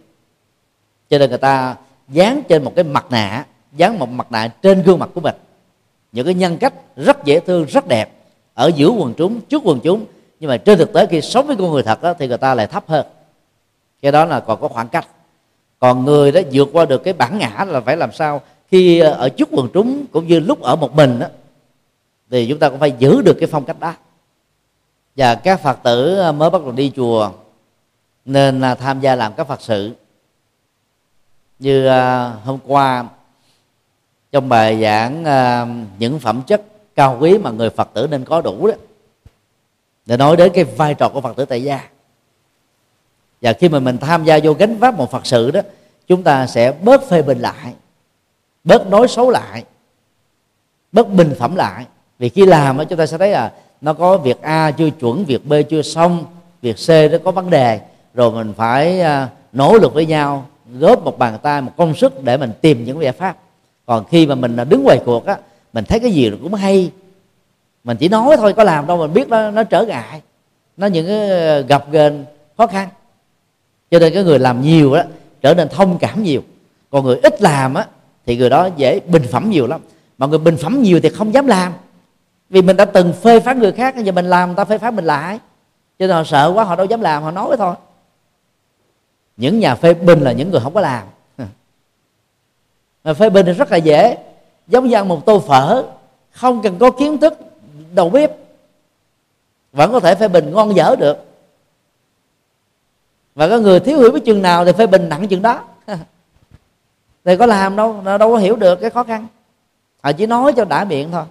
Cho 1.09 1.17
nên 1.17 1.29
người 1.29 1.39
ta 1.39 1.75
dán 2.09 2.41
trên 2.49 2.63
một 2.63 2.73
cái 2.75 2.83
mặt 2.83 3.05
nạ 3.09 3.45
dán 3.75 3.99
một 3.99 4.09
mặt 4.09 4.31
nạ 4.31 4.47
trên 4.47 4.83
gương 4.83 4.99
mặt 4.99 5.09
của 5.13 5.21
mình. 5.21 5.35
Những 6.11 6.25
cái 6.25 6.33
nhân 6.33 6.57
cách 6.57 6.73
rất 6.95 7.25
dễ 7.25 7.39
thương 7.39 7.65
rất 7.65 7.87
đẹp 7.87 8.09
ở 8.53 8.71
giữa 8.75 8.89
quần 8.89 9.13
chúng 9.13 9.41
trước 9.41 9.61
quần 9.65 9.79
chúng. 9.79 10.05
Nhưng 10.39 10.49
mà 10.49 10.57
trên 10.57 10.77
thực 10.77 10.93
tế 10.93 11.05
khi 11.05 11.21
sống 11.21 11.47
với 11.47 11.55
con 11.55 11.71
người 11.71 11.83
thật 11.83 12.01
đó, 12.01 12.13
thì 12.19 12.27
người 12.27 12.37
ta 12.37 12.55
lại 12.55 12.67
thấp 12.67 12.83
hơn. 12.87 13.05
Cái 14.01 14.11
đó 14.11 14.25
là 14.25 14.39
còn 14.39 14.61
có 14.61 14.67
khoảng 14.67 14.87
cách. 14.87 15.07
Còn 15.79 16.05
người 16.05 16.31
đó 16.31 16.41
vượt 16.51 16.69
qua 16.73 16.85
được 16.85 17.03
cái 17.03 17.13
bản 17.13 17.37
ngã 17.37 17.65
là 17.67 17.81
phải 17.81 17.97
làm 17.97 18.11
sao 18.11 18.41
khi 18.71 18.99
ờ, 18.99 19.11
ở 19.11 19.29
trước 19.29 19.49
quần 19.51 19.67
chúng 19.73 20.05
cũng 20.11 20.27
như 20.27 20.39
lúc 20.39 20.61
ở 20.61 20.75
một 20.75 20.95
mình 20.95 21.19
đó 21.19 21.27
thì 22.33 22.47
chúng 22.49 22.59
ta 22.59 22.69
cũng 22.69 22.79
phải 22.79 22.91
giữ 22.99 23.21
được 23.21 23.37
cái 23.39 23.49
phong 23.51 23.65
cách 23.65 23.79
đó. 23.79 23.93
Và 25.15 25.35
các 25.35 25.61
phật 25.61 25.79
tử 25.83 26.17
ờ, 26.17 26.31
mới 26.31 26.49
bắt 26.49 26.61
đầu 26.61 26.71
đi 26.71 26.91
chùa, 26.95 27.31
nên 28.25 28.61
là 28.61 28.75
tham 28.75 28.99
gia 28.99 29.15
làm 29.15 29.33
các 29.33 29.47
phật 29.47 29.61
sự. 29.61 29.95
Như 31.59 31.87
ờ, 31.87 32.29
hôm 32.45 32.59
qua, 32.67 33.05
trong 34.31 34.49
bài 34.49 34.81
giảng 34.81 35.23
những 35.99 36.19
phẩm 36.19 36.41
chất 36.47 36.61
cao 36.95 37.17
quý 37.19 37.37
mà 37.37 37.51
người 37.51 37.69
phật 37.69 37.89
tử 37.93 38.07
nên 38.11 38.25
có 38.25 38.41
đủ 38.41 38.67
đó, 38.67 38.73
để 40.05 40.17
nói 40.17 40.37
đến 40.37 40.51
cái 40.55 40.63
vai 40.63 40.93
trò 40.93 41.09
của 41.09 41.21
phật 41.21 41.35
tử 41.35 41.45
tại 41.45 41.63
gia. 41.63 41.89
Và 43.41 43.53
khi 43.53 43.69
mà 43.69 43.79
mình 43.79 43.97
tham 43.97 44.23
gia 44.23 44.39
vô 44.43 44.53
gánh 44.53 44.77
vác 44.77 44.93
một 44.93 45.11
phật 45.11 45.25
sự 45.25 45.51
đó, 45.51 45.61
chúng 46.07 46.23
ta 46.23 46.47
sẽ 46.47 46.71
bớt 46.71 47.09
phê 47.09 47.21
bình 47.21 47.39
lại, 47.39 47.73
bớt 48.63 48.87
nói 48.87 49.07
xấu 49.07 49.29
lại, 49.29 49.63
bớt 50.91 51.09
bình 51.09 51.35
phẩm 51.39 51.55
lại 51.55 51.85
vì 52.19 52.29
khi 52.29 52.45
làm 52.45 52.77
đó 52.77 52.83
chúng 52.83 52.99
ta 52.99 53.05
sẽ 53.05 53.17
thấy 53.17 53.31
là 53.31 53.51
nó 53.81 53.93
có 53.93 54.17
việc 54.17 54.41
a 54.41 54.71
chưa 54.71 54.89
chuẩn, 54.89 55.25
việc 55.25 55.45
b 55.45 55.53
chưa 55.69 55.81
xong, 55.81 56.25
việc 56.61 56.75
c 56.87 56.89
nó 57.11 57.17
có 57.23 57.31
vấn 57.31 57.49
đề. 57.49 57.79
Rồi 58.13 58.31
mình 58.31 58.53
phải 58.57 59.01
à, 59.01 59.29
nỗ 59.53 59.77
lực 59.77 59.93
với 59.93 60.05
nhau, 60.05 60.45
góp 60.79 61.03
một 61.03 61.19
bàn 61.19 61.37
tay, 61.43 61.61
một 61.61 61.71
công 61.77 61.95
sức 61.95 62.23
để 62.23 62.37
mình 62.37 62.51
tìm 62.61 62.85
những 62.85 63.03
giải 63.03 63.11
pháp. 63.11 63.37
Còn 63.85 64.05
khi 64.05 64.25
mà 64.27 64.35
mình 64.35 64.57
à, 64.57 64.63
đứng 64.63 64.83
ngoài 64.83 64.99
cuộc 65.05 65.25
á, 65.25 65.37
mình 65.73 65.85
thấy 65.85 65.99
cái 65.99 66.11
gì 66.11 66.31
cũng 66.43 66.53
hay. 66.53 66.91
Mình 67.83 67.97
chỉ 67.97 68.09
nói 68.09 68.37
thôi, 68.37 68.53
có 68.53 68.63
làm 68.63 68.87
đâu 68.87 68.97
mình 68.97 69.13
biết 69.13 69.29
nó 69.29 69.51
nó 69.51 69.63
trở 69.63 69.85
ngại. 69.85 70.21
Nó 70.77 70.87
những 70.87 71.07
cái 71.07 71.29
à, 71.29 71.59
gặp 71.59 71.91
ghềnh 71.91 72.25
khó 72.57 72.67
khăn. 72.67 72.89
Cho 73.91 73.99
nên 73.99 74.13
cái 74.13 74.23
người 74.23 74.39
làm 74.39 74.61
nhiều 74.61 74.95
đó 74.95 75.03
trở 75.41 75.53
nên 75.53 75.69
thông 75.69 75.97
cảm 75.97 76.23
nhiều. 76.23 76.41
Còn 76.89 77.05
người 77.05 77.19
ít 77.23 77.41
làm 77.41 77.73
á, 77.73 77.85
thì 78.25 78.37
người 78.37 78.49
đó 78.49 78.69
dễ 78.77 78.99
bình 78.99 79.23
phẩm 79.31 79.49
nhiều 79.49 79.67
lắm. 79.67 79.81
Mà 80.17 80.27
người 80.27 80.39
bình 80.39 80.57
phẩm 80.57 80.81
nhiều 80.81 80.99
thì 81.03 81.09
không 81.09 81.33
dám 81.33 81.47
làm 81.47 81.73
vì 82.53 82.61
mình 82.61 82.77
đã 82.77 82.85
từng 82.85 83.13
phê 83.13 83.39
phán 83.39 83.59
người 83.59 83.71
khác 83.71 83.95
giờ 83.97 84.11
mình 84.11 84.25
làm, 84.25 84.49
người 84.49 84.55
ta 84.55 84.65
phê 84.65 84.77
phán 84.77 84.95
mình 84.95 85.05
lại. 85.05 85.39
Cho 85.99 86.07
nên 86.07 86.15
họ 86.15 86.23
sợ 86.23 86.51
quá, 86.55 86.63
họ 86.63 86.75
đâu 86.75 86.85
dám 86.85 87.01
làm, 87.01 87.23
họ 87.23 87.31
nói 87.31 87.55
thôi. 87.57 87.75
Những 89.37 89.59
nhà 89.59 89.75
phê 89.75 89.93
bình 89.93 90.19
là 90.19 90.31
những 90.31 90.51
người 90.51 90.59
không 90.59 90.73
có 90.73 90.81
làm. 90.81 91.07
Mà 93.03 93.13
phê 93.13 93.29
bình 93.29 93.45
thì 93.45 93.53
rất 93.53 93.71
là 93.71 93.77
dễ. 93.77 94.17
Giống 94.67 94.87
như 94.87 94.95
ăn 94.95 95.07
một 95.07 95.25
tô 95.25 95.39
phở, 95.39 95.83
không 96.31 96.61
cần 96.61 96.79
có 96.79 96.91
kiến 96.91 97.17
thức, 97.17 97.33
đầu 97.93 98.09
bếp, 98.09 98.31
vẫn 99.71 99.91
có 99.91 99.99
thể 99.99 100.15
phê 100.15 100.27
bình 100.27 100.51
ngon 100.51 100.75
dở 100.75 100.95
được. 100.99 101.17
Và 103.35 103.49
có 103.49 103.59
người 103.59 103.79
thiếu 103.79 103.99
hiểu 103.99 104.11
biết 104.11 104.25
chừng 104.25 104.41
nào 104.41 104.65
thì 104.65 104.71
phê 104.71 104.87
bình 104.87 105.09
nặng 105.09 105.27
chừng 105.27 105.41
đó. 105.41 105.63
Thì 107.25 107.37
có 107.37 107.45
làm 107.45 107.75
đâu 107.75 108.01
đâu 108.19 108.31
có 108.31 108.37
hiểu 108.37 108.55
được, 108.55 108.75
cái 108.75 108.89
khó 108.89 109.03
khăn. 109.03 109.27
Họ 110.01 110.11
chỉ 110.11 110.25
nói 110.25 110.53
cho 110.53 110.65
đã 110.65 110.83
miệng 110.83 111.11
thôi 111.11 111.23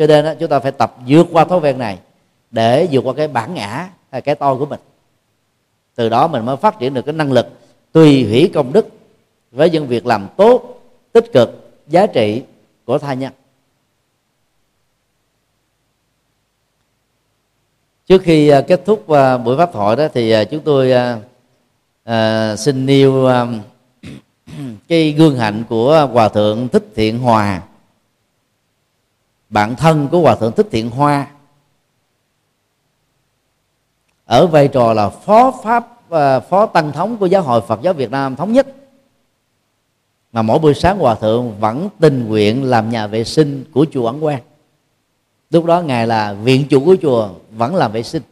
cho 0.00 0.06
nên 0.06 0.24
đó, 0.24 0.34
chúng 0.40 0.48
ta 0.48 0.60
phải 0.60 0.72
tập 0.72 0.96
vượt 1.06 1.26
qua 1.32 1.44
thói 1.44 1.60
quen 1.60 1.78
này 1.78 1.98
để 2.50 2.88
vượt 2.90 3.00
qua 3.04 3.14
cái 3.16 3.28
bản 3.28 3.54
ngã 3.54 3.88
hay 4.10 4.20
cái 4.20 4.34
tôi 4.34 4.58
của 4.58 4.66
mình. 4.66 4.80
Từ 5.94 6.08
đó 6.08 6.26
mình 6.26 6.44
mới 6.44 6.56
phát 6.56 6.78
triển 6.78 6.94
được 6.94 7.02
cái 7.06 7.12
năng 7.12 7.32
lực 7.32 7.46
tùy 7.92 8.24
hủy 8.24 8.50
công 8.54 8.72
đức 8.72 8.88
với 9.50 9.70
những 9.70 9.86
việc 9.86 10.06
làm 10.06 10.28
tốt 10.36 10.82
tích 11.12 11.32
cực 11.32 11.72
giá 11.88 12.06
trị 12.06 12.42
của 12.84 12.98
tha 12.98 13.14
nhân. 13.14 13.32
Trước 18.06 18.22
khi 18.22 18.48
à, 18.48 18.60
kết 18.60 18.82
thúc 18.86 19.10
à, 19.10 19.38
buổi 19.38 19.56
pháp 19.56 19.72
thoại 19.72 19.96
đó 19.96 20.08
thì 20.14 20.30
à, 20.30 20.44
chúng 20.44 20.60
tôi 20.60 20.92
xin 22.56 22.86
nêu 22.86 23.28
cái 24.88 25.12
gương 25.12 25.38
hạnh 25.38 25.64
của 25.68 26.08
hòa 26.12 26.28
thượng 26.28 26.68
thích 26.68 26.84
thiện 26.94 27.18
hòa 27.18 27.62
bạn 29.50 29.76
thân 29.76 30.08
của 30.10 30.20
hòa 30.20 30.36
thượng 30.36 30.52
thích 30.52 30.66
thiện 30.70 30.90
hoa. 30.90 31.26
Ở 34.24 34.46
vai 34.46 34.68
trò 34.68 34.92
là 34.92 35.08
phó 35.08 35.52
pháp 35.64 36.10
à, 36.10 36.40
phó 36.40 36.66
tăng 36.66 36.92
thống 36.92 37.16
của 37.16 37.26
giáo 37.26 37.42
hội 37.42 37.60
phật 37.60 37.80
giáo 37.82 37.94
việt 37.94 38.10
nam 38.10 38.36
thống 38.36 38.52
nhất. 38.52 38.66
Mà 40.32 40.42
mỗi 40.42 40.58
buổi 40.58 40.74
sáng 40.74 40.98
hòa 40.98 41.14
thượng 41.14 41.60
vẫn 41.60 41.88
tình 42.00 42.28
nguyện 42.28 42.64
làm 42.64 42.90
nhà 42.90 43.06
vệ 43.06 43.24
sinh 43.24 43.64
của 43.72 43.86
chùa 43.92 44.06
ẩn 44.06 44.20
quang. 44.20 44.42
Lúc 45.50 45.64
đó 45.64 45.80
ngài 45.80 46.06
là 46.06 46.32
viện 46.32 46.66
chủ 46.70 46.84
của 46.84 46.96
chùa, 47.02 47.30
vẫn 47.50 47.74
làm 47.74 47.92
vệ 47.92 48.02
sinh. 48.02 48.22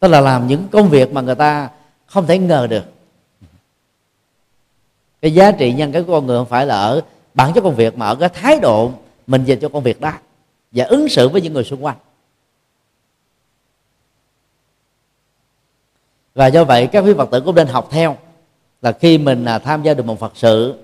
Tức 0.00 0.08
là 0.08 0.20
làm 0.20 0.46
những 0.46 0.68
công 0.72 0.88
việc 0.88 1.12
mà 1.12 1.20
người 1.20 1.34
ta 1.34 1.70
không 2.06 2.26
thể 2.26 2.38
ngờ 2.38 2.66
được 2.66 2.84
cái 5.24 5.34
giá 5.34 5.52
trị 5.52 5.72
nhân 5.72 5.92
cái 5.92 6.02
của 6.02 6.12
con 6.12 6.26
người 6.26 6.38
không 6.38 6.46
phải 6.46 6.66
là 6.66 6.74
ở 6.74 7.00
bản 7.34 7.52
chất 7.52 7.60
công 7.60 7.74
việc 7.74 7.98
mà 7.98 8.06
ở 8.06 8.14
cái 8.14 8.28
thái 8.28 8.60
độ 8.60 8.90
mình 9.26 9.44
dành 9.44 9.60
cho 9.60 9.68
công 9.68 9.82
việc 9.82 10.00
đó. 10.00 10.12
Và 10.72 10.84
ứng 10.84 11.08
xử 11.08 11.28
với 11.28 11.40
những 11.40 11.52
người 11.52 11.64
xung 11.64 11.84
quanh. 11.84 11.96
Và 16.34 16.46
do 16.46 16.64
vậy 16.64 16.86
các 16.86 17.00
quý 17.00 17.14
phật 17.16 17.30
tử 17.30 17.40
cũng 17.40 17.54
nên 17.54 17.66
học 17.66 17.88
theo 17.90 18.16
là 18.82 18.92
khi 18.92 19.18
mình 19.18 19.44
à, 19.44 19.58
tham 19.58 19.82
gia 19.82 19.94
được 19.94 20.06
một 20.06 20.18
phật 20.18 20.32
sự 20.34 20.74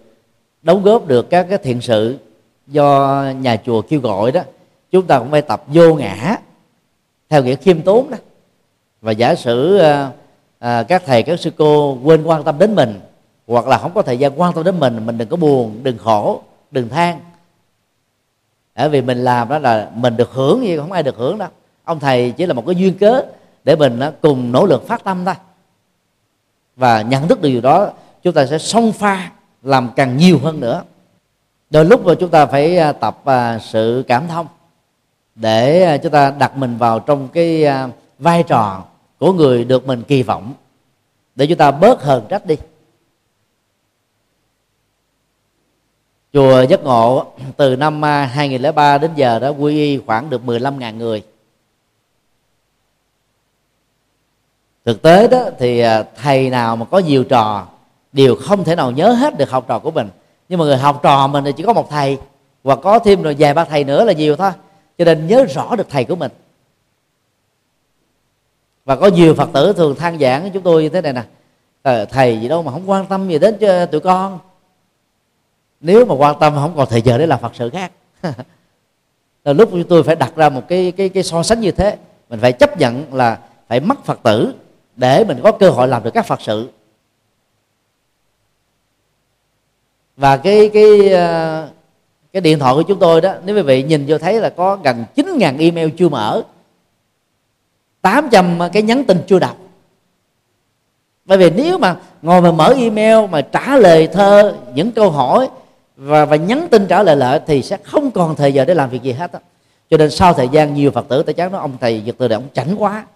đóng 0.63 0.83
góp 0.83 1.07
được 1.07 1.31
các 1.31 1.47
cái 1.49 1.59
thiện 1.59 1.81
sự 1.81 2.19
do 2.67 3.25
nhà 3.41 3.57
chùa 3.57 3.83
kêu 3.83 4.01
gọi 4.01 4.33
đó 4.33 4.41
chúng 4.91 5.07
ta 5.07 5.19
cũng 5.19 5.31
phải 5.31 5.43
tập 5.43 5.65
vô 5.67 5.95
ngã 5.95 6.37
theo 7.29 7.45
nghĩa 7.45 7.57
khiêm 7.57 7.83
tốn 7.83 8.11
đó. 8.11 8.17
Và 9.01 9.13
giả 9.13 9.35
sử 9.35 9.77
à, 9.77 10.11
à, 10.59 10.83
các 10.83 11.03
thầy 11.07 11.23
các 11.23 11.41
sư 11.41 11.51
cô 11.57 11.99
quên 12.05 12.23
quan 12.23 12.45
tâm 12.45 12.59
đến 12.59 12.75
mình 12.75 13.01
hoặc 13.51 13.67
là 13.67 13.79
không 13.79 13.93
có 13.95 14.03
thời 14.03 14.19
gian 14.19 14.41
quan 14.41 14.53
tâm 14.53 14.65
đến 14.65 14.81
mình 14.81 15.07
mình 15.07 15.19
đừng 15.19 15.29
có 15.29 15.37
buồn, 15.37 15.81
đừng 15.83 15.99
khổ, 15.99 16.43
đừng 16.71 16.89
than. 16.89 17.21
Bởi 18.77 18.89
vì 18.89 19.03
mình 19.03 19.25
làm 19.25 19.49
đó 19.49 19.59
là 19.59 19.91
mình 19.95 20.17
được 20.17 20.31
hưởng 20.33 20.65
gì 20.65 20.77
không 20.77 20.93
ai 20.93 21.03
được 21.03 21.17
hưởng 21.17 21.39
đâu. 21.39 21.49
Ông 21.85 22.01
thầy 22.01 22.31
chỉ 22.31 22.47
là 22.47 22.55
một 22.55 22.63
cái 22.67 22.75
duyên 22.75 22.99
cớ 22.99 23.23
để 23.65 23.77
mình 23.77 24.01
à, 24.01 24.13
cùng 24.21 24.53
nỗ 24.53 24.67
lực 24.67 24.87
phát 24.87 25.05
tâm 25.05 25.25
thôi. 25.25 25.35
Và 26.77 27.03
nhận 27.03 27.29
thức 27.29 27.43
được 27.43 27.49
điều 27.49 27.61
đó, 27.61 27.91
chúng 28.23 28.35
ta 28.35 28.47
sẽ 28.47 28.59
song 28.59 28.93
pha 28.93 29.31
làm 29.63 29.91
càng 29.97 30.17
nhiều 30.17 30.39
hơn 30.39 30.61
nữa. 30.61 30.83
Đôi 31.71 31.85
lúc 31.85 32.07
mà 32.07 32.15
chúng 32.21 32.31
ta 32.31 32.47
phải 32.47 32.79
à, 32.79 32.93
tập 32.93 33.21
à, 33.25 33.59
sự 33.59 34.05
cảm 34.09 34.29
thông 34.29 34.47
để 35.35 35.99
chúng 36.03 36.13
ta 36.13 36.31
đặt 36.39 36.57
mình 36.57 36.77
vào 36.77 37.01
trong 37.01 37.29
cái 37.29 37.67
vai 38.19 38.43
trò 38.43 38.85
của 39.19 39.33
người 39.33 39.65
được 39.65 39.87
mình 39.87 40.03
kỳ 40.03 40.23
vọng. 40.23 40.53
Để 41.35 41.47
chúng 41.47 41.59
ta 41.59 41.71
bớt 41.71 42.03
hờn 42.03 42.25
trách 42.29 42.47
đi. 42.47 42.57
Chùa 46.33 46.63
Giác 46.63 46.85
Ngộ, 46.85 47.27
từ 47.57 47.77
năm 47.77 48.05
à, 48.05 48.27
2003 48.27 48.99
đến 48.99 49.11
giờ 49.15 49.39
đã 49.39 49.49
quy 49.49 49.75
y 49.75 49.99
khoảng 50.07 50.31
được 50.31 50.43
15.000 50.47 50.97
người. 50.97 51.23
Thực 54.85 55.03
tế 55.03 55.29
đó, 55.29 55.45
thì 55.59 55.81
à, 55.81 56.05
thầy 56.17 56.51
nào 56.51 56.77
mà 56.77 56.87
có 56.91 56.99
nhiều 56.99 57.25
trò, 57.25 57.67
đều 58.13 58.37
không 58.37 58.65
thể 58.65 58.75
nào 58.75 58.91
nhớ 58.91 59.13
hết 59.13 59.39
được 59.39 59.51
học 59.51 59.65
trò 59.69 59.79
của 59.79 59.91
mình. 59.91 60.09
Nhưng 60.49 60.59
mà 60.59 60.65
người 60.65 60.77
học 60.77 61.01
trò 61.03 61.27
mình 61.27 61.45
thì 61.45 61.53
chỉ 61.57 61.63
có 61.63 61.73
một 61.73 61.91
thầy, 61.91 62.19
và 62.63 62.77
có 62.77 62.99
thêm 62.99 63.23
rồi 63.23 63.37
vài 63.39 63.55
ba 63.55 63.65
thầy 63.65 63.85
nữa 63.85 64.05
là 64.05 64.13
nhiều 64.13 64.37
thôi. 64.37 64.51
Cho 64.99 65.05
nên 65.05 65.27
nhớ 65.27 65.45
rõ 65.45 65.77
được 65.77 65.87
thầy 65.91 66.05
của 66.05 66.17
mình. 66.17 66.33
Và 68.85 68.97
có 68.97 69.07
nhiều 69.07 69.35
phật 69.35 69.49
tử 69.53 69.73
thường 69.73 69.95
than 69.95 70.19
giảng 70.19 70.51
chúng 70.51 70.63
tôi 70.63 70.83
như 70.83 70.89
thế 70.89 71.01
này 71.01 71.13
nè. 71.13 71.23
Ờ, 71.83 72.05
thầy 72.05 72.41
gì 72.41 72.49
đâu 72.49 72.63
mà 72.63 72.73
không 72.73 72.91
quan 72.91 73.07
tâm 73.07 73.29
gì 73.29 73.39
đến 73.39 73.57
cho 73.61 73.87
tụi 73.87 74.01
con 74.01 74.39
nếu 75.81 76.05
mà 76.05 76.15
quan 76.15 76.37
tâm 76.41 76.55
không 76.55 76.73
còn 76.77 76.89
thời 76.91 77.03
giờ 77.03 77.19
để 77.19 77.27
làm 77.27 77.41
phật 77.41 77.53
sự 77.55 77.71
khác. 77.71 77.93
Là 79.45 79.53
lúc 79.53 79.69
chúng 79.73 79.85
tôi 79.85 80.03
phải 80.03 80.17
đặt 80.17 80.33
ra 80.37 80.49
một 80.49 80.63
cái 80.69 80.93
cái 80.97 81.09
cái 81.09 81.23
so 81.23 81.43
sánh 81.43 81.61
như 81.61 81.71
thế. 81.71 81.97
Mình 82.29 82.41
phải 82.41 82.53
chấp 82.53 82.79
nhận 82.79 83.15
là 83.15 83.39
phải 83.69 83.81
mất 83.81 84.05
phật 84.05 84.21
tử 84.23 84.55
để 84.97 85.25
mình 85.25 85.41
có 85.43 85.53
cơ 85.53 85.71
hội 85.71 85.89
làm 85.89 86.03
được 86.03 86.11
các 86.15 86.27
phật 86.27 86.41
sự. 86.41 86.69
Và 90.17 90.37
cái 90.37 90.71
cái 90.75 91.09
ờ, 91.09 91.69
cái 92.33 92.41
điện 92.41 92.59
thoại 92.59 92.75
của 92.75 92.83
chúng 92.83 92.99
tôi 92.99 93.21
đó, 93.21 93.35
nếu 93.45 93.57
quý 93.57 93.63
vị 93.63 93.83
nhìn 93.83 94.05
vô 94.09 94.19
thấy 94.19 94.41
là 94.41 94.51
có 94.51 94.77
gần 94.77 95.05
9.000 95.17 95.59
email 95.59 95.89
chưa 95.99 96.09
mở. 96.09 96.43
800 98.01 98.59
cái 98.73 98.83
nhắn 98.83 99.05
tin 99.05 99.19
chưa 99.27 99.39
đọc. 99.39 99.57
Bởi 101.25 101.39
vì 101.39 101.51
nếu 101.51 101.79
mà 101.79 101.97
ngồi 102.23 102.43
mà 102.43 102.53
mở 102.53 102.75
email 102.77 103.27
mà 103.31 103.41
trả 103.41 103.77
lời 103.77 104.07
thơ, 104.07 104.57
những 104.75 104.93
câu 104.93 105.11
hỏi 105.11 105.49
và 106.03 106.25
và 106.25 106.37
nhắn 106.37 106.69
tin 106.71 106.87
trả 106.87 107.03
lời 107.03 107.17
lại 107.17 107.41
thì 107.47 107.63
sẽ 107.63 107.77
không 107.77 108.11
còn 108.11 108.37
thời 108.37 108.53
giờ 108.53 108.65
để 108.65 108.75
làm 108.75 108.91
việc 108.91 109.03
gì 109.03 109.13
hết 109.13 109.33
đó. 109.33 109.39
cho 109.91 109.97
nên 109.97 110.11
sau 110.11 110.35
thời 110.35 110.49
gian 110.49 110.75
nhiều 110.75 110.91
phật 110.91 111.09
tử 111.09 111.23
tại 111.23 111.35
chán 111.35 111.53
nói 111.53 111.61
ông 111.61 111.77
thầy 111.81 112.01
giật 112.01 112.15
từ 112.19 112.29
này 112.29 112.37
ông 112.37 112.49
chảnh 112.55 112.75
quá. 112.79 113.07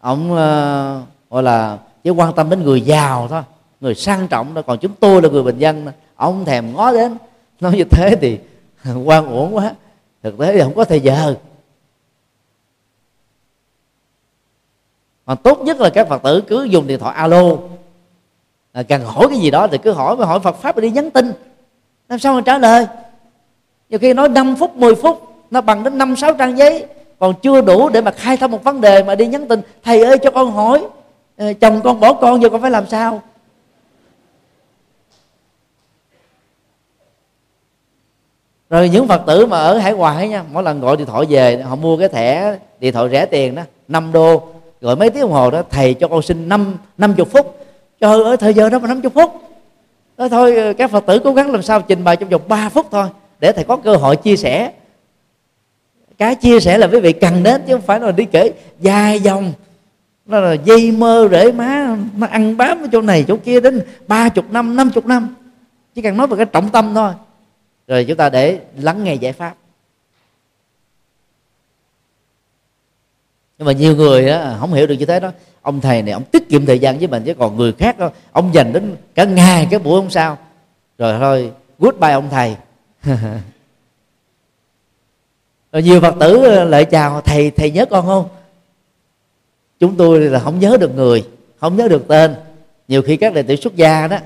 Ông 0.00 0.32
uh, 0.32 1.30
gọi 1.30 1.42
là 1.42 1.78
chỉ 2.04 2.10
quan 2.10 2.32
tâm 2.34 2.50
đến 2.50 2.62
người 2.62 2.80
giàu 2.80 3.28
thôi 3.28 3.42
người 3.80 3.94
sang 3.94 4.28
trọng 4.28 4.54
thôi. 4.54 4.62
Còn 4.66 4.78
chúng 4.78 4.92
tôi 5.00 5.22
là 5.22 5.28
người 5.28 5.42
bình 5.42 5.58
dân 5.58 5.86
ông 6.16 6.44
thèm 6.44 6.72
ngó 6.72 6.92
đến. 6.92 7.16
Nói 7.60 7.76
như 7.76 7.84
thế 7.84 8.16
thì 8.20 8.38
quan 9.04 9.26
uổng 9.26 9.56
quá. 9.56 9.74
Thực 10.22 10.38
tế 10.38 10.52
thì 10.52 10.60
không 10.60 10.74
có 10.74 10.84
thời 10.84 11.00
giờ. 11.00 11.34
Mà 15.26 15.34
tốt 15.34 15.58
nhất 15.58 15.80
là 15.80 15.90
các 15.90 16.08
phật 16.08 16.22
tử 16.22 16.42
cứ 16.48 16.64
dùng 16.64 16.86
điện 16.86 16.98
thoại 16.98 17.16
alo. 17.16 17.56
À, 18.72 18.82
cần 18.82 19.04
hỏi 19.04 19.26
cái 19.30 19.38
gì 19.38 19.50
đó 19.50 19.66
thì 19.66 19.78
cứ 19.78 19.92
hỏi 19.92 20.16
mà 20.16 20.26
hỏi 20.26 20.40
phật 20.40 20.56
pháp 20.56 20.76
đi 20.76 20.90
nhắn 20.90 21.10
tin 21.10 21.32
làm 22.08 22.18
sao 22.18 22.34
mà 22.34 22.40
trả 22.40 22.58
lời? 22.58 22.86
Nhiều 23.88 23.98
khi 23.98 24.14
nói 24.14 24.28
5 24.28 24.56
phút 24.56 24.76
10 24.76 24.94
phút, 24.94 25.22
nó 25.50 25.60
bằng 25.60 25.84
đến 25.84 25.98
năm, 25.98 26.16
sáu 26.16 26.34
trang 26.34 26.58
giấy. 26.58 26.86
Còn 27.18 27.34
chưa 27.42 27.60
đủ 27.60 27.88
để 27.88 28.00
mà 28.00 28.10
khai 28.10 28.36
thông 28.36 28.50
một 28.50 28.64
vấn 28.64 28.80
đề 28.80 29.02
mà 29.02 29.14
đi 29.14 29.26
nhắn 29.26 29.48
tin, 29.48 29.60
thầy 29.82 30.04
ơi, 30.04 30.18
cho 30.18 30.30
con 30.30 30.52
hỏi 30.52 30.84
ờ, 31.36 31.52
chồng 31.52 31.80
con 31.84 32.00
bỏ 32.00 32.12
con 32.12 32.42
giờ 32.42 32.48
con 32.48 32.62
phải 32.62 32.70
làm 32.70 32.86
sao? 32.86 33.22
Rồi 38.70 38.88
những 38.88 39.08
phật 39.08 39.22
tử 39.26 39.46
mà 39.46 39.58
ở 39.58 39.78
hải 39.78 39.92
ngoại 39.92 40.28
nha, 40.28 40.44
mỗi 40.52 40.62
lần 40.62 40.80
gọi 40.80 40.96
điện 40.96 41.06
thoại 41.06 41.26
về, 41.28 41.62
họ 41.62 41.76
mua 41.76 41.96
cái 41.96 42.08
thẻ 42.08 42.58
điện 42.80 42.92
thoại 42.92 43.08
rẻ 43.12 43.26
tiền 43.26 43.54
đó 43.54 43.62
5 43.88 44.12
đô. 44.12 44.42
Gọi 44.80 44.96
mấy 44.96 45.10
tiếng 45.10 45.22
đồng 45.22 45.32
hồ 45.32 45.50
đó, 45.50 45.62
thầy 45.70 45.94
cho 45.94 46.08
con 46.08 46.22
xin 46.22 46.48
năm 46.48 46.76
năm 46.98 47.14
chục 47.14 47.28
phút. 47.30 47.66
Trời 48.00 48.22
ơi, 48.24 48.36
thời 48.36 48.54
giờ 48.54 48.68
đó 48.68 48.78
mà 48.78 48.88
năm 48.88 49.00
chục 49.00 49.14
phút? 49.14 49.43
Nói 50.18 50.28
thôi 50.28 50.56
ờ, 50.56 50.72
các 50.72 50.90
phật 50.90 51.06
tử 51.06 51.18
cố 51.24 51.34
gắng 51.34 51.50
làm 51.50 51.62
sao 51.62 51.82
trình 51.82 52.04
bày 52.04 52.16
trong 52.16 52.28
vòng 52.28 52.42
3 52.48 52.68
phút 52.68 52.86
thôi, 52.90 53.08
để 53.40 53.52
thầy 53.52 53.64
có 53.64 53.76
cơ 53.76 53.96
hội 53.96 54.16
chia 54.16 54.36
sẻ. 54.36 54.72
Cái 56.18 56.34
chia 56.34 56.60
sẻ 56.60 56.78
là 56.78 56.86
quý 56.86 57.00
vị 57.00 57.12
cần 57.12 57.42
đến, 57.42 57.62
chứ 57.66 57.74
không 57.74 57.82
phải 57.82 58.00
là 58.00 58.12
đi 58.12 58.24
kể 58.24 58.52
dài 58.80 59.20
dòng. 59.20 59.52
Nó 60.26 60.40
là 60.40 60.52
dây 60.52 60.92
mơ 60.92 61.28
rễ 61.30 61.52
má, 61.52 61.96
nó 62.16 62.26
ăn 62.26 62.56
bám 62.56 62.82
ở 62.82 62.88
chỗ 62.92 63.00
này, 63.00 63.24
chỗ 63.28 63.36
kia 63.36 63.60
đến 63.60 63.82
ba 64.06 64.28
chục 64.28 64.52
năm 64.52 64.76
năm 64.76 64.90
chục 64.90 65.06
năm. 65.06 65.34
Chỉ 65.94 66.02
cần 66.02 66.16
nói 66.16 66.26
về 66.26 66.36
cái 66.36 66.46
trọng 66.46 66.68
tâm 66.68 66.94
thôi. 66.94 67.12
Rồi 67.88 68.04
chúng 68.08 68.16
ta 68.16 68.30
để 68.30 68.58
lắng 68.78 69.04
nghe 69.04 69.14
giải 69.14 69.32
pháp. 69.32 69.54
Nhưng 73.58 73.66
mà 73.66 73.72
nhiều 73.72 73.96
người 73.96 74.28
á, 74.28 74.56
không 74.60 74.72
hiểu 74.72 74.86
được 74.86 74.94
như 74.94 75.06
thế 75.06 75.20
đó. 75.20 75.30
Ông 75.62 75.80
thầy 75.80 76.02
này 76.02 76.12
ông 76.12 76.24
tiết 76.24 76.48
kiệm 76.48 76.66
thời 76.66 76.78
gian 76.78 76.98
với 76.98 77.06
mình 77.06 77.22
chứ 77.24 77.34
còn 77.34 77.56
người 77.56 77.72
khác 77.72 77.98
đó, 77.98 78.10
ông 78.32 78.54
dành 78.54 78.72
đến 78.72 78.96
cả 79.14 79.24
ngày 79.24 79.66
cái 79.70 79.78
buổi 79.78 80.00
hôm 80.00 80.10
sau 80.10 80.38
rồi 80.98 81.18
thôi 81.18 81.52
goodbye 81.78 82.12
ông 82.12 82.30
thầy. 82.30 82.56
Rồi 85.72 85.82
nhiều 85.82 86.00
phật 86.00 86.14
tử 86.20 86.44
ờ, 86.44 86.64
lại 86.64 86.84
chào 86.84 87.20
thầy 87.20 87.50
thầy 87.50 87.70
nhớ 87.70 87.86
con 87.86 88.06
không? 88.06 88.28
Chúng 89.80 89.96
tôi 89.96 90.20
là 90.20 90.38
không 90.38 90.58
nhớ 90.58 90.76
được 90.80 90.94
người 90.94 91.24
không 91.60 91.76
nhớ 91.76 91.88
được 91.88 92.08
tên. 92.08 92.34
Nhiều 92.88 93.02
khi 93.02 93.16
các 93.16 93.34
đệ 93.34 93.42
tử 93.42 93.56
xuất 93.56 93.76
gia 93.76 94.08
đó 94.08 94.18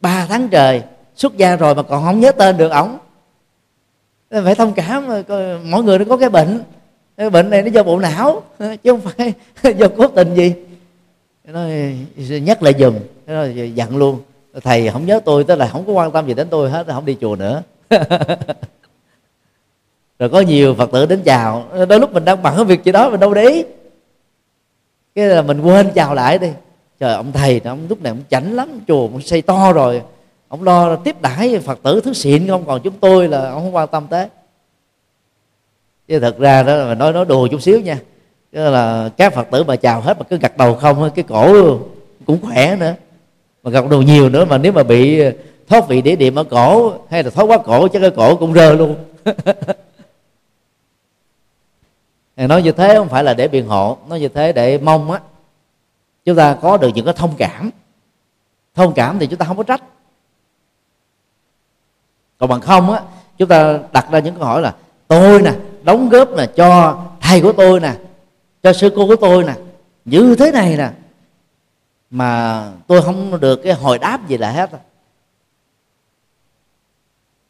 ba 0.00 0.26
tháng 0.26 0.48
trời 0.48 0.82
xuất 1.16 1.36
gia 1.36 1.56
rồi 1.56 1.74
mà 1.74 1.82
còn 1.82 2.04
không 2.04 2.20
nhớ 2.20 2.32
tên 2.32 2.56
được 2.56 2.68
ổng. 2.68 2.98
Phải 4.30 4.54
thông 4.54 4.72
cảm 4.72 5.08
ờ, 5.28 5.58
mọi 5.64 5.82
người 5.82 5.98
nó 5.98 6.04
có 6.08 6.16
cái 6.16 6.30
bệnh 6.30 6.62
cái 7.16 7.30
bệnh 7.30 7.50
này 7.50 7.62
nó 7.62 7.68
do 7.70 7.82
bộ 7.82 7.98
não, 7.98 8.42
chứ 8.58 8.76
không 8.84 9.00
phải 9.00 9.32
do 9.76 9.86
cố 9.96 10.08
tình 10.08 10.34
gì. 10.34 10.54
Nói 11.44 11.96
nhắc 12.16 12.62
lại 12.62 12.74
dùm 12.78 12.94
nó 13.26 13.44
dặn 13.74 13.96
luôn. 13.96 14.20
Thầy 14.62 14.90
không 14.90 15.06
nhớ 15.06 15.20
tôi, 15.24 15.44
tức 15.44 15.54
là 15.54 15.68
không 15.68 15.86
có 15.86 15.92
quan 15.92 16.12
tâm 16.12 16.26
gì 16.26 16.34
đến 16.34 16.48
tôi 16.50 16.70
hết, 16.70 16.86
không 16.86 17.04
đi 17.04 17.16
chùa 17.20 17.36
nữa. 17.36 17.62
Rồi 20.18 20.28
có 20.28 20.40
nhiều 20.40 20.74
phật 20.74 20.90
tử 20.92 21.06
đến 21.06 21.22
chào. 21.24 21.64
Đôi 21.88 22.00
lúc 22.00 22.12
mình 22.12 22.24
đang 22.24 22.42
bận 22.42 22.56
cái 22.56 22.64
việc 22.64 22.84
gì 22.84 22.92
đó, 22.92 23.10
mình 23.10 23.20
đâu 23.20 23.34
để 23.34 23.42
ý. 23.42 23.64
Cái 25.14 25.26
là 25.26 25.42
mình 25.42 25.60
quên 25.60 25.90
chào 25.94 26.14
lại 26.14 26.38
đi. 26.38 26.48
Trời, 27.00 27.14
ông 27.14 27.32
thầy 27.32 27.60
ông 27.64 27.86
lúc 27.88 28.02
này 28.02 28.10
ông 28.10 28.22
chảnh 28.30 28.54
lắm, 28.54 28.80
chùa 28.88 29.02
ông 29.02 29.22
xây 29.22 29.42
to 29.42 29.72
rồi. 29.72 30.02
Ông 30.48 30.62
lo 30.62 30.96
tiếp 30.96 31.22
đãi 31.22 31.58
phật 31.58 31.82
tử 31.82 32.00
thứ 32.04 32.12
xịn 32.12 32.48
không? 32.48 32.64
Còn 32.66 32.80
chúng 32.80 32.94
tôi 33.00 33.28
là 33.28 33.50
ông 33.50 33.62
không 33.62 33.74
quan 33.74 33.88
tâm 33.88 34.06
tới 34.10 34.28
chứ 36.10 36.20
thật 36.20 36.38
ra 36.38 36.62
đó 36.62 36.76
là 36.76 36.94
nói 36.94 37.12
nói 37.12 37.24
đùa 37.24 37.48
chút 37.48 37.62
xíu 37.62 37.80
nha. 37.80 37.98
Chứ 38.52 38.70
là 38.70 39.10
các 39.16 39.32
phật 39.34 39.50
tử 39.50 39.64
mà 39.64 39.76
chào 39.76 40.00
hết 40.00 40.18
mà 40.18 40.24
cứ 40.30 40.38
gật 40.38 40.56
đầu 40.56 40.74
không 40.74 41.10
cái 41.14 41.24
cổ 41.28 41.78
cũng 42.26 42.40
khỏe 42.42 42.76
nữa. 42.76 42.94
Mà 43.62 43.70
gật 43.70 43.90
đầu 43.90 44.02
nhiều 44.02 44.28
nữa 44.28 44.44
mà 44.44 44.58
nếu 44.58 44.72
mà 44.72 44.82
bị 44.82 45.20
ờ, 45.20 45.32
thoát 45.68 45.88
vị 45.88 46.02
địa 46.02 46.16
điểm 46.16 46.34
ở 46.34 46.44
cổ 46.44 46.92
hay 47.10 47.22
là 47.22 47.30
thoát 47.30 47.44
quá 47.44 47.58
cổ 47.58 47.88
chắc 47.88 48.00
cái 48.02 48.10
cổ 48.10 48.36
cũng 48.36 48.54
rơ 48.54 48.72
luôn. 48.72 48.96
Nói 52.36 52.62
như 52.62 52.72
thế 52.72 52.94
không 52.94 53.08
phải 53.08 53.24
là 53.24 53.34
để 53.34 53.48
biện 53.48 53.66
hộ, 53.66 53.98
nói 54.08 54.20
như 54.20 54.28
thế 54.28 54.52
để 54.52 54.78
mong 54.78 55.10
á. 55.10 55.20
Chúng 56.24 56.36
ta 56.36 56.56
có 56.62 56.76
được 56.76 56.90
những 56.94 57.04
cái 57.04 57.14
thông 57.16 57.34
cảm. 57.38 57.70
Thông 58.74 58.92
cảm 58.94 59.18
thì 59.18 59.26
chúng 59.26 59.38
ta 59.38 59.46
không 59.46 59.56
có 59.56 59.62
trách. 59.62 59.82
Còn 62.38 62.48
bằng 62.48 62.60
không 62.60 62.90
á, 62.92 63.02
chúng 63.38 63.48
ta 63.48 63.78
đặt 63.92 64.06
ra 64.10 64.18
những 64.18 64.34
câu 64.34 64.44
hỏi 64.44 64.62
là, 64.62 64.74
tôi 65.08 65.42
nè 65.42 65.52
đóng 65.82 66.08
góp 66.08 66.30
là 66.30 66.46
cho 66.46 66.98
thầy 67.20 67.40
của 67.40 67.52
tôi 67.52 67.80
nè, 67.80 67.94
cho 68.62 68.72
sư 68.72 68.90
cô 68.96 69.06
của 69.06 69.16
tôi 69.16 69.44
nè, 69.44 69.54
như 70.04 70.36
thế 70.38 70.52
này 70.52 70.76
nè. 70.76 70.90
Mà 72.10 72.64
tôi 72.86 73.02
không 73.02 73.40
được 73.40 73.56
cái 73.56 73.72
hồi 73.72 73.98
đáp 73.98 74.28
gì 74.28 74.38
là 74.38 74.50
hết 74.50 74.70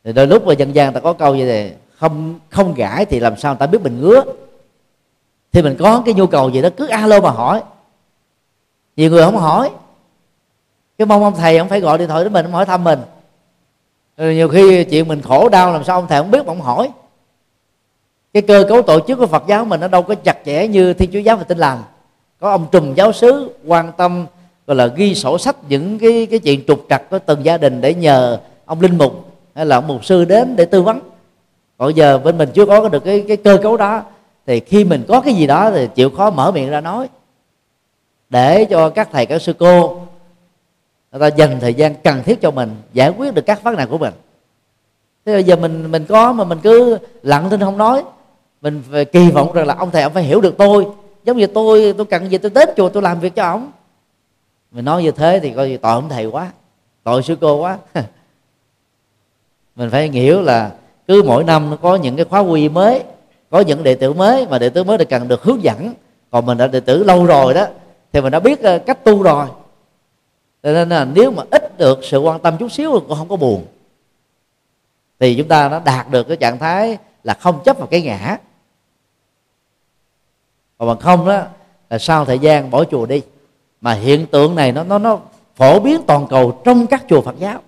thì 0.05 0.13
đôi 0.13 0.27
lúc 0.27 0.47
mà 0.47 0.55
dân 0.55 0.75
gian 0.75 0.93
ta 0.93 1.01
có 1.01 1.13
câu 1.13 1.35
như 1.35 1.47
này 1.47 1.75
không 1.99 2.39
không 2.51 2.75
gãi 2.75 3.05
thì 3.05 3.21
làm 3.21 3.37
sao 3.37 3.55
ta 3.55 3.67
biết 3.67 3.83
mình 3.83 4.01
ngứa. 4.01 4.23
Thì 5.53 5.63
mình 5.63 5.77
có 5.79 6.03
cái 6.07 6.15
nhu 6.15 6.27
cầu 6.27 6.51
gì 6.51 6.63
đó, 6.63 6.69
cứ 6.77 6.87
alo 6.87 7.21
mà 7.21 7.31
hỏi. 7.31 7.63
Nhiều 8.97 9.11
người 9.11 9.25
không 9.25 9.37
hỏi. 9.37 9.71
Cái 10.99 11.07
mong 11.07 11.25
ông 11.25 11.35
thầy 11.37 11.59
ông 11.59 11.69
phải 11.69 11.81
gọi 11.81 11.99
điện 11.99 12.09
thoại 12.09 12.25
đến 12.25 12.33
mình 12.33 12.45
ông 12.47 12.53
hỏi 12.53 12.67
thăm 12.67 12.85
mình. 12.85 12.99
Rồi 14.17 14.35
nhiều 14.35 14.49
khi 14.49 14.85
chuyện 14.85 15.09
mình 15.09 15.23
khổ 15.23 15.49
đau 15.49 15.73
làm 15.73 15.85
sao 15.85 15.99
ông 15.99 16.07
thầy 16.09 16.21
không 16.21 16.31
biết 16.31 16.47
mà 16.47 16.51
ông 16.51 16.61
hỏi 16.61 16.91
cái 18.33 18.43
cơ 18.43 18.65
cấu 18.69 18.83
tổ 18.83 19.01
chức 19.01 19.19
của 19.19 19.27
Phật 19.27 19.43
giáo 19.49 19.65
mình 19.65 19.81
nó 19.81 19.89
đâu 19.89 20.03
có 20.03 20.15
chặt 20.15 20.39
chẽ 20.45 20.69
như 20.69 20.95
Thiên 20.95 21.11
Chúa 21.13 21.19
giáo 21.19 21.37
và 21.37 21.45
Tin 21.45 21.59
lành 21.59 21.83
có 22.41 22.51
ông 22.51 22.67
trùm 22.73 22.95
giáo 22.95 23.13
sứ 23.13 23.51
quan 23.67 23.93
tâm, 23.97 24.27
gọi 24.67 24.77
là 24.77 24.87
ghi 24.87 25.15
sổ 25.15 25.39
sách 25.39 25.57
những 25.69 25.99
cái 25.99 26.27
cái 26.31 26.39
chuyện 26.39 26.65
trục 26.67 26.87
trặc 26.89 27.11
của 27.11 27.19
từng 27.19 27.45
gia 27.45 27.59
đình 27.59 27.81
để 27.81 27.95
nhờ 27.95 28.39
ông 28.65 28.81
linh 28.81 28.99
mục 28.99 29.13
hay 29.55 29.67
là 29.67 29.77
ông 29.77 29.87
mục 29.87 30.05
sư 30.05 30.25
đến 30.25 30.57
để 30.57 30.65
tư 30.65 30.83
vấn. 30.83 31.01
Còn 31.79 31.97
giờ 31.97 32.19
bên 32.19 32.39
mình 32.39 32.49
chưa 32.55 32.67
có 32.67 32.89
được 32.89 33.05
cái 33.05 33.25
cái 33.29 33.37
cơ 33.37 33.59
cấu 33.63 33.77
đó, 33.77 34.03
thì 34.47 34.61
khi 34.61 34.85
mình 34.85 35.05
có 35.09 35.21
cái 35.21 35.35
gì 35.35 35.47
đó 35.47 35.71
thì 35.71 35.89
chịu 35.95 36.11
khó 36.11 36.31
mở 36.31 36.51
miệng 36.51 36.71
ra 36.71 36.81
nói. 36.81 37.09
Để 38.31 38.65
cho 38.65 38.91
các 38.91 39.09
thầy, 39.13 39.27
các 39.27 39.43
sư 39.43 39.53
cô, 39.59 40.01
người 41.13 41.21
ta 41.21 41.37
dành 41.37 41.61
thời 41.61 41.75
gian 41.75 41.95
cần 41.95 42.23
thiết 42.23 42.41
cho 42.41 42.51
mình 42.51 42.77
giải 42.93 43.11
quyết 43.11 43.35
được 43.35 43.47
các 43.47 43.63
vấn 43.63 43.77
nạn 43.77 43.89
của 43.91 43.99
mình. 43.99 44.15
Thế 45.27 45.33
bây 45.33 45.45
giờ 45.45 45.57
mình 45.57 45.91
mình 45.91 46.05
có 46.05 46.33
mà 46.33 46.45
mình 46.45 46.59
cứ 46.63 46.99
lặng 47.23 47.51
thinh 47.51 47.61
không 47.61 47.79
nói 47.79 48.03
mình 48.61 48.83
phải 48.91 49.05
kỳ 49.05 49.31
vọng 49.31 49.53
rằng 49.53 49.67
là 49.67 49.75
ông 49.75 49.91
thầy, 49.91 50.03
ông 50.03 50.13
phải 50.13 50.23
hiểu 50.23 50.41
được 50.41 50.55
tôi. 50.59 50.87
Giống 51.25 51.37
như 51.37 51.47
tôi 51.47 51.95
tôi 51.97 52.07
cần 52.07 52.31
gì 52.31 52.39
tôi 52.39 52.51
đến 52.51 52.69
chùa, 52.77 52.89
tôi 52.89 53.03
làm 53.03 53.21
việc 53.21 53.35
cho 53.35 53.45
ông. 53.45 53.71
Mình 54.71 54.85
nói 54.85 55.03
như 55.03 55.11
thế 55.11 55.41
thì 55.43 55.51
coi 55.51 55.69
như 55.69 55.77
tội 55.77 55.93
ông 55.93 56.09
thầy 56.09 56.27
quá, 56.27 56.51
tội 57.05 57.23
sư 57.23 57.37
cô 57.41 57.57
quá. 57.57 57.79
Mình 59.77 59.91
phải 59.91 60.09
hiểu 60.09 60.43
là 60.43 60.71
cứ 61.09 61.23
mỗi 61.27 61.45
năm 61.45 61.71
nó 61.71 61.77
có 61.77 61.97
những 61.97 62.17
cái 62.17 62.25
khóa 62.25 62.41
quy 62.41 62.69
mới, 62.69 63.03
có 63.51 63.61
những 63.61 63.83
đệ 63.83 63.95
tử 63.95 64.13
mới 64.13 64.47
mà 64.47 64.59
đệ 64.59 64.69
tử 64.69 64.85
mới 64.85 64.99
thì 64.99 65.05
cần 65.05 65.29
được 65.29 65.43
hướng 65.43 65.63
dẫn. 65.63 65.95
Còn 66.31 66.47
mình 66.47 66.59
đã 66.59 66.67
đệ 66.67 66.81
tử 66.81 67.05
lâu 67.05 67.27
rồi 67.27 67.55
đó, 67.55 67.67
thì 68.13 68.21
mình 68.21 68.33
đã 68.33 68.41
biết 68.41 68.63
ờ, 68.63 68.79
cách 68.79 69.05
tu 69.05 69.23
rồi. 69.23 69.47
Cho 70.63 70.73
nên 70.73 70.89
là 70.89 71.05
nếu 71.05 71.31
mà 71.31 71.43
ít 71.51 71.79
được 71.79 71.99
sự 72.03 72.19
quan 72.19 72.41
tâm 72.41 72.57
chút 72.59 72.73
xíu 72.73 72.91
cũng 73.09 73.19
không 73.19 73.29
có 73.29 73.37
buồn. 73.37 73.65
Thì 75.21 75.35
chúng 75.35 75.49
ta 75.49 75.69
nó 75.69 75.81
đạt 75.85 76.11
được 76.11 76.29
cái 76.29 76.37
trạng 76.37 76.59
thái 76.59 76.99
là 77.25 77.35
không 77.35 77.61
chấp 77.65 77.79
vào 77.79 77.87
cái 77.87 78.03
ngã 78.03 78.39
còn 80.81 80.89
bằng 80.89 80.99
không 80.99 81.27
đó, 81.27 81.43
là 81.91 81.99
sau 81.99 82.25
thời 82.25 82.39
gian 82.39 82.71
bỏ 82.71 82.85
chùa 82.85 83.07
đi, 83.07 83.23
mà 83.81 83.93
hiện 83.93 84.27
tượng 84.27 84.55
này 84.55 84.73
nó 84.73 84.85
nó 84.85 84.99
nó 84.99 85.21
phổ 85.57 85.81
biến 85.81 86.03
toàn 86.07 86.27
cầu 86.31 86.63
trong 86.65 86.87
các 86.87 87.05
chùa 87.09 87.21
Phật 87.21 87.39
giáo. 87.39 87.61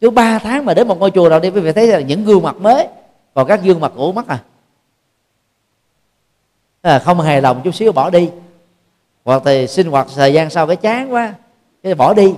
Cứ 0.00 0.10
ba 0.10 0.38
tháng 0.38 0.64
mà 0.64 0.74
đến 0.74 0.88
một 0.88 0.98
ngôi 0.98 1.10
chùa 1.10 1.28
nào 1.28 1.40
đi, 1.40 1.50
quý 1.50 1.60
vị 1.60 1.72
thấy 1.72 1.86
là 1.86 2.00
những 2.00 2.24
gương 2.24 2.42
mặt 2.42 2.56
mới, 2.56 2.88
còn 3.34 3.48
các 3.48 3.60
gương 3.62 3.80
mặt 3.80 3.92
cũ 3.96 4.12
mất 4.12 4.24
à. 6.82 6.98
Không 6.98 7.20
hài 7.20 7.42
lòng 7.42 7.60
chút 7.64 7.74
xíu 7.74 7.92
bỏ 7.92 8.10
đi. 8.10 8.30
Hoặc 9.24 9.42
thì 9.44 9.66
sinh 9.66 9.90
hoạt 9.90 10.06
thời 10.14 10.32
gian 10.32 10.50
sau 10.50 10.66
cái 10.66 10.76
chán 10.76 11.12
quá, 11.12 11.34
cái 11.82 11.94
bỏ 11.94 12.14
đi. 12.14 12.34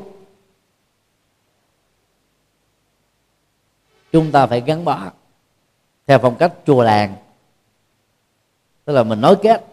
Chúng 4.13 4.33
ta 4.33 4.47
phải 4.47 4.61
gắn 4.61 4.85
bó 4.85 4.99
theo 6.07 6.19
phong 6.19 6.35
cách 6.35 6.53
chùa 6.67 6.83
làng 6.83 7.15
tức 8.87 8.93
là 8.93 9.03
mình 9.03 9.21
nói 9.21 9.37
kết. 9.43 9.65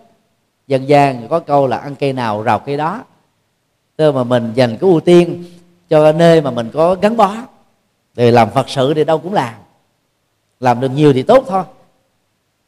Dân 0.68 0.88
gian 0.88 1.28
có 1.28 1.40
câu 1.40 1.68
là 1.68 1.78
ăn 1.78 1.96
cây 1.96 2.14
nào 2.14 2.42
rào 2.42 2.60
cây 2.60 2.78
đó. 2.78 3.04
Tức 3.96 4.12
mà 4.12 4.24
mình 4.24 4.52
dành 4.56 4.70
cái 4.70 4.90
ưu 4.90 5.00
tiên 5.00 5.44
cho 5.90 6.12
nơi 6.12 6.42
mà 6.42 6.52
mình 6.52 6.70
có 6.74 6.96
gắn 6.96 7.18
bó. 7.18 7.36
Để 8.16 8.32
làm 8.32 8.50
phật 8.52 8.70
sự 8.70 8.94
thì 8.94 9.04
đâu 9.04 9.18
cũng 9.18 9.34
làm. 9.34 9.54
Làm 10.60 10.80
được 10.80 10.90
nhiều 10.90 11.14
thì 11.14 11.24
tốt 11.24 11.46
thôi. 11.48 11.64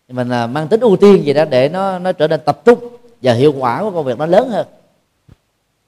Mình 0.10 0.30
là 0.30 0.48
mang 0.48 0.68
tính 0.68 0.80
ưu 0.80 0.98
tiên 0.98 1.26
gì 1.26 1.34
đó 1.34 1.46
để 1.46 1.70
nó 1.70 2.00
nó 2.00 2.12
trở 2.12 2.28
nên 2.28 2.40
tập 2.46 2.62
trung 2.66 2.80
và 3.22 3.34
hiệu 3.34 3.54
quả 3.60 3.82
của 3.82 3.92
công 3.92 4.06
việc 4.06 4.18
nó 4.18 4.26
lớn 4.26 4.50
hơn. 4.50 4.68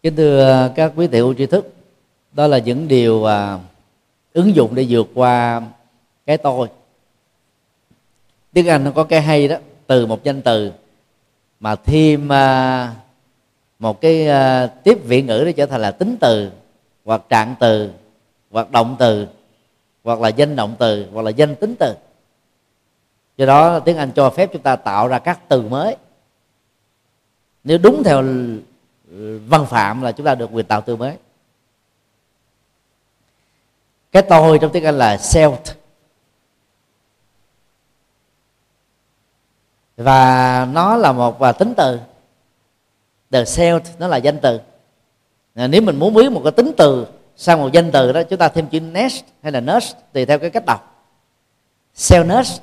Kính 0.03 0.15
thưa 0.15 0.51
à, 0.51 0.71
các 0.75 0.91
quý 0.95 1.07
tiểu 1.07 1.33
tri 1.37 1.45
thức 1.45 1.73
đó 2.33 2.47
là 2.47 2.57
những 2.57 2.87
điều 2.87 3.25
à, 3.25 3.59
ứng 4.33 4.55
dụng 4.55 4.75
để 4.75 4.85
vượt 4.89 5.07
qua 5.13 5.61
cái 6.25 6.37
tôi. 6.37 6.67
Tiếng 8.53 8.67
anh 8.67 8.83
nó 8.83 8.91
có 8.91 9.03
cái 9.03 9.21
hay 9.21 9.47
đó 9.47 9.57
từ 9.87 10.05
một 10.05 10.23
danh 10.23 10.41
từ, 10.41 10.71
mà 11.59 11.75
thêm 11.75 12.31
à, 12.31 12.93
một 13.79 14.01
cái 14.01 14.27
à, 14.27 14.67
tiếp 14.67 14.97
vị 15.03 15.21
ngữ 15.21 15.43
để 15.45 15.51
trở 15.51 15.65
thành 15.65 15.81
là 15.81 15.91
tính 15.91 16.17
từ, 16.21 16.51
hoặc 17.05 17.21
trạng 17.29 17.55
từ, 17.59 17.91
hoặc 18.51 18.71
động 18.71 18.95
từ, 18.99 19.27
hoặc 20.03 20.19
là 20.19 20.29
danh 20.29 20.55
động 20.55 20.75
từ, 20.79 21.07
hoặc 21.13 21.21
là 21.21 21.29
danh 21.29 21.55
tính 21.55 21.75
từ. 21.79 21.95
Do 23.37 23.45
đó 23.45 23.79
tiếng 23.79 23.97
anh 23.97 24.11
cho 24.11 24.29
phép 24.29 24.49
chúng 24.53 24.61
ta 24.61 24.75
tạo 24.75 25.07
ra 25.07 25.19
các 25.19 25.39
từ 25.47 25.61
mới. 25.61 25.95
Nếu 27.63 27.77
đúng 27.77 28.03
theo 28.03 28.23
văn 29.47 29.65
phạm 29.65 30.01
là 30.01 30.11
chúng 30.11 30.25
ta 30.25 30.35
được 30.35 30.49
quyền 30.53 30.65
tạo 30.65 30.81
từ 30.81 30.95
mới. 30.95 31.17
Cái 34.11 34.21
tôi 34.21 34.59
trong 34.59 34.71
tiếng 34.71 34.83
anh 34.83 34.97
là 34.97 35.15
self. 35.15 35.57
Và 39.97 40.67
nó 40.71 40.97
là 40.97 41.11
một 41.11 41.39
và 41.39 41.51
tính 41.51 41.73
từ. 41.77 41.99
The 43.31 43.43
self, 43.43 43.79
nó 43.99 44.07
là 44.07 44.17
danh 44.17 44.39
từ. 44.41 44.59
À, 45.55 45.67
nếu 45.67 45.81
mình 45.81 45.99
muốn 45.99 46.13
biết 46.13 46.31
một 46.31 46.41
cái 46.43 46.51
tính 46.51 46.71
từ 46.77 47.07
sang 47.35 47.59
một 47.61 47.69
danh 47.73 47.91
từ 47.91 48.11
đó, 48.11 48.23
chúng 48.23 48.39
ta 48.39 48.49
thêm 48.49 48.67
chữ 48.67 48.79
nest 48.79 49.23
hay 49.41 49.51
là 49.51 49.59
nurse 49.59 49.97
tùy 50.13 50.25
theo 50.25 50.39
cái 50.39 50.49
cách 50.49 50.65
đọc. 50.65 51.05
Selfness 51.95 52.59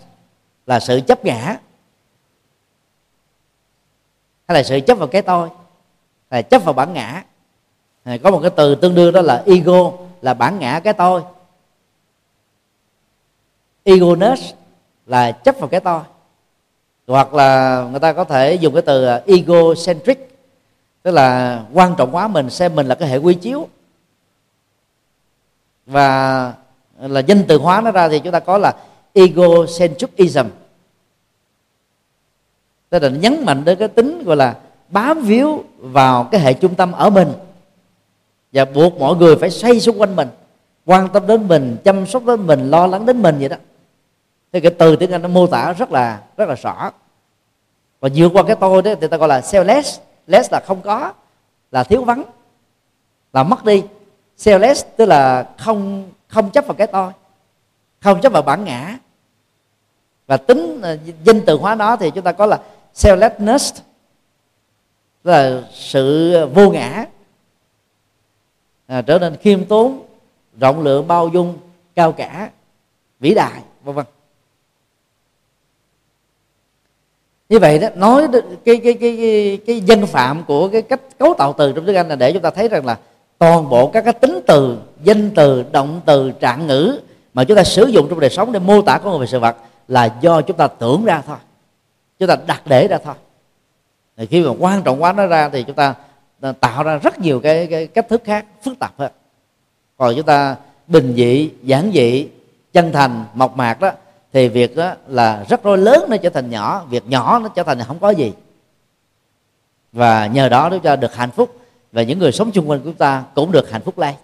là 0.67 0.81
sự 0.81 1.01
chấp 1.01 1.25
ngã, 1.25 1.57
hay 4.49 4.55
là 4.55 4.63
sự 4.63 4.81
chấp 4.81 4.99
vào 4.99 5.09
cái 5.09 5.23
tôi, 5.23 5.49
hay 6.31 6.39
là 6.39 6.43
chấp 6.43 6.65
vào 6.65 6.75
bản 6.75 6.93
ngã. 6.93 7.25
À, 8.05 8.17
có 8.23 8.31
một 8.31 8.41
cái 8.43 8.51
từ 8.57 8.75
tương 8.75 8.95
đương 8.95 9.13
đó 9.13 9.21
là 9.23 9.43
ego, 9.47 9.93
là 10.23 10.35
bản 10.35 10.59
ngã 10.59 10.81
cái 10.81 10.93
tôi. 10.93 11.23
Egoness 13.85 14.53
là 15.07 15.33
chấp 15.33 15.59
vào 15.59 15.69
cái 15.69 15.81
tôi 15.81 16.01
hoặc 17.07 17.35
là 17.35 17.83
người 17.91 18.01
ta 18.01 18.13
có 18.13 18.25
thể 18.25 18.55
dùng 18.55 18.75
cái 18.75 18.83
từ 18.83 19.05
à, 19.05 19.23
egocentric, 19.27 20.37
tức 21.03 21.11
là 21.11 21.61
quan 21.73 21.95
trọng 21.99 22.15
quá 22.15 22.29
mình, 22.29 22.51
xem 22.51 22.75
mình 22.75 22.87
là 22.87 22.95
cái 22.95 23.09
hệ 23.09 23.17
quy 23.17 23.35
chiếu. 23.35 23.69
Và 25.87 26.53
là 27.01 27.21
danh 27.21 27.45
từ 27.49 27.59
hóa 27.59 27.81
nó 27.81 27.91
ra 27.91 28.09
thì 28.09 28.19
chúng 28.19 28.33
ta 28.33 28.41
có 28.41 28.59
là 28.59 28.75
egocentricism 29.13 30.47
tức 32.95 33.03
là 33.03 33.09
nhấn 33.09 33.45
mạnh 33.45 33.65
đến 33.65 33.79
cái 33.79 33.89
tính 33.89 34.25
gọi 34.25 34.37
là 34.37 34.57
bám 34.89 35.21
víu 35.21 35.65
vào 35.79 36.25
cái 36.25 36.41
hệ 36.41 36.55
trung 36.55 36.75
tâm 36.75 36.93
ở 36.93 37.11
mình. 37.11 37.29
Và 38.53 38.65
buộc 38.65 38.99
mọi 38.99 39.17
người 39.17 39.37
phải 39.37 39.51
xoay 39.51 39.81
xung 39.81 40.01
quanh 40.01 40.17
mình, 40.17 40.29
quan 40.87 41.09
tâm 41.09 41.27
đến 41.27 41.49
mình, 41.49 41.77
chăm 41.85 42.07
sóc 42.07 42.27
đến 42.27 42.47
mình, 42.47 42.71
lo 42.71 42.87
lắng 42.87 43.07
đến 43.07 43.23
mình 43.23 43.37
vậy 43.39 43.49
đó 43.49 43.57
thì 44.55 44.61
cái 44.61 44.71
từ 44.79 44.97
tiếng 44.97 45.11
anh 45.11 45.23
nó 45.23 45.29
mô 45.29 45.47
tả 45.47 45.73
rất 45.73 45.93
là 45.93 46.23
rất 46.37 46.49
là 46.49 46.55
rõ. 46.55 46.91
Và 48.01 48.09
vượt 48.15 48.31
qua 48.35 48.43
cái 48.43 48.57
tôi 48.57 48.83
đó 48.83 48.91
thì 49.01 49.09
ta 49.09 49.17
gọi 49.17 49.29
là 49.29 49.41
selfless 49.41 49.99
less. 50.27 50.53
Là 50.53 50.61
không 50.67 50.81
có 50.83 51.13
là 51.71 51.85
thiếu 51.85 52.05
vắng 52.05 52.25
là 53.33 53.43
mất 53.43 53.65
đi. 53.65 53.83
Selfless 54.39 54.85
tức 54.97 55.05
là 55.05 55.49
không 55.59 56.11
không 56.29 56.51
chấp 56.51 56.67
vào 56.67 56.75
cái 56.75 56.87
tôi 56.87 57.13
không 58.01 58.21
chấp 58.21 58.33
vào 58.33 58.43
bản 58.43 58.65
ngã. 58.65 58.99
Và 60.27 60.37
tính 60.37 60.81
à, 60.83 60.97
danh 61.25 61.41
từ 61.47 61.57
hóa 61.57 61.75
đó 61.75 61.97
thì 61.97 62.11
chúng 62.11 62.25
ta 62.25 62.33
có 62.33 62.47
là 62.47 62.61
selflessness 62.95 63.81
tức 65.23 65.31
là 65.31 65.63
sự 65.73 66.35
vô 66.55 66.71
ngã 66.71 67.05
à, 68.87 69.03
trở 69.03 69.19
nên 69.19 69.37
khiêm 69.37 69.65
tốn 69.65 70.03
rộng 70.61 70.83
lượng 70.83 71.09
bao 71.09 71.29
dung 71.29 71.59
cao 71.95 72.13
cả 72.13 72.51
vĩ 73.21 73.35
đại 73.35 73.63
vân 73.85 73.95
vân. 73.95 74.05
Như 77.55 77.61
vậy 77.61 77.79
đó 77.79 77.89
nói 77.95 78.29
cái 78.65 78.77
cái 78.77 78.95
cái 78.95 79.17
cái, 79.17 79.59
cái 79.67 79.81
dân 79.81 80.07
phạm 80.07 80.45
của 80.45 80.69
cái 80.69 80.83
cách 80.83 81.01
cấu 81.19 81.35
tạo 81.39 81.55
từ 81.59 81.73
trong 81.73 81.87
tiếng 81.87 81.97
anh 81.97 82.09
là 82.09 82.17
để 82.17 82.33
chúng 82.33 82.43
ta 82.43 82.51
thấy 82.51 82.69
rằng 82.69 82.87
là 82.87 82.99
toàn 83.39 83.69
bộ 83.69 83.87
các 83.87 84.05
cái 84.05 84.13
tính 84.13 84.41
từ 84.47 84.79
danh 85.05 85.31
từ 85.31 85.65
động 85.73 86.01
từ 86.05 86.33
trạng 86.41 86.67
ngữ 86.67 87.01
mà 87.35 87.45
chúng 87.45 87.57
ta 87.57 87.65
sử 87.65 87.87
dụng 87.87 88.07
trong 88.11 88.21
đời 88.21 88.31
sống 88.31 88.53
để 88.53 88.59
mô 88.59 88.83
tả 88.83 88.99
con 88.99 89.11
người 89.11 89.21
về 89.21 89.27
sự 89.27 89.39
vật 89.39 89.57
là 89.89 90.15
do 90.21 90.43
chúng 90.43 90.57
ta 90.57 90.67
tưởng 90.67 91.05
ra 91.05 91.23
thôi. 91.27 91.37
Chúng 92.19 92.29
ta 92.29 92.37
đặt 92.47 92.63
để 92.67 92.89
ra 92.89 92.99
thôi. 93.05 93.15
Thì 94.17 94.27
khi 94.27 94.43
mà 94.43 94.51
quan 94.59 94.83
trọng 94.83 95.03
quá 95.03 95.13
nó 95.13 95.27
ra 95.27 95.49
thì 95.49 95.63
chúng 95.63 95.77
ta 95.77 95.95
tạo 96.61 96.83
ra 96.83 96.97
rất 96.97 97.19
nhiều 97.19 97.41
cái, 97.41 97.67
cái 97.67 97.87
cách 97.87 98.09
thức 98.09 98.23
khác 98.25 98.47
phức 98.63 98.79
tạp 98.79 98.93
hơn. 98.99 99.13
Còn 99.97 100.15
chúng 100.17 100.27
ta 100.27 100.57
bình 100.87 101.15
dị 101.17 101.51
giản 101.63 101.91
dị 101.95 102.29
chân 102.73 102.93
thành 102.93 103.25
mộc 103.35 103.57
mạc 103.57 103.81
đó 103.81 103.91
thì 104.35 104.49
việc 104.49 104.77
đó 104.77 104.95
là 105.07 105.45
rất 105.49 105.63
rối 105.63 105.79
lớn 105.79 106.05
nó 106.09 106.17
trở 106.17 106.31
thành 106.31 106.51
nhỏ, 106.51 106.85
việc 106.91 107.07
nhỏ 107.07 107.39
nó 107.39 107.49
trở 107.49 107.63
thành 107.63 107.79
không 107.87 107.99
có 107.99 108.11
gì. 108.11 108.33
Và 109.93 110.27
nhờ 110.27 110.49
đó 110.49 110.71
chúng 110.71 110.81
ta 110.81 110.97
được 110.97 111.15
hạnh 111.15 111.31
phúc 111.31 111.57
và 111.93 112.03
những 112.03 112.19
người 112.19 112.33
sống 112.33 112.51
chung 112.51 112.71
quanh 112.71 112.81
của 112.81 112.85
chúng 112.85 112.95
ta 112.95 113.25
cũng 113.35 113.53
được 113.53 113.71
hạnh 113.71 113.83
phúc 113.83 113.99
lây 113.99 114.15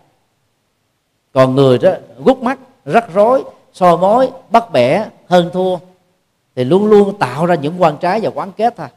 còn 1.33 1.55
người 1.55 1.79
đó 1.79 1.93
gút 2.25 2.39
mắt, 2.39 2.59
rắc 2.85 3.05
rối, 3.15 3.45
so 3.73 3.97
mối, 3.97 4.31
bắt 4.51 4.73
bẻ, 4.73 5.09
hơn 5.29 5.51
thua 5.53 5.77
thì 6.57 6.65
luôn 6.65 6.87
luôn 6.87 7.19
tạo 7.19 7.47
ra 7.47 7.55
những 7.55 7.83
quan 7.83 7.97
trái 8.01 8.21
và 8.23 8.31
quán 8.35 8.53
kết 8.53 8.75
thôi. 8.77 8.89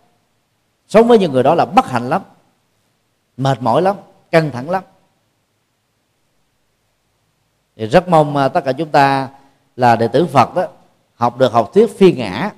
Sống 0.87 1.07
với 1.07 1.17
những 1.19 1.31
người 1.31 1.43
đó 1.43 1.55
là 1.55 1.65
bất 1.65 1.85
hạnh 1.85 2.09
lắm, 2.09 2.21
mệt 3.37 3.61
mỏi 3.61 3.81
lắm, 3.81 3.95
căng 4.31 4.51
thẳng 4.51 4.69
lắm. 4.69 4.83
Thì 7.75 7.85
rất 7.85 8.07
mong 8.07 8.37
à, 8.37 8.47
tất 8.47 8.63
cả 8.65 8.71
chúng 8.71 8.89
ta 8.89 9.29
là 9.75 9.95
đệ 9.95 10.07
tử 10.07 10.25
Phật 10.25 10.55
đó 10.55 10.67
học 11.23 11.37
được 11.37 11.51
học 11.51 11.73
thuyết 11.73 11.97
phi 11.97 12.11
ngã, 12.11 12.51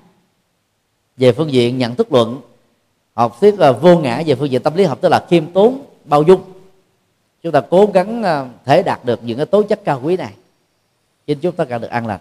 về 1.18 1.32
phương 1.32 1.52
diện 1.52 1.78
nhận 1.78 1.96
thức 1.96 2.14
luận. 2.14 2.42
Học 3.14 3.38
thuyết 3.42 3.60
là 3.60 3.72
vô 3.72 3.98
ngã, 3.98 4.24
về 4.26 4.36
phương 4.36 4.52
diện 4.52 4.64
tâm 4.64 4.76
lý 4.76 4.84
học 4.84 5.02
tức 5.02 5.10
là 5.10 5.26
khiêm 5.30 5.52
tốn, 5.54 5.86
bao 6.06 6.24
dung. 6.24 6.42
Chúng 7.44 7.52
ta 7.52 7.62
cố 7.70 7.90
gắng 7.94 8.24
à, 8.24 8.50
thể 8.66 8.84
đạt 8.84 9.06
được 9.06 9.20
những 9.24 9.38
cái 9.38 9.46
tố 9.46 9.64
chất 9.64 9.82
cao 9.86 10.02
quý 10.04 10.18
này. 10.18 10.34
Xin 11.28 11.40
chúng 11.40 11.56
ta 11.56 11.66
cả 11.66 11.78
được 11.78 11.90
an 11.90 12.08
lành. 12.08 12.20